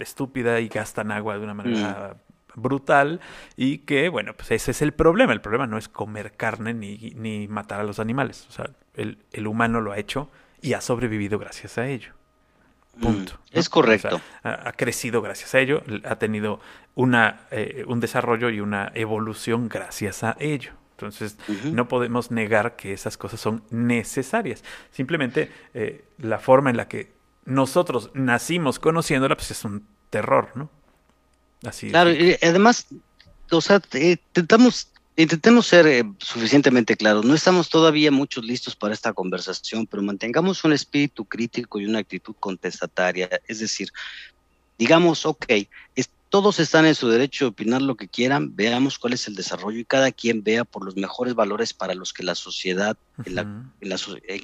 estúpida 0.01 0.59
y 0.59 0.67
gastan 0.67 1.13
agua 1.13 1.39
de 1.39 1.45
una 1.45 1.55
manera 1.55 2.17
mm. 2.17 2.61
brutal, 2.61 3.21
y 3.57 3.79
que, 3.79 4.09
bueno, 4.09 4.35
pues 4.35 4.51
ese 4.51 4.73
es 4.73 4.83
el 4.83 4.91
problema. 4.91 5.33
El 5.33 5.41
problema 5.41 5.69
no 5.69 5.79
es 5.79 5.89
comer 5.89 6.33
carne 6.33 6.75
ni, 6.75 7.13
ni 7.15 7.47
matar 7.47 7.79
a 7.79 7.85
los 7.85 8.01
animales. 8.01 8.45
O 8.49 8.51
sea, 8.51 8.71
el, 8.95 9.19
el 9.31 9.47
humano 9.47 9.81
lo 9.81 9.93
ha 9.93 9.99
hecho 9.99 10.29
y 10.61 10.73
ha 10.73 10.81
sobrevivido 10.81 11.39
gracias 11.39 11.79
a 11.79 11.87
ello. 11.87 12.13
Punto. 13.01 13.35
Mm, 13.35 13.59
es 13.59 13.69
correcto. 13.69 14.21
ha, 14.43 14.73
crecido 14.73 15.23
gracias 15.23 15.55
a 15.55 15.61
ello, 15.61 15.85
ha 16.03 16.17
tenido 16.17 16.59
una, 16.97 17.43
eh, 17.53 17.85
un 17.87 18.01
desarrollo 18.01 18.51
y 18.51 18.59
una 18.59 18.91
evolución 18.97 19.69
gracias 19.69 20.25
a 20.25 20.37
ello. 20.41 20.73
Entonces, 21.07 21.37
no 21.73 21.89
podemos 21.89 22.31
negar 22.31 22.77
que 22.77 22.93
esas 22.93 23.17
cosas 23.17 23.41
son 23.41 23.65
necesarias. 23.71 24.63
Simplemente 24.91 25.51
eh, 25.75 26.05
la 26.19 26.39
forma 26.39 26.71
en 26.71 26.77
la 26.77 26.89
que 26.89 27.13
nosotros 27.45 28.11
nacimos 28.15 28.79
conociéndola, 28.79 29.37
pues 29.37 29.51
es 29.51 29.65
un 29.65 29.87
terror, 30.11 30.51
¿no? 30.55 30.71
Así 31.65 31.91
Claro, 31.91 32.13
y 32.13 32.37
además, 32.43 32.87
o 33.51 33.61
sea, 33.61 33.81
intentamos, 33.93 34.89
intentemos 35.17 35.67
ser 35.67 35.87
eh, 35.87 36.05
suficientemente 36.19 36.97
claros. 36.97 37.25
No 37.25 37.35
estamos 37.35 37.69
todavía 37.69 38.11
muchos 38.11 38.45
listos 38.45 38.77
para 38.77 38.95
esta 38.95 39.13
conversación, 39.13 39.87
pero 39.87 40.03
mantengamos 40.03 40.65
un 40.65 40.73
espíritu 40.73 41.25
crítico 41.25 41.81
y 41.81 41.87
una 41.87 42.01
actitud 42.01 42.35
contestataria. 42.39 43.29
Es 43.47 43.61
decir, 43.61 43.89
digamos, 44.79 45.25
ok, 45.27 45.47
todos 46.35 46.59
están 46.59 46.85
en 46.85 46.97
su 46.97 47.09
derecho 47.09 47.45
de 47.45 47.51
opinar 47.51 47.81
lo 47.81 47.95
que 47.95 48.09
quieran, 48.09 48.57
veamos 48.57 48.99
cuál 48.99 49.13
es 49.13 49.29
el 49.29 49.37
desarrollo 49.37 49.79
y 49.79 49.85
cada 49.85 50.11
quien 50.11 50.43
vea 50.43 50.65
por 50.65 50.85
los 50.85 50.97
mejores 50.97 51.37
valores 51.37 51.73
para 51.73 51.95
los 51.95 52.13
que 52.13 52.25
la 52.25 52.35
sociedad, 52.35 52.97
en, 53.25 53.37
la, 53.37 53.43
en, 53.43 53.89
la, 53.89 53.97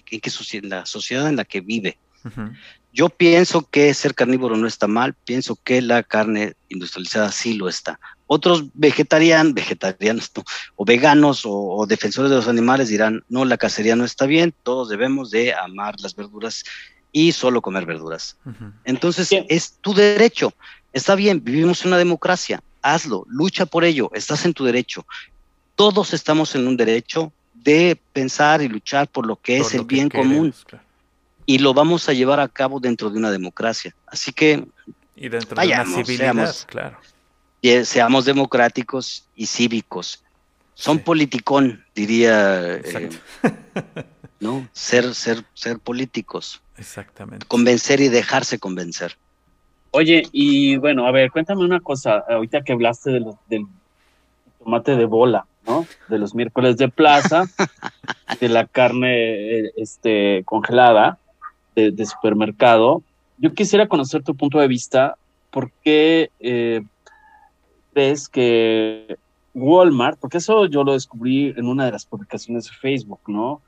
que, 0.04 0.20
la 0.62 0.86
sociedad 0.86 1.28
en 1.28 1.34
la 1.34 1.44
que 1.44 1.60
vive. 1.60 1.98
Yo 2.92 3.08
pienso 3.08 3.68
que 3.68 3.92
ser 3.92 4.14
carnívoro 4.14 4.56
no 4.56 4.68
está 4.68 4.86
mal, 4.86 5.14
pienso 5.14 5.56
que 5.56 5.82
la 5.82 6.04
carne 6.04 6.54
industrializada 6.68 7.32
sí 7.32 7.54
lo 7.54 7.68
está. 7.68 7.98
Otros 8.28 8.66
vegetarianos, 8.74 9.52
vegetarianos 9.54 10.30
o 10.76 10.84
veganos 10.84 11.42
o, 11.44 11.86
defensores 11.88 12.30
de 12.30 12.36
los 12.36 12.46
animales 12.46 12.88
dirán, 12.88 13.24
no, 13.28 13.44
la 13.44 13.56
cacería 13.56 13.96
no 13.96 14.04
está 14.04 14.26
bien, 14.26 14.54
todos 14.62 14.90
debemos 14.90 15.32
de 15.32 15.54
amar 15.54 15.96
las 15.98 16.14
verduras 16.14 16.62
y 17.10 17.32
solo 17.32 17.60
comer 17.60 17.84
verduras. 17.84 18.36
Entonces 18.84 19.28
es 19.48 19.72
tu 19.80 19.92
derecho. 19.92 20.54
Está 20.92 21.14
bien, 21.14 21.42
vivimos 21.42 21.82
en 21.82 21.88
una 21.88 21.98
democracia, 21.98 22.62
hazlo, 22.82 23.24
lucha 23.28 23.66
por 23.66 23.84
ello, 23.84 24.10
estás 24.14 24.44
en 24.44 24.54
tu 24.54 24.64
derecho. 24.64 25.06
Todos 25.76 26.12
estamos 26.12 26.54
en 26.54 26.66
un 26.66 26.76
derecho 26.76 27.32
de 27.54 28.00
pensar 28.12 28.62
y 28.62 28.68
luchar 28.68 29.08
por 29.08 29.26
lo 29.26 29.36
que 29.36 29.58
es 29.58 29.74
el 29.74 29.84
bien 29.84 30.08
común. 30.08 30.54
Y 31.46 31.58
lo 31.58 31.74
vamos 31.74 32.08
a 32.08 32.12
llevar 32.12 32.40
a 32.40 32.48
cabo 32.48 32.80
dentro 32.80 33.10
de 33.10 33.18
una 33.18 33.30
democracia. 33.30 33.94
Así 34.06 34.32
que 34.32 34.66
y 35.16 35.28
dentro 35.28 35.60
de 35.60 35.66
una 35.66 36.04
seamos, 36.04 36.66
claro. 36.66 36.98
seamos 37.84 38.24
democráticos 38.24 39.26
y 39.34 39.46
cívicos. 39.46 40.24
Son 40.74 40.98
politicón, 40.98 41.84
diría, 41.94 42.76
eh, 42.76 43.10
¿no? 44.40 44.66
Ser, 44.72 45.14
ser, 45.14 45.44
ser 45.52 45.78
políticos. 45.78 46.62
Exactamente. 46.78 47.46
Convencer 47.46 48.00
y 48.00 48.08
dejarse 48.08 48.58
convencer. 48.58 49.18
Oye, 49.92 50.22
y 50.32 50.76
bueno, 50.76 51.06
a 51.06 51.10
ver, 51.10 51.30
cuéntame 51.30 51.64
una 51.64 51.80
cosa, 51.80 52.24
ahorita 52.28 52.62
que 52.62 52.72
hablaste 52.72 53.10
de 53.10 53.24
del 53.48 53.66
tomate 54.58 54.96
de 54.96 55.04
bola, 55.04 55.46
¿no? 55.66 55.86
De 56.08 56.18
los 56.18 56.34
miércoles 56.34 56.76
de 56.76 56.88
plaza, 56.88 57.44
de 58.40 58.48
la 58.48 58.66
carne 58.66 59.70
este, 59.76 60.42
congelada 60.44 61.18
de, 61.74 62.06
supermercado. 62.06 63.02
Yo 63.38 63.52
quisiera 63.52 63.88
conocer 63.88 64.22
tu 64.22 64.34
punto 64.36 64.58
de 64.58 64.68
vista, 64.68 65.16
¿por 65.50 65.72
qué 65.82 66.30
eh, 66.40 66.82
crees 67.92 68.28
que 68.28 69.16
Walmart, 69.54 70.18
porque 70.20 70.38
eso 70.38 70.66
yo 70.66 70.84
lo 70.84 70.92
descubrí 70.92 71.52
en 71.56 71.66
una 71.66 71.86
de 71.86 71.92
las 71.92 72.06
publicaciones 72.06 72.64
de 72.64 72.76
Facebook, 72.76 73.20
¿no? 73.26 73.62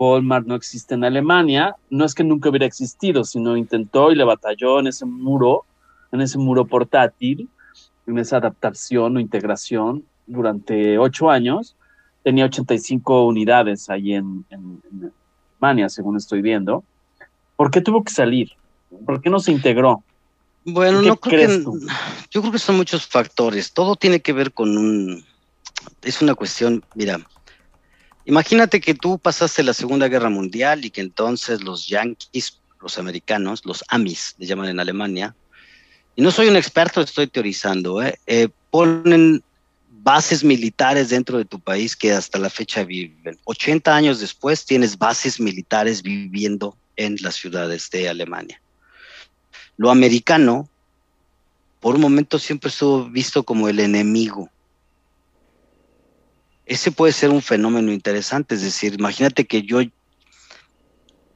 Walmart 0.00 0.46
no 0.46 0.54
existe 0.54 0.94
en 0.94 1.04
Alemania, 1.04 1.76
no 1.90 2.06
es 2.06 2.14
que 2.14 2.24
nunca 2.24 2.48
hubiera 2.48 2.64
existido, 2.64 3.22
sino 3.22 3.56
intentó 3.56 4.10
y 4.10 4.14
le 4.14 4.24
batalló 4.24 4.80
en 4.80 4.86
ese 4.86 5.04
muro, 5.04 5.66
en 6.10 6.22
ese 6.22 6.38
muro 6.38 6.64
portátil, 6.64 7.50
en 8.06 8.18
esa 8.18 8.38
adaptación 8.38 9.16
o 9.16 9.20
integración 9.20 10.04
durante 10.26 10.98
ocho 10.98 11.30
años. 11.30 11.76
Tenía 12.22 12.46
85 12.46 13.26
unidades 13.26 13.90
ahí 13.90 14.14
en, 14.14 14.46
Alemania, 15.60 15.90
según 15.90 16.16
estoy 16.16 16.40
viendo. 16.40 16.82
¿Por 17.56 17.70
qué 17.70 17.82
tuvo 17.82 18.02
que 18.02 18.12
salir? 18.12 18.52
¿Por 19.04 19.20
qué 19.20 19.28
no 19.28 19.38
se 19.38 19.52
integró? 19.52 20.02
Bueno, 20.64 21.02
no 21.02 21.16
creo 21.16 21.48
que, 21.48 21.64
yo 22.30 22.40
creo 22.40 22.52
que 22.52 22.58
son 22.58 22.76
muchos 22.76 23.06
factores. 23.06 23.72
Todo 23.72 23.96
tiene 23.96 24.20
que 24.20 24.32
ver 24.32 24.52
con 24.52 24.78
un, 24.78 25.24
es 26.02 26.22
una 26.22 26.34
cuestión, 26.34 26.82
mira, 26.94 27.18
Imagínate 28.30 28.80
que 28.80 28.94
tú 28.94 29.18
pasaste 29.18 29.64
la 29.64 29.74
Segunda 29.74 30.06
Guerra 30.06 30.30
Mundial 30.30 30.84
y 30.84 30.90
que 30.90 31.00
entonces 31.00 31.64
los 31.64 31.88
yanquis, 31.88 32.60
los 32.80 32.96
americanos, 32.96 33.62
los 33.64 33.82
amis, 33.88 34.36
le 34.38 34.46
llaman 34.46 34.68
en 34.68 34.78
Alemania, 34.78 35.34
y 36.14 36.22
no 36.22 36.30
soy 36.30 36.46
un 36.46 36.54
experto, 36.54 37.00
estoy 37.00 37.26
teorizando, 37.26 38.00
¿eh? 38.00 38.20
Eh, 38.28 38.46
ponen 38.70 39.42
bases 40.04 40.44
militares 40.44 41.08
dentro 41.08 41.38
de 41.38 41.44
tu 41.44 41.58
país 41.58 41.96
que 41.96 42.12
hasta 42.12 42.38
la 42.38 42.50
fecha 42.50 42.84
viven. 42.84 43.36
80 43.46 43.96
años 43.96 44.20
después 44.20 44.64
tienes 44.64 44.96
bases 44.96 45.40
militares 45.40 46.00
viviendo 46.00 46.76
en 46.94 47.16
las 47.22 47.34
ciudades 47.34 47.90
de 47.90 48.08
Alemania. 48.08 48.62
Lo 49.76 49.90
americano, 49.90 50.68
por 51.80 51.96
un 51.96 52.00
momento 52.00 52.38
siempre 52.38 52.70
estuvo 52.70 53.10
visto 53.10 53.42
como 53.42 53.68
el 53.68 53.80
enemigo 53.80 54.48
ese 56.70 56.92
puede 56.92 57.12
ser 57.12 57.30
un 57.30 57.42
fenómeno 57.42 57.90
interesante. 57.90 58.54
Es 58.54 58.62
decir, 58.62 58.94
imagínate 58.94 59.44
que 59.44 59.62
yo, 59.62 59.80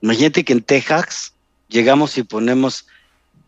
imagínate 0.00 0.44
que 0.44 0.52
en 0.52 0.62
Texas 0.62 1.34
llegamos 1.68 2.16
y 2.16 2.22
ponemos 2.22 2.86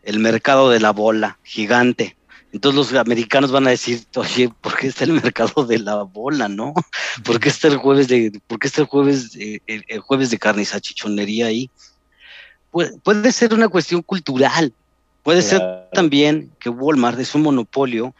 el 0.02 0.18
mercado 0.18 0.68
de 0.68 0.80
la 0.80 0.90
bola 0.90 1.38
gigante. 1.44 2.16
Entonces 2.52 2.90
los 2.90 3.00
americanos 3.00 3.52
van 3.52 3.68
a 3.68 3.70
decir, 3.70 4.02
oye, 4.16 4.50
¿por 4.60 4.76
qué 4.76 4.88
está 4.88 5.04
el 5.04 5.12
mercado 5.12 5.64
de 5.64 5.78
la 5.78 6.02
bola, 6.02 6.48
no? 6.48 6.74
¿Por 7.24 7.38
qué 7.38 7.50
está 7.50 7.68
el 7.68 7.76
jueves 7.76 8.08
de, 8.08 8.32
por 8.48 8.58
qué 8.58 8.66
está 8.66 8.80
el 8.80 8.88
jueves, 8.88 9.36
eh, 9.36 9.60
el, 9.68 10.00
jueves 10.00 10.30
de 10.30 10.38
carne 10.38 10.62
y 10.62 10.64
salchichonería 10.64 11.46
ahí? 11.46 11.70
puede 13.04 13.30
ser 13.30 13.54
una 13.54 13.68
cuestión 13.68 14.02
cultural. 14.02 14.72
Puede 15.22 15.40
ser 15.40 15.62
también 15.92 16.50
que 16.58 16.68
Walmart 16.68 17.18
es 17.20 17.34
un 17.36 17.42
monopolio 17.42 18.12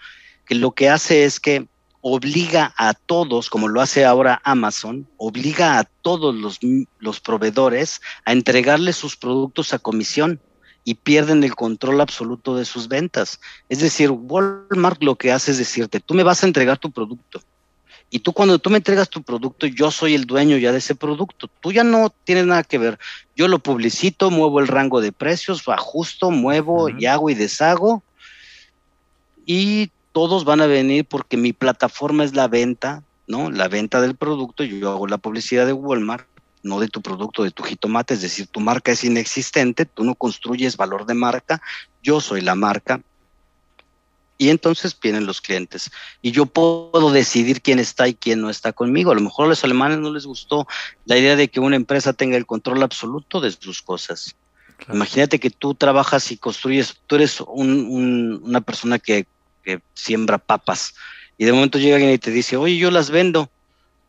que 0.47 0.55
lo 0.55 0.71
que 0.71 0.89
hace 0.89 1.25
es 1.25 1.41
que 1.41 1.67
obliga 2.09 2.73
a 2.77 2.95
todos, 2.95 3.51
como 3.51 3.67
lo 3.67 3.81
hace 3.81 4.05
ahora 4.05 4.41
Amazon, 4.45 5.09
obliga 5.17 5.81
a 5.81 5.83
todos 5.83 6.33
los, 6.37 6.61
los 7.01 7.19
proveedores 7.19 8.01
a 8.25 8.31
entregarle 8.31 8.93
sus 8.93 9.17
productos 9.17 9.75
a 9.75 9.81
comisión 9.81 10.39
y 10.85 10.95
pierden 10.95 11.43
el 11.43 11.57
control 11.57 12.01
absoluto 12.01 12.55
de 12.55 12.65
sus 12.65 12.87
ventas. 12.87 13.41
Es 13.69 13.81
decir, 13.81 14.13
Walmart 14.13 15.03
lo 15.03 15.17
que 15.17 15.33
hace 15.33 15.51
es 15.51 15.59
decirte, 15.59 15.99
tú 15.99 16.15
me 16.15 16.23
vas 16.23 16.45
a 16.45 16.47
entregar 16.47 16.79
tu 16.79 16.93
producto. 16.93 17.41
Y 18.09 18.21
tú 18.21 18.33
cuando 18.33 18.61
tú 18.61 18.71
me 18.71 18.77
entregas 18.77 19.11
tu 19.11 19.25
producto, 19.25 19.67
yo 19.67 19.91
soy 19.91 20.15
el 20.15 20.27
dueño 20.27 20.59
ya 20.59 20.71
de 20.71 20.79
ese 20.79 20.95
producto. 20.95 21.51
Tú 21.61 21.73
ya 21.73 21.83
no 21.83 22.15
tienes 22.23 22.47
nada 22.47 22.63
que 22.63 22.79
ver. 22.79 23.01
Yo 23.35 23.49
lo 23.49 23.59
publicito, 23.59 24.31
muevo 24.31 24.61
el 24.61 24.69
rango 24.69 25.01
de 25.01 25.11
precios, 25.11 25.69
ajusto, 25.69 26.31
muevo 26.31 26.89
y 26.89 27.07
hago 27.07 27.31
y 27.31 27.35
deshago. 27.35 28.05
Y 29.45 29.91
todos 30.17 30.47
van 30.47 30.63
a 30.63 30.67
venir 30.67 31.05
porque 31.05 31.37
mi 31.37 31.53
plataforma 31.53 32.25
es 32.25 32.35
la 32.35 32.49
venta, 32.49 33.03
¿no? 33.27 33.51
La 33.51 33.69
venta 33.69 34.01
del 34.01 34.17
producto, 34.17 34.65
yo 34.65 34.91
hago 34.91 35.07
la 35.07 35.19
publicidad 35.19 35.67
de 35.67 35.75
Walmart, 35.75 36.27
no 36.63 36.81
de 36.81 36.89
tu 36.89 37.03
producto, 37.03 37.45
de 37.45 37.51
tu 37.51 37.63
jitomate, 37.63 38.15
es 38.15 38.23
decir, 38.23 38.47
tu 38.47 38.61
marca 38.61 38.93
es 38.93 39.05
inexistente, 39.05 39.85
tú 39.85 40.05
no 40.05 40.15
construyes 40.15 40.79
valor 40.79 41.05
de 41.05 41.13
marca, 41.13 41.61
yo 42.03 42.23
soy 42.23 42.41
la 42.41 42.55
marca. 42.55 43.03
Y 44.39 44.49
entonces 44.49 44.99
vienen 44.99 45.27
los 45.27 45.43
clientes. 45.43 45.91
Y 46.23 46.31
yo 46.31 46.47
puedo 46.47 47.11
decidir 47.11 47.61
quién 47.61 47.79
está 47.79 48.09
y 48.09 48.15
quién 48.15 48.41
no 48.41 48.49
está 48.49 48.73
conmigo. 48.73 49.11
A 49.11 49.17
lo 49.17 49.21
mejor 49.21 49.45
a 49.45 49.49
los 49.51 49.65
alemanes 49.65 49.99
no 49.99 50.11
les 50.15 50.25
gustó 50.25 50.67
la 51.05 51.19
idea 51.19 51.37
de 51.37 51.49
que 51.49 51.61
una 51.61 51.77
empresa 51.77 52.15
tenga 52.15 52.39
el 52.39 52.47
control 52.47 52.83
absoluto 52.83 53.43
de 53.43 53.51
sus 53.51 53.83
cosas. 53.83 54.35
Imagínate 54.91 55.39
que 55.39 55.51
tú 55.51 55.75
trabajas 55.75 56.33
y 56.33 56.39
construyes, 56.39 56.97
tú 57.07 57.17
eres 57.17 57.43
una 57.47 58.63
persona 58.63 58.99
que 58.99 59.27
que 59.67 59.81
siembra 59.95 60.39
papas 60.39 60.95
Y 61.39 61.45
de 61.45 61.53
momento 61.53 61.79
llega 61.79 61.97
alguien 61.97 62.15
y 62.15 62.19
te 62.19 62.31
dice, 62.31 62.57
oye, 62.57 62.79
yo 62.79 62.91
las 62.91 63.11
vendo, 63.11 63.51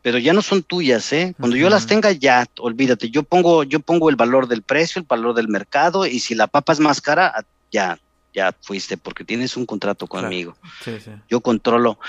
pero 0.02 0.18
ya 0.18 0.32
no 0.32 0.42
son 0.42 0.64
tuyas, 0.64 1.12
¿eh? 1.12 1.34
Cuando 1.38 1.58
yo 1.58 1.70
las 1.70 1.86
tenga, 1.86 2.12
ya, 2.14 2.46
olvídate, 2.60 3.10
yo 3.10 3.24
pongo, 3.24 3.64
yo 3.66 3.82
pongo 3.82 4.10
el 4.10 4.16
valor 4.16 4.48
del 4.48 4.62
precio, 4.64 5.02
el 5.02 5.06
valor 5.06 5.34
del 5.36 5.50
mercado, 5.50 6.06
y 6.06 6.20
si 6.20 6.36
la 6.36 6.48
papa 6.48 6.72
es 6.72 6.80
más 6.80 7.02
cara, 7.02 7.34
ah, 7.36 7.44
ya, 7.70 7.98
ya 8.34 8.56
fuiste, 8.62 8.96
porque 8.96 9.26
tienes 9.26 9.58
un 9.58 9.66
contrato 9.66 10.08
Claro. 10.08 10.28
conmigo. 10.28 10.56
Sí, 10.86 11.00
sí. 11.04 11.12
Yo 11.28 11.42
controlo, 11.42 12.00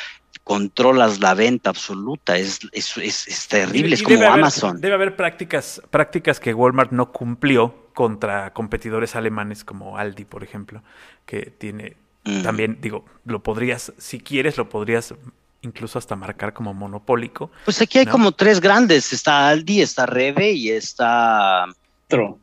controlas 0.45 1.19
la 1.19 1.35
venta 1.35 1.71
absoluta, 1.71 2.37
es, 2.37 2.61
es, 2.71 2.97
es, 2.99 3.27
es 3.27 3.49
terrible, 3.49 3.91
Y- 3.91 3.95
es 3.95 4.01
y 4.03 4.05
como 4.05 4.17
debe 4.19 4.27
haber- 4.29 4.41
Amazon. 4.41 4.81
debe 4.81 4.95
haber 4.95 5.17
prácticas, 5.17 5.83
prácticas 5.91 6.39
que 6.39 6.55
Walmart 6.55 6.93
no 6.93 7.11
cumplió 7.11 7.91
contra 7.95 8.53
competidores 8.53 9.17
alemanes 9.17 9.65
como 9.65 9.99
Aldi, 9.99 10.25
por 10.27 10.45
ejemplo, 10.45 10.85
que 11.27 11.51
tiene 11.51 11.97
Mm. 12.25 12.43
también, 12.43 12.79
digo, 12.81 13.05
lo 13.25 13.43
podrías, 13.43 13.93
si 13.99 14.19
quieres, 14.21 14.57
lo 14.59 14.69
podrías 14.69 15.15
incluso 15.63 15.99
hasta 15.99 16.15
marcar 16.17 16.53
como 16.53 16.75
monopólico. 16.75 17.51
Pues 17.65 17.81
aquí 17.81 17.99
hay 17.99 18.07
¿no? 18.07 18.13
como 18.13 18.33
tres 18.33 18.61
grandes, 18.61 19.13
está 19.13 19.49
Aldi, 19.49 19.81
está 19.83 20.07
Rebe 20.07 20.53
y 20.53 20.71
está, 20.71 21.67
Otro. 22.07 22.39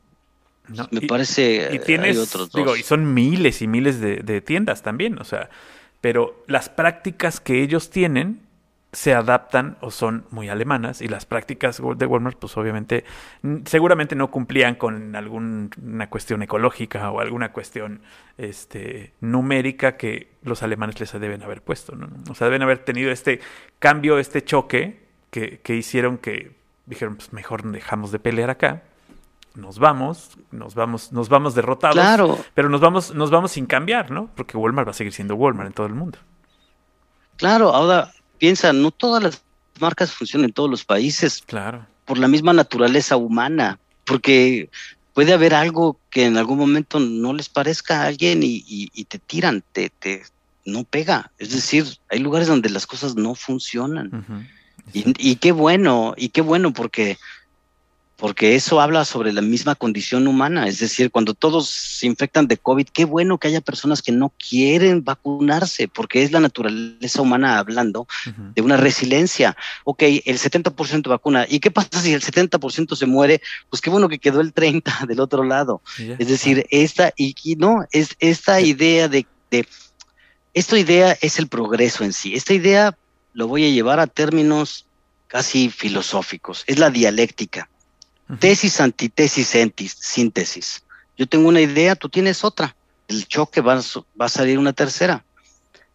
¿no? 0.68 0.88
me 0.90 1.00
Y- 1.02 1.06
parece, 1.06 1.68
Y 1.72 1.76
eh, 1.76 1.78
tienes, 1.78 2.16
hay 2.16 2.22
otros 2.22 2.50
digo, 2.52 2.70
dos. 2.70 2.78
y 2.78 2.82
son 2.82 3.14
miles 3.14 3.62
y 3.62 3.68
miles 3.68 4.00
de, 4.00 4.16
de 4.16 4.40
tiendas 4.40 4.82
también, 4.82 5.18
o 5.20 5.24
sea, 5.24 5.48
pero 6.00 6.44
las 6.46 6.68
prácticas 6.68 7.40
que 7.40 7.62
ellos 7.62 7.88
tienen 7.90 8.40
se 8.96 9.12
adaptan 9.12 9.76
o 9.82 9.90
son 9.90 10.24
muy 10.30 10.48
alemanas 10.48 11.02
y 11.02 11.08
las 11.08 11.26
prácticas 11.26 11.82
de 11.96 12.06
Walmart, 12.06 12.38
pues 12.38 12.56
obviamente, 12.56 13.04
seguramente 13.66 14.16
no 14.16 14.30
cumplían 14.30 14.74
con 14.74 15.14
alguna 15.14 16.08
cuestión 16.08 16.42
ecológica 16.42 17.10
o 17.10 17.20
alguna 17.20 17.52
cuestión 17.52 18.00
este, 18.38 19.12
numérica 19.20 19.98
que 19.98 20.30
los 20.42 20.62
alemanes 20.62 20.98
les 20.98 21.12
deben 21.12 21.42
haber 21.42 21.60
puesto, 21.60 21.94
¿no? 21.94 22.08
O 22.30 22.34
sea, 22.34 22.46
deben 22.46 22.62
haber 22.62 22.78
tenido 22.78 23.10
este 23.10 23.40
cambio, 23.80 24.18
este 24.18 24.42
choque 24.42 25.04
que, 25.30 25.60
que 25.60 25.76
hicieron 25.76 26.16
que 26.16 26.56
dijeron, 26.86 27.16
pues 27.16 27.34
mejor 27.34 27.70
dejamos 27.70 28.12
de 28.12 28.18
pelear 28.18 28.48
acá, 28.48 28.82
nos 29.54 29.78
vamos, 29.78 30.38
nos 30.50 30.74
vamos, 30.74 31.12
nos 31.12 31.28
vamos 31.28 31.54
derrotados. 31.54 31.96
Claro, 31.96 32.38
Pero 32.54 32.70
nos 32.70 32.80
vamos, 32.80 33.14
nos 33.14 33.30
vamos 33.30 33.52
sin 33.52 33.66
cambiar, 33.66 34.10
¿no? 34.10 34.30
Porque 34.34 34.56
Walmart 34.56 34.88
va 34.88 34.92
a 34.92 34.94
seguir 34.94 35.12
siendo 35.12 35.34
Walmart 35.34 35.66
en 35.66 35.74
todo 35.74 35.86
el 35.86 35.94
mundo. 35.94 36.18
claro, 37.36 37.74
ahora 37.74 38.10
piensa, 38.38 38.72
no 38.72 38.90
todas 38.90 39.22
las 39.22 39.42
marcas 39.80 40.12
funcionan 40.12 40.46
en 40.46 40.52
todos 40.52 40.70
los 40.70 40.84
países 40.84 41.42
Claro. 41.46 41.86
por 42.04 42.18
la 42.18 42.28
misma 42.28 42.52
naturaleza 42.52 43.16
humana, 43.16 43.78
porque 44.04 44.68
puede 45.14 45.32
haber 45.32 45.54
algo 45.54 45.98
que 46.10 46.24
en 46.26 46.36
algún 46.36 46.58
momento 46.58 47.00
no 47.00 47.32
les 47.32 47.48
parezca 47.48 48.02
a 48.02 48.06
alguien 48.06 48.42
y, 48.42 48.64
y- 48.66 48.90
y 48.94 49.04
te 49.04 49.18
tiran, 49.18 49.62
te, 49.72 49.90
te 49.90 50.22
no 50.64 50.84
pega. 50.84 51.30
Es 51.38 51.50
decir, 51.52 51.84
hay 52.08 52.18
lugares 52.18 52.48
donde 52.48 52.68
las 52.70 52.86
cosas 52.86 53.14
no 53.16 53.34
funcionan. 53.34 54.10
Y, 54.92 55.12
y 55.18 55.36
qué 55.36 55.52
bueno, 55.52 56.14
y 56.16 56.28
qué 56.30 56.40
bueno, 56.42 56.72
porque, 56.72 57.18
porque 58.16 58.54
eso 58.54 58.80
habla 58.80 59.04
sobre 59.04 59.32
la 59.32 59.42
misma 59.42 59.74
condición 59.74 60.26
humana. 60.26 60.66
Es 60.66 60.78
decir, 60.78 61.10
cuando 61.10 61.34
todos 61.34 61.68
se 61.68 62.06
infectan 62.06 62.48
de 62.48 62.56
COVID, 62.56 62.88
qué 62.88 63.04
bueno 63.04 63.38
que 63.38 63.48
haya 63.48 63.60
personas 63.60 64.00
que 64.00 64.10
no 64.10 64.32
quieren 64.38 65.04
vacunarse, 65.04 65.86
porque 65.86 66.22
es 66.22 66.32
la 66.32 66.40
naturaleza 66.40 67.20
humana 67.20 67.58
hablando 67.58 68.08
de 68.54 68.62
una 68.62 68.78
resiliencia. 68.78 69.56
Ok, 69.84 70.02
el 70.02 70.38
70% 70.38 71.08
vacuna. 71.08 71.46
¿Y 71.48 71.60
qué 71.60 71.70
pasa 71.70 72.00
si 72.00 72.14
el 72.14 72.22
70% 72.22 72.96
se 72.96 73.06
muere? 73.06 73.42
Pues 73.68 73.82
qué 73.82 73.90
bueno 73.90 74.08
que 74.08 74.18
quedó 74.18 74.40
el 74.40 74.54
30% 74.54 75.06
del 75.06 75.20
otro 75.20 75.44
lado. 75.44 75.82
Es 76.18 76.28
decir, 76.28 76.66
esta, 76.70 77.12
y, 77.16 77.34
y 77.44 77.56
no, 77.56 77.84
es 77.92 78.16
esta 78.18 78.62
idea 78.62 79.08
de, 79.08 79.26
de, 79.50 79.66
esta 80.54 80.78
idea 80.78 81.18
es 81.20 81.38
el 81.38 81.48
progreso 81.48 82.02
en 82.02 82.14
sí. 82.14 82.34
Esta 82.34 82.54
idea 82.54 82.96
lo 83.34 83.46
voy 83.46 83.66
a 83.66 83.70
llevar 83.70 84.00
a 84.00 84.06
términos 84.06 84.86
casi 85.26 85.68
filosóficos. 85.68 86.64
Es 86.66 86.78
la 86.78 86.88
dialéctica. 86.88 87.68
Tesis, 88.40 88.80
antitesis, 88.80 89.54
entis- 89.54 89.96
síntesis. 90.00 90.82
Yo 91.16 91.26
tengo 91.26 91.48
una 91.48 91.60
idea, 91.60 91.94
tú 91.94 92.08
tienes 92.08 92.44
otra. 92.44 92.74
El 93.08 93.26
choque 93.28 93.60
va, 93.60 93.76
va 94.20 94.26
a 94.26 94.28
salir 94.28 94.58
una 94.58 94.72
tercera. 94.72 95.24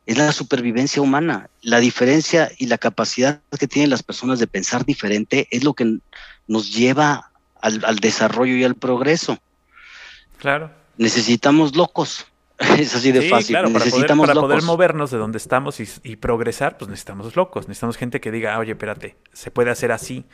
Es 0.06 0.18
la 0.18 0.32
supervivencia 0.32 1.02
humana. 1.02 1.50
La 1.62 1.80
diferencia 1.80 2.50
y 2.58 2.68
la 2.68 2.78
capacidad 2.78 3.42
que 3.60 3.68
tienen 3.68 3.90
las 3.90 4.02
personas 4.04 4.40
de 4.40 4.48
pensar 4.48 4.86
diferente 4.86 5.48
es 5.52 5.64
lo 5.64 5.74
que 5.74 5.98
nos 6.48 6.74
lleva 6.74 7.32
al, 7.62 7.84
al 7.86 7.98
desarrollo 7.98 8.56
y 8.56 8.64
al 8.64 8.76
progreso. 8.76 9.38
Claro. 10.38 10.72
Necesitamos 10.98 11.76
locos. 11.76 12.26
Es 12.78 12.94
así 12.96 13.12
de 13.12 13.22
Sí, 13.24 13.30
fácil. 13.30 13.54
claro, 13.54 13.68
para 13.70 13.80
poder, 13.80 13.88
necesitamos 13.94 14.28
para 14.28 14.40
poder 14.40 14.62
movernos 14.64 15.10
de 15.12 15.18
donde 15.18 15.38
estamos 15.40 15.80
y, 15.80 15.90
y 16.04 16.16
progresar, 16.18 16.78
pues 16.78 16.90
necesitamos 16.90 17.36
locos, 17.36 17.68
necesitamos 17.68 17.98
gente 17.98 18.22
que 18.22 18.30
diga, 18.32 18.54
"Ah, 18.54 18.60
oye, 18.60 18.72
espérate, 18.74 19.16
se 19.34 19.50
puede 19.50 19.72
hacer 19.72 19.92
así, 19.92 20.26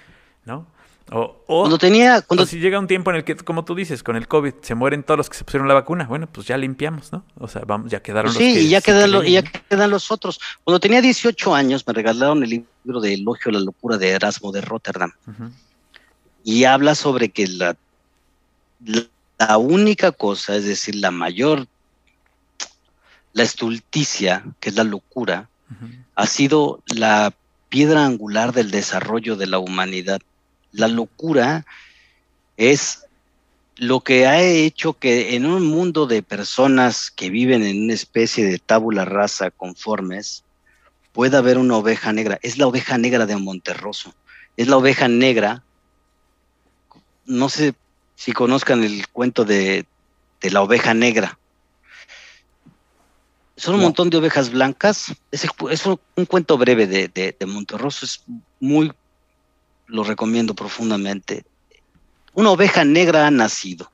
¿no? 0.43 0.67
O, 1.11 1.37
o- 1.47 1.61
Cuando 1.61 1.77
tenía, 1.77 2.21
cuando 2.21 2.43
o 2.43 2.45
si 2.45 2.59
llega 2.59 2.77
un 2.79 2.87
tiempo 2.87 3.09
en 3.11 3.15
el 3.17 3.23
que, 3.23 3.35
como 3.37 3.63
tú 3.63 3.75
dices, 3.75 4.03
con 4.03 4.17
el 4.17 4.27
COVID 4.27 4.55
se 4.61 4.75
mueren 4.75 5.03
todos 5.03 5.17
los 5.17 5.29
que 5.29 5.37
se 5.37 5.45
pusieron 5.45 5.67
la 5.69 5.73
vacuna, 5.73 6.05
bueno, 6.05 6.27
pues 6.27 6.45
ya 6.47 6.57
limpiamos, 6.57 7.13
¿no? 7.13 7.23
O 7.39 7.47
sea, 7.47 7.61
vamos, 7.65 7.89
ya 7.89 8.01
quedaron 8.01 8.33
Pues 8.33 8.35
los 8.35 8.43
sí, 8.43 8.53
que 8.55 8.61
y 8.63 8.69
ya, 8.69 8.81
quedan 8.81 9.11
lo- 9.11 9.23
y 9.23 9.31
ya 9.31 9.41
quedan 9.41 9.89
los 9.89 10.11
otros. 10.11 10.39
Cuando 10.65 10.79
tenía 10.81 11.01
18 11.01 11.55
años 11.55 11.85
me 11.87 11.93
regalaron 11.93 12.43
el 12.43 12.49
libro 12.49 12.99
de 12.99 13.13
Elogio 13.13 13.49
a 13.49 13.53
la 13.53 13.59
locura 13.61 13.97
de 13.97 14.09
Erasmo 14.09 14.51
de 14.51 14.59
Rotterdam 14.61 15.13
y 16.43 16.65
habla 16.65 16.93
sobre 16.95 17.29
que 17.29 17.47
la, 17.47 17.75
la, 19.39 19.57
única 19.57 20.11
cosa, 20.11 20.55
es 20.57 20.65
decir, 20.65 20.95
la 20.95 21.11
mayor, 21.11 21.67
la 23.33 23.43
estulticia, 23.43 24.43
que 24.59 24.69
es 24.69 24.75
la 24.75 24.83
locura, 24.83 25.47
ha 26.15 26.25
sido 26.27 26.81
la 26.87 27.33
piedra 27.69 28.05
angular 28.05 28.51
del 28.53 28.71
desarrollo 28.71 29.35
de 29.35 29.47
la 29.47 29.59
humanidad. 29.59 30.19
La 30.77 30.87
locura 30.87 31.65
es 32.55 33.03
lo 33.77 34.01
que 34.01 34.27
ha 34.27 34.41
hecho 34.41 34.93
que 34.93 35.35
en 35.35 35.45
un 35.45 35.65
mundo 35.65 36.05
de 36.05 36.21
personas 36.21 37.09
que 37.11 37.29
viven 37.31 37.63
en 37.63 37.83
una 37.83 37.93
especie 37.93 38.45
de 38.45 38.59
tabula 38.59 39.03
rasa 39.05 39.49
conformes, 39.51 40.43
pueda 41.13 41.39
haber 41.39 41.57
una 41.57 41.77
oveja 41.77 42.13
negra. 42.13 42.37
Es 42.43 42.57
la 42.59 42.67
oveja 42.67 42.97
negra 42.97 43.25
de 43.25 43.35
Monterroso. 43.37 44.13
Es 44.55 44.67
la 44.67 44.77
oveja 44.77 45.07
negra. 45.07 45.63
No 47.25 47.49
sé 47.49 47.73
si 48.15 48.31
conozcan 48.33 48.83
el 48.83 49.07
cuento 49.09 49.45
de, 49.45 49.85
de 50.41 50.51
la 50.51 50.61
oveja 50.61 50.93
negra. 50.93 51.39
Son 53.55 53.73
un 53.73 53.79
No. 53.81 53.87
montón 53.87 54.11
de 54.11 54.17
ovejas 54.17 54.51
blancas. 54.51 55.11
Es, 55.31 55.43
el 55.43 55.51
cu- 55.51 55.69
es 55.69 55.83
un, 55.87 55.99
un 56.15 56.25
cuento 56.27 56.55
breve 56.57 56.85
de, 56.85 57.07
de, 57.07 57.35
de 57.39 57.45
Monterroso. 57.47 58.05
Es 58.05 58.23
muy, 58.59 58.91
lo 59.87 60.03
recomiendo 60.03 60.53
profundamente. 60.53 61.43
Una 62.33 62.51
oveja 62.51 62.85
negra 62.85 63.27
ha 63.27 63.31
nacido. 63.31 63.91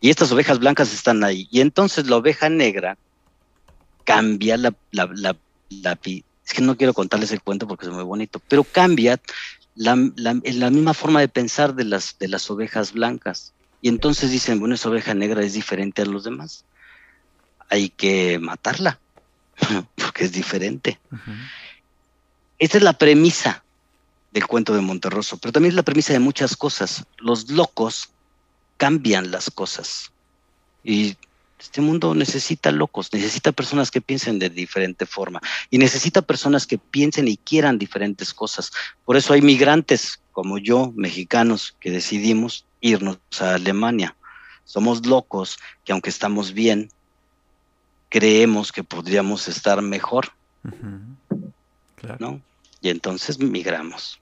Y 0.00 0.10
estas 0.10 0.32
ovejas 0.32 0.58
blancas 0.58 0.92
están 0.92 1.24
ahí. 1.24 1.48
Y 1.50 1.60
entonces 1.60 2.06
la 2.06 2.16
oveja 2.16 2.48
negra 2.48 2.98
cambia 4.04 4.56
la, 4.56 4.74
la, 4.90 5.08
la, 5.14 5.36
la 5.68 5.96
pi- 5.96 6.24
es 6.44 6.52
que 6.52 6.62
no 6.62 6.76
quiero 6.76 6.94
contarles 6.94 7.32
el 7.32 7.42
cuento 7.42 7.68
porque 7.68 7.86
es 7.86 7.92
muy 7.92 8.02
bonito, 8.02 8.40
pero 8.48 8.64
cambia 8.64 9.20
la, 9.74 9.94
misma 9.94 10.94
forma 10.94 11.20
de 11.20 11.28
pensar 11.28 11.74
de 11.74 11.84
las, 11.84 12.18
de 12.18 12.28
las 12.28 12.50
ovejas 12.50 12.92
blancas. 12.92 13.54
Y 13.80 13.88
entonces 13.88 14.30
dicen, 14.30 14.58
bueno, 14.58 14.74
esa 14.74 14.90
oveja 14.90 15.14
negra 15.14 15.42
es 15.42 15.52
diferente 15.52 16.02
a 16.02 16.06
los 16.06 16.24
demás. 16.24 16.66
Hay 17.68 17.88
que 17.90 18.38
matarla, 18.38 19.00
porque 19.94 20.24
es 20.24 20.32
diferente. 20.32 20.98
Ujú. 21.10 21.32
Esta 22.58 22.78
es 22.78 22.82
la 22.82 22.94
premisa 22.94 23.64
del 24.32 24.46
cuento 24.46 24.74
de 24.74 24.80
Monterroso, 24.80 25.38
pero 25.38 25.52
también 25.52 25.70
es 25.70 25.76
la 25.76 25.82
premisa 25.82 26.12
de 26.12 26.20
muchas 26.20 26.56
cosas. 26.56 27.04
Los 27.18 27.50
locos 27.50 28.10
cambian 28.76 29.30
las 29.30 29.50
cosas. 29.50 30.12
Y 30.84 31.16
este 31.58 31.82
mundo 31.82 32.14
necesita 32.14 32.70
locos, 32.70 33.12
necesita 33.12 33.52
personas 33.52 33.90
que 33.90 34.00
piensen 34.00 34.38
de 34.38 34.48
diferente 34.48 35.04
forma 35.04 35.40
y 35.68 35.76
necesita 35.76 36.22
personas 36.22 36.66
que 36.66 36.78
piensen 36.78 37.28
y 37.28 37.36
quieran 37.36 37.78
diferentes 37.78 38.32
cosas. 38.32 38.72
Por 39.04 39.16
eso 39.16 39.34
hay 39.34 39.42
migrantes 39.42 40.20
como 40.32 40.58
yo, 40.58 40.92
mexicanos, 40.96 41.76
que 41.80 41.90
decidimos 41.90 42.64
irnos 42.80 43.18
a 43.40 43.54
Alemania. 43.54 44.16
Somos 44.64 45.04
locos 45.06 45.58
que 45.84 45.92
aunque 45.92 46.08
estamos 46.08 46.54
bien, 46.54 46.90
creemos 48.08 48.72
que 48.72 48.82
podríamos 48.84 49.48
estar 49.48 49.82
mejor. 49.82 50.32
Claro. 51.96 52.16
¿no? 52.18 52.40
Y 52.80 52.88
entonces 52.88 53.38
migramos. 53.38 54.18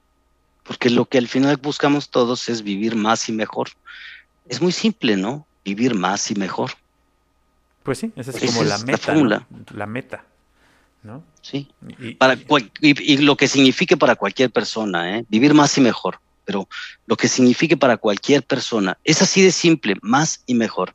Porque 0.64 0.90
lo 0.90 1.06
que 1.06 1.18
al 1.18 1.28
final 1.28 1.56
buscamos 1.56 2.10
todos 2.10 2.48
es 2.48 2.62
vivir 2.62 2.94
más 2.96 3.28
y 3.28 3.32
mejor. 3.32 3.68
Es 4.48 4.60
muy 4.60 4.72
simple, 4.72 5.16
¿no? 5.16 5.46
Vivir 5.64 5.94
más 5.94 6.30
y 6.30 6.34
mejor, 6.34 6.72
Pues 7.82 7.98
sí, 7.98 8.12
esa 8.16 8.30
es 8.32 8.36
Esa 8.42 8.46
como 8.46 8.62
es 8.62 8.68
la 8.68 8.78
la 8.78 8.84
meta. 8.84 8.98
fórmula. 8.98 9.46
¿no? 9.50 9.58
La 9.76 9.86
meta. 9.86 10.24
¿No? 11.02 11.22
¿sí? 11.40 11.70
Y- 12.00 12.14
Para 12.16 12.34
y- 12.34 12.44
cual- 12.44 12.70
y, 12.80 13.12
y 13.14 13.18
lo 13.18 13.36
que 13.36 13.48
signifique 13.48 13.96
para 13.96 14.14
cualquier 14.16 14.50
persona, 14.50 15.16
¿eh? 15.18 15.24
Vivir 15.28 15.54
más 15.54 15.78
y 15.78 15.80
mejor. 15.80 16.18
Pero 16.44 16.68
lo 17.06 17.16
que 17.16 17.28
signifique 17.28 17.76
para 17.76 17.96
cualquier 17.96 18.42
persona 18.42 18.98
es 19.04 19.22
así 19.22 19.40
de 19.42 19.52
simple, 19.52 19.96
más 20.02 20.42
y 20.46 20.54
mejor. 20.54 20.94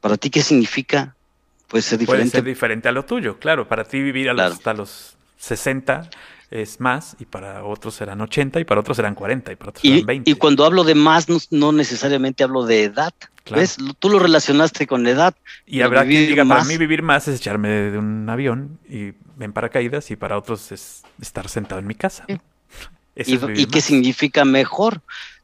¿Para 0.00 0.16
ti 0.16 0.28
qué 0.30 0.42
significa? 0.42 1.14
puede 1.68 1.82
ser 1.82 1.98
Puede 1.98 2.06
diferente. 2.24 2.36
ser 2.38 2.44
diferente 2.44 2.88
a 2.88 2.92
lo 2.92 3.04
tuyo, 3.04 3.38
claro. 3.38 3.68
Para 3.68 3.84
ti 3.84 4.00
vivir 4.02 4.28
a 4.28 4.32
los- 4.32 4.40
Claro. 4.42 4.54
hasta 4.54 4.74
los 4.74 5.16
60 5.38 6.10
es 6.50 6.80
más, 6.80 7.16
y 7.20 7.26
para 7.26 7.64
otros 7.64 7.94
serán 7.94 8.20
80, 8.20 8.58
y 8.60 8.64
para 8.64 8.80
otros 8.80 8.96
serán 8.96 9.14
40, 9.14 9.52
y 9.52 9.56
para 9.56 9.70
otros 9.70 9.84
Y, 9.84 9.90
serán 9.90 10.06
20. 10.06 10.30
y 10.30 10.34
cuando 10.34 10.64
hablo 10.64 10.82
de 10.82 10.96
más, 10.96 11.28
no, 11.28 11.38
no 11.50 11.70
necesariamente 11.72 12.42
hablo 12.42 12.64
de 12.64 12.84
edad. 12.84 13.14
Claro. 13.44 13.60
¿Ves? 13.60 13.76
Tú 13.98 14.10
lo 14.10 14.18
relacionaste 14.18 14.86
con 14.86 15.04
la 15.04 15.10
edad. 15.10 15.34
Y 15.64 15.80
habrá 15.82 16.00
quien 16.00 16.10
vivir 16.10 16.28
diga, 16.30 16.44
para 16.44 16.60
más- 16.60 16.68
mí 16.68 16.76
vivir 16.76 17.02
más 17.02 17.28
es 17.28 17.36
echarme 17.40 17.68
de 17.68 17.98
un 17.98 18.28
avión 18.28 18.78
y 18.88 19.12
en 19.38 19.52
paracaídas, 19.52 20.10
y 20.10 20.16
para 20.16 20.36
otros 20.36 20.72
es 20.72 21.02
estar 21.20 21.48
sentado 21.48 21.80
en 21.80 21.86
mi 21.86 21.94
casa. 21.94 22.26
¿Y, 23.16 23.66
qué 23.66 23.80
significa 23.80 24.44
mejor? 24.44 25.02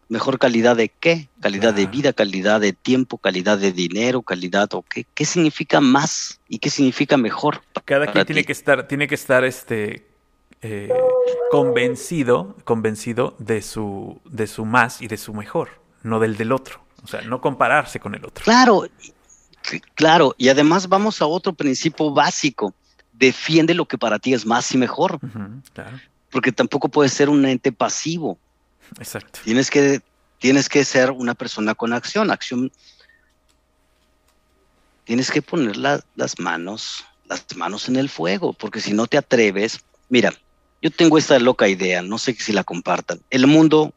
¿Mejor 0.08 0.38
calidad 0.38 0.76
de 0.76 0.88
qué? 0.88 1.28
Calidad 1.40 1.74
de 1.74 1.86
vida, 1.86 2.12
calidad 2.12 2.60
de 2.60 2.72
tiempo, 2.72 3.18
calidad 3.18 3.58
de 3.58 3.72
dinero, 3.72 4.22
calidad 4.22 4.72
o 4.72 4.82
qué. 4.82 5.04
¿Qué 5.14 5.24
significa 5.24 5.80
más 5.80 6.40
y 6.48 6.58
qué 6.58 6.70
significa 6.70 7.16
mejor? 7.16 7.62
Cada 7.84 8.06
para 8.06 8.12
quien 8.12 8.26
tiene 8.26 8.42
ti? 8.42 8.46
que 8.46 8.52
estar, 8.52 8.86
tiene 8.86 9.08
que 9.08 9.16
estar 9.16 9.44
este 9.44 10.06
eh, 10.62 10.92
convencido, 11.50 12.56
convencido 12.64 13.34
de 13.38 13.62
su, 13.62 14.20
de 14.24 14.46
su 14.46 14.64
más 14.64 15.00
y 15.02 15.08
de 15.08 15.16
su 15.16 15.32
mejor, 15.34 15.68
no 16.02 16.18
del 16.20 16.36
del 16.36 16.52
otro. 16.52 16.80
O 17.04 17.06
sea, 17.06 17.20
no 17.22 17.40
compararse 17.40 18.00
con 18.00 18.14
el 18.14 18.24
otro. 18.24 18.42
Claro, 18.44 18.86
claro. 19.94 20.34
Y 20.38 20.48
además 20.48 20.88
vamos 20.88 21.22
a 21.22 21.26
otro 21.26 21.52
principio 21.52 22.10
básico. 22.10 22.74
Defiende 23.12 23.74
lo 23.74 23.86
que 23.86 23.96
para 23.96 24.18
ti 24.18 24.34
es 24.34 24.44
más 24.44 24.72
y 24.74 24.78
mejor, 24.78 25.18
claro, 25.72 25.98
porque 26.30 26.52
tampoco 26.52 26.88
puedes 26.88 27.12
ser 27.12 27.28
un 27.28 27.44
ente 27.46 27.70
pasivo. 27.72 28.38
exacto. 28.98 29.40
Tienes 29.44 29.70
que, 29.70 30.00
tienes 30.38 30.68
que 30.68 30.84
ser 30.84 31.10
una 31.12 31.34
persona 31.34 31.74
con 31.74 31.92
acción. 31.92 32.30
Acción. 32.30 32.70
Tienes 35.04 35.30
que 35.30 35.40
poner 35.42 35.76
la- 35.76 36.02
las 36.16 36.38
manos, 36.40 37.04
las 37.26 37.44
manos 37.56 37.88
en 37.88 37.96
el 37.96 38.08
fuego, 38.08 38.52
porque 38.52 38.80
si 38.80 38.92
no 38.92 39.06
te 39.06 39.16
atreves, 39.16 39.80
mira, 40.08 40.32
yo 40.82 40.90
tengo 40.90 41.18
esta 41.18 41.38
loca 41.38 41.68
idea, 41.68 42.02
no 42.02 42.18
sé 42.18 42.34
si 42.34 42.52
la 42.52 42.64
compartan. 42.64 43.20
El 43.30 43.46
mundo, 43.46 43.92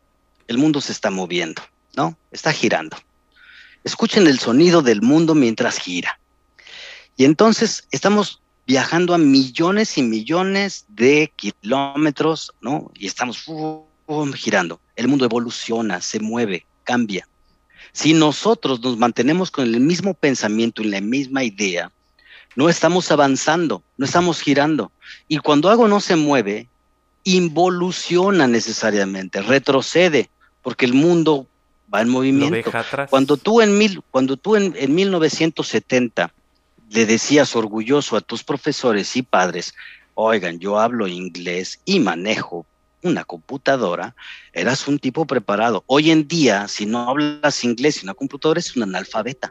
el 0.47 0.57
mundo 0.57 0.81
se 0.81 0.91
está 0.91 1.11
moviendo, 1.11 1.61
¿no? 1.95 2.17
Está 2.31 2.51
girando. 2.51 2.97
Escuchen 3.83 4.27
el 4.27 4.39
sonido 4.39 4.81
del 4.81 5.01
mundo 5.01 5.35
mientras 5.35 5.77
gira. 5.77 6.19
Y 7.15 7.25
entonces 7.25 7.87
estamos 7.91 8.41
viajando 8.65 9.13
a 9.13 9.17
millones 9.17 9.97
y 9.97 10.03
millones 10.03 10.85
de 10.87 11.31
kilómetros, 11.35 12.53
¿no? 12.61 12.91
Y 12.93 13.07
estamos 13.07 13.45
girando. 14.35 14.79
El 14.95 15.07
mundo 15.07 15.25
evoluciona, 15.25 16.01
se 16.01 16.19
mueve, 16.19 16.65
cambia. 16.83 17.27
Si 17.91 18.13
nosotros 18.13 18.79
nos 18.81 18.97
mantenemos 18.97 19.51
con 19.51 19.65
el 19.65 19.79
mismo 19.79 20.13
pensamiento 20.13 20.81
y 20.81 20.85
la 20.85 21.01
misma 21.01 21.43
idea, 21.43 21.91
no 22.55 22.69
estamos 22.69 23.11
avanzando, 23.11 23.83
no 23.97 24.05
estamos 24.05 24.41
girando. 24.41 24.91
Y 25.27 25.37
cuando 25.37 25.69
algo 25.69 25.87
no 25.87 25.99
se 25.99 26.15
mueve, 26.15 26.67
involuciona 27.23 28.47
necesariamente, 28.47 29.41
retrocede, 29.41 30.29
porque 30.61 30.85
el 30.85 30.93
mundo 30.93 31.47
va 31.93 32.01
en 32.01 32.09
movimiento. 32.09 32.71
Cuando 33.09 33.37
tú 33.37 33.61
en, 33.61 33.77
mil, 33.77 34.01
cuando 34.11 34.37
tú 34.37 34.55
en, 34.55 34.73
en 34.77 34.95
1970 34.95 36.33
le 36.91 37.05
decías 37.05 37.55
orgulloso 37.55 38.17
a 38.17 38.21
tus 38.21 38.43
profesores 38.43 39.15
y 39.15 39.21
padres, 39.21 39.73
oigan, 40.15 40.59
yo 40.59 40.79
hablo 40.79 41.07
inglés 41.07 41.79
y 41.85 41.99
manejo 41.99 42.65
una 43.01 43.23
computadora, 43.23 44.15
eras 44.53 44.87
un 44.87 44.99
tipo 44.99 45.25
preparado. 45.25 45.83
Hoy 45.87 46.11
en 46.11 46.27
día, 46.27 46.67
si 46.67 46.85
no 46.85 47.09
hablas 47.09 47.63
inglés 47.63 48.01
y 48.01 48.05
una 48.05 48.13
computadora, 48.13 48.59
eres 48.59 48.75
un 48.75 48.83
analfabeta. 48.83 49.49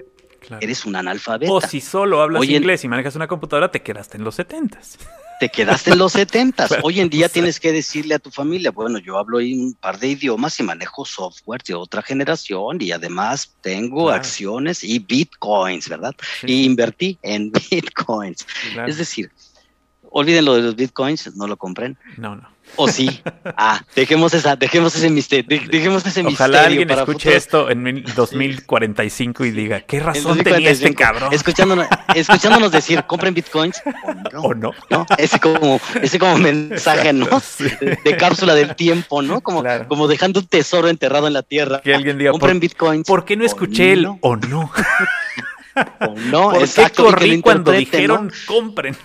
Claro. 0.48 0.62
Eres 0.62 0.86
un 0.86 0.96
analfabeta. 0.96 1.52
O 1.52 1.60
si 1.60 1.80
solo 1.82 2.22
hablas 2.22 2.42
inglés 2.44 2.82
y 2.82 2.88
manejas 2.88 3.14
una 3.16 3.28
computadora, 3.28 3.70
te 3.70 3.82
quedaste 3.82 4.16
en 4.16 4.24
los 4.24 4.38
70s. 4.38 4.96
Te 5.40 5.50
quedaste 5.50 5.90
en 5.92 5.98
los 5.98 6.12
70. 6.12 6.66
Claro, 6.66 6.82
Hoy 6.84 7.00
en 7.00 7.10
día 7.10 7.26
o 7.26 7.28
sea. 7.28 7.34
tienes 7.34 7.60
que 7.60 7.70
decirle 7.70 8.14
a 8.14 8.18
tu 8.18 8.30
familia, 8.30 8.70
bueno, 8.70 8.98
yo 8.98 9.18
hablo 9.18 9.36
un 9.38 9.76
par 9.78 9.98
de 9.98 10.08
idiomas 10.08 10.58
y 10.58 10.62
manejo 10.62 11.04
software 11.04 11.62
de 11.62 11.74
otra 11.74 12.00
generación 12.02 12.78
y 12.80 12.90
además 12.92 13.54
tengo 13.60 14.04
Claro. 14.06 14.16
acciones 14.18 14.82
y 14.82 14.98
bitcoins, 14.98 15.88
¿verdad? 15.88 16.14
Sí, 16.40 16.46
Y 16.48 16.64
invertí 16.64 17.18
en 17.22 17.52
bitcoins. 17.70 18.46
Es 18.86 18.96
decir, 18.96 19.30
olviden 20.10 20.44
lo 20.46 20.54
de 20.54 20.62
los 20.62 20.74
bitcoins, 20.76 21.36
no 21.36 21.46
lo 21.46 21.56
compren. 21.58 21.98
No, 22.16 22.34
no. 22.34 22.48
O 22.76 22.88
sí. 22.88 23.20
Ah, 23.56 23.82
dejemos 23.96 24.34
esa, 24.34 24.54
dejemos 24.56 24.94
ese 24.94 25.10
misterio, 25.10 25.44
de- 25.48 25.66
dejemos 25.66 26.04
ese 26.06 26.20
Ojalá 26.20 26.28
misterio 26.30 26.66
alguien 26.66 26.88
para 26.88 27.00
escuche 27.02 27.34
esto 27.36 27.70
en 27.70 27.82
mil- 27.82 28.04
2045 28.14 29.44
y 29.44 29.50
diga, 29.50 29.80
¿qué 29.80 30.00
razón 30.00 30.38
tenía 30.38 30.70
este 30.70 30.88
2045, 30.90 30.98
cabrón? 31.02 31.32
Escuchándonos, 31.32 31.86
escuchándonos 32.14 32.70
decir, 32.72 33.02
compren 33.04 33.34
bitcoins 33.34 33.82
o 34.04 34.14
no. 34.14 34.40
¿O 34.42 34.54
no? 34.54 34.72
¿no? 34.90 35.06
Ese 35.16 35.40
como, 35.40 35.80
ese 36.02 36.18
como 36.18 36.38
mensaje, 36.38 37.12
¿no? 37.12 37.26
Sí. 37.40 37.64
De, 38.04 38.16
cápsula 38.16 38.54
del 38.54 38.74
tiempo, 38.76 39.22
¿no? 39.22 39.40
Como, 39.40 39.62
Claro. 39.62 39.86
como 39.88 40.06
dejando 40.08 40.40
un 40.40 40.46
tesoro 40.46 40.88
enterrado 40.88 41.26
en 41.26 41.32
la 41.32 41.42
tierra. 41.42 41.80
Que 41.82 41.94
alguien 41.94 42.18
diga, 42.18 42.30
Compren 42.30 42.56
¿por, 42.58 42.60
bitcoins. 42.60 43.06
¿por 43.06 43.24
qué 43.24 43.36
no 43.36 43.42
o 43.42 43.46
escuché 43.46 43.92
el 43.94 44.02
no, 44.02 44.18
o 44.20 44.36
no? 44.36 44.70
o 46.00 46.14
no, 46.30 46.50
¿Por 46.50 46.60
exacto, 46.62 47.04
qué 47.04 47.10
corrí 47.10 47.40
cuando 47.40 47.72
dijeron 47.72 48.30
compren? 48.46 48.96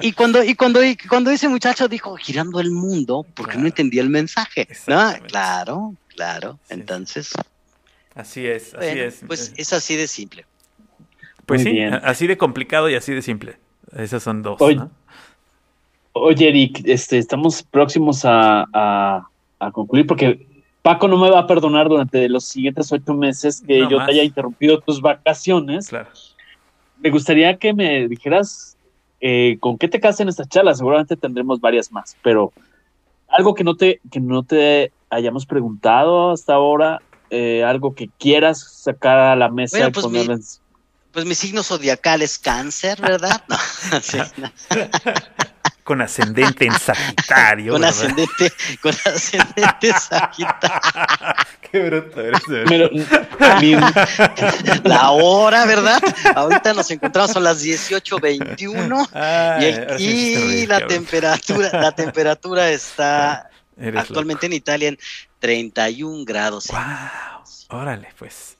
Y 0.00 0.12
cuando, 0.12 0.42
y 0.42 0.54
cuando, 0.54 0.82
y 0.84 0.96
cuando 0.96 1.30
ese 1.30 1.48
muchacho 1.48 1.88
dijo 1.88 2.16
girando 2.16 2.60
el 2.60 2.70
mundo, 2.70 3.24
porque 3.34 3.52
Claro. 3.52 3.60
no 3.62 3.66
entendía 3.68 4.02
el 4.02 4.10
mensaje. 4.10 4.68
¿no? 4.86 5.12
Claro, 5.28 5.94
claro. 6.08 6.58
Sí. 6.68 6.74
Entonces, 6.74 7.32
Así 8.14 8.46
es, 8.46 8.74
así 8.74 8.86
bueno, 8.86 9.02
es. 9.02 9.20
pues 9.26 9.52
es 9.56 9.72
así 9.72 9.96
de 9.96 10.06
simple. 10.06 10.44
Pues 11.46 11.62
Muy 11.62 11.70
sí, 11.72 11.76
bien. 11.78 11.94
así 11.94 12.26
de 12.26 12.36
complicado 12.36 12.88
y 12.90 12.94
así 12.94 13.12
de 13.12 13.22
simple. 13.22 13.56
Esas 13.96 14.22
son 14.22 14.42
dos, 14.42 14.60
Oye, 14.60 14.76
¿no? 14.76 14.90
Oye, 16.12 16.48
Eric, 16.48 16.82
este, 16.84 17.16
estamos 17.18 17.62
próximos 17.62 18.24
a, 18.24 18.66
a- 18.72 19.26
a 19.58 19.70
concluir 19.70 20.06
porque 20.06 20.46
Paco 20.82 21.06
no 21.08 21.16
me 21.16 21.30
va 21.30 21.40
a 21.40 21.46
perdonar 21.46 21.88
durante 21.88 22.28
los 22.28 22.44
siguientes 22.44 22.90
ocho 22.92 23.14
meses 23.14 23.62
que 23.66 23.80
No 23.80 23.90
yo 23.90 23.96
más. 23.98 24.06
te 24.06 24.12
haya 24.12 24.24
interrumpido 24.24 24.80
tus 24.80 25.00
vacaciones. 25.00 25.88
Claro. 25.88 26.10
Me 27.00 27.10
gustaría 27.10 27.56
que 27.56 27.72
me 27.72 28.08
dijeras 28.08 28.76
eh, 29.20 29.56
con 29.60 29.78
qué 29.78 29.86
te 29.88 30.00
casas 30.00 30.20
en 30.20 30.28
esta 30.28 30.44
charla. 30.44 30.74
Seguramente 30.74 31.16
tendremos 31.16 31.60
varias 31.60 31.92
más, 31.92 32.16
pero 32.22 32.52
algo 33.28 33.54
que 33.54 33.62
no 33.64 33.76
te, 33.76 34.00
que 34.10 34.18
no 34.20 34.42
te 34.42 34.92
hayamos 35.08 35.46
preguntado 35.46 36.32
hasta 36.32 36.54
ahora, 36.54 37.00
eh, 37.30 37.62
algo 37.64 37.94
que 37.94 38.08
quieras 38.18 38.60
sacar 38.82 39.18
a 39.18 39.36
la 39.36 39.48
mesa 39.48 39.76
Bueno, 39.78 39.88
y 39.88 39.92
pues 39.92 40.08
mi- 40.08 40.20
en- 40.20 40.40
Pues 41.12 41.24
mi 41.26 41.34
signo 41.34 41.62
zodiacal 41.62 42.22
es 42.22 42.38
cáncer, 42.38 43.00
¿verdad? 43.00 43.42
No, 43.48 43.56
sí, 44.02 44.18
no. 44.38 44.50
Con 45.84 46.00
ascendente 46.00 46.64
en 46.66 46.78
Sagitario. 46.78 47.72
con 47.72 47.84
ascendente, 47.84 48.52
con 48.80 48.94
ascendente 49.04 49.92
Sagitario. 49.98 50.80
Qué 51.72 51.80
bruto 51.80 52.20
eres. 52.20 52.40
Pero, 52.68 52.90
La 54.84 55.10
hora, 55.10 55.64
¿verdad? 55.66 56.00
Ahorita 56.34 56.72
nos 56.74 56.90
encontramos 56.90 57.34
a 57.36 57.40
las 57.40 57.64
18.21 57.64 59.08
y, 59.12 59.16
Ay, 59.16 59.64
el- 59.66 59.80
ahora 59.80 59.98
sí 59.98 60.04
y 60.04 60.34
reír, 60.36 60.68
la 60.68 60.74
cabrón. 60.80 60.88
temperatura, 60.88 61.70
la 61.72 61.92
temperatura 61.92 62.70
está 62.70 63.48
Eres 63.76 64.00
actualmente 64.02 64.46
en 64.46 64.52
Italia 64.52 64.88
en 64.88 64.98
31 65.40 66.24
grados. 66.24 66.68
Wow. 66.68 67.80
Órale, 67.80 68.08
pues. 68.18 68.56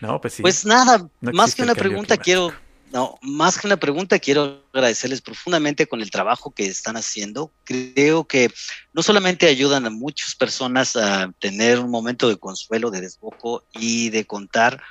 No, 0.00 0.20
pues 0.20 0.34
sí. 0.34 0.42
Pues 0.42 0.64
nada, 0.64 0.98
No 1.20 1.32
más 1.32 1.54
que 1.54 1.62
el 1.62 1.66
una 1.70 1.74
pregunta 1.74 2.16
climático. 2.16 2.24
quiero, 2.24 2.65
no, 2.96 3.18
más 3.20 3.58
que 3.58 3.66
una 3.66 3.76
pregunta 3.76 4.18
quiero 4.18 4.64
agradecerles 4.72 5.20
profundamente 5.20 5.86
con 5.86 6.00
el 6.00 6.10
trabajo 6.10 6.52
que 6.52 6.64
están 6.64 6.96
haciendo. 6.96 7.52
Creo 7.64 8.24
que 8.24 8.50
no 8.94 9.02
solamente 9.02 9.46
ayudan 9.46 9.84
a 9.84 9.90
muchas 9.90 10.34
personas 10.34 10.96
a 10.96 11.30
tener 11.38 11.78
un 11.78 11.90
momento 11.90 12.26
de 12.26 12.38
consuelo, 12.38 12.90
de 12.90 13.02
desboco 13.02 13.62
y 13.74 14.08
de 14.08 14.24
contar 14.24 14.82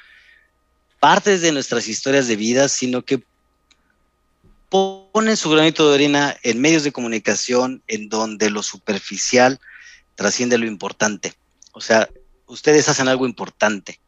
partes 0.99 1.41
de 1.41 1.51
nuestras 1.51 1.87
historias 1.87 2.27
de 2.27 2.35
vida, 2.35 2.69
sino 2.69 3.03
que 3.03 3.23
ponen 4.69 5.35
su 5.35 5.49
granito 5.49 5.89
de 5.89 5.95
arena 5.95 6.37
en 6.43 6.61
medios 6.61 6.83
de 6.83 6.91
comunicación 6.91 7.81
en 7.87 8.07
donde 8.07 8.51
lo 8.51 8.61
superficial 8.61 9.59
trasciende 10.13 10.59
lo 10.59 10.67
importante. 10.67 11.33
O 11.71 11.81
sea, 11.81 12.07
ustedes 12.45 12.87
hacen 12.87 13.07
algo 13.07 13.25
importante 13.25 13.99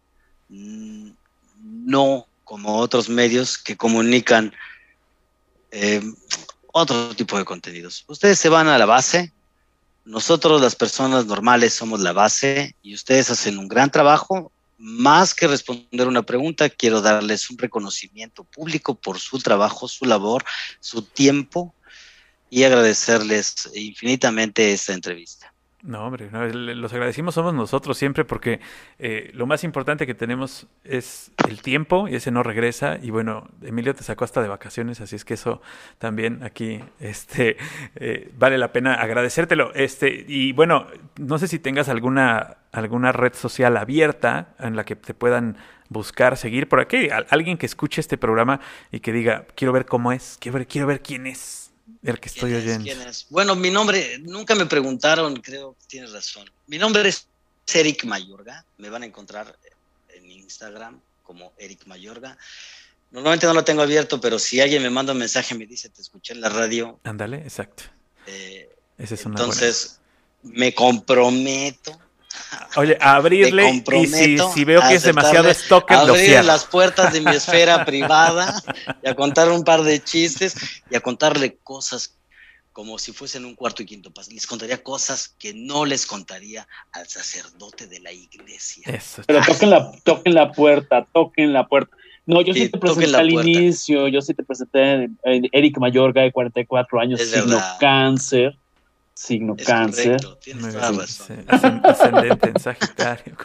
mm, 0.50 1.10
no 1.64 2.28
como 2.48 2.78
otros 2.78 3.10
medios 3.10 3.58
que 3.58 3.76
comunican 3.76 4.54
eh, 5.70 6.02
otro 6.72 7.14
tipo 7.14 7.38
de 7.38 7.44
contenidos. 7.44 8.06
Ustedes 8.08 8.40
se 8.40 8.48
van 8.48 8.70
a 8.70 8.78
la 8.78 8.86
base, 8.86 9.34
nosotros 10.06 10.62
las 10.62 10.74
personas 10.74 11.26
normales 11.26 11.74
somos 11.74 12.00
la 12.00 12.14
base 12.14 12.74
y 12.82 12.96
ustedes 12.96 13.30
hacen 13.30 13.58
un 13.60 13.68
gran 13.68 13.92
trabajo. 13.92 14.54
Más 14.78 15.34
que 15.34 15.48
responder 15.48 16.08
una 16.08 16.24
pregunta, 16.24 16.70
quiero 16.70 17.02
darles 17.02 17.50
un 17.50 17.58
reconocimiento 17.58 18.46
público 18.46 18.96
por 18.96 19.20
su 19.20 19.40
trabajo, 19.40 19.90
su 19.90 20.06
labor, 20.06 20.46
su 20.80 21.02
tiempo 21.02 21.76
y 22.50 22.64
agradecerles 22.64 23.70
infinitamente 23.74 24.72
esta 24.72 24.94
entrevista. 24.94 25.54
No, 25.88 26.04
hombre, 26.06 26.30
no, 26.30 26.46
los 26.46 26.92
agradecimos 26.92 27.34
somos 27.34 27.54
nosotros 27.54 27.98
siempre 27.98 28.26
porque 28.26 28.60
eh, 29.00 29.32
lo 29.34 29.48
más 29.48 29.64
importante 29.64 30.06
que 30.06 30.14
tenemos 30.14 30.68
es 30.84 31.32
el 31.48 31.62
tiempo 31.62 32.10
y 32.10 32.16
ese 32.16 32.30
no 32.30 32.44
regresa. 32.44 33.00
Y 33.02 33.10
bueno, 33.10 33.48
Emilio 33.62 33.96
te 33.96 34.04
sacó 34.04 34.26
hasta 34.26 34.42
de 34.42 34.50
vacaciones, 34.50 35.00
así 35.00 35.16
es 35.16 35.24
que 35.24 35.36
eso 35.36 35.62
también 35.98 36.44
aquí 36.44 36.84
este, 37.00 37.56
eh, 37.96 38.30
vale 38.38 38.58
la 38.58 38.74
pena 38.74 38.96
agradecértelo. 38.96 39.74
Este, 39.76 40.26
y 40.28 40.52
bueno, 40.52 40.88
no 41.16 41.38
sé 41.40 41.48
si 41.48 41.58
tengas 41.58 41.88
alguna, 41.88 42.58
alguna 42.74 43.14
red 43.14 43.34
social 43.34 43.78
abierta 43.78 44.56
en 44.60 44.76
la 44.76 44.84
que 44.84 44.98
te 44.98 45.14
puedan 45.14 45.56
buscar, 45.88 46.36
seguir 46.36 46.68
por 46.68 46.82
aquí. 46.82 47.08
Alguien 47.30 47.58
que 47.58 47.66
escuche 47.66 48.02
este 48.02 48.18
programa 48.18 48.60
y 48.92 49.00
que 49.00 49.14
diga, 49.14 49.46
quiero 49.56 49.72
ver 49.72 49.86
cómo 49.86 50.12
es, 50.12 50.38
quiero 50.42 50.58
ver, 50.58 50.68
quiero 50.68 50.86
ver 50.86 51.02
quién 51.02 51.28
es. 51.28 51.67
El 52.04 52.20
que 52.20 52.30
estoy 52.30 52.54
oyendo. 52.54 52.92
Bueno, 53.30 53.56
mi 53.56 53.70
nombre, 53.70 54.20
nunca 54.20 54.56
me 54.56 54.66
preguntaron, 54.66 55.36
creo 55.38 55.76
que 55.80 55.86
tienes 55.88 56.12
razón. 56.12 56.50
Mi 56.68 56.78
nombre 56.78 57.08
es 57.08 57.28
Eric 57.74 58.06
Mayorga, 58.06 58.66
me 58.78 58.90
van 58.90 59.04
a 59.04 59.06
encontrar 59.06 59.58
en 60.10 60.30
Instagram 60.30 61.00
como 61.24 61.54
Eric 61.58 61.86
Mayorga. 61.86 62.38
Normalmente 63.12 63.46
no 63.46 63.54
lo 63.54 63.64
tengo 63.64 63.82
abierto, 63.82 64.20
pero 64.20 64.38
si 64.40 64.60
alguien 64.60 64.84
me 64.84 64.90
manda 64.90 65.14
un 65.14 65.20
mensaje 65.20 65.56
y 65.56 65.58
me 65.58 65.66
dice, 65.66 65.90
te 65.90 66.02
escuché 66.02 66.34
en 66.34 66.42
la 66.42 66.50
radio. 66.50 67.00
Ándale, 67.04 67.38
exacto. 67.38 67.84
Eh, 68.26 68.70
entonces, 68.98 70.00
me 70.44 70.74
comprometo 70.74 71.98
Oye, 72.76 72.98
abrirle 73.02 73.84
y 73.92 74.08
si, 74.08 74.66
veo 74.66 74.82
que 74.88 74.96
es 74.96 75.04
demasiado 75.04 75.50
stock, 75.50 75.90
abrir 75.92 76.44
las 76.44 76.66
puertas 76.66 77.14
de 77.14 77.22
mi 77.22 77.32
esfera 77.32 77.86
privada 77.86 78.62
y 79.02 79.10
a 79.10 79.16
contar 79.16 79.50
un 79.50 79.64
par 79.64 79.84
de 79.84 80.04
chistes 80.04 80.56
y 80.90 80.96
a 80.96 81.00
contarle 81.00 81.58
cosas 81.64 82.14
como 82.72 83.00
si 83.00 83.12
fuesen 83.12 83.44
un 83.46 83.56
cuarto 83.56 83.82
y 83.82 83.88
quinto 83.88 84.12
paso. 84.12 84.30
Les 84.32 84.46
contaría 84.46 84.84
cosas 84.84 85.30
que 85.40 85.54
no 85.54 85.86
les 85.86 86.06
contaría 86.06 86.68
al 86.92 87.08
sacerdote 87.08 87.88
de 87.88 88.00
la 88.00 88.12
iglesia. 88.12 89.02
Pero 89.26 89.42
toquen 89.42 89.70
la, 89.72 89.92
toquen 90.04 90.34
la 90.36 90.52
puerta, 90.52 91.08
toquen 91.12 91.54
la 91.54 91.68
puerta. 91.68 91.98
No, 92.28 92.42
yo 92.42 92.54
sí, 92.54 92.70
te 92.70 92.78
presenté 92.78 93.16
al 93.16 93.32
inicio, 93.32 94.08
yo 94.10 94.22
sí 94.22 94.34
te 94.34 94.44
presenté 94.44 95.10
Eric 95.24 95.80
Mayorga 95.80 96.22
de 96.22 96.32
44 96.32 97.00
años, 97.00 97.22
signo 97.22 97.60
cáncer 97.80 98.56
signo 99.18 99.56
cáncer. 99.56 100.18
ascendente 101.84 102.50
en 102.50 102.60
Sagitario, 102.60 103.36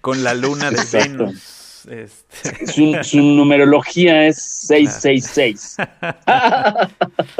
con, 0.00 0.24
la 0.24 0.34
luna 0.34 0.70
de 0.70 0.82
Venus. 0.92 1.86
Este. 1.88 2.66
Su, 3.04 3.20
numerología 3.20 4.26
es 4.26 4.42
666. 4.42 5.76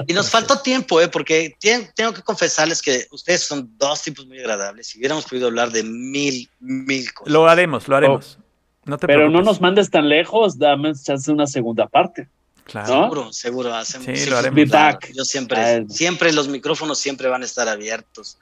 y 0.07 0.13
nos 0.13 0.31
faltó 0.31 0.61
tiempo, 0.61 1.01
¿eh? 1.01 1.09
porque 1.09 1.57
tengo 1.95 2.13
que 2.13 2.23
confesarles 2.23 2.83
que 2.83 3.07
ustedes 3.11 3.43
son 3.43 3.71
dos 3.77 4.03
tipos 4.03 4.27
muy 4.27 4.39
agradables. 4.39 4.95
y 4.95 4.99
hubiéramos 4.99 5.25
podido 5.25 5.49
hablar 5.49 5.71
de 5.71 5.83
mil, 5.83 6.49
mil 6.61 7.13
cosas. 7.13 7.33
Lo 7.33 7.49
haremos, 7.49 7.89
lo 7.89 7.97
haremos. 7.97 8.39
no 8.85 8.99
te 8.99 9.07
pero 9.07 9.31
no 9.31 9.43
nos 9.43 9.61
mandes 9.61 9.91
tan 9.91 10.09
lejos, 10.09 10.59
dame 10.59 10.93
chance 10.95 11.33
una 11.33 11.47
segunda 11.47 11.89
parte. 11.89 12.29
Seguro, 12.67 13.33
seguro. 13.33 13.75
Hacemos, 13.75 14.07
sí, 14.19 14.27
lo 14.29 14.39
haremos. 14.39 14.69
Yo 15.13 15.25
siempre, 15.25 15.87
siempre 15.89 16.33
los 16.33 16.49
micrófonos 16.49 16.99
siempre 16.99 17.29
van 17.29 17.43
a 17.43 17.45
estar 17.45 17.69
abiertos. 17.69 18.39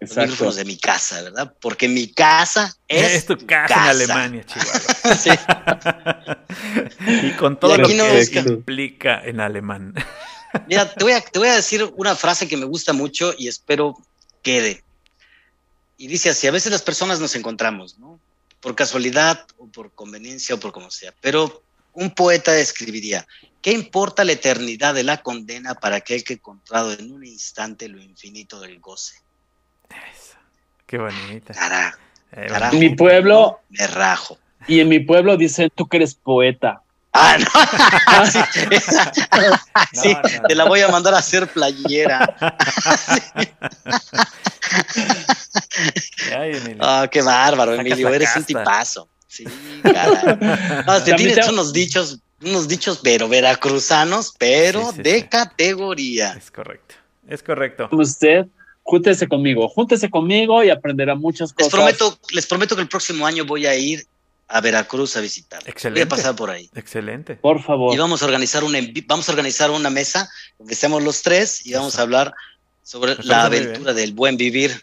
Los 0.00 0.16
micrófonos 0.16 0.56
de 0.56 0.64
mi 0.64 0.76
casa, 0.76 1.22
¿verdad? 1.22 1.54
Porque 1.60 1.86
mi 1.88 2.08
casa 2.08 2.74
es, 2.88 3.12
es 3.12 3.26
tu 3.26 3.36
casa, 3.46 3.74
en 3.74 3.80
Alemania, 3.80 4.44
Chihuahua. 4.46 6.44
y 7.22 7.30
con 7.32 7.58
todo 7.58 7.76
lo 7.76 7.86
que 7.86 8.38
implica 8.40 9.22
en 9.24 9.38
alemán. 9.38 9.94
Mira, 10.66 10.92
te 10.94 11.04
voy, 11.04 11.12
a, 11.12 11.20
te 11.20 11.38
voy 11.38 11.48
a 11.48 11.54
decir 11.54 11.88
una 11.96 12.16
frase 12.16 12.48
que 12.48 12.56
me 12.56 12.64
gusta 12.64 12.92
mucho 12.92 13.32
y 13.38 13.46
espero 13.46 13.96
quede. 14.42 14.82
Y 15.98 16.08
dice 16.08 16.30
así, 16.30 16.48
a 16.48 16.50
veces 16.50 16.72
las 16.72 16.82
personas 16.82 17.20
nos 17.20 17.36
encontramos, 17.36 17.98
¿no? 17.98 18.18
Por 18.60 18.74
casualidad 18.74 19.46
o 19.58 19.68
por 19.68 19.92
conveniencia 19.92 20.56
o 20.56 20.58
por 20.58 20.72
como 20.72 20.90
sea, 20.90 21.14
pero 21.20 21.62
un 21.92 22.10
poeta 22.10 22.56
escribiría, 22.56 23.26
¿qué 23.60 23.72
importa 23.72 24.24
la 24.24 24.32
eternidad 24.32 24.94
de 24.94 25.04
la 25.04 25.22
condena 25.22 25.74
para 25.74 25.96
aquel 25.96 26.24
que 26.24 26.34
encontrado 26.34 26.92
en 26.92 27.12
un 27.12 27.24
instante 27.24 27.88
lo 27.88 28.00
infinito 28.00 28.60
del 28.60 28.80
goce? 28.80 29.16
Eso. 29.88 30.36
Qué 30.86 30.98
bonita. 30.98 31.54
Carajo. 31.54 31.98
Eh, 32.32 32.48
en 32.72 32.78
mi 32.78 32.94
pueblo. 32.94 33.60
Me 33.68 33.86
rajo. 33.86 34.38
Y 34.66 34.80
en 34.80 34.88
mi 34.88 35.00
pueblo 35.00 35.36
dicen, 35.36 35.70
tú 35.74 35.88
que 35.88 35.98
eres 35.98 36.14
poeta. 36.14 36.82
Ah, 37.12 37.36
no. 37.38 38.26
sí, 39.92 40.16
te 40.48 40.54
la 40.54 40.64
voy 40.64 40.80
a 40.80 40.88
mandar 40.88 41.14
a 41.14 41.18
hacer 41.18 41.48
playera. 41.48 42.34
Ah, 46.80 47.08
qué 47.10 47.20
bárbaro, 47.20 47.74
Emilio. 47.74 48.08
Eres 48.08 48.34
un 48.36 48.44
tipazo. 48.44 49.08
Sí, 49.32 49.44
cara. 49.82 51.00
te 51.04 51.14
tienes 51.14 51.48
unos 51.48 51.72
dichos, 51.72 52.18
unos 52.42 52.68
dichos, 52.68 53.00
pero 53.02 53.30
veracruzanos, 53.30 54.34
pero 54.38 54.92
de 54.92 55.26
categoría. 55.26 56.34
Es 56.34 56.50
correcto, 56.50 56.96
es 57.26 57.42
correcto. 57.42 57.88
Usted, 57.92 58.44
júntese 58.82 59.26
conmigo, 59.28 59.70
júntese 59.70 60.10
conmigo 60.10 60.62
y 60.62 60.68
aprenderá 60.68 61.14
muchas 61.14 61.54
cosas. 61.54 61.72
Les 61.72 61.80
prometo, 61.80 62.18
les 62.32 62.46
prometo 62.46 62.76
que 62.76 62.82
el 62.82 62.88
próximo 62.88 63.24
año 63.24 63.46
voy 63.46 63.64
a 63.64 63.74
ir 63.74 64.06
a 64.48 64.60
Veracruz 64.60 65.16
a 65.16 65.20
visitar. 65.20 65.62
Excelente. 65.64 66.04
Voy 66.04 66.06
a 66.06 66.08
pasar 66.10 66.36
por 66.36 66.50
ahí. 66.50 66.68
Excelente. 66.74 67.36
Por 67.36 67.62
favor. 67.62 67.94
Y 67.94 67.96
vamos 67.96 68.20
a 68.20 68.26
organizar 68.26 68.64
una, 68.64 68.80
vamos 69.06 69.30
a 69.30 69.32
organizar 69.32 69.70
una 69.70 69.88
mesa 69.88 70.28
donde 70.58 70.74
estemos 70.74 71.02
los 71.02 71.22
tres 71.22 71.64
y 71.64 71.72
vamos 71.72 71.98
a 71.98 72.02
hablar 72.02 72.34
sobre 72.82 73.16
la 73.24 73.44
aventura 73.44 73.94
del 73.94 74.12
buen 74.12 74.36
vivir 74.36 74.82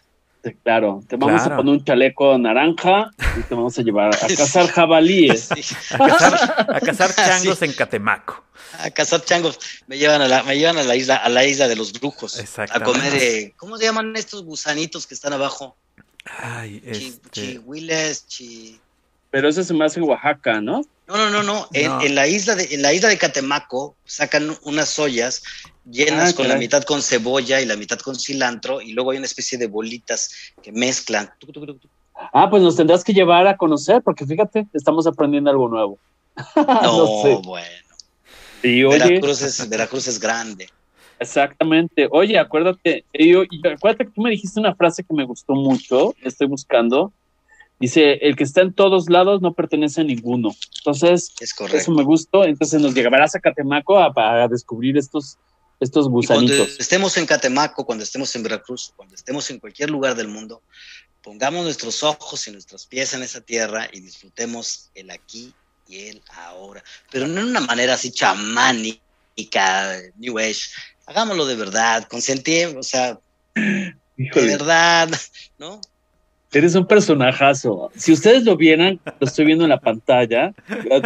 Claro, 0.62 1.02
te 1.06 1.16
vamos 1.16 1.42
a 1.42 1.56
poner 1.56 1.72
un 1.72 1.84
chaleco 1.84 2.38
naranja 2.38 3.10
y 3.38 3.42
te 3.42 3.54
vamos 3.54 3.78
a 3.78 3.82
llevar 3.82 4.14
a 4.14 4.18
cazar 4.36 4.68
jabalíes. 4.68 5.50
A, 5.50 6.80
cazar, 6.80 7.14
changos 7.14 7.60
en 7.62 7.72
Catemaco. 7.72 8.42
A 8.78 8.90
cazar 8.90 9.22
changos. 9.22 9.58
Me 9.86 9.98
llevan 9.98 10.22
a 10.22 10.28
la, 10.28 10.42
me 10.42 10.56
llevan 10.56 10.78
a 10.78 10.82
la 10.82 10.96
isla, 10.96 11.16
a 11.16 11.28
la 11.28 11.44
isla 11.44 11.68
de 11.68 11.76
los 11.76 11.92
brujos. 11.92 12.42
A 12.58 12.80
comer, 12.80 13.14
eh, 13.14 13.52
¿cómo 13.56 13.76
se 13.76 13.84
llaman 13.84 14.16
estos 14.16 14.44
gusanitos 14.44 15.06
que 15.06 15.14
están 15.14 15.32
abajo? 15.32 15.76
Ay, 16.24 16.82
este... 16.84 17.60
chi... 18.26 18.80
Pero 19.30 19.48
eso 19.48 19.62
se 19.62 19.74
me 19.74 19.84
hace 19.84 20.00
en 20.00 20.08
Oaxaca, 20.08 20.60
¿no? 20.60 20.82
No, 21.10 21.16
no, 21.16 21.30
no, 21.30 21.42
no. 21.42 21.68
En, 21.72 22.14
la 22.14 22.28
isla 22.28 22.54
de, 22.54 22.72
en 22.72 22.82
la 22.82 22.92
isla 22.92 23.08
de 23.08 23.18
Catemaco 23.18 23.96
sacan 24.04 24.56
unas 24.62 24.96
ollas 25.00 25.42
llenas 25.84 26.30
ah, 26.30 26.36
con 26.36 26.46
la 26.46 26.54
mitad 26.54 26.84
con 26.84 27.02
cebolla 27.02 27.60
y 27.60 27.66
la 27.66 27.74
mitad 27.74 27.98
con 27.98 28.14
cilantro 28.14 28.80
y 28.80 28.92
luego 28.92 29.10
hay 29.10 29.16
una 29.16 29.26
especie 29.26 29.58
de 29.58 29.66
bolitas 29.66 30.30
que 30.62 30.70
mezclan. 30.70 31.28
Ah, 32.32 32.48
pues 32.48 32.62
nos 32.62 32.76
tendrás 32.76 33.02
que 33.02 33.12
llevar 33.12 33.48
a 33.48 33.56
conocer 33.56 34.02
porque 34.02 34.24
fíjate, 34.24 34.68
estamos 34.72 35.08
aprendiendo 35.08 35.50
algo 35.50 35.68
nuevo. 35.68 35.98
no, 36.56 37.42
bueno. 37.42 37.66
Veracruz, 38.62 39.42
es, 39.42 39.68
Veracruz 39.68 40.06
es 40.06 40.20
grande. 40.20 40.68
Exactamente. 41.18 42.08
Oye, 42.12 42.38
acuérdate, 42.38 43.04
yo, 43.12 43.42
acuérdate 43.42 44.06
que 44.06 44.12
tú 44.12 44.22
me 44.22 44.30
dijiste 44.30 44.60
una 44.60 44.76
frase 44.76 45.02
que 45.02 45.12
me 45.12 45.24
gustó 45.24 45.54
mucho, 45.54 46.14
estoy 46.22 46.46
buscando. 46.46 47.12
Dice, 47.80 48.18
el 48.20 48.36
que 48.36 48.44
está 48.44 48.60
en 48.60 48.74
todos 48.74 49.08
lados 49.08 49.40
no 49.40 49.54
pertenece 49.54 50.02
a 50.02 50.04
ninguno. 50.04 50.54
Entonces, 50.78 51.32
eso 51.40 51.92
me 51.92 52.04
gustó. 52.04 52.44
Entonces 52.44 52.80
nos 52.80 52.94
llevarás 52.94 53.34
a 53.34 53.40
Catemaco 53.40 53.98
a, 53.98 54.12
a 54.14 54.48
descubrir 54.48 54.98
estos, 54.98 55.38
estos 55.80 56.08
gusanitos. 56.08 56.56
cuando 56.58 56.74
estemos 56.78 57.16
en 57.16 57.24
Catemaco, 57.26 57.86
cuando 57.86 58.04
estemos 58.04 58.36
en 58.36 58.42
Veracruz, 58.42 58.92
cuando 58.94 59.14
estemos 59.14 59.48
en 59.50 59.58
cualquier 59.58 59.88
lugar 59.88 60.14
del 60.14 60.28
mundo, 60.28 60.62
pongamos 61.22 61.64
nuestros 61.64 62.02
ojos 62.02 62.46
y 62.46 62.52
nuestros 62.52 62.86
pies 62.86 63.14
en 63.14 63.22
esa 63.22 63.40
tierra 63.40 63.88
y 63.90 64.00
disfrutemos 64.00 64.90
el 64.94 65.10
aquí 65.10 65.54
y 65.88 66.08
el 66.08 66.22
ahora. 66.34 66.84
Pero 67.10 67.26
no 67.26 67.40
en 67.40 67.46
una 67.46 67.60
manera 67.60 67.94
así 67.94 68.12
chamánica, 68.12 69.00
New 70.16 70.38
Age. 70.38 70.68
Hagámoslo 71.06 71.46
de 71.46 71.56
verdad, 71.56 72.06
consentimos, 72.08 72.76
o 72.76 72.82
sea, 72.82 73.18
de 73.54 73.94
verdad, 74.34 75.08
¿no? 75.58 75.80
Eres 76.52 76.74
un 76.74 76.86
personajazo. 76.86 77.90
Si 77.94 78.12
ustedes 78.12 78.44
lo 78.44 78.56
vieran, 78.56 78.98
lo 79.20 79.26
estoy 79.26 79.44
viendo 79.44 79.64
en 79.64 79.70
la 79.70 79.80
pantalla, 79.80 80.52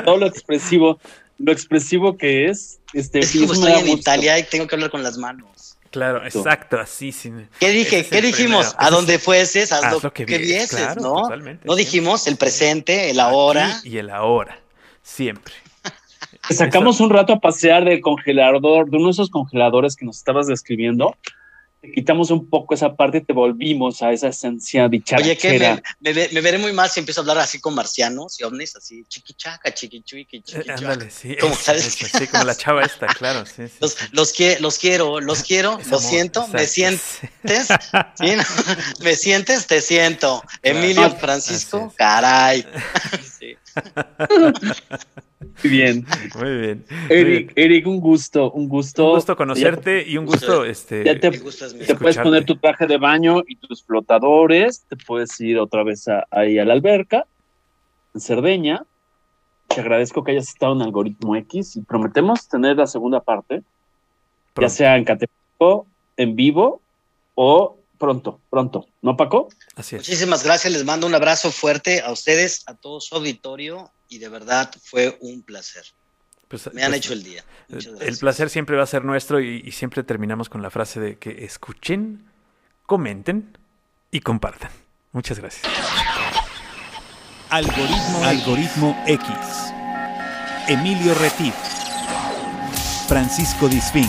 todo 0.05 0.17
lo 0.17 0.27
expresivo, 0.27 0.99
lo 1.39 1.53
expresivo 1.53 2.17
que 2.17 2.47
es. 2.47 2.81
Este, 2.95 3.19
es 3.19 3.33
como 3.33 3.53
estoy 3.53 3.73
en 3.73 3.89
Italia 3.89 4.39
y 4.39 4.45
tengo 4.45 4.67
que 4.67 4.75
hablar 4.77 4.91
con 4.91 5.03
las 5.03 5.19
manos. 5.19 5.77
Claro, 5.91 6.25
exacto, 6.25 6.81
así. 6.81 7.13
Sí. 7.13 7.33
¿Qué 7.61 7.71
dije? 7.71 8.05
¿Qué 8.05 8.21
dijimos? 8.21 8.75
A 8.79 8.91
donde 8.91 9.19
fueses, 9.19 9.71
haz, 9.71 10.03
lo, 10.03 10.13
que, 10.13 10.25
vieses, 10.25 10.97
¿no? 10.97 11.29
No 11.63 11.77
dijimos 11.77 12.27
el 12.27 12.37
presente, 12.37 13.11
el 13.11 13.21
ahora. 13.21 13.81
y 13.85 13.99
el 13.99 14.11
ahora, 14.11 14.59
siempre. 15.03 15.55
Sacamos 16.51 17.01
un 17.01 17.11
rato 17.11 17.35
a 17.35 17.39
pasear 17.39 17.85
del 17.85 18.01
congelador, 18.01 18.91
de 18.91 18.97
uno 18.97 19.07
de 19.07 19.13
esos 19.13 19.31
congeladores 19.31 19.95
que 19.95 20.05
nos 20.05 20.17
estabas 20.17 20.47
describiendo. 20.47 21.17
Quitamos 21.95 22.31
un 22.31 22.49
poco 22.49 22.75
esa 22.75 22.95
parte 22.95 23.19
y 23.19 23.25
te 23.25 23.33
volvimos 23.33 24.03
a 24.03 24.13
esa 24.13 24.29
esencia 24.29 24.89
dicharachera. 24.89 25.33
Oye, 25.33 25.37
que 25.39 25.59
me, 26.01 26.13
me, 26.13 26.29
me, 26.33 26.41
veré 26.41 26.59
muy 26.59 26.73
mal 26.73 26.89
si 26.89 27.01
empiezo 27.01 27.21
a 27.21 27.23
hablar 27.23 27.39
así 27.39 27.61
con 27.61 27.75
marcianos 27.75 28.41
y 28.41 28.45
ovnis, 28.45 28.77
así 28.77 29.05
chiquichaca, 29.09 29.73
chiquichuiqui, 29.73 30.43
chiquichaca. 30.43 30.73
Eh, 30.73 30.77
ándale, 30.77 31.11
sí. 31.11 31.37
Como, 31.41 31.55
¿sabes? 31.61 31.87
eso, 31.87 32.19
sí, 32.19 32.27
como 32.27 32.45
la 32.45 32.57
chava 32.57 32.83
esta, 32.83 33.07
claro, 33.09 33.45
sí, 33.47 33.69
sí. 33.69 33.75
Los, 33.81 33.97
los, 34.13 34.33
que, 34.33 34.59
los 34.61 34.79
quiero, 34.79 35.21
los 35.21 35.43
quiero, 35.43 35.79
Es 35.79 35.89
lo 35.89 35.99
amor, 35.99 36.11
siento, 36.11 36.41
exacto, 36.41 36.59
me 36.59 36.67
sientes, 36.67 37.69
¿Sí, 38.15 38.37
no? 38.37 38.43
me 39.05 39.17
sientes, 39.17 39.67
te 39.67 39.81
siento. 39.81 40.43
Emilio 40.63 41.11
Francisco, 41.17 41.93
caray. 41.97 42.65
Sí. 43.39 43.57
Muy 45.63 45.71
bien. 45.71 46.07
Muy 46.39 46.57
bien. 46.59 46.85
Eric. 47.09 47.53
Eric, 47.55 47.87
un 47.87 48.01
gusto, 48.01 48.51
un 48.53 48.69
gusto. 48.69 49.07
Un 49.11 49.15
gusto 49.17 49.37
conocerte 49.37 50.05
y 50.09 50.17
un 50.17 50.27
gusto, 50.27 50.65
este, 50.65 51.05
Ya 51.05 51.19
te, 51.19 51.31
puedes 51.97 52.19
poner 52.19 52.45
tu 52.45 52.57
traje 52.57 52.87
de 52.87 52.99
baño 52.99 53.43
y 53.47 53.57
tus 53.57 53.83
flotadores, 53.85 54.85
te 54.89 54.97
puedes 54.97 55.41
ir 55.41 55.59
otra 55.59 55.83
vez 55.85 56.09
a- 56.09 56.27
ahí 56.31 56.59
a 56.59 56.65
la 56.65 56.73
alberca, 56.73 57.27
en 58.15 58.21
Cerdeña. 58.21 58.85
Te 59.69 59.81
agradezco 59.81 60.23
que 60.23 60.33
hayas 60.33 60.49
estado 60.49 60.75
en 60.75 60.83
Algoritmo 60.83 61.37
X 61.37 61.77
y 61.77 61.81
prometemos 61.83 62.49
tener 62.49 62.77
la 62.77 62.87
segunda 62.87 63.21
parte, 63.21 63.63
ya 64.61 64.69
sea 64.69 64.97
en 64.97 65.05
Catepec, 65.05 65.31
en 66.17 66.37
vivo 66.37 66.81
o 67.35 67.77
pronto, 67.99 68.41
pronto. 68.51 68.87
¿No, 69.03 69.17
Paco? 69.17 69.49
Así 69.77 69.97
es. 69.97 70.03
Muchísimas 70.03 70.45
gracias, 70.45 70.73
les 70.73 70.85
mando 70.85 71.07
un 71.07 71.15
abrazo 71.15 71.51
fuerte 71.51 72.01
a 72.01 72.11
ustedes, 72.13 72.63
a 72.67 72.75
todo 72.75 73.01
su 73.01 73.15
auditorio 73.15 73.91
y 74.09 74.19
de 74.19 74.29
verdad 74.29 74.71
fue 74.83 75.17
un 75.21 75.43
placer. 75.43 75.85
Pues, 76.49 76.73
Me 76.73 76.83
han 76.83 76.91
pues, 76.91 76.99
hecho 76.99 77.13
el 77.15 77.23
día. 77.23 77.45
Muchas 77.69 78.01
El 78.01 78.19
placer 78.19 78.51
siempre 78.51 78.77
va 78.77 78.85
a 78.85 78.87
ser 78.87 79.05
nuestro 79.05 79.41
y, 79.41 79.63
y 79.65 79.73
siempre 79.73 80.03
terminamos 80.03 80.49
con 80.49 80.63
la 80.63 80.71
frase 80.71 81.01
de 81.01 81.17
que 81.17 81.45
escuchen, 81.45 82.31
comenten 82.87 83.59
y 84.11 84.21
compartan. 84.21 84.71
Muchas 85.13 85.39
gracias. 85.39 85.65
Algoritmo, 87.51 88.25
Algoritmo 88.25 89.05
X. 89.07 89.29
Emilio 90.69 91.15
Retif. 91.15 91.55
Francisco 93.07 93.69
Disfín. 93.69 94.09